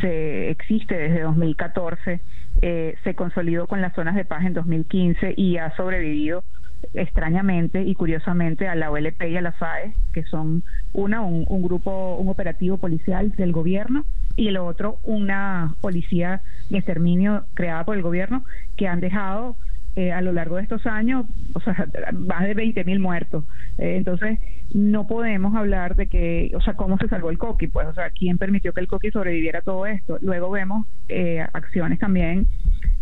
se 0.00 0.50
existe 0.50 0.96
desde 0.96 1.22
2014, 1.22 2.20
eh, 2.62 2.96
se 3.04 3.14
consolidó 3.14 3.66
con 3.66 3.80
las 3.80 3.94
zonas 3.94 4.14
de 4.14 4.24
paz 4.24 4.44
en 4.44 4.54
2015 4.54 5.34
y 5.36 5.58
ha 5.58 5.74
sobrevivido 5.76 6.44
extrañamente 6.92 7.82
y 7.82 7.94
curiosamente 7.94 8.68
a 8.68 8.74
la 8.74 8.90
OLP 8.90 9.22
y 9.30 9.36
a 9.36 9.42
la 9.42 9.52
FAE, 9.52 9.94
que 10.12 10.24
son 10.24 10.62
una, 10.92 11.22
un, 11.22 11.62
grupo, 11.62 12.16
un 12.16 12.28
operativo 12.28 12.78
policial 12.78 13.32
del 13.32 13.52
gobierno 13.52 14.04
y 14.36 14.48
el 14.48 14.56
otro 14.56 14.98
una 15.04 15.74
policía 15.80 16.42
de 16.70 16.78
exterminio 16.78 17.44
creada 17.54 17.84
por 17.84 17.96
el 17.96 18.02
gobierno 18.02 18.44
que 18.76 18.88
han 18.88 19.00
dejado 19.00 19.56
eh, 19.96 20.10
a 20.10 20.20
lo 20.22 20.32
largo 20.32 20.56
de 20.56 20.62
estos 20.62 20.86
años, 20.86 21.24
o 21.52 21.60
sea, 21.60 21.86
más 22.12 22.42
de 22.42 22.54
20 22.54 22.82
mil 22.84 22.98
muertos. 22.98 23.44
Eh, 23.78 23.94
entonces, 23.96 24.40
no 24.74 25.06
podemos 25.06 25.54
hablar 25.54 25.94
de 25.94 26.08
que, 26.08 26.50
o 26.56 26.60
sea, 26.60 26.74
cómo 26.74 26.98
se 26.98 27.06
salvó 27.06 27.30
el 27.30 27.38
coqui, 27.38 27.68
pues, 27.68 27.86
o 27.86 27.94
sea, 27.94 28.10
quién 28.10 28.36
permitió 28.36 28.72
que 28.72 28.80
el 28.80 28.88
coqui 28.88 29.12
sobreviviera 29.12 29.60
a 29.60 29.62
todo 29.62 29.86
esto. 29.86 30.18
Luego 30.20 30.50
vemos 30.50 30.84
eh, 31.08 31.46
acciones 31.52 32.00
también, 32.00 32.48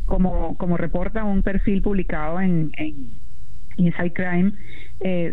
como, 0.04 0.58
como 0.58 0.76
reporta 0.76 1.24
un 1.24 1.42
perfil 1.42 1.80
publicado 1.80 2.42
en, 2.42 2.72
en 2.76 3.21
Inside 3.78 4.14
Crime 4.14 4.56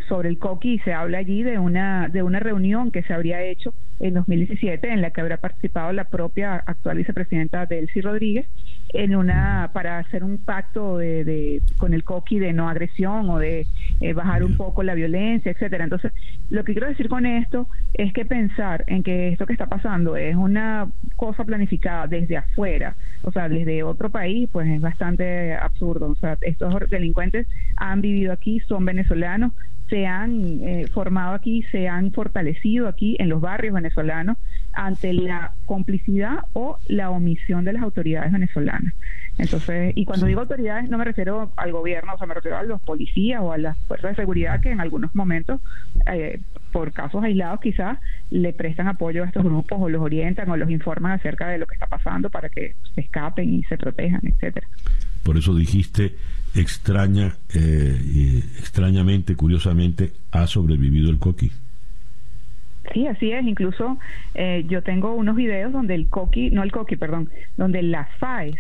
sobre 0.07 0.29
el 0.29 0.39
coqui 0.39 0.73
y 0.73 0.79
se 0.79 0.93
habla 0.93 1.19
allí 1.19 1.43
de 1.43 1.59
una, 1.59 2.09
de 2.09 2.23
una 2.23 2.39
reunión 2.39 2.91
que 2.91 3.03
se 3.03 3.13
habría 3.13 3.41
hecho 3.43 3.73
en 3.99 4.13
2017 4.13 4.91
en 4.91 5.01
la 5.01 5.11
que 5.11 5.21
habrá 5.21 5.37
participado 5.37 5.91
la 5.91 6.05
propia 6.05 6.55
actual 6.55 6.97
vicepresidenta 6.97 7.65
Delcy 7.65 8.01
Rodríguez 8.01 8.47
en 8.93 9.15
una 9.15 9.69
para 9.73 9.99
hacer 9.99 10.23
un 10.23 10.37
pacto 10.37 10.97
de, 10.97 11.61
con 11.77 11.93
el 11.93 12.03
coqui 12.03 12.39
de 12.39 12.53
no 12.53 12.69
agresión 12.69 13.29
o 13.29 13.37
de 13.37 13.67
eh, 13.99 14.13
bajar 14.13 14.43
un 14.43 14.57
poco 14.57 14.81
la 14.83 14.95
violencia, 14.95 15.51
etcétera. 15.51 15.83
Entonces, 15.83 16.11
lo 16.49 16.63
que 16.63 16.73
quiero 16.73 16.87
decir 16.87 17.07
con 17.09 17.25
esto 17.25 17.67
es 17.93 18.13
que 18.13 18.25
pensar 18.25 18.83
en 18.87 19.03
que 19.03 19.29
esto 19.29 19.45
que 19.45 19.53
está 19.53 19.67
pasando 19.67 20.15
es 20.15 20.35
una 20.35 20.87
cosa 21.17 21.43
planificada 21.43 22.07
desde 22.07 22.37
afuera, 22.37 22.95
o 23.21 23.31
sea, 23.31 23.47
desde 23.47 23.83
otro 23.83 24.09
país, 24.09 24.49
pues 24.51 24.67
es 24.67 24.81
bastante 24.81 25.53
absurdo. 25.55 26.07
O 26.09 26.15
sea, 26.15 26.37
estos 26.41 26.89
delincuentes 26.89 27.47
han 27.75 28.01
vivido 28.01 28.33
aquí, 28.33 28.59
son 28.61 28.85
venezolanos, 28.85 29.53
se 29.89 30.05
han 30.05 30.61
eh, 30.61 30.87
formado 30.87 31.33
aquí, 31.33 31.63
se 31.71 31.87
han 31.87 32.11
fortalecido 32.11 32.87
aquí 32.87 33.15
en 33.19 33.29
los 33.29 33.41
barrios 33.41 33.73
venezolanos 33.73 34.37
ante 34.73 35.13
la 35.13 35.53
complicidad 35.65 36.45
o 36.53 36.77
la 36.87 37.09
omisión 37.09 37.65
de 37.65 37.73
las 37.73 37.83
autoridades 37.83 38.31
venezolanas. 38.31 38.93
Entonces, 39.37 39.93
y 39.95 40.05
cuando 40.05 40.25
digo 40.25 40.41
autoridades 40.41 40.89
no 40.89 40.97
me 40.97 41.05
refiero 41.05 41.51
al 41.55 41.71
gobierno, 41.71 42.13
o 42.13 42.17
sea, 42.17 42.27
me 42.27 42.33
refiero 42.33 42.57
a 42.57 42.63
los 42.63 42.81
policías 42.81 43.41
o 43.41 43.51
a 43.51 43.57
las 43.57 43.77
fuerzas 43.87 44.11
de 44.11 44.15
seguridad 44.17 44.61
que 44.61 44.71
en 44.71 44.81
algunos 44.81 45.15
momentos, 45.15 45.61
eh, 46.11 46.39
por 46.71 46.91
casos 46.91 47.23
aislados 47.23 47.59
quizás, 47.61 47.99
le 48.29 48.53
prestan 48.53 48.87
apoyo 48.87 49.23
a 49.23 49.27
estos 49.27 49.43
grupos 49.43 49.79
o 49.81 49.89
los 49.89 50.01
orientan 50.01 50.49
o 50.49 50.57
los 50.57 50.69
informan 50.69 51.13
acerca 51.13 51.47
de 51.47 51.57
lo 51.57 51.65
que 51.65 51.75
está 51.75 51.87
pasando 51.87 52.29
para 52.29 52.49
que 52.49 52.75
se 52.93 53.01
escapen 53.01 53.53
y 53.53 53.63
se 53.63 53.77
protejan, 53.77 54.21
etcétera. 54.23 54.67
Por 55.23 55.37
eso 55.37 55.55
dijiste 55.55 56.15
extraña, 56.55 57.35
eh, 57.53 58.43
extrañamente, 58.57 59.35
curiosamente, 59.35 60.13
ha 60.31 60.47
sobrevivido 60.47 61.09
el 61.09 61.17
coqui. 61.17 61.51
Sí, 62.93 63.07
así 63.07 63.31
es. 63.31 63.45
Incluso 63.45 63.97
eh, 64.33 64.65
yo 64.67 64.81
tengo 64.81 65.13
unos 65.13 65.35
videos 65.35 65.71
donde 65.71 65.95
el 65.95 66.07
coqui, 66.07 66.49
no 66.49 66.63
el 66.63 66.71
coqui, 66.71 66.95
perdón, 66.95 67.29
donde 67.57 67.83
la 67.83 68.05
FAES 68.19 68.55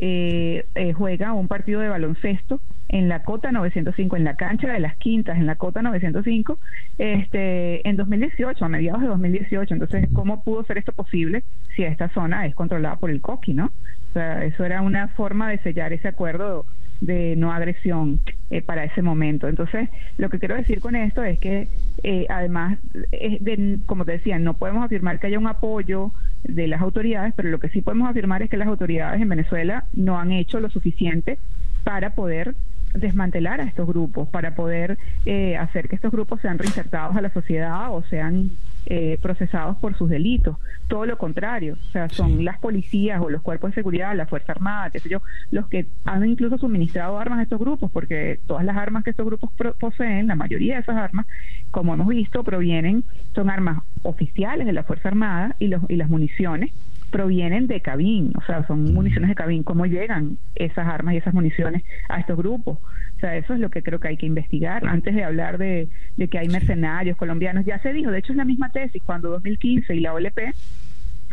eh, 0.00 0.64
eh, 0.74 0.92
juega 0.92 1.32
un 1.32 1.48
partido 1.48 1.80
de 1.80 1.88
baloncesto 1.88 2.60
en 2.88 3.08
la 3.08 3.22
cota 3.24 3.52
905, 3.52 4.16
en 4.16 4.24
la 4.24 4.36
cancha 4.36 4.72
de 4.72 4.80
las 4.80 4.96
quintas, 4.96 5.36
en 5.36 5.46
la 5.46 5.56
cota 5.56 5.82
905, 5.82 6.58
este, 6.96 7.86
en 7.86 7.96
2018, 7.96 8.64
a 8.64 8.68
mediados 8.68 9.02
de 9.02 9.08
2018. 9.08 9.74
Entonces, 9.74 10.08
¿cómo 10.12 10.42
pudo 10.42 10.64
ser 10.64 10.78
esto 10.78 10.92
posible 10.92 11.42
si 11.76 11.82
esta 11.82 12.08
zona 12.10 12.46
es 12.46 12.54
controlada 12.54 12.96
por 12.96 13.10
el 13.10 13.20
coqui, 13.20 13.52
no? 13.52 13.66
O 13.66 14.12
sea, 14.14 14.44
eso 14.44 14.64
era 14.64 14.80
una 14.80 15.08
forma 15.08 15.50
de 15.50 15.58
sellar 15.58 15.92
ese 15.92 16.08
acuerdo 16.08 16.64
de 17.00 17.36
no 17.36 17.52
agresión 17.52 18.20
eh, 18.50 18.62
para 18.62 18.84
ese 18.84 19.02
momento. 19.02 19.48
Entonces, 19.48 19.88
lo 20.16 20.30
que 20.30 20.38
quiero 20.38 20.56
decir 20.56 20.80
con 20.80 20.96
esto 20.96 21.22
es 21.22 21.38
que, 21.38 21.68
eh, 22.02 22.26
además, 22.28 22.78
de, 23.10 23.78
como 23.86 24.04
te 24.04 24.12
decía, 24.12 24.38
no 24.38 24.54
podemos 24.54 24.84
afirmar 24.84 25.20
que 25.20 25.28
haya 25.28 25.38
un 25.38 25.46
apoyo 25.46 26.12
de 26.44 26.66
las 26.66 26.80
autoridades, 26.80 27.34
pero 27.36 27.50
lo 27.50 27.60
que 27.60 27.68
sí 27.68 27.82
podemos 27.82 28.08
afirmar 28.08 28.42
es 28.42 28.50
que 28.50 28.56
las 28.56 28.68
autoridades 28.68 29.20
en 29.20 29.28
Venezuela 29.28 29.84
no 29.92 30.18
han 30.18 30.32
hecho 30.32 30.60
lo 30.60 30.70
suficiente 30.70 31.38
para 31.84 32.14
poder 32.14 32.54
desmantelar 32.94 33.60
a 33.60 33.64
estos 33.64 33.86
grupos, 33.86 34.28
para 34.28 34.54
poder 34.54 34.98
eh, 35.26 35.56
hacer 35.56 35.88
que 35.88 35.96
estos 35.96 36.10
grupos 36.10 36.40
sean 36.40 36.58
reinsertados 36.58 37.16
a 37.16 37.20
la 37.20 37.30
sociedad 37.30 37.92
o 37.92 38.02
sean 38.04 38.50
eh, 38.90 39.18
procesados 39.20 39.76
por 39.76 39.94
sus 39.98 40.08
delitos. 40.08 40.56
Todo 40.88 41.04
lo 41.04 41.18
contrario, 41.18 41.76
o 41.78 41.92
sea, 41.92 42.08
son 42.08 42.42
las 42.42 42.58
policías 42.58 43.20
o 43.20 43.28
los 43.28 43.42
cuerpos 43.42 43.72
de 43.72 43.74
seguridad, 43.74 44.16
la 44.16 44.24
Fuerza 44.24 44.52
Armada, 44.52 44.88
qué 44.88 44.98
sé 44.98 45.10
yo, 45.10 45.20
los 45.50 45.68
que 45.68 45.86
han 46.06 46.26
incluso 46.26 46.56
suministrado 46.56 47.18
armas 47.18 47.40
a 47.40 47.42
estos 47.42 47.58
grupos, 47.60 47.90
porque 47.90 48.40
todas 48.46 48.64
las 48.64 48.78
armas 48.78 49.04
que 49.04 49.10
estos 49.10 49.26
grupos 49.26 49.50
poseen, 49.78 50.28
la 50.28 50.36
mayoría 50.36 50.76
de 50.76 50.80
esas 50.80 50.96
armas, 50.96 51.26
como 51.70 51.92
hemos 51.92 52.08
visto, 52.08 52.42
provienen, 52.44 53.04
son 53.34 53.50
armas 53.50 53.82
oficiales 54.04 54.66
de 54.66 54.72
la 54.72 54.84
Fuerza 54.84 55.08
Armada 55.08 55.54
y, 55.58 55.68
los, 55.68 55.82
y 55.90 55.96
las 55.96 56.08
municiones 56.08 56.72
provienen 57.10 57.66
de 57.66 57.80
cabín, 57.80 58.32
o 58.36 58.42
sea, 58.42 58.66
son 58.66 58.92
municiones 58.94 59.28
de 59.28 59.34
cabín. 59.34 59.62
¿Cómo 59.62 59.86
llegan 59.86 60.38
esas 60.54 60.86
armas 60.86 61.14
y 61.14 61.18
esas 61.18 61.34
municiones 61.34 61.82
a 62.08 62.20
estos 62.20 62.36
grupos? 62.36 62.78
O 62.78 63.20
sea, 63.20 63.36
eso 63.36 63.54
es 63.54 63.60
lo 63.60 63.70
que 63.70 63.82
creo 63.82 64.00
que 64.00 64.08
hay 64.08 64.16
que 64.16 64.26
investigar 64.26 64.86
antes 64.86 65.14
de 65.14 65.24
hablar 65.24 65.58
de, 65.58 65.88
de 66.16 66.28
que 66.28 66.38
hay 66.38 66.48
mercenarios 66.48 67.16
colombianos. 67.16 67.64
Ya 67.64 67.78
se 67.80 67.92
dijo, 67.92 68.10
de 68.10 68.18
hecho 68.18 68.32
es 68.32 68.36
la 68.36 68.44
misma 68.44 68.70
tesis, 68.70 69.02
cuando 69.04 69.30
2015 69.30 69.94
y 69.94 70.00
la 70.00 70.12
OLP 70.14 70.38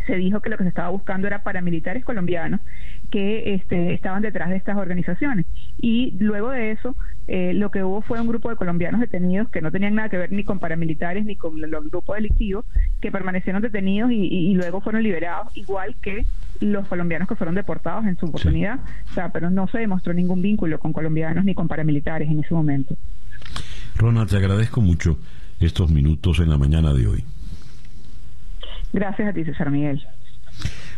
se 0.06 0.16
dijo 0.16 0.40
que 0.40 0.50
lo 0.50 0.58
que 0.58 0.64
se 0.64 0.70
estaba 0.70 0.90
buscando 0.90 1.28
era 1.28 1.44
paramilitares 1.44 2.06
colombianos 2.06 2.62
que 3.12 3.56
este, 3.56 3.94
estaban 3.94 4.22
detrás 4.22 4.50
de 4.50 4.58
estas 4.58 4.78
organizaciones. 4.78 5.46
Y 5.78 6.16
luego 6.20 6.52
de 6.52 6.72
eso, 6.72 6.96
eh, 7.28 7.54
lo 7.54 7.72
que 7.72 7.84
hubo 7.84 8.02
fue 8.02 8.22
un 8.22 8.28
grupo 8.28 8.50
de 8.50 8.56
colombianos 8.56 9.02
detenidos 9.02 9.50
que 9.50 9.62
no 9.62 9.72
tenían 9.72 9.96
nada 9.96 10.10
que 10.10 10.18
ver 10.18 10.32
ni 10.32 10.44
con 10.44 10.60
paramilitares 10.60 11.26
ni 11.26 11.36
con 11.36 11.60
los 11.60 11.90
grupos 11.90 12.16
delictivos, 12.18 12.66
que 13.02 13.12
permanecieron 13.12 13.62
detenidos 13.62 14.12
y, 14.12 14.54
luego 14.54 14.82
fueron 14.82 15.04
liberados, 15.04 15.56
igual 15.58 15.96
que 16.02 16.26
los 16.60 16.88
colombianos 16.88 17.28
que 17.28 17.36
fueron 17.36 17.56
deportados 17.56 18.06
en 18.06 18.18
su 18.18 18.28
oportunidad. 18.28 18.80
O 19.12 19.14
sea, 19.14 19.30
pero 19.30 19.50
no 19.50 19.68
se 19.68 19.80
demostró 19.80 20.14
ningún 20.14 20.42
vínculo 20.42 20.80
con 20.80 20.94
colombianos 20.94 21.46
ni 21.46 21.56
con 21.56 21.68
paramilitares 21.68 22.30
en 22.30 22.40
ese 22.40 22.54
momento. 22.54 22.96
Ronald, 23.96 24.30
te 24.30 24.38
agradezco 24.38 24.82
mucho 24.82 25.18
estos 25.60 25.90
minutos 25.92 26.40
en 26.40 26.50
la 26.50 26.58
mañana 26.58 26.94
de 26.94 27.08
hoy. 27.08 27.24
Gracias 28.94 29.30
a 29.30 29.34
ti, 29.34 29.44
César 29.44 29.72
Miguel. 29.72 30.04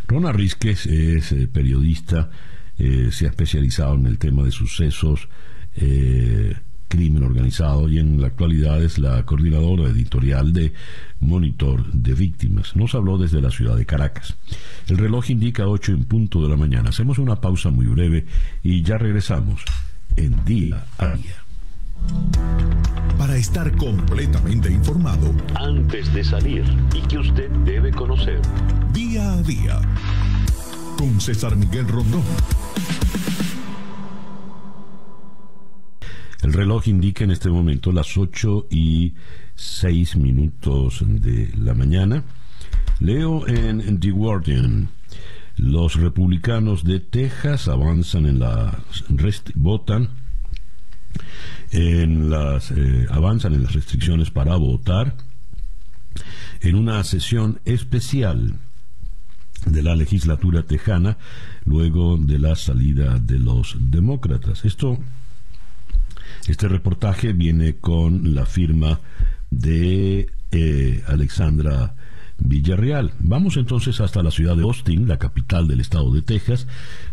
Rona 0.08 0.32
Rizquez 0.32 0.86
es 0.86 1.32
eh, 1.32 1.48
periodista, 1.48 2.30
eh, 2.78 3.10
se 3.12 3.26
ha 3.26 3.30
especializado 3.30 3.96
en 3.96 4.08
el 4.08 4.20
tema 4.20 4.44
de 4.44 4.52
sucesos, 4.52 5.28
eh, 5.78 6.56
crimen 6.88 7.24
organizado 7.24 7.90
y 7.90 8.00
en 8.00 8.22
la 8.22 8.28
actualidad 8.28 8.82
es 8.82 8.98
la 8.98 9.26
coordinadora 9.26 9.90
editorial 9.90 10.54
de 10.54 10.74
Monitor 11.20 11.92
de 11.92 12.14
Víctimas. 12.14 12.76
Nos 12.76 12.96
habló 12.96 13.18
desde 13.18 13.42
la 13.42 13.52
ciudad 13.52 13.76
de 13.76 13.86
Caracas. 13.86 14.36
El 14.88 14.98
reloj 14.98 15.30
indica 15.30 15.68
8 15.68 15.92
en 15.92 16.06
punto 16.06 16.42
de 16.42 16.50
la 16.50 16.56
mañana. 16.56 16.90
Hacemos 16.90 17.18
una 17.20 17.42
pausa 17.42 17.70
muy 17.70 17.88
breve 17.88 18.26
y 18.64 18.82
ya 18.84 18.98
regresamos 18.98 19.62
en 20.16 20.44
día 20.46 20.86
a 20.98 21.08
día. 21.08 21.36
Para 23.18 23.36
estar 23.36 23.76
completamente 23.76 24.72
informado 24.72 25.34
antes 25.56 26.14
de 26.14 26.24
salir 26.24 26.64
y 26.94 27.02
que 27.02 27.18
usted 27.18 27.50
debe 27.66 27.92
conocer. 27.92 28.40
Día 28.94 29.34
a 29.34 29.42
día 29.42 29.82
con 30.98 31.20
César 31.20 31.56
Miguel 31.56 31.88
Rondón. 31.88 32.24
El 36.42 36.54
reloj 36.54 36.88
indica 36.88 37.24
en 37.24 37.32
este 37.32 37.50
momento 37.50 37.92
las 37.92 38.18
8 38.18 38.68
y 38.70 39.14
6 39.56 40.18
minutos 40.18 41.04
de 41.06 41.52
la 41.58 41.74
mañana. 41.74 42.24
Leo 43.00 43.48
en 43.48 44.00
The 44.00 44.12
Guardian. 44.12 44.90
Los 45.56 45.96
republicanos 45.96 46.84
de 46.84 47.00
Texas 47.00 47.68
avanzan 47.68 48.28
en 48.28 48.40
la 48.40 48.80
votan 49.56 50.10
en 51.72 52.30
las, 52.30 52.72
eh, 52.72 53.08
avanzan 53.10 53.54
en 53.54 53.64
las 53.64 53.74
restricciones 53.74 54.30
para 54.30 54.56
votar 54.56 55.16
en 56.62 56.76
una 56.76 57.04
sesión 57.04 57.60
especial 57.66 58.56
de 59.66 59.84
la 59.84 59.96
legislatura 59.96 60.64
tejana 60.64 61.18
luego 61.66 62.18
de 62.18 62.40
la 62.40 62.56
salida 62.56 63.20
de 63.20 63.40
los 63.40 63.76
demócratas. 63.80 64.64
Esto, 64.66 65.00
este 66.48 66.68
reportaje 66.68 67.34
viene 67.34 67.76
con 67.76 68.36
la 68.36 68.46
firma 68.46 69.00
de 69.50 70.30
eh, 70.52 71.04
Alexandra 71.08 71.96
Villarreal. 72.40 73.12
Vamos 73.20 73.58
entonces 73.58 74.00
hasta 74.02 74.24
la 74.24 74.32
ciudad 74.32 74.56
de 74.56 74.64
Austin, 74.64 75.08
la 75.08 75.18
capital 75.18 75.68
del 75.68 75.80
estado 75.80 76.12
de 76.12 76.22
Texas, 76.22 76.68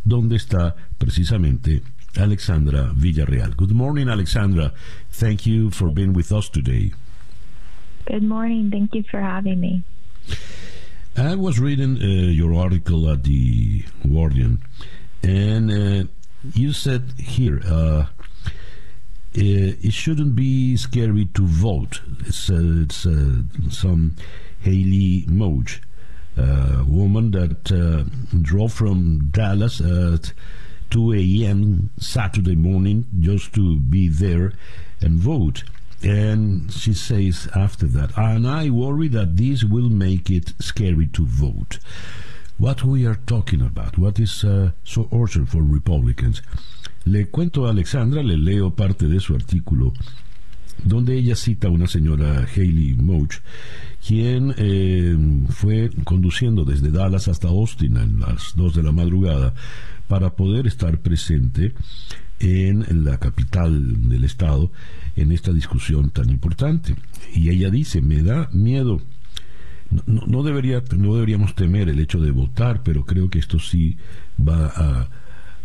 donde 0.04 0.36
está 0.36 0.76
precisamente 0.98 1.82
Alexandra 2.16 2.92
Villarreal. 2.94 3.54
Good 3.54 3.72
morning, 3.72 4.08
Alexandra. 4.08 4.72
Thank 5.10 5.46
you 5.46 5.70
for 5.70 5.92
being 5.92 6.14
with 6.14 6.30
us 6.30 6.50
today. 6.50 6.92
Good 8.06 8.22
morning. 8.22 8.70
Thank 8.70 8.94
you 8.94 9.02
for 9.10 9.20
having 9.20 9.60
me. 9.60 9.82
I 11.16 11.36
was 11.36 11.58
reading 11.58 11.98
uh, 12.02 12.30
your 12.30 12.54
article 12.54 13.08
at 13.10 13.22
the 13.22 13.84
Guardian, 14.06 14.62
and 15.22 15.70
uh, 15.70 16.04
you 16.54 16.72
said 16.72 17.14
here 17.18 17.60
uh, 17.64 18.06
it 19.34 19.92
shouldn't 19.92 20.36
be 20.36 20.76
scary 20.76 21.26
to 21.34 21.46
vote. 21.46 22.00
It's, 22.26 22.48
uh, 22.50 22.82
it's 22.82 23.04
uh, 23.06 23.42
some 23.70 24.16
Haley 24.60 25.26
a 26.36 26.84
woman 26.86 27.30
that 27.32 27.64
drove 28.42 28.72
from 28.72 29.28
Dallas 29.30 29.80
at 29.80 30.32
2 30.90 31.12
a.m. 31.14 31.90
Saturday 31.98 32.54
morning 32.54 33.06
just 33.20 33.52
to 33.54 33.78
be 33.78 34.08
there 34.08 34.52
and 35.00 35.18
vote. 35.18 35.64
And 36.02 36.72
she 36.72 36.92
says 36.92 37.48
after 37.54 37.86
that, 37.86 38.16
and 38.18 38.46
I 38.46 38.70
worry 38.70 39.08
that 39.08 39.36
this 39.36 39.64
will 39.64 39.88
make 39.88 40.30
it 40.30 40.52
scary 40.60 41.06
to 41.08 41.24
vote. 41.24 41.78
What 42.58 42.84
we 42.84 43.06
are 43.06 43.16
talking 43.26 43.60
about, 43.60 43.98
what 43.98 44.20
is 44.20 44.44
uh, 44.44 44.70
so 44.84 45.08
urgent 45.12 45.48
for 45.48 45.62
Republicans. 45.62 46.42
Le 47.04 47.26
cuento 47.26 47.66
a 47.66 47.70
Alexandra, 47.70 48.22
le 48.22 48.36
leo 48.36 48.74
parte 48.74 49.06
de 49.06 49.20
su 49.20 49.34
artículo 49.34 49.92
donde 50.82 51.16
ella 51.16 51.36
cita 51.36 51.68
a 51.68 51.70
una 51.70 51.86
señora 51.86 52.46
Hayley 52.54 52.94
Moch, 52.94 53.34
quien 54.06 54.54
eh, 54.56 55.16
fue 55.48 55.90
conduciendo 56.04 56.64
desde 56.64 56.90
Dallas 56.90 57.28
hasta 57.28 57.48
Austin 57.48 57.96
a 57.96 58.06
las 58.06 58.54
2 58.56 58.74
de 58.74 58.82
la 58.82 58.92
madrugada 58.92 59.54
para 60.08 60.34
poder 60.34 60.66
estar 60.66 60.98
presente 60.98 61.72
en 62.40 63.04
la 63.04 63.18
capital 63.18 64.08
del 64.08 64.24
estado 64.24 64.70
en 65.16 65.32
esta 65.32 65.52
discusión 65.52 66.10
tan 66.10 66.28
importante. 66.28 66.94
Y 67.34 67.48
ella 67.50 67.70
dice, 67.70 68.02
me 68.02 68.22
da 68.22 68.48
miedo. 68.52 69.00
No, 70.06 70.42
debería, 70.42 70.82
no 70.96 71.14
deberíamos 71.14 71.54
temer 71.54 71.88
el 71.88 72.00
hecho 72.00 72.20
de 72.20 72.32
votar, 72.32 72.82
pero 72.82 73.04
creo 73.04 73.30
que 73.30 73.38
esto 73.38 73.58
sí 73.58 73.96
va 74.36 74.66
a, 74.66 75.08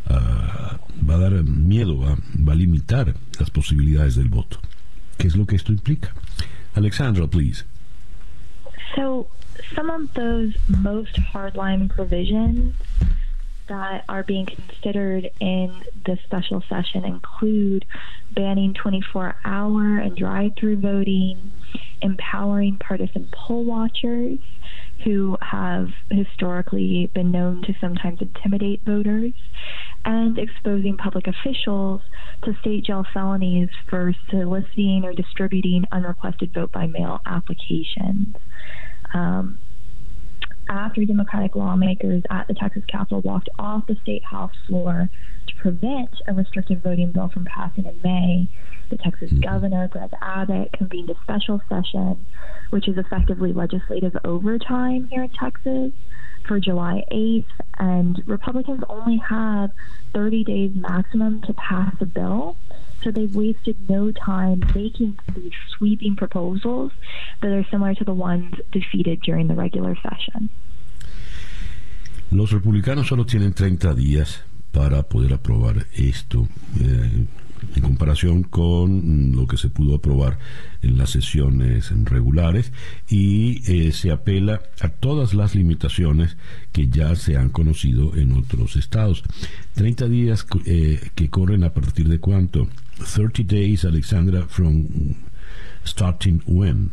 va 0.09 1.15
a 1.15 1.17
dar 1.17 1.43
miedo, 1.43 1.97
va 1.99 2.53
a 2.53 2.55
limitar 2.55 3.13
las 3.39 3.49
posibilidades 3.49 4.15
del 4.15 4.29
voto. 4.29 4.59
¿Qué 5.17 5.27
es 5.27 5.35
lo 5.35 5.45
que 5.45 5.55
esto 5.55 5.71
implica? 5.71 6.13
Alexandra, 6.75 7.27
please. 7.27 7.65
So, 8.95 9.27
some 9.75 9.89
of 9.89 10.13
those 10.13 10.55
most 10.67 11.15
hardline 11.33 11.89
provisions 11.89 12.75
that 13.67 14.03
are 14.09 14.23
being 14.23 14.45
considered 14.45 15.29
in 15.39 15.83
the 16.05 16.17
special 16.25 16.63
session 16.67 17.05
include 17.05 17.85
banning 18.31 18.73
24 18.73 19.35
hour 19.45 19.97
and 19.99 20.17
drive 20.17 20.53
through 20.55 20.77
voting, 20.77 21.51
empowering 22.01 22.77
partisan 22.77 23.29
poll 23.31 23.63
watchers 23.63 24.39
who 25.03 25.37
have 25.41 25.87
historically 26.11 27.09
been 27.13 27.31
known 27.31 27.61
to 27.63 27.73
sometimes 27.79 28.19
intimidate 28.21 28.81
voters, 28.85 29.33
and 30.05 30.37
exposing 30.37 30.97
public 30.97 31.25
officials 31.27 32.01
to 32.43 32.53
state 32.61 32.85
jail 32.85 33.05
felonies 33.13 33.69
for 33.89 34.13
soliciting 34.29 35.03
or 35.03 35.13
distributing 35.13 35.85
unrequested 35.91 36.53
vote 36.53 36.71
by 36.71 36.87
mail 36.87 37.19
applications. 37.25 38.35
Um, 39.13 39.59
after 40.69 41.03
Democratic 41.03 41.55
lawmakers 41.55 42.23
at 42.29 42.47
the 42.47 42.53
Texas 42.53 42.83
Capitol 42.87 43.21
walked 43.21 43.49
off 43.57 43.87
the 43.87 43.95
state 44.03 44.23
House 44.23 44.53
floor 44.67 45.09
to 45.47 45.55
prevent 45.55 46.09
a 46.27 46.33
restrictive 46.33 46.81
voting 46.83 47.11
bill 47.11 47.29
from 47.33 47.45
passing 47.45 47.85
in 47.85 47.99
May, 48.03 48.47
the 48.89 48.97
Texas 48.97 49.31
mm-hmm. 49.31 49.41
governor, 49.41 49.87
Greg 49.87 50.11
Abbott, 50.21 50.71
convened 50.73 51.09
a 51.09 51.15
special 51.23 51.61
session, 51.69 52.25
which 52.69 52.87
is 52.87 52.97
effectively 52.97 53.53
legislative 53.53 54.15
overtime 54.23 55.07
here 55.11 55.23
in 55.23 55.29
Texas 55.29 55.93
for 56.47 56.59
July 56.59 57.03
8th, 57.11 57.45
and 57.77 58.21
Republicans 58.25 58.83
only 58.89 59.17
have 59.17 59.71
30 60.13 60.43
days 60.43 60.71
maximum 60.75 61.41
to 61.43 61.53
pass 61.53 61.93
a 62.01 62.05
bill. 62.05 62.55
So 63.03 63.11
they've 63.11 63.33
wasted 63.33 63.89
no 63.89 64.11
time 64.11 64.61
making 64.75 65.17
these 65.33 65.53
sweeping 65.77 66.15
proposals 66.15 66.91
that 67.41 67.51
are 67.51 67.65
similar 67.71 67.95
to 67.95 68.03
the 68.03 68.13
ones 68.13 68.55
defeated 68.71 69.21
during 69.21 69.47
the 69.47 69.55
regular 69.55 69.95
session. 69.95 70.49
Los 72.31 72.51
republicanos 72.51 73.07
solo 73.07 73.25
tienen 73.25 73.53
30 73.53 73.93
días 73.95 74.43
para 74.71 75.03
poder 75.03 75.33
aprobar 75.33 75.85
esto. 75.95 76.47
Eh, 76.79 77.25
en 77.75 77.81
comparación 77.81 78.43
con 78.43 79.35
lo 79.35 79.47
que 79.47 79.57
se 79.57 79.69
pudo 79.69 79.95
aprobar 79.95 80.37
en 80.81 80.97
las 80.97 81.11
sesiones 81.11 81.91
regulares 82.05 82.71
y 83.09 83.61
eh, 83.71 83.91
se 83.91 84.11
apela 84.11 84.61
a 84.81 84.89
todas 84.89 85.33
las 85.33 85.55
limitaciones 85.55 86.37
que 86.71 86.87
ya 86.87 87.15
se 87.15 87.37
han 87.37 87.49
conocido 87.49 88.15
en 88.15 88.33
otros 88.33 88.75
estados. 88.75 89.23
30 89.75 90.07
días 90.07 90.45
eh, 90.65 90.99
que 91.15 91.29
corren 91.29 91.63
a 91.63 91.73
partir 91.73 92.07
de 92.07 92.19
cuánto? 92.19 92.67
30 92.97 93.43
days, 93.43 93.85
Alexandra, 93.85 94.43
from 94.43 95.15
starting 95.83 96.41
when? 96.45 96.91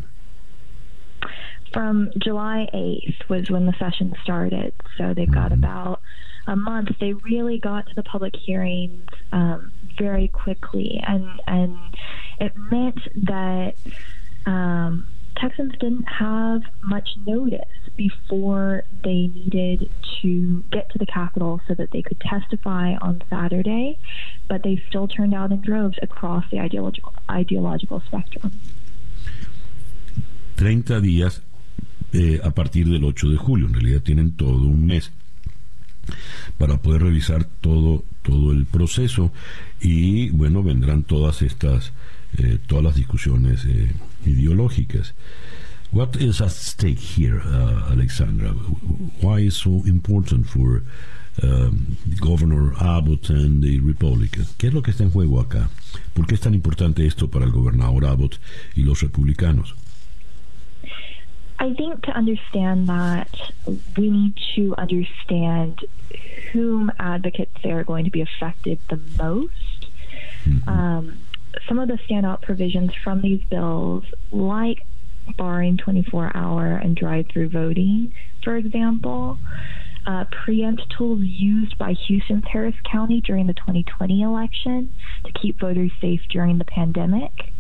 From 1.73 2.11
July 2.19 2.69
8th 2.73 3.29
was 3.29 3.51
when 3.51 3.67
the 3.67 3.75
session 3.79 4.14
started. 4.23 4.73
So 4.97 5.12
they've 5.14 5.31
got 5.31 5.53
mm-hmm. 5.53 5.64
about 5.64 6.01
a 6.47 6.57
month. 6.57 6.91
They 7.01 7.12
really 7.12 7.59
got 7.59 7.87
to 7.89 7.95
the 7.95 8.03
public 8.03 8.35
hearings 8.37 9.05
um, 9.33 9.73
very 9.99 10.28
quickly, 10.28 11.01
and 11.07 11.40
and 11.47 11.76
it 12.40 12.53
meant 12.70 13.01
that 13.26 13.74
um, 14.47 15.07
Texans 15.36 15.72
didn't 15.78 16.09
have 16.09 16.62
much 16.82 17.09
notice 17.26 17.61
before 17.97 18.84
they 19.05 19.28
needed 19.28 19.90
to 20.22 20.62
get 20.70 20.90
to 20.90 20.99
the 20.99 21.07
Capitol 21.07 21.61
so 21.68 21.74
that 21.74 21.90
they 21.90 22.03
could 22.03 22.20
testify 22.20 22.94
on 22.94 23.22
Saturday, 23.28 23.99
but 24.49 24.62
they 24.62 24.82
still 24.88 25.09
turned 25.09 25.34
out 25.34 25.53
in 25.53 25.61
droves 25.61 25.99
across 26.03 26.44
the 26.51 26.59
ideological 26.59 27.12
ideological 27.30 28.01
spectrum. 28.07 28.53
30 30.57 31.01
días 31.01 31.42
eh, 32.12 32.40
a 32.42 32.51
partir 32.51 32.88
del 32.88 33.05
8 33.05 33.30
de 33.30 33.36
julio. 33.36 33.66
En 33.66 33.74
realidad 33.74 34.03
tienen 34.03 34.36
todo 34.36 34.66
un 34.66 34.86
mes 34.86 35.12
para 36.57 36.78
poder 36.78 37.03
revisar 37.03 37.44
todo 37.44 38.05
todo 38.27 38.51
el 38.53 38.66
proceso 38.66 39.31
y 39.81 40.31
bueno 40.31 40.62
vendrán 40.62 41.05
todas 41.05 41.43
estas 41.43 41.93
eh, 42.39 42.59
todas 42.66 42.85
las 42.85 42.95
discusiones 42.97 43.64
eh, 43.64 43.93
ideológicas. 44.27 45.14
What 45.93 46.16
is 46.16 46.41
at 46.41 46.51
stake 46.51 46.99
here 46.99 47.41
uh, 47.41 47.93
Alexandra 47.93 48.51
why 49.22 49.47
is 49.47 49.55
so 49.55 49.83
important 49.87 50.47
for 50.47 50.83
um, 51.43 51.97
Governor 52.20 52.74
Abbott 52.81 53.31
and 53.31 53.62
the 53.62 53.79
Republicans 53.79 54.53
qué 54.59 54.66
es 54.66 54.74
lo 54.74 54.83
que 54.83 54.91
está 54.91 55.05
en 55.05 55.11
juego 55.11 55.41
acá 55.41 55.70
por 56.12 56.27
qué 56.27 56.35
es 56.35 56.41
tan 56.41 56.55
importante 56.55 57.07
esto 57.07 57.31
para 57.31 57.45
el 57.45 57.53
gobernador 57.53 58.05
Abbott 58.07 58.41
y 58.74 58.83
los 58.83 59.01
republicanos 59.01 59.77
I 61.59 61.73
think 61.75 62.03
to 62.03 62.11
understand 62.11 62.89
that, 62.89 63.35
we 63.97 64.11
need 64.11 64.35
to 64.57 64.75
understand 64.77 65.85
whom 66.53 66.93
advocates 66.99 67.53
say 67.63 67.73
are 67.73 67.85
going 67.85 68.05
to 68.05 68.11
be 68.11 68.21
affected 68.21 68.79
the 68.89 69.01
most. 69.19 69.87
Mm-hmm. 70.45 70.69
Um, 70.69 71.19
some 71.69 71.79
of 71.79 71.89
the 71.89 71.99
standout 72.09 72.43
provisions 72.43 72.93
from 73.03 73.23
these 73.23 73.43
bills, 73.45 74.05
like 74.31 74.83
barring 75.37 75.77
24 75.77 76.33
hour 76.37 76.77
and 76.77 76.97
drive 76.97 77.27
through 77.29 77.49
voting, 77.49 78.13
for 78.45 78.57
example, 78.57 79.39
uh, 80.07 80.25
preempt 80.31 80.89
tools 80.97 81.21
used 81.23 81.77
by 81.79 81.93
Houston's 81.93 82.45
Harris 82.47 82.77
County 82.85 83.21
during 83.21 83.47
the 83.47 83.55
2020 83.55 84.23
election 84.23 84.95
to 85.25 85.33
keep 85.33 85.59
voters 85.59 85.91
safe 86.01 86.21
during 86.31 86.59
the 86.59 86.65
pandemic. 86.65 87.53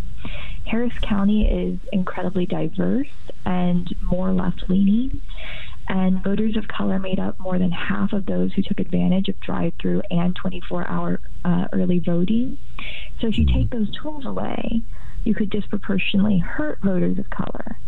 Harris 0.66 0.92
County 1.02 1.48
is 1.48 1.78
incredibly 1.92 2.44
diverse 2.44 3.08
and 3.44 3.94
more 4.02 4.32
left 4.32 4.64
leaning, 4.68 5.20
and 5.88 6.22
voters 6.22 6.56
of 6.56 6.66
color 6.66 6.98
made 6.98 7.20
up 7.20 7.38
more 7.38 7.58
than 7.58 7.70
half 7.70 8.12
of 8.12 8.26
those 8.26 8.52
who 8.52 8.62
took 8.62 8.80
advantage 8.80 9.28
of 9.28 9.38
drive 9.40 9.72
through 9.80 10.02
and 10.10 10.34
24 10.34 10.88
hour 10.88 11.20
uh, 11.44 11.66
early 11.72 12.00
voting. 12.00 12.58
So 13.20 13.28
if 13.28 13.38
you 13.38 13.46
take 13.46 13.70
those 13.70 13.90
tools 14.02 14.26
away, 14.26 14.82
you 15.24 15.34
could 15.34 15.50
disproportionately 15.50 16.38
hurt 16.38 16.80
voters 16.82 17.18
of 17.18 17.30
color. 17.30 17.78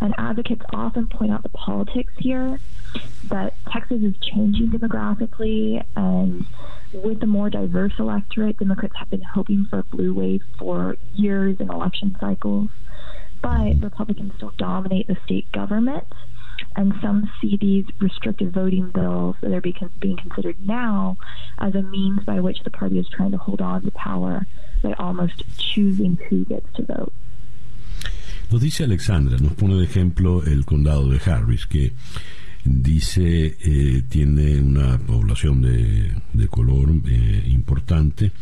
And 0.00 0.14
advocates 0.16 0.62
often 0.72 1.08
point 1.08 1.32
out 1.32 1.42
the 1.42 1.48
politics 1.48 2.12
here 2.18 2.60
that 3.28 3.54
Texas 3.70 4.02
is 4.02 4.14
changing 4.20 4.70
demographically, 4.70 5.84
and 5.96 6.46
with 6.92 7.22
a 7.22 7.26
more 7.26 7.50
diverse 7.50 7.92
electorate, 7.98 8.58
Democrats 8.58 8.96
have 8.96 9.10
been 9.10 9.22
hoping 9.22 9.66
for 9.68 9.80
a 9.80 9.84
blue 9.84 10.14
wave 10.14 10.42
for 10.58 10.96
years 11.14 11.60
in 11.60 11.70
election 11.70 12.16
cycles. 12.20 12.68
But 13.40 13.80
Republicans 13.82 14.32
still 14.36 14.52
dominate 14.56 15.06
the 15.06 15.16
state 15.24 15.50
government, 15.52 16.06
and 16.74 16.94
some 17.00 17.30
see 17.40 17.56
these 17.56 17.84
restrictive 18.00 18.52
voting 18.52 18.90
bills 18.90 19.36
that 19.40 19.52
are 19.52 19.60
being 19.60 20.16
considered 20.16 20.56
now 20.66 21.16
as 21.58 21.74
a 21.74 21.82
means 21.82 22.24
by 22.24 22.40
which 22.40 22.62
the 22.64 22.70
party 22.70 22.98
is 22.98 23.08
trying 23.08 23.30
to 23.32 23.38
hold 23.38 23.60
on 23.60 23.82
to 23.82 23.90
power 23.92 24.46
by 24.82 24.92
almost 24.94 25.44
choosing 25.56 26.18
who 26.28 26.44
gets 26.44 26.66
to 26.74 26.82
vote. 26.84 27.12
Nos 28.50 28.62
dice 28.62 28.82
Alexandra, 28.84 29.36
nos 29.38 29.52
pone 29.52 29.76
de 29.76 29.84
ejemplo 29.84 30.42
el 30.46 30.64
condado 30.64 31.10
de 31.10 31.18
Harris, 31.18 31.66
que 31.66 31.92
dice 32.68 33.56
eh, 33.60 34.02
tiene 34.08 34.60
una 34.60 34.98
población 34.98 35.62
de, 35.62 36.12
de 36.32 36.48
color 36.48 36.90
eh, 37.06 37.44
importante. 37.48 38.32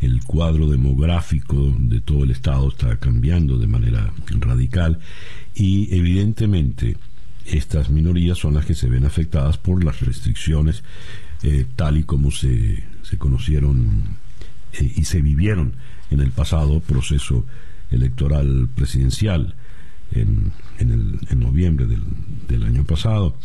El 0.00 0.24
cuadro 0.24 0.66
demográfico 0.68 1.74
de 1.78 2.00
todo 2.00 2.24
el 2.24 2.30
estado 2.30 2.68
está 2.68 2.96
cambiando 2.96 3.58
de 3.58 3.66
manera 3.66 4.12
radical 4.38 4.98
y 5.54 5.94
evidentemente 5.94 6.96
estas 7.44 7.90
minorías 7.90 8.38
son 8.38 8.54
las 8.54 8.64
que 8.64 8.74
se 8.74 8.88
ven 8.88 9.04
afectadas 9.04 9.58
por 9.58 9.84
las 9.84 10.00
restricciones 10.00 10.82
tal 11.74 11.96
y 11.96 12.04
como 12.04 12.30
se, 12.30 12.84
se 13.02 13.18
conocieron 13.18 14.18
y 14.78 15.04
se 15.04 15.20
vivieron 15.20 15.72
en 16.10 16.20
el 16.20 16.30
pasado 16.30 16.80
proceso 16.80 17.44
electoral 17.90 18.68
presidencial 18.74 19.54
en, 20.12 20.52
en, 20.78 20.90
el, 20.90 21.18
en 21.30 21.40
noviembre 21.40 21.86
del, 21.86 22.02
del, 22.48 22.64
año 22.64 22.84
pasado. 22.84 23.36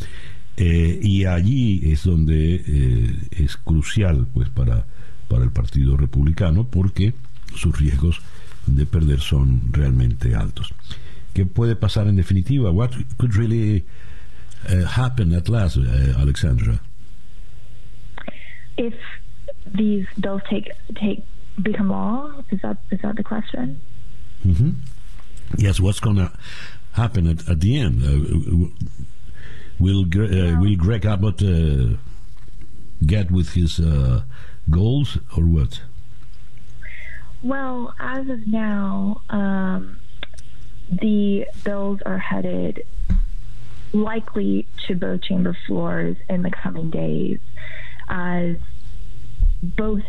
Eh, 0.57 0.99
y 1.01 1.26
allí 1.26 1.91
es 1.91 2.03
donde 2.05 2.55
eh, 2.55 3.16
es 3.32 3.57
crucial 3.57 4.28
pues 4.34 4.49
para, 4.49 4.86
para 5.28 5.43
el 5.43 5.51
Partido 5.51 5.97
Republicano 5.97 6.66
porque 6.66 7.13
sus 7.55 7.78
riesgos 7.78 8.22
de 8.66 8.86
perder 8.86 9.20
son 9.20 9.61
realmente 9.72 10.36
altos. 10.36 10.74
¿Qué 11.34 11.45
puede 11.45 11.76
pasar 11.76 12.07
en 12.07 12.16
definitiva? 12.16 12.72
What 12.72 12.91
could 13.18 13.36
really 13.36 13.84
uh, 14.70 14.86
happen 14.86 15.34
at 15.34 15.49
last, 15.49 15.78
uh, 15.78 16.18
Alexandra? 16.18 16.80
If 18.78 18.93
these 19.66 20.07
bills 20.20 20.41
take 20.49 20.72
take 20.95 21.24
become 21.61 21.89
law, 21.89 22.32
is 22.51 22.61
that 22.61 22.78
is 22.91 23.01
that 23.01 23.16
the 23.16 23.24
question? 23.24 23.82
Mm-hmm. 24.45 24.72
Yes, 25.58 25.80
what's 25.80 26.00
going 26.00 26.18
to 26.18 26.32
happen 26.93 27.28
at, 27.28 27.48
at 27.48 27.62
the 27.62 27.80
end? 27.80 28.04
Uh, 28.04 28.70
will 29.80 30.04
uh, 30.04 30.60
will 30.60 30.76
Greg 30.76 31.06
Abbott 31.06 31.41
uh, 31.43 31.98
get 33.06 33.32
with 33.32 33.54
his 33.54 33.80
uh, 33.80 34.24
goals 34.70 35.18
or 35.38 35.43
what? 35.43 35.82
Well, 37.43 37.93
as 38.00 38.28
of 38.30 38.48
now, 38.48 39.22
um, 39.30 40.00
the 40.89 41.46
bills 41.64 42.00
are 42.06 42.18
headed 42.18 42.86
likely 43.93 44.68
to 44.88 44.96
both 44.96 45.22
chamber 45.22 45.56
floors 45.68 46.18
in 46.30 46.41
the 46.41 46.52
coming 46.52 46.89
days, 46.89 47.39
as 48.10 48.58
both 49.62 50.02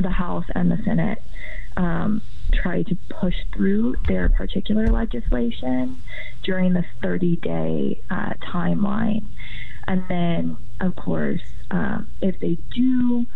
the 0.00 0.10
House 0.10 0.46
and 0.54 0.70
the 0.70 0.78
Senate 0.84 1.22
um, 1.76 2.22
try 2.50 2.82
to 2.82 2.96
push 3.08 3.34
through 3.54 3.96
their 4.06 4.28
particular 4.28 4.88
legislation 4.88 6.02
during 6.42 6.72
this 6.72 6.86
30 7.02 7.36
day 7.36 8.00
uh, 8.10 8.34
timeline. 8.52 9.24
And 9.86 10.04
then, 10.08 10.56
of 10.80 10.96
course, 10.96 11.42
um, 11.70 12.08
if 12.20 12.38
they 12.40 12.58
do 12.74 13.26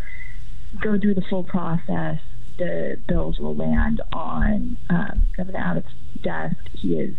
go 0.80 0.98
through 0.98 1.14
the 1.14 1.22
full 1.22 1.44
process, 1.44 2.20
the 2.58 3.00
bills 3.08 3.38
will 3.38 3.56
land 3.56 4.00
on 4.12 4.76
um, 4.88 5.26
Governor 5.36 5.58
Abbott's 5.58 5.88
desk. 6.22 6.56
He 6.72 6.96
is 6.98 7.16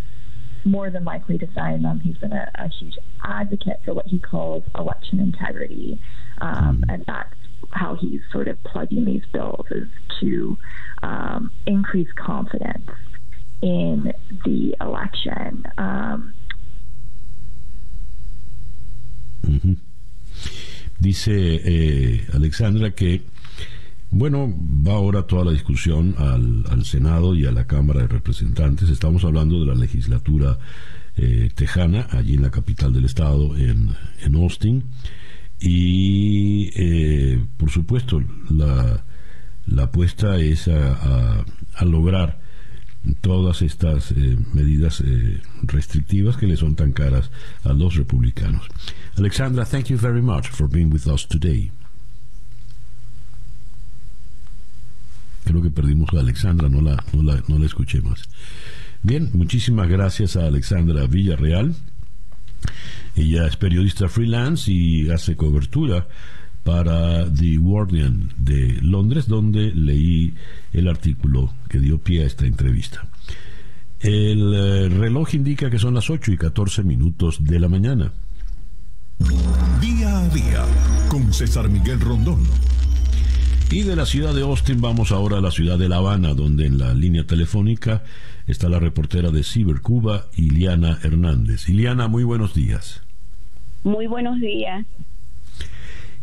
more 0.64 0.90
than 0.90 1.04
likely 1.04 1.38
to 1.38 1.48
sign 1.54 1.84
them. 1.84 2.00
He's 2.00 2.18
been 2.18 2.34
a, 2.34 2.50
a 2.56 2.68
huge 2.68 2.98
advocate 3.24 3.82
for 3.84 3.94
what 3.94 4.08
he 4.08 4.20
calls 4.20 4.64
election 4.74 5.20
integrity, 5.20 6.00
um, 6.40 6.84
and 6.90 7.04
that's 7.06 7.36
how 7.72 7.96
he's 7.96 8.22
sort 8.32 8.48
of 8.48 8.62
plugging 8.64 9.06
these 9.06 9.26
bills 9.32 9.66
is 9.72 9.88
to 10.20 10.58
um, 11.04 11.52
increase 11.66 12.12
confidence 12.16 12.90
in 13.62 14.14
the 14.46 14.76
election. 14.80 15.66
Um, 15.78 16.34
Dice 20.98 21.62
eh, 21.64 22.26
Alexandra 22.34 22.92
que, 22.92 23.22
bueno, 24.10 24.52
va 24.52 24.94
ahora 24.94 25.28
toda 25.28 25.46
la 25.46 25.52
discusión 25.52 26.16
al, 26.18 26.64
al, 26.70 26.86
Senado 26.86 27.36
y 27.36 27.46
a 27.46 27.52
la 27.52 27.68
Cámara 27.68 28.02
de 28.02 28.08
Representantes. 28.08 28.90
Estamos 28.90 29.24
hablando 29.24 29.60
de 29.60 29.66
la 29.68 29.76
legislatura 29.76 30.58
eh, 31.18 31.50
tejana, 31.54 32.08
allí 32.12 32.36
en 32.36 32.42
la 32.42 32.52
capital 32.52 32.94
del 32.94 33.06
estado, 33.06 33.56
en, 33.58 33.90
en 34.22 34.36
Austin. 34.36 34.84
Y, 35.60 36.72
eh, 36.76 37.46
por 37.58 37.72
supuesto, 37.72 38.22
la, 38.50 39.04
la 39.68 39.84
apuesta 39.84 40.38
es 40.38 40.68
a, 40.68 41.46
lograr 41.82 42.40
todas 43.22 43.62
estas 43.62 44.12
eh, 44.12 44.38
medidas 44.54 45.02
eh, 45.02 45.42
restrictivas 45.64 46.38
que 46.38 46.48
le 46.48 46.58
son 46.58 46.76
tan 46.76 46.92
caras 46.92 47.30
a 47.64 47.74
los 47.74 47.96
republicanos. 47.96 48.68
Alexandra, 49.18 49.66
thank 49.66 49.86
you 49.86 49.98
very 49.98 50.22
much 50.22 50.50
for 50.50 50.68
being 50.68 50.92
with 50.92 51.08
us 51.08 51.28
today. 51.28 51.72
Creo 55.44 55.62
que 55.62 55.70
perdimos 55.70 56.10
a 56.14 56.20
Alexandra, 56.20 56.70
no 56.70 56.82
la, 56.82 57.04
no 57.14 57.22
la, 57.22 57.44
no 57.48 57.60
la 57.60 57.66
escuché 57.68 58.02
más. 58.02 58.24
Bien, 59.04 59.30
muchísimas 59.34 59.88
gracias 59.88 60.36
a 60.36 60.48
Alexandra 60.48 61.06
Villarreal. 61.06 61.76
Ella 63.16 63.48
es 63.48 63.56
periodista 63.56 64.10
freelance 64.10 64.72
y 64.72 65.10
hace 65.10 65.36
cobertura 65.36 66.08
para 66.64 67.32
The 67.32 67.58
Guardian 67.58 68.34
de 68.38 68.80
Londres, 68.82 69.28
donde 69.28 69.72
leí 69.72 70.34
el 70.74 70.88
artículo 70.88 71.54
que 71.70 71.80
dio 71.80 72.00
pie 72.00 72.24
a 72.24 72.26
esta 72.26 72.46
entrevista. 72.46 73.08
El 74.00 74.54
eh, 74.54 74.90
reloj 74.90 75.36
indica 75.36 75.70
que 75.70 75.80
son 75.80 75.94
las 75.94 76.10
8 76.10 76.32
y 76.34 76.38
14 76.38 76.84
minutos 76.84 77.44
de 77.44 77.60
la 77.60 77.70
mañana. 77.70 78.12
Día 79.80 80.20
a 80.20 80.30
día 80.30 80.66
con 81.08 81.32
César 81.32 81.70
Miguel 81.70 82.02
Rondón. 82.02 82.44
Y 83.72 83.84
de 83.84 83.96
la 83.96 84.06
ciudad 84.06 84.34
de 84.34 84.42
Austin 84.42 84.82
vamos 84.82 85.12
ahora 85.12 85.38
a 85.38 85.42
la 85.42 85.52
ciudad 85.52 85.78
de 85.78 85.90
La 85.90 85.98
Habana, 85.98 86.34
donde 86.34 86.66
en 86.66 86.78
la 86.78 86.94
línea 86.94 87.26
telefónica 87.26 88.04
está 88.48 88.70
la 88.70 88.80
reportera 88.80 89.32
de 89.32 89.44
Cibercuba, 89.44 90.28
Iliana 90.36 91.00
Hernández. 91.04 91.70
Iliana, 91.70 92.08
muy 92.08 92.24
buenos 92.24 92.54
días. 92.54 93.05
Muy 93.86 94.08
buenos 94.08 94.40
días. 94.40 94.84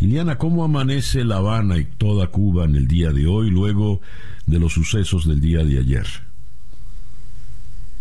Iliana, 0.00 0.36
¿cómo 0.36 0.64
amanece 0.64 1.24
La 1.24 1.36
Habana 1.36 1.78
y 1.78 1.84
toda 1.84 2.26
Cuba 2.26 2.64
en 2.64 2.74
el 2.74 2.88
día 2.88 3.12
de 3.12 3.28
hoy 3.28 3.50
luego 3.50 4.00
de 4.46 4.58
los 4.58 4.72
sucesos 4.72 5.28
del 5.28 5.40
día 5.40 5.62
de 5.62 5.78
ayer? 5.78 6.04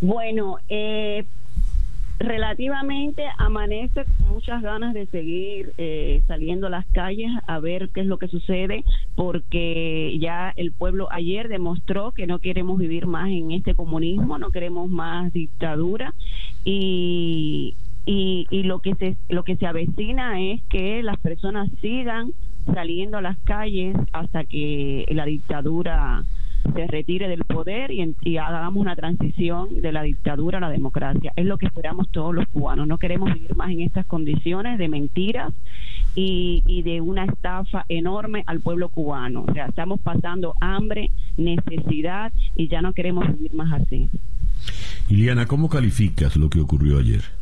Bueno, 0.01 0.57
eh, 0.67 1.25
relativamente 2.17 3.23
amanece 3.37 4.03
con 4.17 4.33
muchas 4.33 4.63
ganas 4.63 4.95
de 4.95 5.05
seguir 5.05 5.73
eh, 5.77 6.23
saliendo 6.25 6.65
a 6.65 6.71
las 6.71 6.87
calles 6.87 7.29
a 7.45 7.59
ver 7.59 7.89
qué 7.89 8.01
es 8.01 8.07
lo 8.07 8.17
que 8.17 8.29
sucede, 8.29 8.83
porque 9.13 10.17
ya 10.19 10.51
el 10.55 10.71
pueblo 10.71 11.07
ayer 11.11 11.49
demostró 11.49 12.13
que 12.13 12.25
no 12.25 12.39
queremos 12.39 12.79
vivir 12.79 13.05
más 13.05 13.29
en 13.29 13.51
este 13.51 13.75
comunismo, 13.75 14.39
no 14.39 14.49
queremos 14.49 14.89
más 14.89 15.31
dictadura 15.31 16.15
y, 16.65 17.75
y, 18.05 18.47
y 18.49 18.63
lo 18.63 18.79
que 18.79 18.95
se 18.95 19.17
lo 19.29 19.43
que 19.43 19.57
se 19.57 19.67
avecina 19.67 20.41
es 20.41 20.61
que 20.63 21.03
las 21.03 21.19
personas 21.19 21.69
sigan 21.81 22.31
saliendo 22.73 23.17
a 23.17 23.21
las 23.21 23.37
calles 23.39 23.95
hasta 24.13 24.43
que 24.43 25.05
la 25.11 25.25
dictadura 25.25 26.23
se 26.75 26.87
retire 26.87 27.27
del 27.27 27.43
poder 27.43 27.91
y, 27.91 28.15
y, 28.21 28.37
hagamos 28.37 28.81
una 28.81 28.95
transición 28.95 29.81
de 29.81 29.91
la 29.91 30.03
dictadura 30.03 30.59
a 30.59 30.61
la 30.61 30.69
democracia. 30.69 31.33
Es 31.35 31.45
lo 31.45 31.57
que 31.57 31.65
esperamos 31.65 32.09
todos 32.09 32.35
los 32.35 32.47
cubanos. 32.47 32.87
No 32.87 32.99
queremos 32.99 33.33
vivir 33.33 33.55
más 33.55 33.71
en 33.71 33.81
estas 33.81 34.05
condiciones 34.05 34.77
de 34.77 34.87
mentiras 34.87 35.53
y, 36.15 36.61
y 36.67 36.83
de 36.83 37.01
una 37.01 37.25
estafa 37.25 37.85
enorme 37.89 38.43
al 38.45 38.61
pueblo 38.61 38.89
cubano. 38.89 39.45
O 39.47 39.53
sea, 39.53 39.65
estamos 39.65 39.99
pasando 40.01 40.53
hambre, 40.61 41.09
necesidad 41.35 42.31
y 42.55 42.67
ya 42.67 42.81
no 42.81 42.93
queremos 42.93 43.27
vivir 43.27 43.55
más 43.55 43.81
así. 43.81 44.09
Iliana, 45.09 45.47
¿cómo 45.47 45.67
calificas 45.67 46.37
lo 46.37 46.49
que 46.49 46.59
ocurrió 46.59 46.99
ayer? 46.99 47.40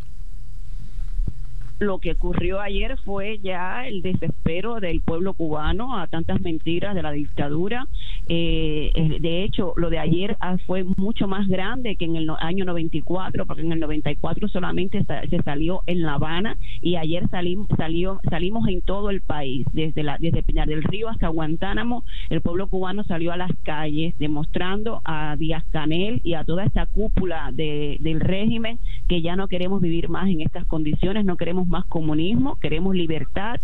Lo 1.79 1.99
que 1.99 2.11
ocurrió 2.11 2.59
ayer 2.59 2.97
fue 3.05 3.39
ya 3.39 3.87
el 3.87 4.01
desespero 4.01 4.79
del 4.79 5.01
pueblo 5.01 5.33
cubano 5.33 5.97
a 5.97 6.07
tantas 6.07 6.41
mentiras 6.41 6.93
de 6.93 7.01
la 7.01 7.11
dictadura. 7.11 7.87
Eh, 8.27 8.91
eh 8.93 9.17
de 9.19 9.43
hecho, 9.43 9.73
lo 9.77 9.89
de 9.89 9.99
ayer 9.99 10.37
fue 10.65 10.83
mucho 10.83 11.27
más 11.27 11.47
grande 11.47 11.95
que 11.95 12.05
en 12.05 12.17
el 12.17 12.29
año 12.39 12.65
94, 12.65 13.45
porque 13.45 13.61
en 13.61 13.71
el 13.71 13.79
94 13.79 14.49
solamente 14.49 15.05
se 15.29 15.41
salió 15.43 15.81
en 15.87 16.01
La 16.01 16.15
Habana 16.15 16.57
y 16.81 16.95
ayer 16.95 17.27
salim, 17.29 17.65
salió, 17.77 18.19
salimos 18.29 18.67
en 18.67 18.81
todo 18.81 19.09
el 19.09 19.21
país, 19.21 19.65
desde, 19.71 20.03
la, 20.03 20.17
desde 20.19 20.43
Pinar 20.43 20.67
del 20.67 20.83
Río 20.83 21.09
hasta 21.09 21.29
Guantánamo, 21.29 22.03
el 22.29 22.41
pueblo 22.41 22.67
cubano 22.67 23.03
salió 23.03 23.31
a 23.31 23.37
las 23.37 23.51
calles 23.63 24.17
demostrando 24.19 25.01
a 25.05 25.35
Díaz 25.37 25.63
Canel 25.71 26.19
y 26.23 26.33
a 26.33 26.43
toda 26.43 26.65
esta 26.65 26.85
cúpula 26.87 27.51
de, 27.53 27.97
del 28.01 28.19
régimen 28.19 28.79
que 29.07 29.21
ya 29.21 29.35
no 29.35 29.47
queremos 29.47 29.81
vivir 29.81 30.09
más 30.09 30.27
en 30.29 30.41
estas 30.41 30.65
condiciones, 30.65 31.25
no 31.25 31.37
queremos 31.37 31.68
más 31.69 31.85
comunismo, 31.85 32.57
queremos 32.59 32.95
libertad 32.95 33.59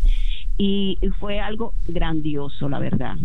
y 0.58 0.97
fue 1.20 1.39
algo 1.39 1.74
grandioso, 1.88 2.70
la 2.70 2.80
verdad. 2.80 3.18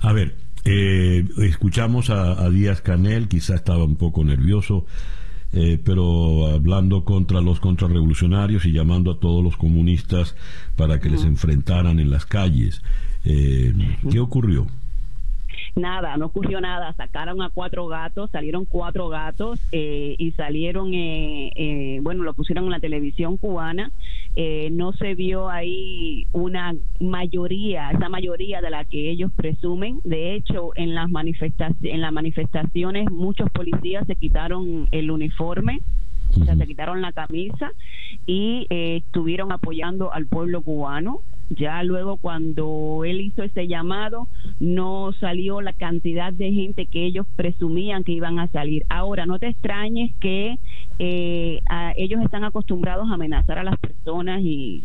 A 0.00 0.12
ver, 0.12 0.34
eh, 0.64 1.26
escuchamos 1.38 2.10
a, 2.10 2.48
Díaz 2.50 2.80
Canel, 2.80 3.28
quizá 3.28 3.54
estaba 3.54 3.84
un 3.84 3.96
poco 3.96 4.24
nervioso, 4.24 4.86
eh, 5.52 5.80
pero 5.82 6.46
hablando 6.46 7.04
contra 7.04 7.40
los 7.40 7.60
contrarrevolucionarios 7.60 8.66
y 8.66 8.72
llamando 8.72 9.12
a 9.12 9.18
todos 9.18 9.42
los 9.42 9.56
comunistas 9.56 10.36
para 10.76 11.00
que 11.00 11.10
les 11.10 11.24
enfrentaran 11.24 12.00
en 12.00 12.10
las 12.10 12.26
calles. 12.26 12.82
Eh, 13.24 13.72
¿Qué 14.10 14.20
ocurrió? 14.20 14.66
Nada, 15.76 16.16
no 16.16 16.26
ocurrió 16.26 16.60
nada. 16.60 16.92
Sacaron 16.94 17.42
a 17.42 17.50
cuatro 17.50 17.86
gatos, 17.86 18.30
salieron 18.30 18.64
cuatro 18.64 19.08
gatos 19.08 19.60
eh, 19.72 20.14
y 20.18 20.32
salieron, 20.32 20.94
eh, 20.94 21.50
eh, 21.54 22.00
bueno, 22.02 22.24
lo 22.24 22.34
pusieron 22.34 22.64
en 22.64 22.70
la 22.70 22.80
televisión 22.80 23.36
cubana 23.36 23.92
eh, 24.40 24.68
no 24.70 24.92
se 24.92 25.16
vio 25.16 25.48
ahí 25.48 26.28
una 26.32 26.72
mayoría, 27.00 27.90
esa 27.90 28.08
mayoría 28.08 28.60
de 28.60 28.70
la 28.70 28.84
que 28.84 29.10
ellos 29.10 29.32
presumen. 29.34 30.00
De 30.04 30.36
hecho, 30.36 30.70
en 30.76 30.94
las 30.94 31.10
manifestaciones, 31.10 31.92
en 31.92 32.00
las 32.00 32.12
manifestaciones 32.12 33.10
muchos 33.10 33.50
policías 33.50 34.06
se 34.06 34.14
quitaron 34.14 34.86
el 34.92 35.10
uniforme 35.10 35.80
o 36.40 36.44
sea, 36.44 36.54
se 36.56 36.66
quitaron 36.66 37.00
la 37.00 37.12
camisa 37.12 37.72
y 38.26 38.66
eh, 38.70 39.02
estuvieron 39.04 39.50
apoyando 39.50 40.12
al 40.12 40.26
pueblo 40.26 40.62
cubano. 40.62 41.20
Ya 41.50 41.82
luego 41.82 42.18
cuando 42.18 43.02
él 43.04 43.20
hizo 43.20 43.42
ese 43.42 43.66
llamado, 43.66 44.28
no 44.60 45.12
salió 45.18 45.60
la 45.60 45.72
cantidad 45.72 46.32
de 46.32 46.52
gente 46.52 46.86
que 46.86 47.06
ellos 47.06 47.26
presumían 47.36 48.04
que 48.04 48.12
iban 48.12 48.38
a 48.38 48.48
salir. 48.48 48.84
Ahora, 48.88 49.24
no 49.24 49.38
te 49.38 49.48
extrañes 49.48 50.12
que 50.20 50.58
eh, 50.98 51.60
ellos 51.96 52.22
están 52.22 52.44
acostumbrados 52.44 53.10
a 53.10 53.14
amenazar 53.14 53.58
a 53.58 53.64
las 53.64 53.78
personas 53.78 54.40
y, 54.42 54.84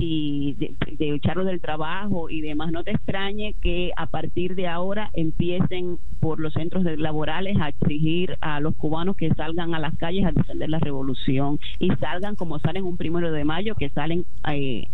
y 0.00 0.54
de, 0.54 0.74
de, 0.98 1.44
del 1.44 1.60
trabajo 1.60 2.30
y 2.30 2.40
demás. 2.40 2.72
No 2.72 2.84
te 2.84 2.92
extrañe 2.92 3.54
que 3.60 3.92
a 3.96 4.06
partir 4.06 4.54
de 4.54 4.68
ahora 4.68 5.10
empiecen 5.14 5.98
por 6.20 6.40
los 6.40 6.52
centros 6.52 6.84
laborales 6.98 7.56
a 7.60 7.68
exigir 7.68 8.36
a 8.40 8.60
los 8.60 8.74
cubanos 8.76 9.16
que 9.16 9.32
salgan 9.34 9.74
a 9.74 9.78
las 9.78 9.96
calles 9.96 10.24
a 10.24 10.32
defender 10.32 10.68
la 10.70 10.78
revolución 10.78 11.58
y 11.78 11.90
salgan 11.96 12.36
como 12.36 12.58
salen 12.58 12.84
un 12.84 12.96
primero 12.96 13.32
de 13.32 13.44
mayo, 13.44 13.74
que 13.74 13.88
salen, 13.90 14.24
eh, 14.48 14.84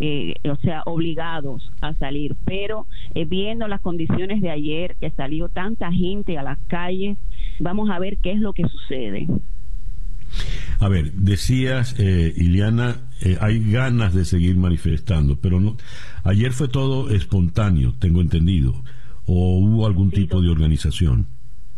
eh, 0.00 0.34
o 0.50 0.56
sea, 0.56 0.82
obligados 0.86 1.70
a 1.80 1.94
salir. 1.94 2.36
Pero 2.44 2.86
eh, 3.14 3.24
viendo 3.24 3.68
las 3.68 3.80
condiciones 3.80 4.40
de 4.40 4.50
ayer, 4.50 4.96
que 5.00 5.10
salió 5.10 5.48
tanta 5.48 5.92
gente 5.92 6.38
a 6.38 6.42
las 6.42 6.58
calles, 6.68 7.16
vamos 7.60 7.90
a 7.90 7.98
ver 7.98 8.18
qué 8.18 8.32
es 8.32 8.40
lo 8.40 8.52
que 8.52 8.64
sucede. 8.64 9.26
A 10.80 10.88
ver, 10.88 11.12
decías, 11.12 11.98
eh, 11.98 12.32
Iliana, 12.36 12.96
eh, 13.20 13.38
hay 13.40 13.70
ganas 13.70 14.14
de 14.14 14.24
seguir 14.24 14.56
manifestando, 14.56 15.38
pero 15.40 15.60
no. 15.60 15.76
Ayer 16.24 16.52
fue 16.52 16.68
todo 16.68 17.10
espontáneo, 17.10 17.94
tengo 17.98 18.20
entendido, 18.20 18.74
o 19.26 19.58
hubo 19.58 19.86
algún 19.86 20.10
tipo 20.10 20.40
de 20.42 20.50
organización. 20.50 21.26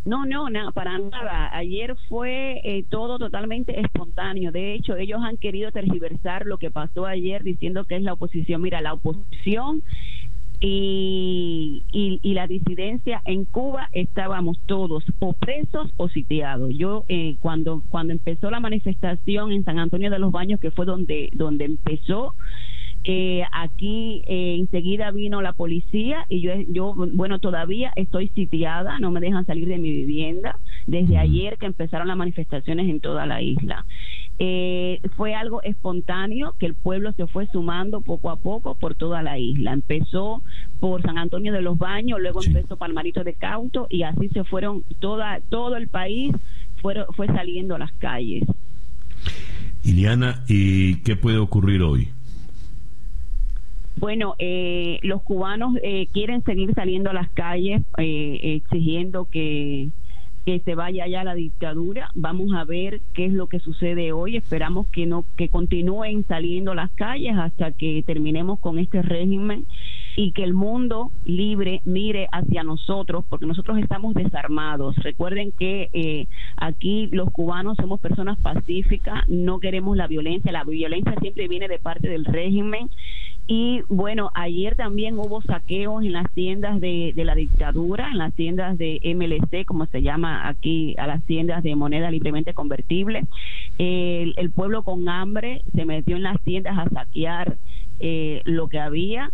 No, 0.05 0.25
no, 0.25 0.49
nada, 0.49 0.71
para 0.71 0.97
nada. 0.97 1.55
Ayer 1.55 1.95
fue 2.07 2.61
eh, 2.63 2.85
todo 2.89 3.19
totalmente 3.19 3.79
espontáneo. 3.79 4.51
De 4.51 4.73
hecho, 4.73 4.95
ellos 4.95 5.19
han 5.21 5.37
querido 5.37 5.71
tergiversar 5.71 6.45
lo 6.45 6.57
que 6.57 6.71
pasó 6.71 7.05
ayer 7.05 7.43
diciendo 7.43 7.83
que 7.83 7.97
es 7.97 8.01
la 8.01 8.13
oposición. 8.13 8.61
Mira, 8.61 8.81
la 8.81 8.93
oposición 8.93 9.83
y, 10.61 11.83
y, 11.91 12.33
la 12.33 12.47
disidencia 12.47 13.21
en 13.25 13.45
Cuba 13.45 13.89
estábamos 13.93 14.59
todos 14.65 15.05
o 15.19 15.33
presos 15.33 15.93
o 15.95 16.09
sitiados. 16.09 16.71
Yo 16.75 17.05
eh, 17.07 17.37
cuando 17.39 17.83
cuando 17.89 18.11
empezó 18.11 18.51
la 18.51 18.59
manifestación 18.59 19.51
en 19.53 19.63
San 19.63 19.79
Antonio 19.79 20.11
de 20.11 20.19
los 20.19 20.31
Baños, 20.31 20.59
que 20.59 20.71
fue 20.71 20.85
donde 20.85 21.29
donde 21.33 21.65
empezó, 21.65 22.35
eh, 23.05 23.43
aquí 23.53 24.23
eh, 24.27 24.57
enseguida 24.59 25.11
vino 25.11 25.41
la 25.41 25.53
policía 25.53 26.25
y 26.27 26.41
yo, 26.41 26.51
yo, 26.67 26.93
bueno, 26.93 27.39
todavía 27.39 27.93
estoy 27.95 28.27
sitiada, 28.29 28.99
no 28.99 29.09
me 29.11 29.21
dejan 29.21 29.45
salir 29.45 29.69
de 29.69 29.77
mi 29.77 29.91
vivienda 29.91 30.59
desde 30.85 31.17
ayer 31.17 31.57
que 31.57 31.65
empezaron 31.65 32.09
las 32.09 32.17
manifestaciones 32.17 32.89
en 32.89 32.99
toda 32.99 33.25
la 33.25 33.41
isla. 33.41 33.85
Eh, 34.41 35.01
fue 35.17 35.35
algo 35.35 35.61
espontáneo 35.63 36.55
que 36.57 36.65
el 36.65 36.73
pueblo 36.73 37.11
se 37.13 37.27
fue 37.27 37.47
sumando 37.47 37.99
poco 37.99 38.29
a 38.29 38.37
poco 38.37 38.75
por 38.75 38.95
toda 38.95 39.21
la 39.21 39.37
isla. 39.37 39.73
Empezó 39.73 40.41
por 40.79 41.01
San 41.01 41.17
Antonio 41.17 41.51
de 41.51 41.61
los 41.61 41.77
Baños, 41.77 42.21
luego 42.21 42.41
empezó 42.41 42.77
Palmarito 42.77 43.23
de 43.25 43.33
Cauto 43.33 43.87
y 43.89 44.03
así 44.03 44.29
se 44.29 44.45
fueron 44.45 44.83
toda 44.99 45.41
todo 45.49 45.75
el 45.75 45.89
país 45.89 46.33
fue, 46.81 46.95
fue 47.15 47.27
saliendo 47.27 47.75
a 47.75 47.79
las 47.79 47.91
calles. 47.93 48.45
Iliana, 49.83 50.43
¿y 50.47 50.97
qué 51.01 51.15
puede 51.15 51.37
ocurrir 51.37 51.81
hoy? 51.81 52.09
Bueno, 53.97 54.35
eh, 54.39 54.99
los 55.03 55.21
cubanos 55.23 55.73
eh, 55.83 56.07
quieren 56.13 56.43
seguir 56.43 56.73
saliendo 56.73 57.09
a 57.09 57.13
las 57.13 57.29
calles 57.31 57.81
eh, 57.97 58.39
exigiendo 58.41 59.25
que 59.25 59.89
que 60.49 60.59
se 60.61 60.73
vaya 60.73 61.05
ya 61.05 61.23
la 61.23 61.35
dictadura. 61.35 62.09
Vamos 62.15 62.53
a 62.55 62.63
ver 62.63 63.01
qué 63.13 63.25
es 63.25 63.33
lo 63.33 63.45
que 63.45 63.59
sucede 63.59 64.11
hoy. 64.13 64.35
Esperamos 64.35 64.87
que 64.87 65.05
no 65.05 65.23
que 65.37 65.47
continúen 65.47 66.25
saliendo 66.27 66.73
las 66.73 66.89
calles 66.93 67.37
hasta 67.37 67.71
que 67.71 68.01
terminemos 68.03 68.59
con 68.59 68.79
este 68.79 69.03
régimen 69.03 69.67
y 70.15 70.31
que 70.31 70.43
el 70.43 70.55
mundo 70.55 71.11
libre 71.23 71.81
mire 71.85 72.27
hacia 72.31 72.63
nosotros, 72.63 73.25
porque 73.29 73.45
nosotros 73.45 73.77
estamos 73.77 74.15
desarmados. 74.15 74.95
Recuerden 74.95 75.51
que 75.51 75.89
eh, 75.93 76.25
aquí 76.57 77.07
los 77.11 77.29
cubanos 77.29 77.77
somos 77.77 77.99
personas 77.99 78.39
pacíficas, 78.39 79.29
no 79.29 79.59
queremos 79.59 79.95
la 79.95 80.07
violencia, 80.07 80.51
la 80.51 80.63
violencia 80.63 81.13
siempre 81.21 81.47
viene 81.47 81.67
de 81.67 81.77
parte 81.77 82.09
del 82.09 82.25
régimen 82.25 82.89
y 83.51 83.81
bueno, 83.87 84.29
ayer 84.35 84.75
también 84.75 85.17
hubo 85.17 85.41
saqueos 85.41 86.03
en 86.03 86.11
las 86.11 86.31
tiendas 86.35 86.79
de, 86.79 87.13
la 87.15 87.33
dictadura, 87.33 88.11
en 88.11 88.19
las 88.19 88.31
tiendas 88.35 88.77
de 88.77 89.01
MLC, 89.03 89.65
como 89.65 89.87
se 89.87 90.03
llama 90.03 90.47
aquí, 90.47 90.93
a 90.99 91.07
las 91.07 91.25
tiendas 91.25 91.63
de 91.63 91.75
moneda 91.75 92.11
libremente 92.11 92.53
convertible. 92.53 93.23
El, 93.79 94.51
pueblo 94.51 94.83
con 94.83 95.09
hambre 95.09 95.63
se 95.73 95.85
metió 95.85 96.15
en 96.15 96.21
las 96.21 96.39
tiendas 96.43 96.77
a 96.77 96.89
saquear 96.89 97.57
eh, 97.99 98.43
lo 98.45 98.67
que 98.67 98.79
había. 98.79 99.31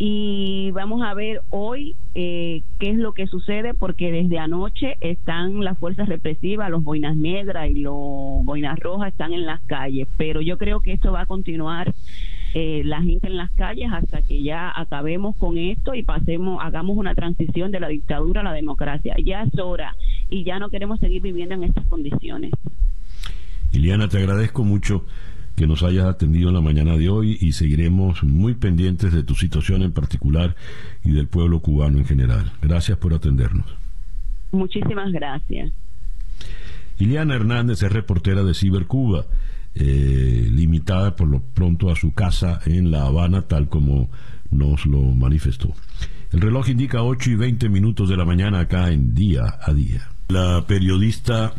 Y 0.00 0.70
vamos 0.70 1.02
a 1.02 1.12
ver 1.14 1.40
hoy 1.50 1.96
eh, 2.14 2.62
qué 2.78 2.90
es 2.90 2.96
lo 2.96 3.12
que 3.12 3.26
sucede, 3.26 3.74
porque 3.74 4.12
desde 4.12 4.38
anoche 4.38 4.96
están 5.00 5.64
las 5.64 5.76
fuerzas 5.76 6.08
represivas, 6.08 6.70
los 6.70 6.84
boinas 6.84 7.16
negras 7.16 7.68
y 7.68 7.80
los 7.80 8.44
boinas 8.44 8.78
rojas 8.78 9.08
están 9.08 9.32
en 9.32 9.44
las 9.44 9.60
calles. 9.62 10.06
Pero 10.16 10.40
yo 10.42 10.58
creo 10.58 10.78
que 10.78 10.92
esto 10.92 11.10
va 11.10 11.22
a 11.22 11.26
continuar 11.26 11.92
eh, 12.54 12.82
la 12.84 13.02
gente 13.02 13.26
en 13.26 13.36
las 13.36 13.50
calles 13.52 13.90
hasta 13.92 14.22
que 14.22 14.42
ya 14.42 14.72
acabemos 14.74 15.36
con 15.36 15.58
esto 15.58 15.94
y 15.94 16.02
pasemos, 16.02 16.58
hagamos 16.62 16.96
una 16.96 17.14
transición 17.14 17.70
de 17.70 17.80
la 17.80 17.88
dictadura 17.88 18.40
a 18.40 18.44
la 18.44 18.52
democracia. 18.52 19.14
Ya 19.24 19.42
es 19.42 19.58
hora 19.58 19.96
y 20.30 20.44
ya 20.44 20.58
no 20.58 20.70
queremos 20.70 20.98
seguir 21.00 21.22
viviendo 21.22 21.54
en 21.54 21.64
estas 21.64 21.86
condiciones. 21.86 22.52
Iliana, 23.72 24.08
te 24.08 24.18
agradezco 24.18 24.64
mucho 24.64 25.04
que 25.56 25.66
nos 25.66 25.82
hayas 25.82 26.06
atendido 26.06 26.48
en 26.48 26.54
la 26.54 26.60
mañana 26.60 26.96
de 26.96 27.08
hoy 27.08 27.36
y 27.40 27.52
seguiremos 27.52 28.22
muy 28.22 28.54
pendientes 28.54 29.12
de 29.12 29.24
tu 29.24 29.34
situación 29.34 29.82
en 29.82 29.92
particular 29.92 30.54
y 31.04 31.10
del 31.10 31.26
pueblo 31.26 31.60
cubano 31.60 31.98
en 31.98 32.04
general. 32.04 32.52
Gracias 32.62 32.96
por 32.96 33.12
atendernos. 33.12 33.66
Muchísimas 34.52 35.12
gracias. 35.12 35.72
Iliana 36.98 37.34
Hernández 37.34 37.82
es 37.82 37.92
reportera 37.92 38.42
de 38.44 38.54
Cibercuba. 38.54 39.26
Eh, 39.80 40.48
limitada 40.50 41.14
por 41.14 41.28
lo 41.28 41.40
pronto 41.40 41.88
a 41.88 41.94
su 41.94 42.12
casa 42.12 42.58
en 42.66 42.90
La 42.90 43.04
Habana, 43.04 43.42
tal 43.42 43.68
como 43.68 44.10
nos 44.50 44.84
lo 44.86 45.00
manifestó. 45.02 45.72
El 46.32 46.40
reloj 46.40 46.68
indica 46.68 47.04
8 47.04 47.30
y 47.30 47.34
20 47.36 47.68
minutos 47.68 48.08
de 48.08 48.16
la 48.16 48.24
mañana 48.24 48.58
acá 48.58 48.90
en 48.90 49.14
día 49.14 49.56
a 49.62 49.72
día. 49.72 50.08
La 50.30 50.64
periodista 50.66 51.52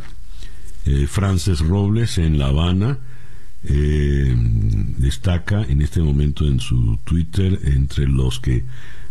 eh, 0.86 1.07
Frances 1.07 1.61
Robles 1.61 2.17
en 2.17 2.38
La 2.38 2.47
Habana 2.47 2.97
eh, 3.63 4.36
destaca 4.97 5.63
en 5.63 5.82
este 5.82 6.01
momento 6.01 6.45
en 6.45 6.59
su 6.59 6.99
Twitter 7.05 7.57
entre 7.63 8.05
los 8.05 8.41
que 8.41 8.65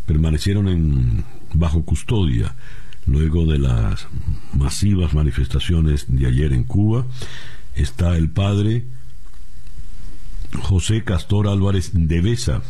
permanecieron 0.04 1.24
bajo 1.54 1.82
custodia 1.82 2.54
luego 3.06 3.46
de 3.46 3.58
las 3.58 4.06
masivas 4.52 5.14
manifestaciones 5.14 6.04
de 6.08 6.26
ayer 6.26 6.52
en 6.52 6.64
Cuba 6.64 7.06
está 7.74 8.16
el 8.16 8.28
padre 8.28 8.84
José 10.62 11.04
Castor 11.04 11.48
Álvarez 11.48 11.90
de 11.92 12.20
Besa, 12.20 12.62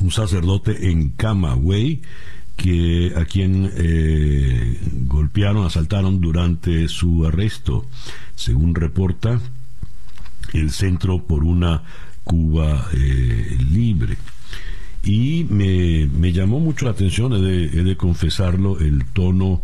un 0.00 0.10
sacerdote 0.10 0.90
en 0.90 1.10
Camagüey, 1.10 2.02
que 2.56 3.12
a 3.16 3.24
quien 3.24 3.70
eh, 3.76 4.80
golpearon, 5.06 5.64
asaltaron 5.64 6.20
durante 6.20 6.88
su 6.88 7.24
arresto, 7.24 7.86
según 8.34 8.74
reporta 8.74 9.40
el 10.52 10.70
Centro 10.72 11.24
por 11.24 11.44
una 11.44 11.82
Cuba 12.24 12.88
eh, 12.94 13.56
Libre. 13.70 14.16
Y 15.04 15.44
me, 15.44 16.32
llamó 16.32 16.58
mucho 16.58 16.84
la 16.84 16.90
atención, 16.90 17.32
he 17.32 17.82
de 17.82 17.96
confesarlo, 17.96 18.78
el 18.80 19.04
tono 19.06 19.62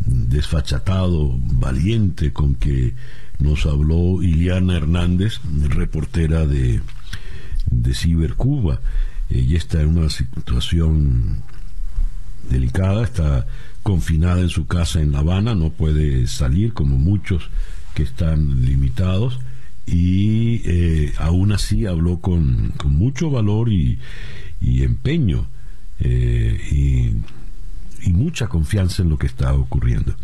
desfachatado, 0.00 1.38
valiente 1.38 2.32
con 2.32 2.54
que 2.54 2.94
nos 3.38 3.66
habló 3.66 4.22
Iliana 4.22 4.76
Hernández, 4.76 5.40
reportera 5.68 6.46
de, 6.46 6.80
de 7.70 7.94
Cibercuba. 7.94 8.80
Ella 9.30 9.58
está 9.58 9.82
en 9.82 9.98
una 9.98 10.10
situación 10.10 11.42
delicada, 12.50 13.04
está 13.04 13.46
confinada 13.82 14.40
en 14.40 14.48
su 14.48 14.66
casa 14.66 15.00
en 15.00 15.12
La 15.12 15.18
Habana, 15.18 15.54
no 15.54 15.70
puede 15.70 16.26
salir 16.26 16.72
como 16.72 16.96
muchos 16.96 17.50
que 17.94 18.02
están 18.02 18.64
limitados 18.64 19.40
y 19.86 20.62
eh, 20.64 21.12
aún 21.18 21.52
así 21.52 21.86
habló 21.86 22.20
con, 22.20 22.72
mucho 22.84 23.30
valor 23.30 23.70
y, 23.70 23.98
empeño 24.60 25.46
eh, 26.00 26.58
y, 26.70 28.08
y 28.08 28.12
mucha 28.12 28.46
confianza 28.46 29.02
en 29.02 29.10
lo 29.10 29.18
que 29.18 29.26
está 29.26 29.52
ocurriendo. 29.54 30.14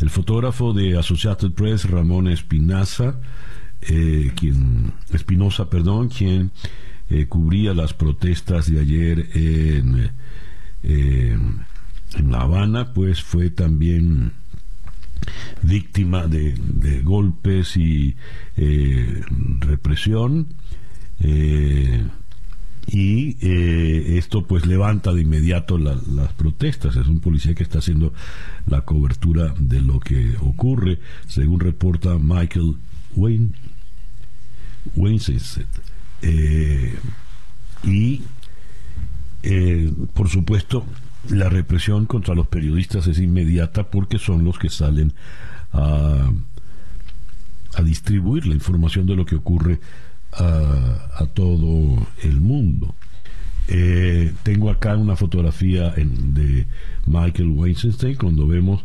El 0.00 0.10
fotógrafo 0.10 0.72
de 0.72 0.98
Associated 0.98 1.52
Press, 1.52 1.88
Ramón 1.88 2.28
Espinaza, 2.28 3.18
eh, 3.82 4.32
quien 4.36 4.92
Espinosa, 5.12 5.70
perdón, 5.70 6.08
quien 6.08 6.50
eh, 7.08 7.26
cubría 7.26 7.72
las 7.74 7.94
protestas 7.94 8.70
de 8.70 8.80
ayer 8.80 9.30
en, 9.34 10.10
en 10.82 12.30
La 12.30 12.42
Habana, 12.42 12.92
pues 12.92 13.22
fue 13.22 13.50
también 13.50 14.32
víctima 15.62 16.26
de, 16.26 17.00
golpes 17.02 17.76
y 17.76 18.16
represión. 19.60 20.48
Y 22.86 23.36
esto 24.16 24.46
pues 24.46 24.64
levanta 24.64 25.12
de 25.12 25.22
inmediato 25.22 25.76
las 25.78 26.32
protestas. 26.34 26.96
Es 26.96 27.08
un 27.08 27.20
policía 27.20 27.54
que 27.54 27.64
está 27.64 27.80
haciendo 27.80 28.12
la 28.66 28.82
cobertura 28.82 29.54
de 29.58 29.80
lo 29.80 29.98
que 29.98 30.36
ocurre, 30.40 30.98
según 31.26 31.60
reporta 31.60 32.16
Michael 32.18 32.76
Wayne, 33.16 33.52
eh, 36.22 36.94
y 37.84 38.22
eh, 39.42 39.92
por 40.14 40.28
supuesto 40.28 40.86
la 41.28 41.48
represión 41.48 42.06
contra 42.06 42.34
los 42.34 42.46
periodistas 42.46 43.06
es 43.06 43.18
inmediata 43.18 43.90
porque 43.90 44.18
son 44.18 44.44
los 44.44 44.58
que 44.58 44.70
salen 44.70 45.12
a, 45.72 46.30
a 47.74 47.82
distribuir 47.82 48.46
la 48.46 48.54
información 48.54 49.06
de 49.06 49.16
lo 49.16 49.26
que 49.26 49.34
ocurre 49.34 49.80
a, 50.36 51.26
todo 51.34 52.06
el 52.22 52.40
mundo. 52.40 52.94
Eh, 53.68 54.32
tengo 54.42 54.70
acá 54.70 54.96
una 54.96 55.16
fotografía 55.16 55.90
de 55.96 56.66
Michael 57.06 57.48
Weinstein 57.48 58.16
cuando 58.16 58.46
vemos 58.46 58.84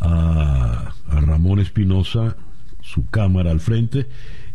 a, 0.00 0.92
a 1.08 1.20
Ramón 1.20 1.60
Espinosa, 1.60 2.36
su 2.82 3.08
cámara 3.08 3.50
al 3.50 3.60
frente 3.60 4.06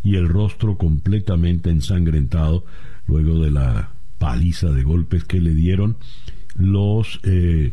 y 0.02 0.16
el 0.16 0.28
rostro 0.28 0.76
completamente 0.76 1.70
ensangrentado 1.70 2.64
luego 3.06 3.42
de 3.42 3.50
la 3.50 3.90
paliza 4.18 4.70
de 4.70 4.82
golpes 4.82 5.24
que 5.24 5.40
le 5.40 5.54
dieron 5.54 5.96
los, 6.56 7.20
eh, 7.24 7.72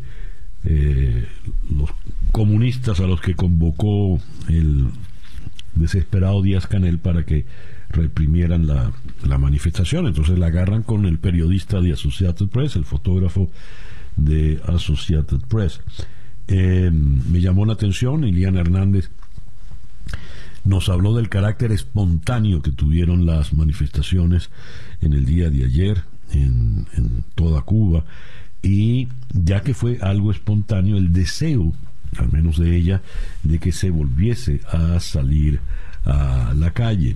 eh, 0.64 1.26
los 1.70 1.90
comunistas 2.32 3.00
a 3.00 3.08
los 3.08 3.22
que 3.22 3.36
convocó 3.36 4.20
el 4.50 4.88
desesperado 5.76 6.42
Díaz 6.42 6.68
Canel 6.68 7.00
para 7.00 7.26
que 7.26 7.46
reprimieran 7.92 8.68
la, 8.68 8.92
la 9.24 9.38
manifestación. 9.38 10.08
Entonces 10.08 10.38
la 10.40 10.48
agarran 10.48 10.84
con 10.84 11.06
el 11.06 11.20
periodista 11.20 11.82
de 11.82 11.94
Associated 11.94 12.48
Press, 12.48 12.76
el 12.76 12.86
fotógrafo 12.86 13.50
de 14.16 14.62
Associated 14.66 15.40
Press. 15.48 15.82
Eh, 16.48 16.90
me 16.92 17.40
llamó 17.40 17.66
la 17.66 17.74
atención, 17.74 18.24
Iliana 18.24 18.62
Hernández 18.62 19.10
nos 20.64 20.90
habló 20.90 21.16
del 21.16 21.30
carácter 21.30 21.72
espontáneo 21.72 22.62
que 22.62 22.72
tuvieron 22.72 23.26
las 23.26 23.54
manifestaciones 23.54 24.50
en 25.02 25.14
el 25.14 25.26
día 25.26 25.50
de 25.50 25.66
ayer 25.66 26.04
en, 26.32 26.86
toda 27.36 27.62
Cuba 27.62 28.06
y 28.62 29.08
ya 29.34 29.62
que 29.62 29.74
fue 29.74 29.98
algo 30.02 30.32
espontáneo 30.32 30.98
el 30.98 31.12
deseo, 31.12 31.74
al 32.18 32.32
menos 32.32 32.60
de 32.60 32.76
ella, 32.76 33.02
de 33.44 33.58
que 33.58 33.72
se 33.72 33.90
volviese 33.90 34.62
a 34.72 35.00
salir 35.00 35.60
a 36.06 36.54
la 36.56 36.72
calle. 36.72 37.16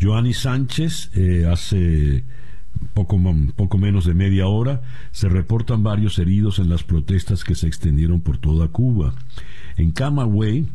Joanny 0.00 0.34
Sánchez 0.34 1.10
eh, 1.14 1.46
hace 1.50 2.24
poco, 2.94 3.20
poco 3.54 3.78
menos 3.78 4.04
de 4.04 4.14
media 4.14 4.46
hora 4.46 4.82
se 5.12 5.28
reportan 5.28 5.82
varios 5.82 6.18
heridos 6.18 6.58
en 6.58 6.68
las 6.68 6.82
protestas 6.82 7.44
que 7.44 7.54
se 7.54 7.66
extendieron 7.66 8.20
por 8.20 8.38
toda 8.38 8.68
Cuba. 8.68 9.14
En 9.76 9.90
Camagüey, 9.90 10.66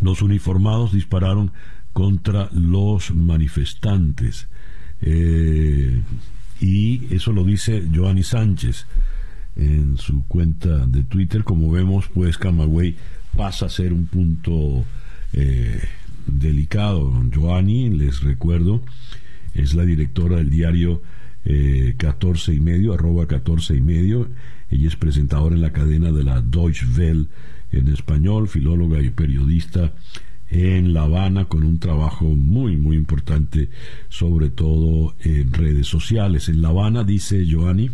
los 0.00 0.22
uniformados 0.22 0.92
dispararon 0.92 1.52
contra 1.92 2.50
los 2.52 3.10
manifestantes. 3.12 4.48
Eh, 5.00 6.02
y 6.60 7.14
eso 7.14 7.32
lo 7.32 7.44
dice 7.44 7.86
Joanny 7.94 8.22
Sánchez 8.22 8.86
en 9.56 9.96
su 9.96 10.24
cuenta 10.26 10.86
de 10.86 11.04
Twitter. 11.04 11.44
Como 11.44 11.70
vemos, 11.70 12.08
pues 12.12 12.38
Camagüey 12.38 12.96
pasa 13.36 13.66
a 13.66 13.70
ser 13.70 13.92
un 13.92 14.06
punto 14.06 14.84
eh, 15.32 15.82
delicado. 16.26 17.12
Joanny, 17.34 17.90
les 17.90 18.22
recuerdo, 18.22 18.82
es 19.54 19.74
la 19.74 19.84
directora 19.84 20.36
del 20.36 20.50
diario 20.50 21.02
eh, 21.44 21.94
14 21.96 22.54
y 22.54 22.60
medio, 22.60 22.92
arroba 22.92 23.26
14 23.26 23.76
y 23.76 23.80
medio. 23.80 24.28
Ella 24.70 24.88
es 24.88 24.96
presentadora 24.96 25.54
en 25.54 25.62
la 25.62 25.72
cadena 25.72 26.12
de 26.12 26.24
la 26.24 26.40
Deutsche 26.40 26.86
Welle 26.96 27.26
en 27.72 27.88
español, 27.88 28.48
filóloga 28.48 29.00
y 29.00 29.10
periodista 29.10 29.92
en 30.48 30.92
La 30.92 31.02
Habana 31.02 31.46
con 31.46 31.64
un 31.64 31.80
trabajo 31.80 32.24
muy 32.24 32.76
muy 32.76 32.96
importante 32.96 33.68
sobre 34.08 34.50
todo 34.50 35.14
en 35.20 35.52
redes 35.52 35.86
sociales. 35.88 36.48
En 36.48 36.62
La 36.62 36.68
Habana 36.68 37.04
dice 37.04 37.44
Joanny 37.50 37.90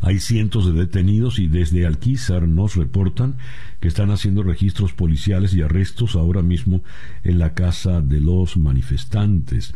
hay 0.00 0.18
cientos 0.18 0.66
de 0.66 0.72
detenidos 0.72 1.38
y 1.38 1.46
desde 1.46 1.86
Alquizar 1.86 2.46
nos 2.46 2.76
reportan 2.76 3.36
que 3.84 3.88
están 3.88 4.10
haciendo 4.10 4.42
registros 4.42 4.94
policiales 4.94 5.52
y 5.52 5.60
arrestos 5.60 6.16
ahora 6.16 6.40
mismo 6.40 6.82
en 7.22 7.38
la 7.38 7.52
casa 7.52 8.00
de 8.00 8.18
los 8.18 8.56
manifestantes. 8.56 9.74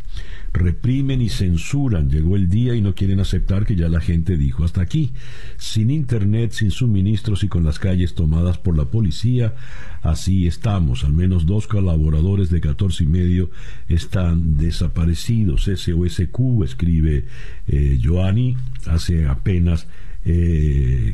Reprimen 0.55 1.21
y 1.21 1.29
censuran. 1.29 2.09
Llegó 2.09 2.37
el 2.37 2.49
día 2.49 2.75
y 2.75 2.81
no 2.81 2.95
quieren 2.95 3.21
aceptar 3.21 3.67
que 3.67 3.77
ya 3.77 3.91
la 3.91 4.01
gente 4.01 4.39
dijo 4.39 4.65
hasta 4.65 4.81
aquí. 4.81 5.13
Sin 5.59 5.91
internet, 5.91 6.53
sin 6.53 6.71
suministros 6.71 7.45
y 7.45 7.49
con 7.49 7.65
las 7.65 7.79
calles 7.79 8.15
tomadas 8.15 8.57
por 8.57 8.79
la 8.79 8.87
policía, 8.87 9.55
así 10.01 10.47
estamos. 10.47 11.05
Al 11.05 11.13
menos 11.13 11.45
dos 11.45 11.67
colaboradores 11.67 12.49
de 12.49 12.63
14 12.63 13.05
y 13.05 13.07
medio 13.09 13.51
están 13.89 14.57
desaparecidos. 14.57 15.65
SOSQ, 15.65 16.65
escribe 16.65 17.27
eh, 17.67 18.01
Joanny, 18.03 18.57
hace 18.87 19.27
apenas 19.27 19.87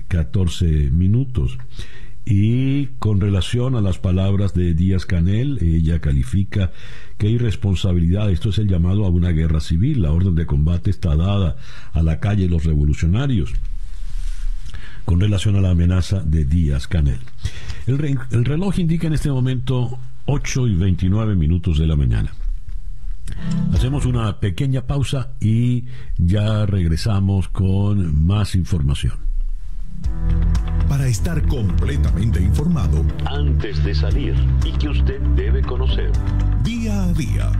14 0.08 0.66
eh, 0.66 0.90
minutos. 0.90 1.58
Y 2.26 2.86
con 2.98 3.20
relación 3.20 3.76
a 3.76 3.82
las 3.82 3.98
palabras 3.98 4.54
de 4.54 4.72
Díaz 4.72 5.04
Canel, 5.04 5.58
ella 5.60 6.00
califica 6.00 6.72
que 7.18 7.26
hay 7.26 7.36
responsabilidad, 7.36 8.30
esto 8.30 8.48
es 8.48 8.58
el 8.58 8.68
llamado 8.68 9.04
a 9.04 9.10
una 9.10 9.30
guerra 9.30 9.60
civil, 9.60 10.02
la 10.02 10.10
orden 10.10 10.34
de 10.34 10.46
combate 10.46 10.90
está 10.90 11.16
dada 11.16 11.56
a 11.92 12.02
la 12.02 12.20
calle 12.20 12.48
los 12.48 12.64
revolucionarios 12.64 13.52
con 15.04 15.20
relación 15.20 15.56
a 15.56 15.60
la 15.60 15.70
amenaza 15.70 16.20
de 16.20 16.46
Díaz 16.46 16.88
Canel. 16.88 17.20
El, 17.86 18.18
el 18.30 18.44
reloj 18.44 18.78
indica 18.78 19.06
en 19.06 19.12
este 19.12 19.30
momento 19.30 19.98
8 20.24 20.68
y 20.68 20.74
29 20.76 21.34
minutos 21.34 21.78
de 21.78 21.86
la 21.86 21.96
mañana. 21.96 22.32
Hacemos 23.72 24.06
una 24.06 24.40
pequeña 24.40 24.86
pausa 24.86 25.32
y 25.40 25.84
ya 26.16 26.66
regresamos 26.66 27.48
con 27.48 28.24
más 28.26 28.54
información. 28.54 29.14
Para 30.88 31.06
estar 31.06 31.46
completamente 31.46 32.40
informado 32.40 33.04
antes 33.26 33.82
de 33.84 33.94
salir 33.94 34.34
y 34.64 34.72
que 34.72 34.88
usted 34.88 35.20
debe 35.34 35.62
conocer 35.62 36.12
día 36.62 37.04
a 37.04 37.12
día 37.12 37.52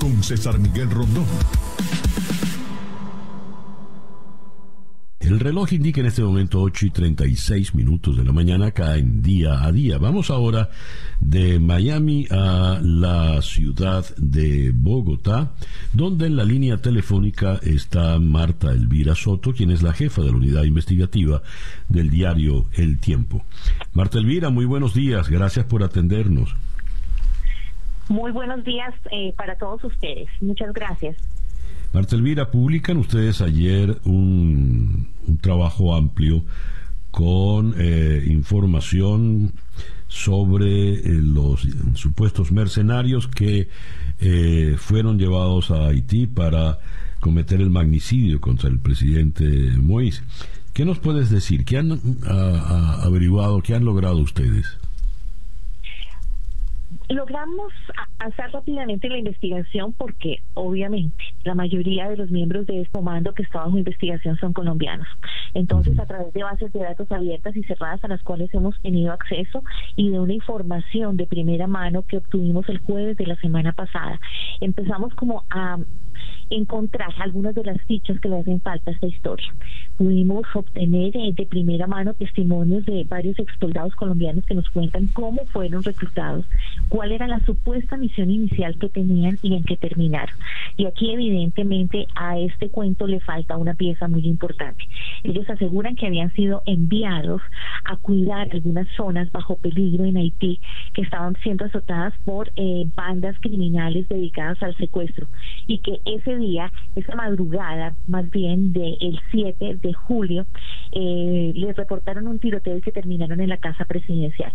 con 0.00 0.22
César 0.22 0.58
Miguel 0.58 0.90
Rondón. 0.90 1.26
El 5.26 5.40
reloj 5.40 5.72
indica 5.72 6.00
en 6.00 6.06
este 6.06 6.22
momento 6.22 6.60
8 6.60 6.86
y 6.86 6.90
36 6.90 7.74
minutos 7.74 8.16
de 8.16 8.24
la 8.24 8.30
mañana 8.30 8.66
acá 8.66 8.96
en 8.96 9.22
día 9.22 9.64
a 9.64 9.72
día. 9.72 9.98
Vamos 9.98 10.30
ahora 10.30 10.68
de 11.18 11.58
Miami 11.58 12.28
a 12.30 12.78
la 12.80 13.42
ciudad 13.42 14.04
de 14.18 14.70
Bogotá, 14.72 15.50
donde 15.92 16.26
en 16.26 16.36
la 16.36 16.44
línea 16.44 16.76
telefónica 16.76 17.58
está 17.64 18.20
Marta 18.20 18.70
Elvira 18.70 19.16
Soto, 19.16 19.52
quien 19.52 19.72
es 19.72 19.82
la 19.82 19.92
jefa 19.92 20.22
de 20.22 20.30
la 20.30 20.36
unidad 20.36 20.62
investigativa 20.62 21.42
del 21.88 22.08
diario 22.08 22.66
El 22.74 23.00
Tiempo. 23.00 23.44
Marta 23.94 24.18
Elvira, 24.18 24.50
muy 24.50 24.64
buenos 24.64 24.94
días, 24.94 25.28
gracias 25.28 25.64
por 25.64 25.82
atendernos. 25.82 26.54
Muy 28.08 28.30
buenos 28.30 28.62
días 28.62 28.94
eh, 29.10 29.34
para 29.36 29.56
todos 29.56 29.82
ustedes, 29.82 30.28
muchas 30.40 30.72
gracias. 30.72 31.16
Marta 31.92 32.16
Elvira, 32.16 32.50
publican 32.50 32.98
ustedes 32.98 33.40
ayer 33.40 33.98
un, 34.04 35.08
trabajo 35.40 35.94
amplio 35.94 36.44
con 37.10 37.74
eh, 37.78 38.24
información 38.28 39.52
sobre 40.08 40.94
eh, 40.94 41.02
los 41.04 41.66
supuestos 41.94 42.52
mercenarios 42.52 43.26
que 43.26 43.68
eh, 44.20 44.76
fueron 44.78 45.18
llevados 45.18 45.70
a 45.70 45.88
Haití 45.88 46.26
para 46.26 46.78
cometer 47.20 47.60
el 47.60 47.70
magnicidio 47.70 48.40
contra 48.40 48.68
el 48.68 48.78
presidente 48.78 49.44
Moïse. 49.78 50.22
¿Qué 50.72 50.84
nos 50.84 50.98
puedes 50.98 51.30
decir? 51.30 51.64
¿Qué 51.64 51.78
han 51.78 51.98
averiguado? 52.26 53.62
¿Qué 53.62 53.74
han 53.74 53.86
logrado 53.86 54.18
ustedes? 54.18 54.66
Logramos 57.08 57.72
hacer 58.18 58.50
rápidamente 58.52 59.08
la 59.08 59.18
investigación 59.18 59.92
porque 59.92 60.40
obviamente 60.54 61.16
la 61.44 61.54
mayoría 61.54 62.08
de 62.08 62.16
los 62.16 62.30
miembros 62.30 62.66
de 62.66 62.82
este 62.82 62.92
comando 62.92 63.32
que 63.34 63.42
está 63.42 63.60
bajo 63.60 63.78
investigación 63.78 64.36
son 64.38 64.52
colombianos. 64.52 65.06
Entonces, 65.54 65.98
a 65.98 66.06
través 66.06 66.32
de 66.32 66.42
bases 66.42 66.72
de 66.72 66.80
datos 66.80 67.10
abiertas 67.12 67.56
y 67.56 67.62
cerradas 67.64 68.02
a 68.04 68.08
las 68.08 68.22
cuales 68.22 68.52
hemos 68.54 68.80
tenido 68.80 69.12
acceso 69.12 69.62
y 69.94 70.10
de 70.10 70.18
una 70.18 70.34
información 70.34 71.16
de 71.16 71.26
primera 71.26 71.66
mano 71.66 72.02
que 72.02 72.18
obtuvimos 72.18 72.68
el 72.68 72.78
jueves 72.78 73.16
de 73.16 73.26
la 73.26 73.36
semana 73.36 73.72
pasada, 73.72 74.20
empezamos 74.60 75.14
como 75.14 75.44
a 75.50 75.78
encontrar 76.50 77.12
algunas 77.18 77.54
de 77.54 77.64
las 77.64 77.80
fichas 77.82 78.20
que 78.20 78.28
le 78.28 78.38
hacen 78.38 78.60
falta 78.60 78.90
a 78.90 78.94
esta 78.94 79.06
historia. 79.06 79.54
Pudimos 79.96 80.44
obtener 80.54 81.16
eh, 81.16 81.32
de 81.32 81.46
primera 81.46 81.86
mano 81.86 82.14
testimonios 82.14 82.84
de 82.86 83.04
varios 83.04 83.38
ex 83.38 83.52
soldados 83.58 83.94
colombianos 83.94 84.44
que 84.46 84.54
nos 84.54 84.68
cuentan 84.70 85.08
cómo 85.08 85.44
fueron 85.46 85.82
reclutados, 85.82 86.44
cuál 86.88 87.12
era 87.12 87.26
la 87.26 87.40
supuesta 87.40 87.96
misión 87.96 88.30
inicial 88.30 88.76
que 88.78 88.88
tenían 88.88 89.38
y 89.42 89.54
en 89.54 89.64
qué 89.64 89.76
terminaron. 89.76 90.34
Y 90.76 90.86
aquí 90.86 91.12
evidentemente 91.12 92.06
a 92.14 92.38
este 92.38 92.68
cuento 92.68 93.06
le 93.06 93.20
falta 93.20 93.56
una 93.56 93.74
pieza 93.74 94.08
muy 94.08 94.26
importante. 94.26 94.84
Ellos 95.22 95.48
aseguran 95.48 95.96
que 95.96 96.06
habían 96.06 96.32
sido 96.32 96.62
enviados 96.66 97.42
a 97.84 97.96
cuidar 97.96 98.48
algunas 98.52 98.86
zonas 98.96 99.30
bajo 99.32 99.56
peligro 99.56 100.04
en 100.04 100.16
Haití 100.16 100.60
que 100.94 101.02
estaban 101.02 101.36
siendo 101.42 101.64
azotadas 101.64 102.14
por 102.24 102.50
eh, 102.56 102.86
bandas 102.94 103.36
criminales 103.40 104.08
dedicadas 104.08 104.62
al 104.62 104.76
secuestro 104.76 105.26
y 105.66 105.78
que 105.78 106.00
ese 106.16 106.36
día, 106.36 106.72
esa 106.94 107.14
madrugada 107.14 107.94
más 108.06 108.30
bien 108.30 108.72
del 108.72 109.20
7 109.30 109.78
de 109.82 109.92
julio, 109.92 110.46
eh, 110.92 111.52
les 111.54 111.76
reportaron 111.76 112.26
un 112.26 112.38
tiroteo 112.38 112.78
y 112.78 112.82
que 112.82 112.92
terminaron 112.92 113.40
en 113.40 113.48
la 113.48 113.58
casa 113.58 113.84
presidencial. 113.84 114.52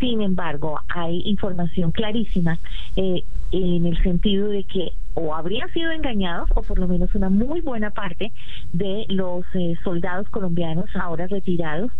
Sin 0.00 0.20
embargo, 0.22 0.80
hay 0.88 1.22
información 1.26 1.92
clarísima 1.92 2.58
eh, 2.96 3.22
en 3.52 3.86
el 3.86 4.02
sentido 4.02 4.48
de 4.48 4.64
que 4.64 4.92
o 5.14 5.34
habrían 5.34 5.72
sido 5.72 5.92
engañados 5.92 6.50
o 6.54 6.62
por 6.62 6.78
lo 6.78 6.88
menos 6.88 7.14
una 7.14 7.30
muy 7.30 7.60
buena 7.60 7.90
parte 7.90 8.32
de 8.72 9.06
los 9.08 9.44
eh, 9.54 9.76
soldados 9.84 10.28
colombianos 10.28 10.86
ahora 10.96 11.28
retirados 11.28 11.92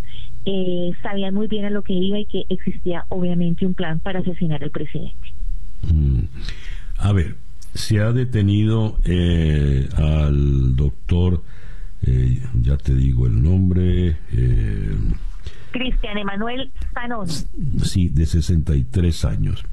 eh, 0.46 0.92
sabían 1.02 1.32
muy 1.32 1.46
bien 1.46 1.64
a 1.64 1.70
lo 1.70 1.82
que 1.82 1.92
iba 1.92 2.18
y 2.18 2.26
que 2.26 2.44
existía 2.48 3.06
obviamente 3.08 3.64
un 3.64 3.74
plan 3.74 4.00
para 4.00 4.18
asesinar 4.18 4.62
al 4.62 4.70
presidente. 4.70 5.16
Mm. 5.82 6.24
A 6.98 7.12
ver, 7.12 7.36
se 7.74 8.00
ha 8.00 8.12
detenido 8.12 8.98
eh, 9.04 9.88
al 9.96 10.76
doctor, 10.76 11.42
eh, 12.02 12.40
ya 12.62 12.76
te 12.76 12.94
digo 12.94 13.26
el 13.26 13.42
nombre. 13.42 14.16
Eh, 14.32 14.96
Cristian 15.72 16.18
Emanuel 16.18 16.70
Sanón. 16.92 17.26
Sí, 17.28 18.08
de 18.08 18.26
63 18.26 19.24
años. 19.24 19.64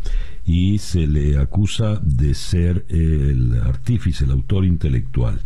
Y 0.46 0.80
se 0.80 1.06
le 1.06 1.38
acusa 1.38 2.00
de 2.02 2.34
ser 2.34 2.86
el 2.90 3.62
artífice, 3.62 4.26
el 4.26 4.32
autor 4.32 4.66
intelectual. 4.66 5.40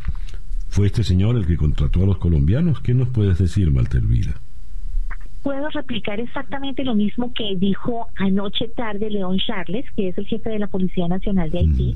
¿Fue 0.70 0.88
este 0.88 1.04
señor 1.04 1.36
el 1.36 1.46
que 1.46 1.58
contrató 1.58 2.04
a 2.04 2.06
los 2.06 2.18
colombianos? 2.18 2.80
¿Qué 2.80 2.94
nos 2.94 3.10
puedes 3.10 3.38
decir, 3.38 3.70
Maltervila? 3.72 4.40
puedo 5.46 5.70
replicar 5.70 6.20
exactamente 6.20 6.84
lo 6.84 6.96
mismo 6.96 7.32
que 7.32 7.56
dijo 7.56 8.08
anoche 8.16 8.68
tarde 8.70 9.12
León 9.12 9.38
Charles, 9.38 9.86
que 9.96 10.08
es 10.08 10.18
el 10.18 10.26
jefe 10.26 10.50
de 10.50 10.58
la 10.58 10.66
Policía 10.66 11.08
Nacional 11.08 11.52
de 11.52 11.60
Haití, 11.60 11.96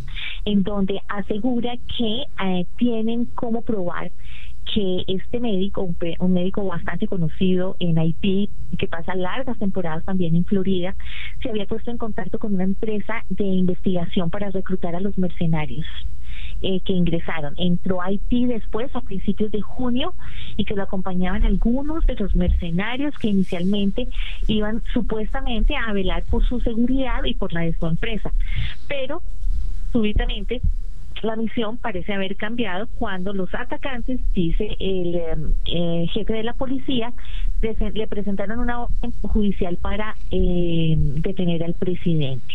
en 0.49 0.63
donde 0.63 1.01
asegura 1.07 1.77
que 1.97 2.26
eh, 2.43 2.65
tienen 2.77 3.26
cómo 3.26 3.61
probar 3.61 4.11
que 4.73 5.03
este 5.07 5.39
médico, 5.39 5.81
un, 6.19 6.34
médico 6.34 6.63
bastante 6.65 7.07
conocido 7.07 7.76
en 7.80 7.97
Haití, 7.97 8.49
que 8.77 8.88
pasa 8.88 9.15
largas 9.15 9.57
temporadas 9.57 10.05
también 10.05 10.35
en 10.35 10.45
Florida, 10.45 10.95
se 11.41 11.49
había 11.49 11.65
puesto 11.65 11.89
en 11.89 11.97
contacto 11.97 12.38
con 12.39 12.53
una 12.53 12.63
empresa 12.63 13.23
de 13.30 13.45
investigación 13.45 14.30
para 14.30 14.51
reclutar 14.51 14.95
a 14.95 14.99
los 14.99 15.17
mercenarios. 15.17 15.85
Eh, 16.61 16.81
que 16.81 16.91
ingresaron. 16.91 17.53
Entró 17.57 18.01
a 18.01 18.07
Haití 18.07 18.45
después, 18.45 18.93
a 18.93 18.99
principios 18.99 19.49
de 19.49 19.61
junio, 19.61 20.13
y 20.57 20.65
que 20.65 20.76
lo 20.76 20.84
acompañaban 20.84 21.45
algunos 21.45 22.05
de 22.05 22.15
los 22.15 22.35
mercenarios 22.35 23.17
que 23.17 23.30
inicialmente 23.30 24.09
iban 24.47 24.84
supuestamente 24.93 25.76
a 25.77 25.93
velar 25.93 26.23
por 26.26 26.45
su 26.45 26.59
seguridad 26.59 27.23
y 27.23 27.34
por 27.34 27.53
la 27.53 27.61
de 27.61 27.73
su 27.73 27.88
empresa. 27.88 28.34
Pero 28.89 29.21
súbitamente 29.91 30.61
la 31.22 31.36
misión 31.36 31.78
parece 31.78 32.14
haber 32.14 32.36
cambiado 32.36 32.88
cuando 32.98 33.34
los 33.34 33.53
atacantes, 33.53 34.20
dice 34.34 34.76
el 34.80 35.16
eh, 35.66 36.07
jefe 36.14 36.34
de 36.34 36.44
la 36.44 36.53
policía, 36.53 37.11
le 37.61 38.07
presentaron 38.07 38.60
una 38.60 38.84
orden 38.84 39.11
judicial 39.22 39.78
para 39.78 40.16
eh, 40.32 40.95
detener 40.98 41.64
al 41.64 41.74
presidente. 41.74 42.45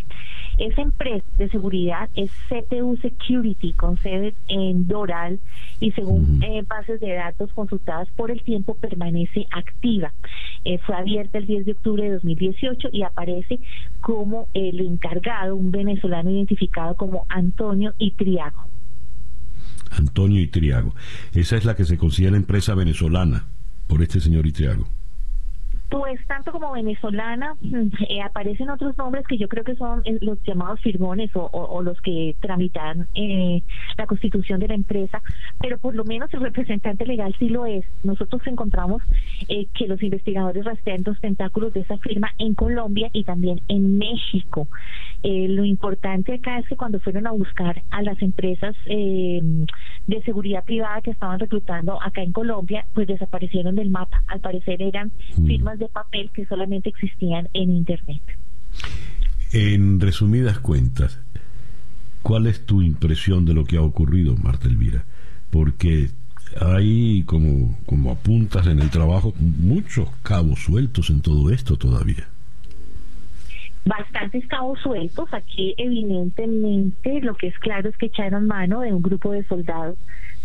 Esa 0.58 0.82
empresa 0.82 1.24
de 1.36 1.48
seguridad 1.48 2.08
es 2.14 2.30
CPU 2.48 2.96
Security, 2.98 3.72
con 3.72 3.98
sede 3.98 4.34
en 4.48 4.86
Doral 4.86 5.40
y 5.80 5.90
según 5.92 6.42
eh, 6.42 6.62
bases 6.66 7.00
de 7.00 7.14
datos 7.14 7.52
consultadas 7.52 8.08
por 8.16 8.30
el 8.30 8.42
tiempo 8.42 8.74
permanece 8.74 9.46
activa. 9.50 10.12
Eh, 10.64 10.78
fue 10.78 10.96
abierta 10.96 11.38
el 11.38 11.46
10 11.46 11.66
de 11.66 11.72
octubre 11.72 12.04
de 12.04 12.12
2018 12.12 12.88
y 12.92 13.02
aparece 13.02 13.58
como 14.00 14.48
el 14.54 14.80
encargado, 14.80 15.56
un 15.56 15.70
venezolano 15.70 16.30
identificado 16.30 16.94
como 16.94 17.26
Antonio 17.28 17.94
Itriago. 17.98 18.68
Antonio 19.90 20.40
Itriago. 20.40 20.94
Esa 21.32 21.56
es 21.56 21.64
la 21.64 21.74
que 21.74 21.84
se 21.84 21.98
considera 21.98 22.36
empresa 22.36 22.74
venezolana 22.74 23.46
por 23.86 24.02
este 24.02 24.20
señor 24.20 24.46
Itriago. 24.46 24.86
Pues 25.94 26.18
tanto 26.26 26.50
como 26.50 26.72
venezolana, 26.72 27.54
mm, 27.60 27.88
eh, 28.08 28.20
aparecen 28.20 28.68
otros 28.68 28.98
nombres 28.98 29.24
que 29.28 29.38
yo 29.38 29.46
creo 29.46 29.62
que 29.62 29.76
son 29.76 30.02
eh, 30.04 30.18
los 30.22 30.42
llamados 30.42 30.80
firmones 30.80 31.30
o, 31.34 31.82
los 31.82 32.00
que 32.00 32.34
tramitan 32.40 33.06
eh, 33.14 33.62
la 33.96 34.06
constitución 34.08 34.58
de 34.58 34.66
la 34.66 34.74
empresa, 34.74 35.22
pero 35.60 35.78
por 35.78 35.94
lo 35.94 36.04
menos 36.04 36.34
el 36.34 36.40
representante 36.40 37.06
legal 37.06 37.32
sí 37.38 37.48
lo 37.48 37.64
es. 37.64 37.84
Nosotros 38.02 38.42
encontramos 38.46 39.04
que 39.46 39.86
los 39.86 40.02
investigadores 40.02 40.64
rastrean 40.64 41.04
los 41.06 41.20
tentáculos 41.20 41.72
de 41.74 41.80
esa 41.80 41.96
firma 41.98 42.30
en 42.38 42.54
Colombia 42.54 43.08
y 43.12 43.22
también 43.22 43.60
en 43.68 43.96
México. 43.96 44.66
lo 45.22 45.64
importante 45.64 46.34
acá 46.34 46.58
es 46.58 46.66
que 46.66 46.76
cuando 46.76 46.98
fueron 46.98 47.26
a 47.28 47.30
buscar 47.30 47.82
a 47.90 48.02
las 48.02 48.20
empresas 48.20 48.74
de 48.86 50.22
seguridad 50.24 50.64
privada 50.64 51.00
que 51.02 51.12
estaban 51.12 51.38
reclutando 51.38 52.02
acá 52.02 52.22
en 52.22 52.32
Colombia, 52.32 52.86
pues 52.94 53.06
desaparecieron 53.06 53.76
del 53.76 53.90
mapa. 53.90 54.22
Al 54.26 54.40
parecer 54.40 54.82
eran 54.82 55.12
mm. 55.36 55.46
firmas 55.46 55.78
de 55.78 55.83
papel 55.88 56.30
que 56.32 56.46
solamente 56.46 56.88
existían 56.88 57.48
en 57.52 57.70
Internet. 57.70 58.22
En 59.52 60.00
resumidas 60.00 60.58
cuentas, 60.58 61.20
¿cuál 62.22 62.46
es 62.46 62.66
tu 62.66 62.82
impresión 62.82 63.44
de 63.44 63.54
lo 63.54 63.64
que 63.64 63.76
ha 63.76 63.82
ocurrido, 63.82 64.36
Marta 64.36 64.68
Elvira? 64.68 65.04
Porque 65.50 66.10
hay, 66.60 67.22
como, 67.24 67.78
como 67.86 68.10
apuntas 68.10 68.66
en 68.66 68.80
el 68.80 68.90
trabajo, 68.90 69.34
muchos 69.38 70.08
cabos 70.22 70.60
sueltos 70.60 71.10
en 71.10 71.20
todo 71.20 71.50
esto 71.50 71.76
todavía 71.76 72.28
bastantes 73.84 74.46
cabos 74.46 74.80
sueltos. 74.80 75.32
Aquí 75.32 75.74
evidentemente 75.76 77.20
lo 77.20 77.34
que 77.34 77.48
es 77.48 77.58
claro 77.58 77.88
es 77.88 77.96
que 77.96 78.06
echaron 78.06 78.46
mano 78.46 78.80
de 78.80 78.92
un 78.92 79.02
grupo 79.02 79.32
de 79.32 79.44
soldados 79.44 79.98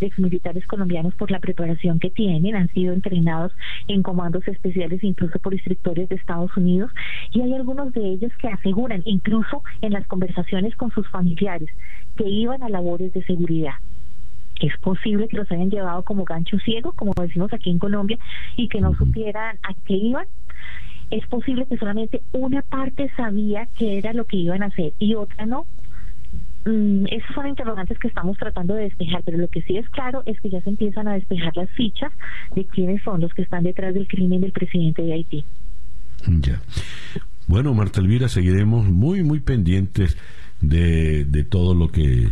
exmilitares 0.08 0.66
colombianos 0.68 1.16
por 1.16 1.32
la 1.32 1.40
preparación 1.40 2.00
que 2.00 2.10
tienen, 2.10 2.56
han 2.56 2.70
sido 2.70 2.94
entrenados 2.94 3.52
en 3.88 4.04
comandos 4.04 4.48
especiales 4.48 5.04
incluso 5.04 5.40
por 5.40 5.54
instructores 5.54 6.10
de 6.10 6.16
Estados 6.16 6.56
Unidos 6.58 6.92
y 7.32 7.42
hay 7.42 7.54
algunos 7.54 7.94
de 7.94 8.02
ellos 8.02 8.32
que 8.42 8.48
aseguran, 8.48 9.02
incluso 9.06 9.64
en 9.82 9.94
las 9.94 10.06
conversaciones 10.08 10.76
con 10.76 10.92
sus 10.92 11.08
familiares, 11.10 11.70
que 12.16 12.28
iban 12.28 12.64
a 12.64 12.70
labores 12.70 13.14
de 13.14 13.24
seguridad. 13.24 13.76
Es 14.60 14.78
posible 14.78 15.28
que 15.28 15.38
los 15.38 15.50
hayan 15.52 15.70
llevado 15.70 16.04
como 16.04 16.26
gancho 16.26 16.60
ciego, 16.60 16.92
como 16.92 17.14
decimos 17.14 17.54
aquí 17.54 17.70
en 17.70 17.80
Colombia, 17.80 18.18
y 18.58 18.68
que 18.68 18.82
no 18.82 18.94
supieran 18.96 19.58
a 19.64 19.74
qué 19.86 19.94
iban 19.94 20.26
es 21.12 21.26
posible 21.28 21.66
que 21.66 21.78
solamente 21.78 22.22
una 22.34 22.62
parte 22.62 23.12
sabía 23.16 23.68
qué 23.78 23.98
era 23.98 24.14
lo 24.14 24.26
que 24.26 24.38
iban 24.38 24.64
a 24.64 24.68
hacer 24.68 24.94
y 25.00 25.16
otra 25.16 25.46
no. 25.46 25.66
Mm, 26.66 27.06
esas 27.10 27.34
son 27.34 27.48
interrogantes 27.48 27.98
que 28.00 28.08
estamos 28.08 28.38
tratando 28.38 28.74
de 28.74 28.84
despejar, 28.84 29.22
pero 29.24 29.38
lo 29.38 29.48
que 29.48 29.62
sí 29.62 29.78
es 29.78 29.90
claro 29.90 30.24
es 30.26 30.40
que 30.42 30.50
ya 30.50 30.62
se 30.62 30.70
empiezan 30.70 31.08
a 31.08 31.14
despejar 31.14 31.56
las 31.56 31.70
fichas 31.72 32.12
de 32.56 32.66
quiénes 32.66 33.02
son 33.04 33.22
los 33.22 33.34
que 33.34 33.44
están 33.44 33.64
detrás 33.64 33.94
del 33.94 34.08
crimen 34.08 34.42
del 34.42 34.52
presidente 34.52 35.02
de 35.02 35.14
Haití. 35.14 35.46
Ya. 36.28 36.62
Bueno, 37.48 37.74
Marta 37.74 38.02
Elvira, 38.02 38.28
seguiremos 38.28 38.86
muy, 38.86 39.24
muy 39.24 39.40
pendientes 39.40 40.18
de, 40.60 41.24
de 41.26 41.44
todo 41.44 41.74
lo 41.74 41.88
que 41.88 42.30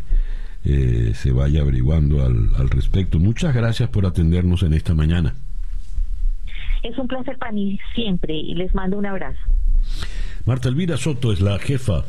eh, 0.66 1.12
se 1.16 1.32
vaya 1.32 1.62
averiguando 1.62 2.24
al, 2.26 2.50
al 2.58 2.70
respecto. 2.70 3.20
Muchas 3.20 3.56
gracias 3.56 3.90
por 3.90 4.06
atendernos 4.06 4.64
en 4.64 4.74
esta 4.74 4.94
mañana. 4.94 5.36
Es 6.84 6.98
un 6.98 7.08
placer 7.08 7.38
para 7.38 7.54
mí 7.54 7.80
siempre 7.96 8.36
y 8.36 8.54
les 8.56 8.76
mando 8.76 8.98
un 8.98 9.06
abrazo. 9.06 9.40
Marta 10.46 10.70
Elvira 10.70 10.98
Soto 10.98 11.32
es 11.32 11.42
la 11.42 11.58
jefa 11.60 12.04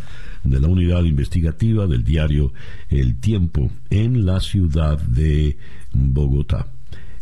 de 0.49 0.61
la 0.61 0.69
unidad 0.69 1.05
investigativa 1.05 1.87
del 1.87 2.05
diario 2.05 2.53
El 2.89 3.21
Tiempo 3.21 3.71
en 3.91 4.25
la 4.27 4.41
ciudad 4.41 5.01
de 5.01 5.57
Bogotá. 5.93 6.69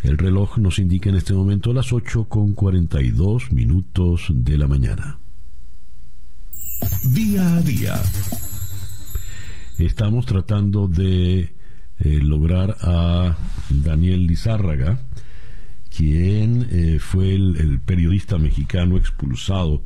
El 0.03 0.19
reloj 0.19 0.59
nos 0.59 0.78
indica 0.78 1.11
en 1.11 1.16
este 1.16 1.32
momento 1.32 1.73
las 1.73 1.93
8 1.93 2.28
con 2.28 2.55
42 2.55 3.53
minutos 3.53 4.27
de 4.31 4.59
la 4.59 4.69
mañana. 4.69 5.19
Día 7.12 7.57
a 7.57 7.61
día. 7.62 7.94
Estamos 9.78 10.27
tratando 10.27 10.89
de 10.89 11.55
eh, 11.98 12.20
lograr 12.23 12.77
a 12.81 13.36
Daniel 13.70 14.27
Lizárraga, 14.27 15.01
quien 15.94 16.69
eh, 16.70 16.98
fue 16.98 17.35
el, 17.35 17.81
periodista 17.81 18.39
mexicano 18.39 18.97
expulsado 18.97 19.82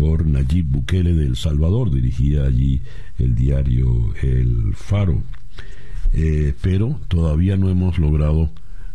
Nayib 0.00 0.66
Bukele 0.66 1.12
de 1.12 1.26
El 1.26 1.36
Salvador, 1.36 1.90
dirigía 1.90 2.44
allí 2.44 2.80
el 3.18 3.34
diario 3.34 4.14
El 4.22 4.74
Faro. 4.74 5.22
Eh, 6.12 6.54
pero 6.60 6.98
todavía 7.08 7.56
no 7.56 7.68
hemos 7.68 7.98
logrado 7.98 8.50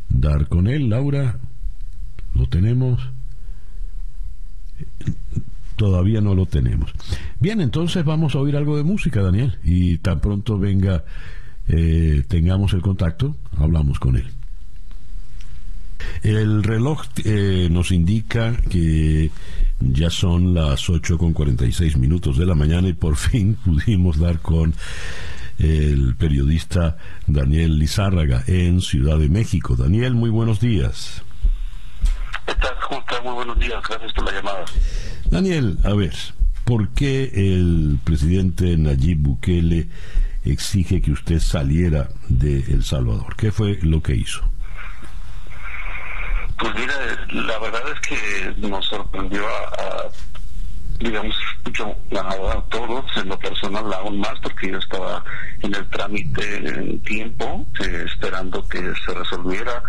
dar 0.10 0.48
con 0.48 0.68
él. 0.68 0.90
Laura, 0.90 1.38
¿lo 2.34 2.48
tenemos? 2.48 3.02
Todavía 5.76 6.22
no 6.22 6.34
lo 6.34 6.46
tenemos. 6.46 6.92
Bien, 7.40 7.62
entonces 7.62 8.04
vamos 8.04 8.36
a 8.36 8.40
oír 8.40 8.56
algo 8.56 8.76
de 8.76 8.84
música, 8.84 9.22
Daniel, 9.22 9.58
y 9.64 9.98
tan 10.00 10.20
pronto 10.20 10.58
venga, 10.58 11.04
eh, 11.68 12.24
tengamos 12.28 12.74
el 12.74 12.82
contacto, 12.82 13.36
hablamos 13.58 14.00
con 14.00 14.16
él. 14.16 14.28
El 16.24 16.64
reloj 16.64 17.04
eh, 17.24 17.68
nos 17.72 17.92
indica 17.92 18.58
que 18.70 19.32
ya 19.80 20.10
son 20.10 20.54
las 20.54 20.90
8 20.90 21.18
con 21.18 21.34
46 21.34 21.98
minutos 21.98 22.38
de 22.38 22.46
la 22.46 22.56
mañana 22.56 22.88
y 22.88 22.94
por 22.94 23.16
fin 23.18 23.56
pudimos 23.56 24.20
dar 24.20 24.40
con 24.40 24.74
el 25.60 26.16
periodista 26.16 26.98
Daniel 27.28 27.80
Lizárraga 27.80 28.44
en 28.48 28.82
Ciudad 28.82 29.18
de 29.18 29.30
México. 29.30 29.76
Daniel, 29.76 30.14
muy 30.14 30.30
buenos 30.30 30.60
días. 30.60 31.24
¿Qué 32.46 32.54
tal? 32.56 32.76
Muy 33.24 33.34
buenos 33.34 33.58
días. 33.60 33.82
Gracias 33.88 34.14
por 34.14 34.26
la 34.26 34.34
llamada. 34.34 34.66
Daniel, 35.30 35.80
a 35.84 35.94
ver, 35.94 36.14
¿por 36.64 36.90
qué 36.90 37.32
el 37.34 38.00
presidente 38.04 38.78
Nayib 38.78 39.18
Bukele 39.20 39.88
exige 40.44 41.02
que 41.02 41.12
usted 41.12 41.40
saliera 41.40 42.10
de 42.28 42.60
El 42.60 42.84
Salvador? 42.84 43.36
¿Qué 43.36 43.52
fue 43.52 43.80
lo 43.82 44.04
que 44.04 44.16
hizo? 44.16 44.44
Pues 46.58 46.74
mira, 46.76 46.96
la 47.30 47.60
verdad 47.60 47.82
es 47.94 48.00
que 48.08 48.68
nos 48.68 48.86
sorprendió 48.86 49.46
a 49.48 50.10
digamos, 51.00 51.36
mucho 51.66 51.96
a 52.18 52.64
todos, 52.70 53.06
en 53.18 53.30
lo 53.30 53.38
personal 53.38 53.92
aún 53.94 54.20
más, 54.20 54.40
porque 54.42 54.72
yo 54.72 54.78
estaba 54.78 55.24
en 55.62 55.74
el 55.76 55.88
trámite 55.90 56.58
en 56.58 57.02
tiempo, 57.02 57.66
eh, 57.82 58.06
esperando 58.06 58.66
que 58.68 58.80
se 59.06 59.14
resolviera 59.14 59.84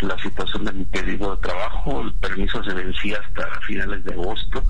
la 0.00 0.18
situación 0.18 0.64
de 0.64 0.72
mi 0.72 0.84
pedido 0.84 1.34
de 1.34 1.42
trabajo. 1.42 2.02
El 2.02 2.12
permiso 2.14 2.62
se 2.64 2.74
vencía 2.74 3.18
hasta 3.18 3.60
finales 3.60 4.04
de 4.04 4.12
agosto, 4.12 4.62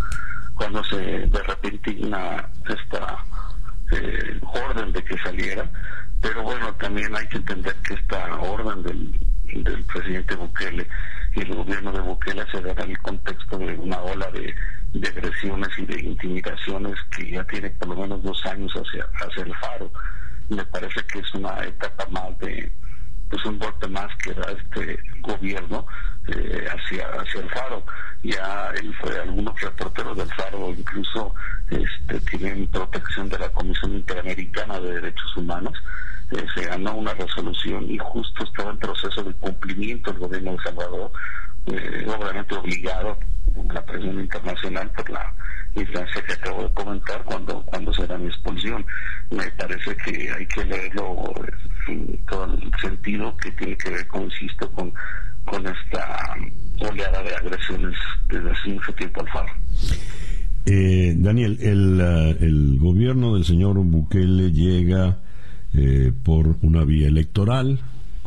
cuando 0.55 0.82
se 0.85 0.97
de 0.97 1.43
repente 1.43 1.97
una 2.01 2.48
esta 2.68 3.24
eh, 3.93 4.40
orden 4.43 4.93
de 4.93 5.05
que 5.05 5.18
saliera. 5.18 5.68
Pero 6.20 6.43
bueno, 6.43 6.72
también 6.74 7.16
hay 7.16 7.27
que 7.28 7.39
entender 7.39 7.74
que 7.86 7.94
esta 7.94 8.36
orden 8.36 8.82
del, 8.82 9.64
del 9.64 9.85
presidente 9.85 10.35
Bukele 10.36 10.86
y 11.35 11.40
el 11.40 11.55
gobierno 11.55 11.93
de 11.93 12.01
Bukele 12.01 12.44
se 12.51 12.61
da 12.61 12.73
en 12.73 12.90
el 12.90 12.98
contexto 12.98 13.59
de 13.59 13.74
una 13.77 14.01
ola 14.01 14.31
de 14.32 14.55
de 14.93 15.09
agresiones 15.09 15.69
y 15.78 15.86
de 15.86 16.01
intimidaciones 16.01 16.97
que 17.16 17.31
ya 17.31 17.44
tiene 17.44 17.70
por 17.70 17.89
lo 17.89 17.97
menos 17.97 18.23
dos 18.23 18.44
años 18.47 18.73
hacia, 18.73 19.07
hacia 19.20 19.44
el 19.44 19.55
faro. 19.57 19.90
Me 20.48 20.65
parece 20.66 21.01
que 21.07 21.20
es 21.20 21.35
una 21.35 21.65
etapa 21.65 22.07
más 22.11 22.36
de, 22.40 22.73
pues 23.28 23.44
un 23.44 23.59
golpe 23.59 23.86
más 23.89 24.09
que 24.23 24.35
da 24.35 24.51
este 24.51 24.98
gobierno 25.20 25.86
eh, 26.27 26.66
hacia, 26.69 27.07
hacia 27.09 27.40
el 27.40 27.51
faro. 27.51 27.85
Ya 28.24 28.73
fue, 29.01 29.16
algunos 29.20 29.59
reporteros 29.61 30.16
del 30.16 30.31
faro 30.32 30.70
incluso 30.77 31.35
este, 31.70 32.20
tienen 32.28 32.66
protección 32.66 33.28
de 33.28 33.39
la 33.39 33.48
Comisión 33.51 33.94
Interamericana 33.94 34.81
de 34.81 34.94
Derechos 34.94 35.36
Humanos. 35.36 35.78
Eh, 36.32 36.47
se 36.55 36.65
ganó 36.66 36.94
una 36.94 37.15
resolución 37.15 37.89
y 37.89 37.98
justo 37.98 38.44
estaba 38.44 38.70
en 38.73 38.78
proceso 38.78 39.23
de 39.23 39.32
el 39.70 40.18
gobierno 40.18 40.52
de 40.52 40.59
Salvador, 40.64 41.12
eh, 41.66 42.06
obviamente 42.06 42.55
obligado 42.55 43.18
la 43.72 43.84
presión 43.84 44.20
internacional 44.20 44.90
por 44.97 45.10
la 45.10 45.34
instancia 45.74 46.22
que 46.22 46.32
acabo 46.32 46.62
de 46.62 46.74
comentar 46.74 47.22
cuando, 47.24 47.62
cuando 47.62 47.92
será 47.94 48.18
mi 48.18 48.26
expulsión. 48.26 48.84
Me 49.30 49.51
parece 49.52 49.97
que 50.05 50.30
hay 50.30 50.47
que 50.47 50.64
leerlo 50.64 51.34
en 51.88 52.18
todo 52.28 52.44
el 52.44 52.70
sentido 52.80 53.36
que 53.36 53.51
tiene 53.52 53.76
que 53.76 53.90
ver, 53.90 54.06
como 54.09 54.24
insisto, 54.24 54.70
con, 54.72 54.92
con 55.44 55.66
esta 55.66 56.36
oleada 56.80 57.22
de 57.22 57.34
agresiones 57.34 57.94
desde 58.28 58.51
hace 58.51 58.68
mucho 58.70 58.92
tiempo 58.94 59.20
al 59.20 59.28
faro. 59.28 59.52
Eh, 60.66 61.14
Daniel, 61.16 61.59
el, 61.60 62.01
uh, 62.01 62.44
el 62.44 62.78
gobierno 62.78 63.34
del 63.34 63.44
señor 63.44 63.78
Bukele 63.78 64.52
llega 64.52 65.18
eh, 65.74 66.12
por 66.24 66.56
una 66.62 66.84
vía 66.84 67.09
electoral, 67.09 67.80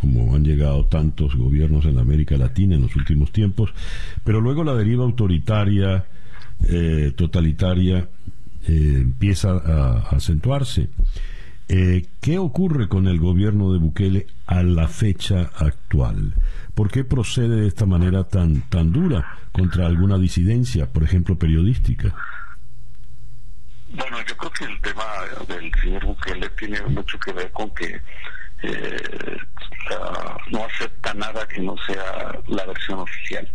como 0.03 0.35
han 0.35 0.43
llegado 0.43 0.85
tantos 0.87 1.33
gobiernos 1.33 1.85
en 1.85 1.97
América 1.97 2.35
Latina 2.35 2.75
en 2.75 2.81
los 2.81 2.93
últimos 2.97 3.31
tiempos, 3.31 3.73
pero 4.25 4.41
luego 4.41 4.65
la 4.65 4.75
deriva 4.75 5.05
autoritaria, 5.05 6.03
eh, 6.67 7.13
totalitaria, 7.15 8.09
eh, 8.67 8.97
empieza 8.97 9.51
a, 9.51 10.09
acentuarse. 10.09 10.89
Eh, 11.69 12.05
¿Qué 12.19 12.37
ocurre 12.37 12.89
con 12.89 13.07
el 13.07 13.17
gobierno 13.17 13.71
de 13.71 13.79
Bukele 13.79 14.27
a 14.45 14.61
la 14.61 14.89
fecha 14.89 15.49
actual? 15.55 16.33
¿Por 16.75 16.91
qué 16.91 17.05
procede 17.05 17.61
de 17.61 17.67
esta 17.67 17.85
manera 17.85 18.25
tan, 18.25 18.67
tan 18.69 18.91
dura 18.91 19.37
contra 19.53 19.87
alguna 19.87 20.17
disidencia, 20.17 20.91
por 20.91 21.03
ejemplo, 21.03 21.39
periodística? 21.39 22.13
Bueno, 23.93 24.17
yo 24.27 24.35
creo 24.35 24.51
que 24.51 24.65
el 24.65 24.81
tema 24.81 25.05
del 25.47 25.71
señor 25.81 26.05
Bukele 26.05 26.49
tiene 26.59 26.81
mucho 26.87 27.17
que 27.19 27.31
ver 27.31 27.49
con 27.51 27.73
que 27.73 28.01
eh, 28.63 29.37
no 30.51 30.63
acepta 30.65 31.13
nada 31.13 31.45
que 31.47 31.61
no 31.61 31.75
sea 31.85 32.39
la 32.47 32.65
versión 32.65 32.99
oficial. 32.99 33.49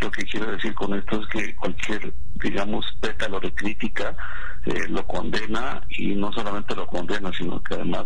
Lo 0.00 0.10
que 0.10 0.24
quiero 0.24 0.52
decir 0.52 0.74
con 0.74 0.94
esto 0.94 1.20
es 1.20 1.26
que 1.28 1.56
cualquier, 1.56 2.12
digamos, 2.34 2.86
pétalo 3.00 3.40
de 3.40 3.52
crítica 3.52 4.16
eh, 4.66 4.86
lo 4.88 5.04
condena 5.06 5.82
y 5.90 6.14
no 6.14 6.32
solamente 6.32 6.74
lo 6.74 6.86
condena, 6.86 7.32
sino 7.32 7.62
que 7.62 7.74
además 7.74 8.04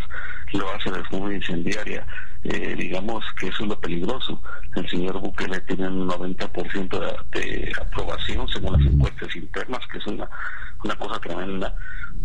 lo 0.53 0.73
hace 0.75 0.91
de 0.91 1.05
forma 1.05 1.35
incendiaria. 1.35 2.07
Eh, 2.45 2.75
digamos 2.77 3.25
que 3.39 3.49
eso 3.49 3.63
es 3.63 3.69
lo 3.69 3.81
peligroso. 3.81 4.43
El 4.75 4.89
señor 4.89 5.19
Bukele 5.21 5.61
tiene 5.61 5.89
un 5.89 6.09
90% 6.09 6.99
de, 6.99 7.41
de 7.41 7.73
aprobación 7.81 8.49
según 8.49 8.73
las 8.73 8.93
encuestas 8.93 9.37
internas, 9.37 9.81
que 9.91 9.99
es 9.99 10.07
una, 10.07 10.29
una 10.83 10.95
cosa 10.97 11.21
tremenda 11.21 11.75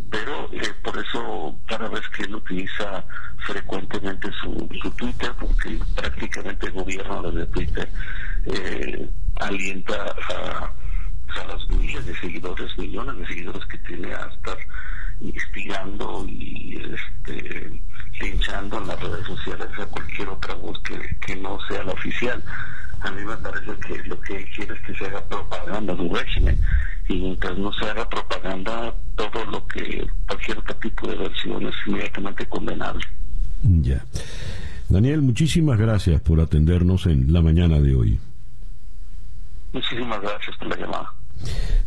pero 0.09 0.49
eh, 0.53 0.73
por 0.83 0.97
eso 0.97 1.55
cada 1.67 1.89
vez 1.89 2.07
que 2.09 2.23
él 2.23 2.35
utiliza 2.35 3.03
frecuentemente 3.45 4.29
su, 4.41 4.69
su 4.81 4.91
Twitter, 4.91 5.31
porque 5.39 5.79
prácticamente 5.95 6.67
el 6.67 6.73
gobierno 6.73 7.31
desde 7.31 7.51
Twitter 7.51 7.89
eh, 8.45 9.09
alienta 9.35 9.95
a, 10.29 10.73
las 11.47 11.69
miles 11.69 12.05
de 12.05 12.17
seguidores, 12.17 12.75
millones 12.77 13.17
de 13.17 13.27
seguidores 13.27 13.65
que 13.67 13.77
tiene 13.79 14.13
a 14.13 14.25
estar 14.25 14.57
instigando 15.19 16.25
y 16.27 16.81
este, 16.93 17.81
linchando 18.19 18.77
en 18.77 18.87
las 18.87 18.99
redes 18.99 19.27
sociales 19.27 19.67
a 19.77 19.85
cualquier 19.85 20.29
otra 20.29 20.55
voz 20.55 20.79
que, 20.79 20.97
que 21.25 21.35
no 21.35 21.59
sea 21.67 21.83
la 21.83 21.91
oficial. 21.91 22.43
A 23.01 23.11
mí 23.11 23.23
me 23.23 23.37
parece 23.37 23.71
que 23.79 24.03
lo 24.07 24.19
que 24.21 24.45
quiere 24.55 24.73
es 24.73 24.81
que 24.81 24.95
se 24.95 25.05
haga 25.05 25.23
propaganda 25.27 25.93
de 25.93 26.01
un 26.01 26.15
régimen 26.15 26.59
y 27.07 27.15
mientras 27.15 27.57
no 27.57 27.71
se 27.73 27.85
haga 27.85 28.07
propaganda, 28.09 28.93
todo 29.15 29.45
lo 29.45 29.65
que 29.67 30.05
cualquier 30.27 30.57
otro 30.57 30.75
tipo 30.77 31.07
de 31.07 31.15
versión 31.15 31.67
es 31.67 31.75
inmediatamente 31.85 32.45
condenable. 32.47 33.03
Ya. 33.63 34.03
Daniel, 34.89 35.21
muchísimas 35.21 35.77
gracias 35.77 36.21
por 36.21 36.39
atendernos 36.39 37.05
en 37.05 37.31
la 37.31 37.41
mañana 37.41 37.79
de 37.79 37.95
hoy. 37.95 38.19
Muchísimas 39.73 40.21
gracias 40.21 40.57
por 40.57 40.69
la 40.69 40.77
llamada. 40.77 41.13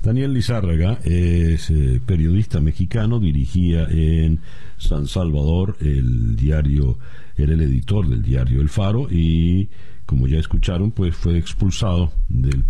Daniel 0.03 0.33
Lizárraga 0.33 0.99
es 1.03 1.71
eh, 1.71 2.01
periodista 2.05 2.61
mexicano, 2.61 3.19
dirigía 3.19 3.87
en 3.91 4.41
San 4.79 5.07
Salvador 5.07 5.77
el 5.81 6.37
diario, 6.37 6.99
era 7.37 7.53
el 7.53 7.63
editor 7.63 8.09
del 8.09 8.23
diario 8.23 8.61
El 8.61 8.69
Faro 8.69 9.09
y 9.11 9.69
como 10.11 10.27
ya 10.27 10.41
escucharon, 10.41 10.91
pues 10.91 11.15
fue 11.15 11.39
expulsado 11.39 12.11
del 12.29 12.65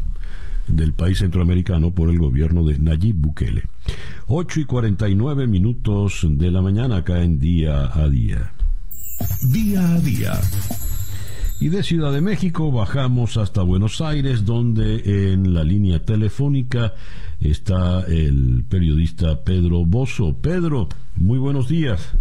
del 0.69 0.93
país 0.93 1.19
centroamericano 1.19 1.91
por 1.91 2.11
el 2.11 2.19
gobierno 2.19 2.63
de 2.65 2.79
Nayib 2.79 3.17
Bukele. 3.17 3.65
8 4.27 4.61
y 4.61 4.65
49 4.67 5.47
minutos 5.47 6.27
de 6.29 6.51
la 6.51 6.61
mañana 6.61 6.99
acá 6.99 7.23
en 7.23 7.41
Día 7.41 7.91
a 7.93 8.09
Día. 8.09 8.53
Día 9.51 9.95
a 9.95 10.01
Día. 10.01 10.41
Y 11.61 11.71
de 11.71 11.83
Ciudad 11.83 12.13
de 12.13 12.21
México 12.21 12.71
bajamos 12.71 13.39
hasta 13.39 13.63
Buenos 13.63 14.03
Aires, 14.03 14.45
donde 14.45 15.33
en 15.33 15.55
la 15.55 15.65
línea 15.65 16.05
telefónica 16.05 16.93
está 17.41 18.03
el 18.03 18.65
periodista 18.69 19.43
Pedro 19.43 19.87
Bozo. 19.87 20.37
Pedro, 20.37 20.91
muy 21.17 21.39
buenos 21.39 21.69
días. 21.69 22.17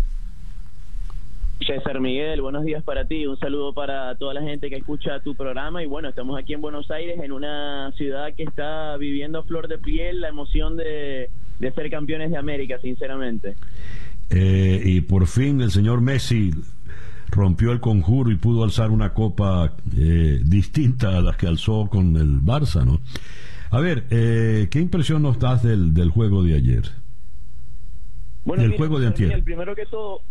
César 1.65 1.99
Miguel, 1.99 2.41
buenos 2.41 2.63
días 2.63 2.83
para 2.83 3.05
ti, 3.05 3.25
un 3.25 3.37
saludo 3.37 3.73
para 3.73 4.15
toda 4.15 4.33
la 4.33 4.41
gente 4.41 4.69
que 4.69 4.77
escucha 4.77 5.19
tu 5.19 5.35
programa 5.35 5.83
y 5.83 5.85
bueno, 5.85 6.09
estamos 6.09 6.39
aquí 6.39 6.53
en 6.53 6.61
Buenos 6.61 6.89
Aires, 6.89 7.19
en 7.21 7.31
una 7.31 7.91
ciudad 7.93 8.33
que 8.35 8.43
está 8.43 8.97
viviendo 8.97 9.39
a 9.39 9.43
flor 9.43 9.67
de 9.67 9.77
piel 9.77 10.21
la 10.21 10.29
emoción 10.29 10.77
de 10.77 11.29
de 11.59 11.71
ser 11.73 11.89
campeones 11.89 12.31
de 12.31 12.37
América, 12.37 12.79
sinceramente. 12.81 13.55
Eh, 14.29 14.81
y 14.83 15.01
por 15.01 15.27
fin 15.27 15.61
el 15.61 15.71
señor 15.71 16.01
Messi 16.01 16.51
rompió 17.29 17.71
el 17.71 17.79
conjuro 17.79 18.31
y 18.31 18.35
pudo 18.35 18.63
alzar 18.63 18.91
una 18.91 19.13
copa 19.13 19.73
eh, 19.95 20.39
distinta 20.43 21.17
a 21.17 21.21
las 21.21 21.37
que 21.37 21.47
alzó 21.47 21.87
con 21.87 22.15
el 22.15 22.41
Barça, 22.41 22.85
¿no? 22.85 23.01
A 23.71 23.79
ver, 23.79 24.05
eh, 24.09 24.67
¿qué 24.71 24.79
impresión 24.79 25.21
nos 25.21 25.37
das 25.37 25.61
del, 25.61 25.93
del 25.93 26.09
juego 26.09 26.43
de 26.43 26.55
ayer? 26.55 26.83
Bueno, 28.45 28.63
del 28.63 28.71
mira, 28.71 28.77
juego 28.79 28.99
de. 28.99 29.09
Miguel, 29.11 29.43
primero 29.43 29.75
que 29.75 29.85
todo, 29.85 30.21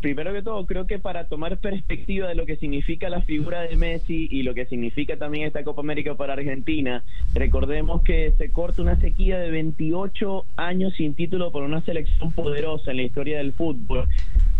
primero 0.00 0.32
que 0.32 0.42
todo, 0.42 0.66
creo 0.66 0.86
que 0.86 0.98
para 0.98 1.24
tomar 1.24 1.58
perspectiva 1.58 2.28
de 2.28 2.34
lo 2.34 2.46
que 2.46 2.56
significa 2.56 3.08
la 3.08 3.22
figura 3.22 3.62
de 3.62 3.76
Messi 3.76 4.28
y 4.30 4.42
lo 4.42 4.54
que 4.54 4.66
significa 4.66 5.16
también 5.16 5.46
esta 5.46 5.64
Copa 5.64 5.80
América 5.80 6.14
para 6.14 6.34
Argentina, 6.34 7.02
recordemos 7.34 8.02
que 8.02 8.32
se 8.38 8.50
corta 8.50 8.82
una 8.82 8.96
sequía 9.00 9.38
de 9.38 9.50
28 9.50 10.44
años 10.56 10.94
sin 10.96 11.14
título 11.14 11.50
por 11.50 11.62
una 11.62 11.80
selección 11.82 12.32
poderosa 12.32 12.90
en 12.90 12.98
la 12.98 13.02
historia 13.04 13.38
del 13.38 13.52
fútbol. 13.52 14.06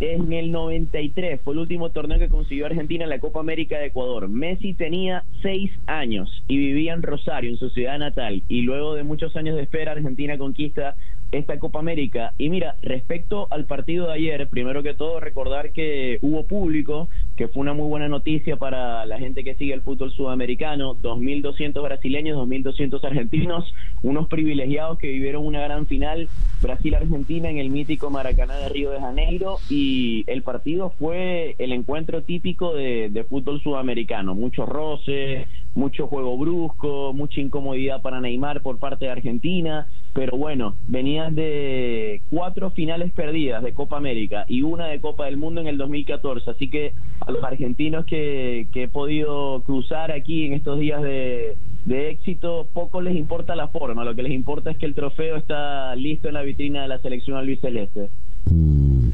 En 0.01 0.33
el 0.33 0.53
93 0.53 1.41
fue 1.43 1.55
el 1.55 1.61
último 1.61 1.91
torneo 1.91 2.19
que 2.19 2.29
consiguió 2.29 2.67
Argentina 2.67 3.05
en 3.05 3.11
la 3.11 3.19
Copa 3.19 3.41
América 3.41 3.79
de 3.79 3.87
Ecuador. 3.87 4.29
Messi 4.29 4.75
tenía 4.75 5.25
6 5.41 5.71
años 5.87 6.43
y 6.49 6.59
vivía 6.59 6.93
en 6.93 7.03
Rosario, 7.03 7.51
en 7.51 7.57
su 7.57 7.71
ciudad 7.71 7.99
natal. 7.99 8.43
Y 8.49 8.63
luego 8.63 8.95
de 8.95 9.05
muchos 9.05 9.35
años 9.37 9.57
de 9.57 9.63
espera, 9.63 9.93
Argentina 9.93 10.37
conquista 10.37 10.97
esta 11.33 11.59
Copa 11.59 11.79
América. 11.79 12.33
Y 12.39 12.49
mira, 12.49 12.77
respecto 12.83 13.49
al 13.51 13.67
partido 13.67 14.07
de 14.07 14.15
ayer, 14.15 14.49
primero 14.49 14.83
que 14.83 14.95
todo 14.95 15.21
recordar 15.21 15.73
que 15.73 16.19
hubo 16.23 16.47
público, 16.47 17.09
que 17.37 17.49
fue 17.49 17.63
una 17.63 17.75
muy 17.75 17.89
buena 17.89 18.09
noticia 18.09 18.57
para 18.57 19.05
la 19.07 19.19
gente 19.19 19.45
que 19.45 19.55
sigue 19.55 19.75
el 19.75 19.83
fútbol 19.83 20.13
sudamericano, 20.13 20.95
2.200 20.95 21.83
brasileños, 21.83 22.39
2.200 22.39 23.05
argentinos, 23.05 23.73
unos 24.03 24.29
privilegiados 24.29 24.99
que 24.99 25.09
vivieron 25.09 25.45
una 25.45 25.61
gran 25.61 25.87
final 25.87 26.29
Brasil-Argentina 26.63 27.51
en 27.51 27.59
el 27.59 27.71
mítico 27.71 28.11
Maracaná 28.11 28.57
de 28.57 28.69
Río 28.69 28.91
de 28.91 29.01
Janeiro. 29.01 29.59
Y 29.69 30.25
el 30.27 30.43
partido 30.43 30.91
fue 30.91 31.57
el 31.59 31.73
encuentro 31.73 32.23
típico 32.23 32.75
de, 32.75 33.11
de 33.11 33.25
fútbol 33.25 33.61
sudamericano, 33.63 34.35
muchos 34.35 34.69
roces, 34.69 35.47
mucho 35.77 36.09
juego 36.09 36.37
brusco, 36.37 37.13
mucha 37.13 37.41
incomodidad 37.41 38.03
para 38.03 38.21
Neymar 38.21 38.63
por 38.63 38.79
parte 38.79 39.05
de 39.05 39.13
Argentina, 39.13 39.87
pero 40.15 40.37
bueno, 40.37 40.75
venían 40.89 41.35
de 41.35 42.23
cuatro 42.31 42.71
finales 42.71 43.13
perdidas 43.13 43.63
de 43.63 43.75
Copa 43.75 43.99
América 43.99 44.47
y 44.49 44.63
una 44.63 44.87
de 44.87 45.01
Copa 45.01 45.27
del 45.27 45.37
Mundo 45.37 45.61
en 45.61 45.67
el 45.69 45.77
2014, 45.77 46.51
así 46.51 46.71
que 46.71 46.95
a 47.21 47.31
los 47.31 47.45
argentinos 47.45 48.07
que, 48.07 48.67
que 48.73 48.85
he 48.85 48.89
podido 48.89 49.63
cruzar 49.65 50.11
aquí 50.13 50.47
en 50.47 50.55
estos 50.55 50.81
días 50.81 51.03
de, 51.03 51.57
de 51.85 52.11
éxito, 52.11 52.67
poco 52.73 53.03
les 53.03 53.15
importa 53.15 53.55
la 53.55 53.69
forma, 53.69 54.05
lo 54.05 54.15
que 54.15 54.23
les 54.23 54.33
importa 54.33 54.71
es 54.71 54.79
que 54.79 54.87
el 54.87 54.95
trofeo 54.95 55.37
está 55.37 55.95
listo 55.95 56.29
en 56.29 56.35
la 56.35 56.43
vitrina 56.43 56.83
de 56.83 56.89
la 56.89 56.99
selección 57.01 57.37
albiceleste. 57.37 58.09
Mm, 58.51 59.11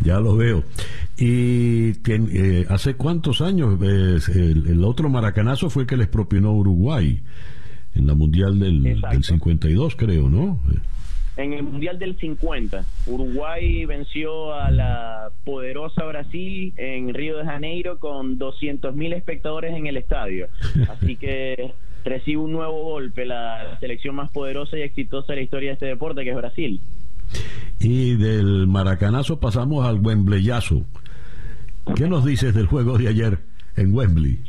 ya 0.00 0.20
lo 0.20 0.36
veo. 0.36 0.64
¿Y 1.18 1.92
eh, 2.08 2.66
hace 2.68 2.94
cuántos 2.94 3.40
años? 3.40 3.78
eh, 3.82 4.18
el, 4.34 4.66
el 4.68 4.84
otro 4.84 5.08
maracanazo 5.08 5.70
fue 5.70 5.82
el 5.84 5.88
que 5.88 5.96
les 5.96 6.08
propinó 6.08 6.52
Uruguay 6.52 7.20
en 7.94 8.06
la 8.06 8.14
Mundial 8.14 8.58
del, 8.58 8.82
del 8.82 9.24
52, 9.24 9.96
creo, 9.96 10.28
¿no? 10.28 10.60
En 11.36 11.52
el 11.52 11.62
Mundial 11.62 11.98
del 11.98 12.16
50, 12.16 12.84
Uruguay 13.06 13.84
venció 13.84 14.54
a 14.54 14.70
la 14.70 15.30
poderosa 15.44 16.04
Brasil 16.04 16.72
en 16.76 17.12
Río 17.12 17.36
de 17.38 17.44
Janeiro 17.44 17.98
con 17.98 18.38
200.000 18.38 19.14
espectadores 19.14 19.74
en 19.74 19.86
el 19.86 19.96
estadio. 19.98 20.48
Así 20.88 21.16
que 21.16 21.72
recibe 22.04 22.40
un 22.40 22.52
nuevo 22.52 22.84
golpe 22.84 23.26
la 23.26 23.78
selección 23.80 24.14
más 24.14 24.30
poderosa 24.30 24.78
y 24.78 24.82
exitosa 24.82 25.32
de 25.32 25.36
la 25.36 25.42
historia 25.42 25.70
de 25.70 25.74
este 25.74 25.86
deporte, 25.86 26.24
que 26.24 26.30
es 26.30 26.36
Brasil. 26.36 26.80
Y 27.78 28.16
del 28.16 28.66
maracanazo 28.66 29.38
pasamos 29.38 29.86
al 29.86 30.00
Wembleyazo. 30.00 30.84
¿Qué 31.94 32.08
nos 32.08 32.24
dices 32.24 32.54
del 32.54 32.66
juego 32.66 32.98
de 32.98 33.08
ayer 33.08 33.38
en 33.76 33.94
Wembley? 33.94 34.40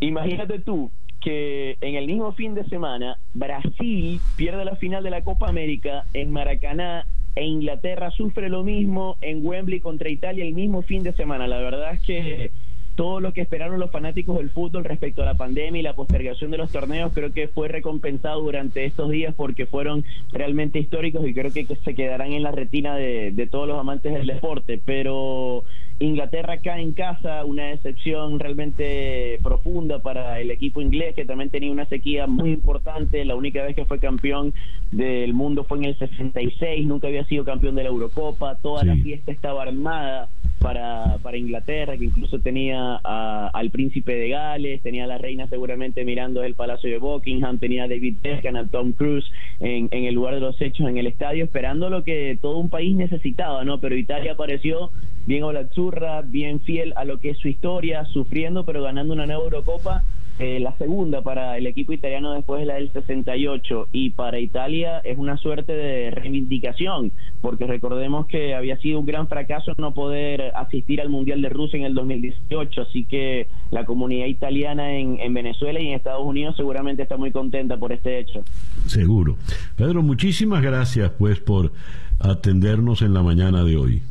Imagínate 0.00 0.58
tú 0.58 0.90
que 1.20 1.76
en 1.80 1.94
el 1.94 2.06
mismo 2.06 2.32
fin 2.32 2.54
de 2.54 2.64
semana 2.64 3.16
Brasil 3.32 4.20
pierde 4.36 4.64
la 4.64 4.76
final 4.76 5.04
de 5.04 5.10
la 5.10 5.22
Copa 5.22 5.48
América 5.48 6.04
en 6.12 6.30
Maracaná 6.30 7.06
e 7.34 7.46
Inglaterra 7.46 8.10
sufre 8.10 8.48
lo 8.48 8.62
mismo 8.64 9.16
en 9.20 9.46
Wembley 9.46 9.80
contra 9.80 10.10
Italia 10.10 10.44
el 10.44 10.52
mismo 10.52 10.82
fin 10.82 11.02
de 11.02 11.12
semana. 11.14 11.46
La 11.46 11.58
verdad 11.58 11.94
es 11.94 12.02
que 12.02 12.50
todo 12.94 13.20
lo 13.20 13.32
que 13.32 13.40
esperaron 13.40 13.80
los 13.80 13.90
fanáticos 13.90 14.38
del 14.38 14.50
fútbol 14.50 14.84
respecto 14.84 15.22
a 15.22 15.26
la 15.26 15.34
pandemia 15.34 15.80
y 15.80 15.82
la 15.82 15.94
postergación 15.94 16.50
de 16.50 16.58
los 16.58 16.70
torneos 16.70 17.12
creo 17.14 17.32
que 17.32 17.48
fue 17.48 17.68
recompensado 17.68 18.40
durante 18.40 18.84
estos 18.84 19.10
días 19.10 19.34
porque 19.34 19.66
fueron 19.66 20.04
realmente 20.32 20.78
históricos 20.78 21.26
y 21.26 21.34
creo 21.34 21.52
que 21.52 21.66
se 21.66 21.94
quedarán 21.94 22.32
en 22.32 22.42
la 22.42 22.52
retina 22.52 22.96
de, 22.96 23.30
de 23.32 23.46
todos 23.46 23.66
los 23.68 23.78
amantes 23.78 24.12
del 24.12 24.26
deporte. 24.26 24.80
Pero 24.84 25.64
Inglaterra 26.02 26.58
cae 26.58 26.82
en 26.82 26.92
casa, 26.92 27.44
una 27.44 27.66
decepción 27.66 28.38
realmente 28.40 29.38
profunda 29.42 30.00
para 30.00 30.40
el 30.40 30.50
equipo 30.50 30.80
inglés 30.80 31.14
que 31.14 31.24
también 31.24 31.50
tenía 31.50 31.70
una 31.70 31.86
sequía 31.86 32.26
muy 32.26 32.50
importante. 32.50 33.24
La 33.24 33.36
única 33.36 33.62
vez 33.62 33.76
que 33.76 33.84
fue 33.84 33.98
campeón 33.98 34.52
del 34.90 35.32
mundo 35.32 35.64
fue 35.64 35.78
en 35.78 35.84
el 35.84 35.98
66, 35.98 36.86
nunca 36.86 37.06
había 37.08 37.24
sido 37.24 37.44
campeón 37.44 37.74
de 37.76 37.84
la 37.84 37.90
Eurocopa, 37.90 38.56
toda 38.56 38.84
la 38.84 38.96
fiesta 38.96 39.32
estaba 39.32 39.62
armada 39.62 40.28
para, 40.60 41.18
para 41.22 41.36
Inglaterra, 41.36 41.96
que 41.96 42.04
incluso 42.04 42.38
tenía 42.38 43.00
a- 43.02 43.50
al 43.52 43.70
príncipe 43.70 44.14
de 44.14 44.28
Gales, 44.28 44.80
tenía 44.82 45.04
a 45.04 45.08
la 45.08 45.18
reina 45.18 45.48
seguramente 45.48 46.04
mirando 46.04 46.42
el 46.44 46.54
Palacio 46.54 46.88
de 46.90 46.98
Buckingham, 46.98 47.58
tenía 47.58 47.84
a 47.84 47.88
David 47.88 48.16
Beckham, 48.22 48.56
a 48.56 48.66
Tom 48.66 48.92
Cruise 48.92 49.24
en, 49.60 49.88
en 49.90 50.04
el 50.04 50.14
lugar 50.14 50.34
de 50.34 50.40
los 50.40 50.60
hechos 50.60 50.88
en 50.88 50.98
el 50.98 51.06
estadio, 51.06 51.44
esperando 51.44 51.90
lo 51.90 52.04
que 52.04 52.38
todo 52.40 52.58
un 52.58 52.68
país 52.70 52.94
necesitaba, 52.94 53.64
¿no? 53.64 53.78
Pero 53.80 53.96
Italia 53.96 54.32
apareció 54.32 54.90
bien 55.26 55.42
Olazzurra, 55.42 56.22
bien 56.22 56.60
fiel 56.60 56.92
a 56.96 57.04
lo 57.04 57.18
que 57.18 57.30
es 57.30 57.38
su 57.38 57.48
historia, 57.48 58.04
sufriendo 58.06 58.64
pero 58.64 58.82
ganando 58.82 59.14
una 59.14 59.26
nueva 59.26 59.44
Eurocopa 59.44 60.02
eh, 60.38 60.60
la 60.60 60.74
segunda 60.78 61.20
para 61.20 61.58
el 61.58 61.66
equipo 61.66 61.92
italiano 61.92 62.32
después 62.32 62.60
de 62.60 62.66
la 62.66 62.74
del 62.74 62.90
68 62.90 63.88
y 63.92 64.10
para 64.10 64.40
Italia 64.40 64.98
es 65.04 65.18
una 65.18 65.36
suerte 65.36 65.72
de 65.72 66.10
reivindicación 66.10 67.12
porque 67.42 67.66
recordemos 67.66 68.26
que 68.26 68.54
había 68.54 68.78
sido 68.78 68.98
un 68.98 69.04
gran 69.04 69.28
fracaso 69.28 69.72
no 69.76 69.92
poder 69.92 70.52
asistir 70.56 71.02
al 71.02 71.10
Mundial 71.10 71.42
de 71.42 71.50
Rusia 71.50 71.78
en 71.78 71.84
el 71.84 71.94
2018 71.94 72.80
así 72.80 73.04
que 73.04 73.46
la 73.70 73.84
comunidad 73.84 74.26
italiana 74.26 74.94
en, 74.96 75.20
en 75.20 75.34
Venezuela 75.34 75.80
y 75.80 75.88
en 75.88 75.94
Estados 75.94 76.24
Unidos 76.24 76.56
seguramente 76.56 77.02
está 77.02 77.18
muy 77.18 77.30
contenta 77.30 77.76
por 77.76 77.92
este 77.92 78.18
hecho. 78.18 78.42
Seguro. 78.86 79.36
Pedro, 79.76 80.02
muchísimas 80.02 80.62
gracias 80.62 81.10
pues 81.18 81.40
por 81.40 81.72
atendernos 82.18 83.02
en 83.02 83.12
la 83.12 83.22
mañana 83.22 83.64
de 83.64 83.76
hoy. 83.76 84.02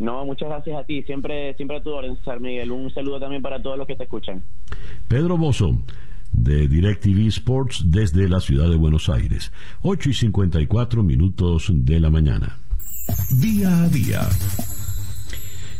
No, 0.00 0.24
muchas 0.24 0.48
gracias 0.48 0.78
a 0.78 0.84
ti, 0.84 1.02
siempre 1.02 1.54
siempre 1.54 1.76
a 1.76 1.82
tu 1.82 1.90
orden, 1.90 2.16
César 2.16 2.40
Miguel. 2.40 2.70
Un 2.72 2.92
saludo 2.92 3.20
también 3.20 3.42
para 3.42 3.62
todos 3.62 3.76
los 3.78 3.86
que 3.86 3.96
te 3.96 4.04
escuchan. 4.04 4.42
Pedro 5.08 5.36
Bozo, 5.36 5.78
de 6.32 6.68
DirecTV 6.68 7.26
Sports 7.28 7.84
desde 7.86 8.28
la 8.28 8.40
ciudad 8.40 8.68
de 8.70 8.76
Buenos 8.76 9.08
Aires. 9.08 9.52
8 9.82 10.10
y 10.10 10.14
54 10.14 11.02
minutos 11.02 11.70
de 11.72 12.00
la 12.00 12.10
mañana. 12.10 12.58
Día 13.30 13.84
a 13.84 13.88
día. 13.88 14.20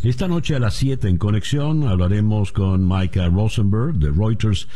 Esta 0.03 0.29
noche 0.29 0.57
a 0.57 0.59
las 0.59 0.77
7 0.77 1.11
en 1.11 1.19
conexión 1.19 1.87
hablaremos 1.87 2.53
con 2.53 2.89
Micah 2.89 3.29
Rosenberg 3.29 3.97
de 3.97 4.11
Reuters 4.11 4.67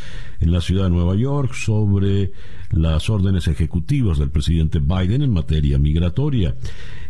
en 0.41 0.53
la 0.53 0.61
ciudad 0.61 0.85
de 0.85 0.91
Nueva 0.91 1.17
York 1.17 1.55
sobre 1.55 2.33
las 2.73 3.09
órdenes 3.09 3.49
ejecutivas 3.49 4.19
del 4.19 4.29
presidente 4.29 4.81
Biden 4.81 5.23
en 5.23 5.33
materia 5.33 5.79
migratoria. 5.79 6.57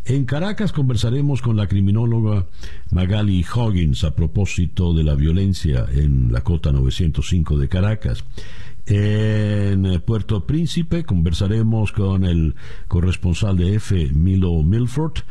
En 0.05 0.27
Caracas 0.27 0.71
conversaremos 0.71 1.43
con 1.43 1.57
la 1.57 1.67
criminóloga 1.67 2.47
Magali 2.93 3.45
Hoggins 3.53 4.05
a 4.05 4.15
propósito 4.15 4.95
de 4.95 5.03
la 5.03 5.17
violencia 5.17 5.85
en 5.93 6.31
la 6.31 6.43
cota 6.43 6.71
905 6.71 7.59
de 7.59 7.69
Caracas. 7.69 8.23
En 8.87 10.01
Puerto 10.03 10.47
Príncipe 10.47 11.05
conversaremos 11.05 11.91
con 11.91 12.25
el 12.25 12.55
corresponsal 12.87 13.57
de 13.57 13.75
F, 13.77 14.11
Milo 14.13 14.63
Milford, 14.63 15.23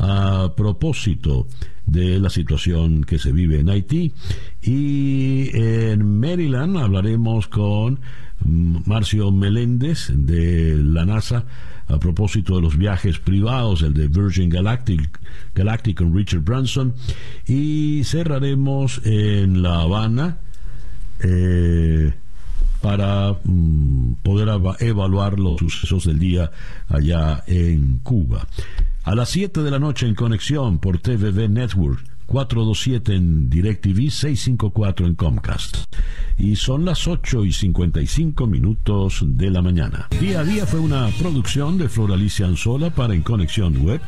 a 0.00 0.54
propósito 0.56 1.46
de 1.84 2.18
la 2.18 2.30
situación 2.30 3.04
que 3.04 3.18
se 3.18 3.32
vive 3.32 3.60
en 3.60 3.68
Haití. 3.68 4.12
Y 4.62 5.50
en 5.52 6.20
Maryland 6.20 6.78
hablaremos 6.78 7.48
con 7.48 8.00
Marcio 8.86 9.30
Meléndez 9.30 10.10
de 10.14 10.76
la 10.76 11.04
NASA 11.04 11.44
a 11.86 11.98
propósito 11.98 12.56
de 12.56 12.62
los 12.62 12.78
viajes 12.78 13.18
privados, 13.18 13.82
el 13.82 13.92
de 13.92 14.08
Virgin 14.08 14.48
Galactic, 14.48 15.20
Galactic 15.54 15.98
con 15.98 16.16
Richard 16.16 16.40
Branson. 16.42 16.94
Y 17.46 18.02
cerraremos 18.04 19.00
en 19.04 19.62
La 19.62 19.80
Habana. 19.82 20.38
eh, 21.22 22.14
para 22.80 23.36
mm, 23.44 24.14
poder 24.22 24.48
evaluar 24.80 25.38
los 25.38 25.58
sucesos 25.58 26.06
del 26.06 26.18
día 26.18 26.50
allá 26.88 27.44
en 27.46 27.98
Cuba. 27.98 28.46
A 29.02 29.14
las 29.14 29.30
7 29.30 29.62
de 29.62 29.70
la 29.70 29.78
noche 29.78 30.06
en 30.06 30.14
conexión 30.14 30.78
por 30.78 30.98
TVV 30.98 31.48
Network 31.48 32.04
427 32.30 33.16
en 33.16 33.50
DirecTV, 33.50 34.08
654 34.08 35.06
en 35.06 35.14
Comcast. 35.16 35.78
Y 36.38 36.54
son 36.54 36.84
las 36.84 37.08
8 37.08 37.44
y 37.44 37.52
55 37.52 38.46
minutos 38.46 39.24
de 39.26 39.50
la 39.50 39.60
mañana. 39.60 40.08
Día 40.20 40.40
a 40.40 40.44
día 40.44 40.64
fue 40.64 40.78
una 40.78 41.08
producción 41.18 41.76
de 41.76 41.88
Floralicia 41.88 42.46
Anzola 42.46 42.90
para 42.90 43.14
En 43.14 43.22
Conexión 43.22 43.84
Web, 43.84 44.00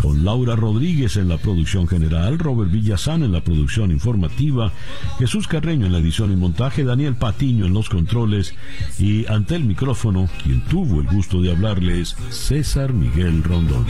con 0.00 0.24
Laura 0.24 0.56
Rodríguez 0.56 1.18
en 1.18 1.28
la 1.28 1.36
producción 1.36 1.86
general, 1.86 2.38
Robert 2.38 2.72
Villazán 2.72 3.22
en 3.22 3.32
la 3.32 3.44
producción 3.44 3.90
informativa, 3.90 4.72
Jesús 5.18 5.46
Carreño 5.46 5.84
en 5.84 5.92
la 5.92 5.98
edición 5.98 6.32
y 6.32 6.36
montaje, 6.36 6.82
Daniel 6.82 7.14
Patiño 7.14 7.66
en 7.66 7.74
los 7.74 7.90
controles 7.90 8.54
y 8.98 9.26
ante 9.26 9.54
el 9.54 9.64
micrófono, 9.64 10.30
quien 10.42 10.64
tuvo 10.64 11.02
el 11.02 11.08
gusto 11.08 11.42
de 11.42 11.50
hablarles, 11.50 12.16
César 12.30 12.94
Miguel 12.94 13.44
Rondón. 13.44 13.86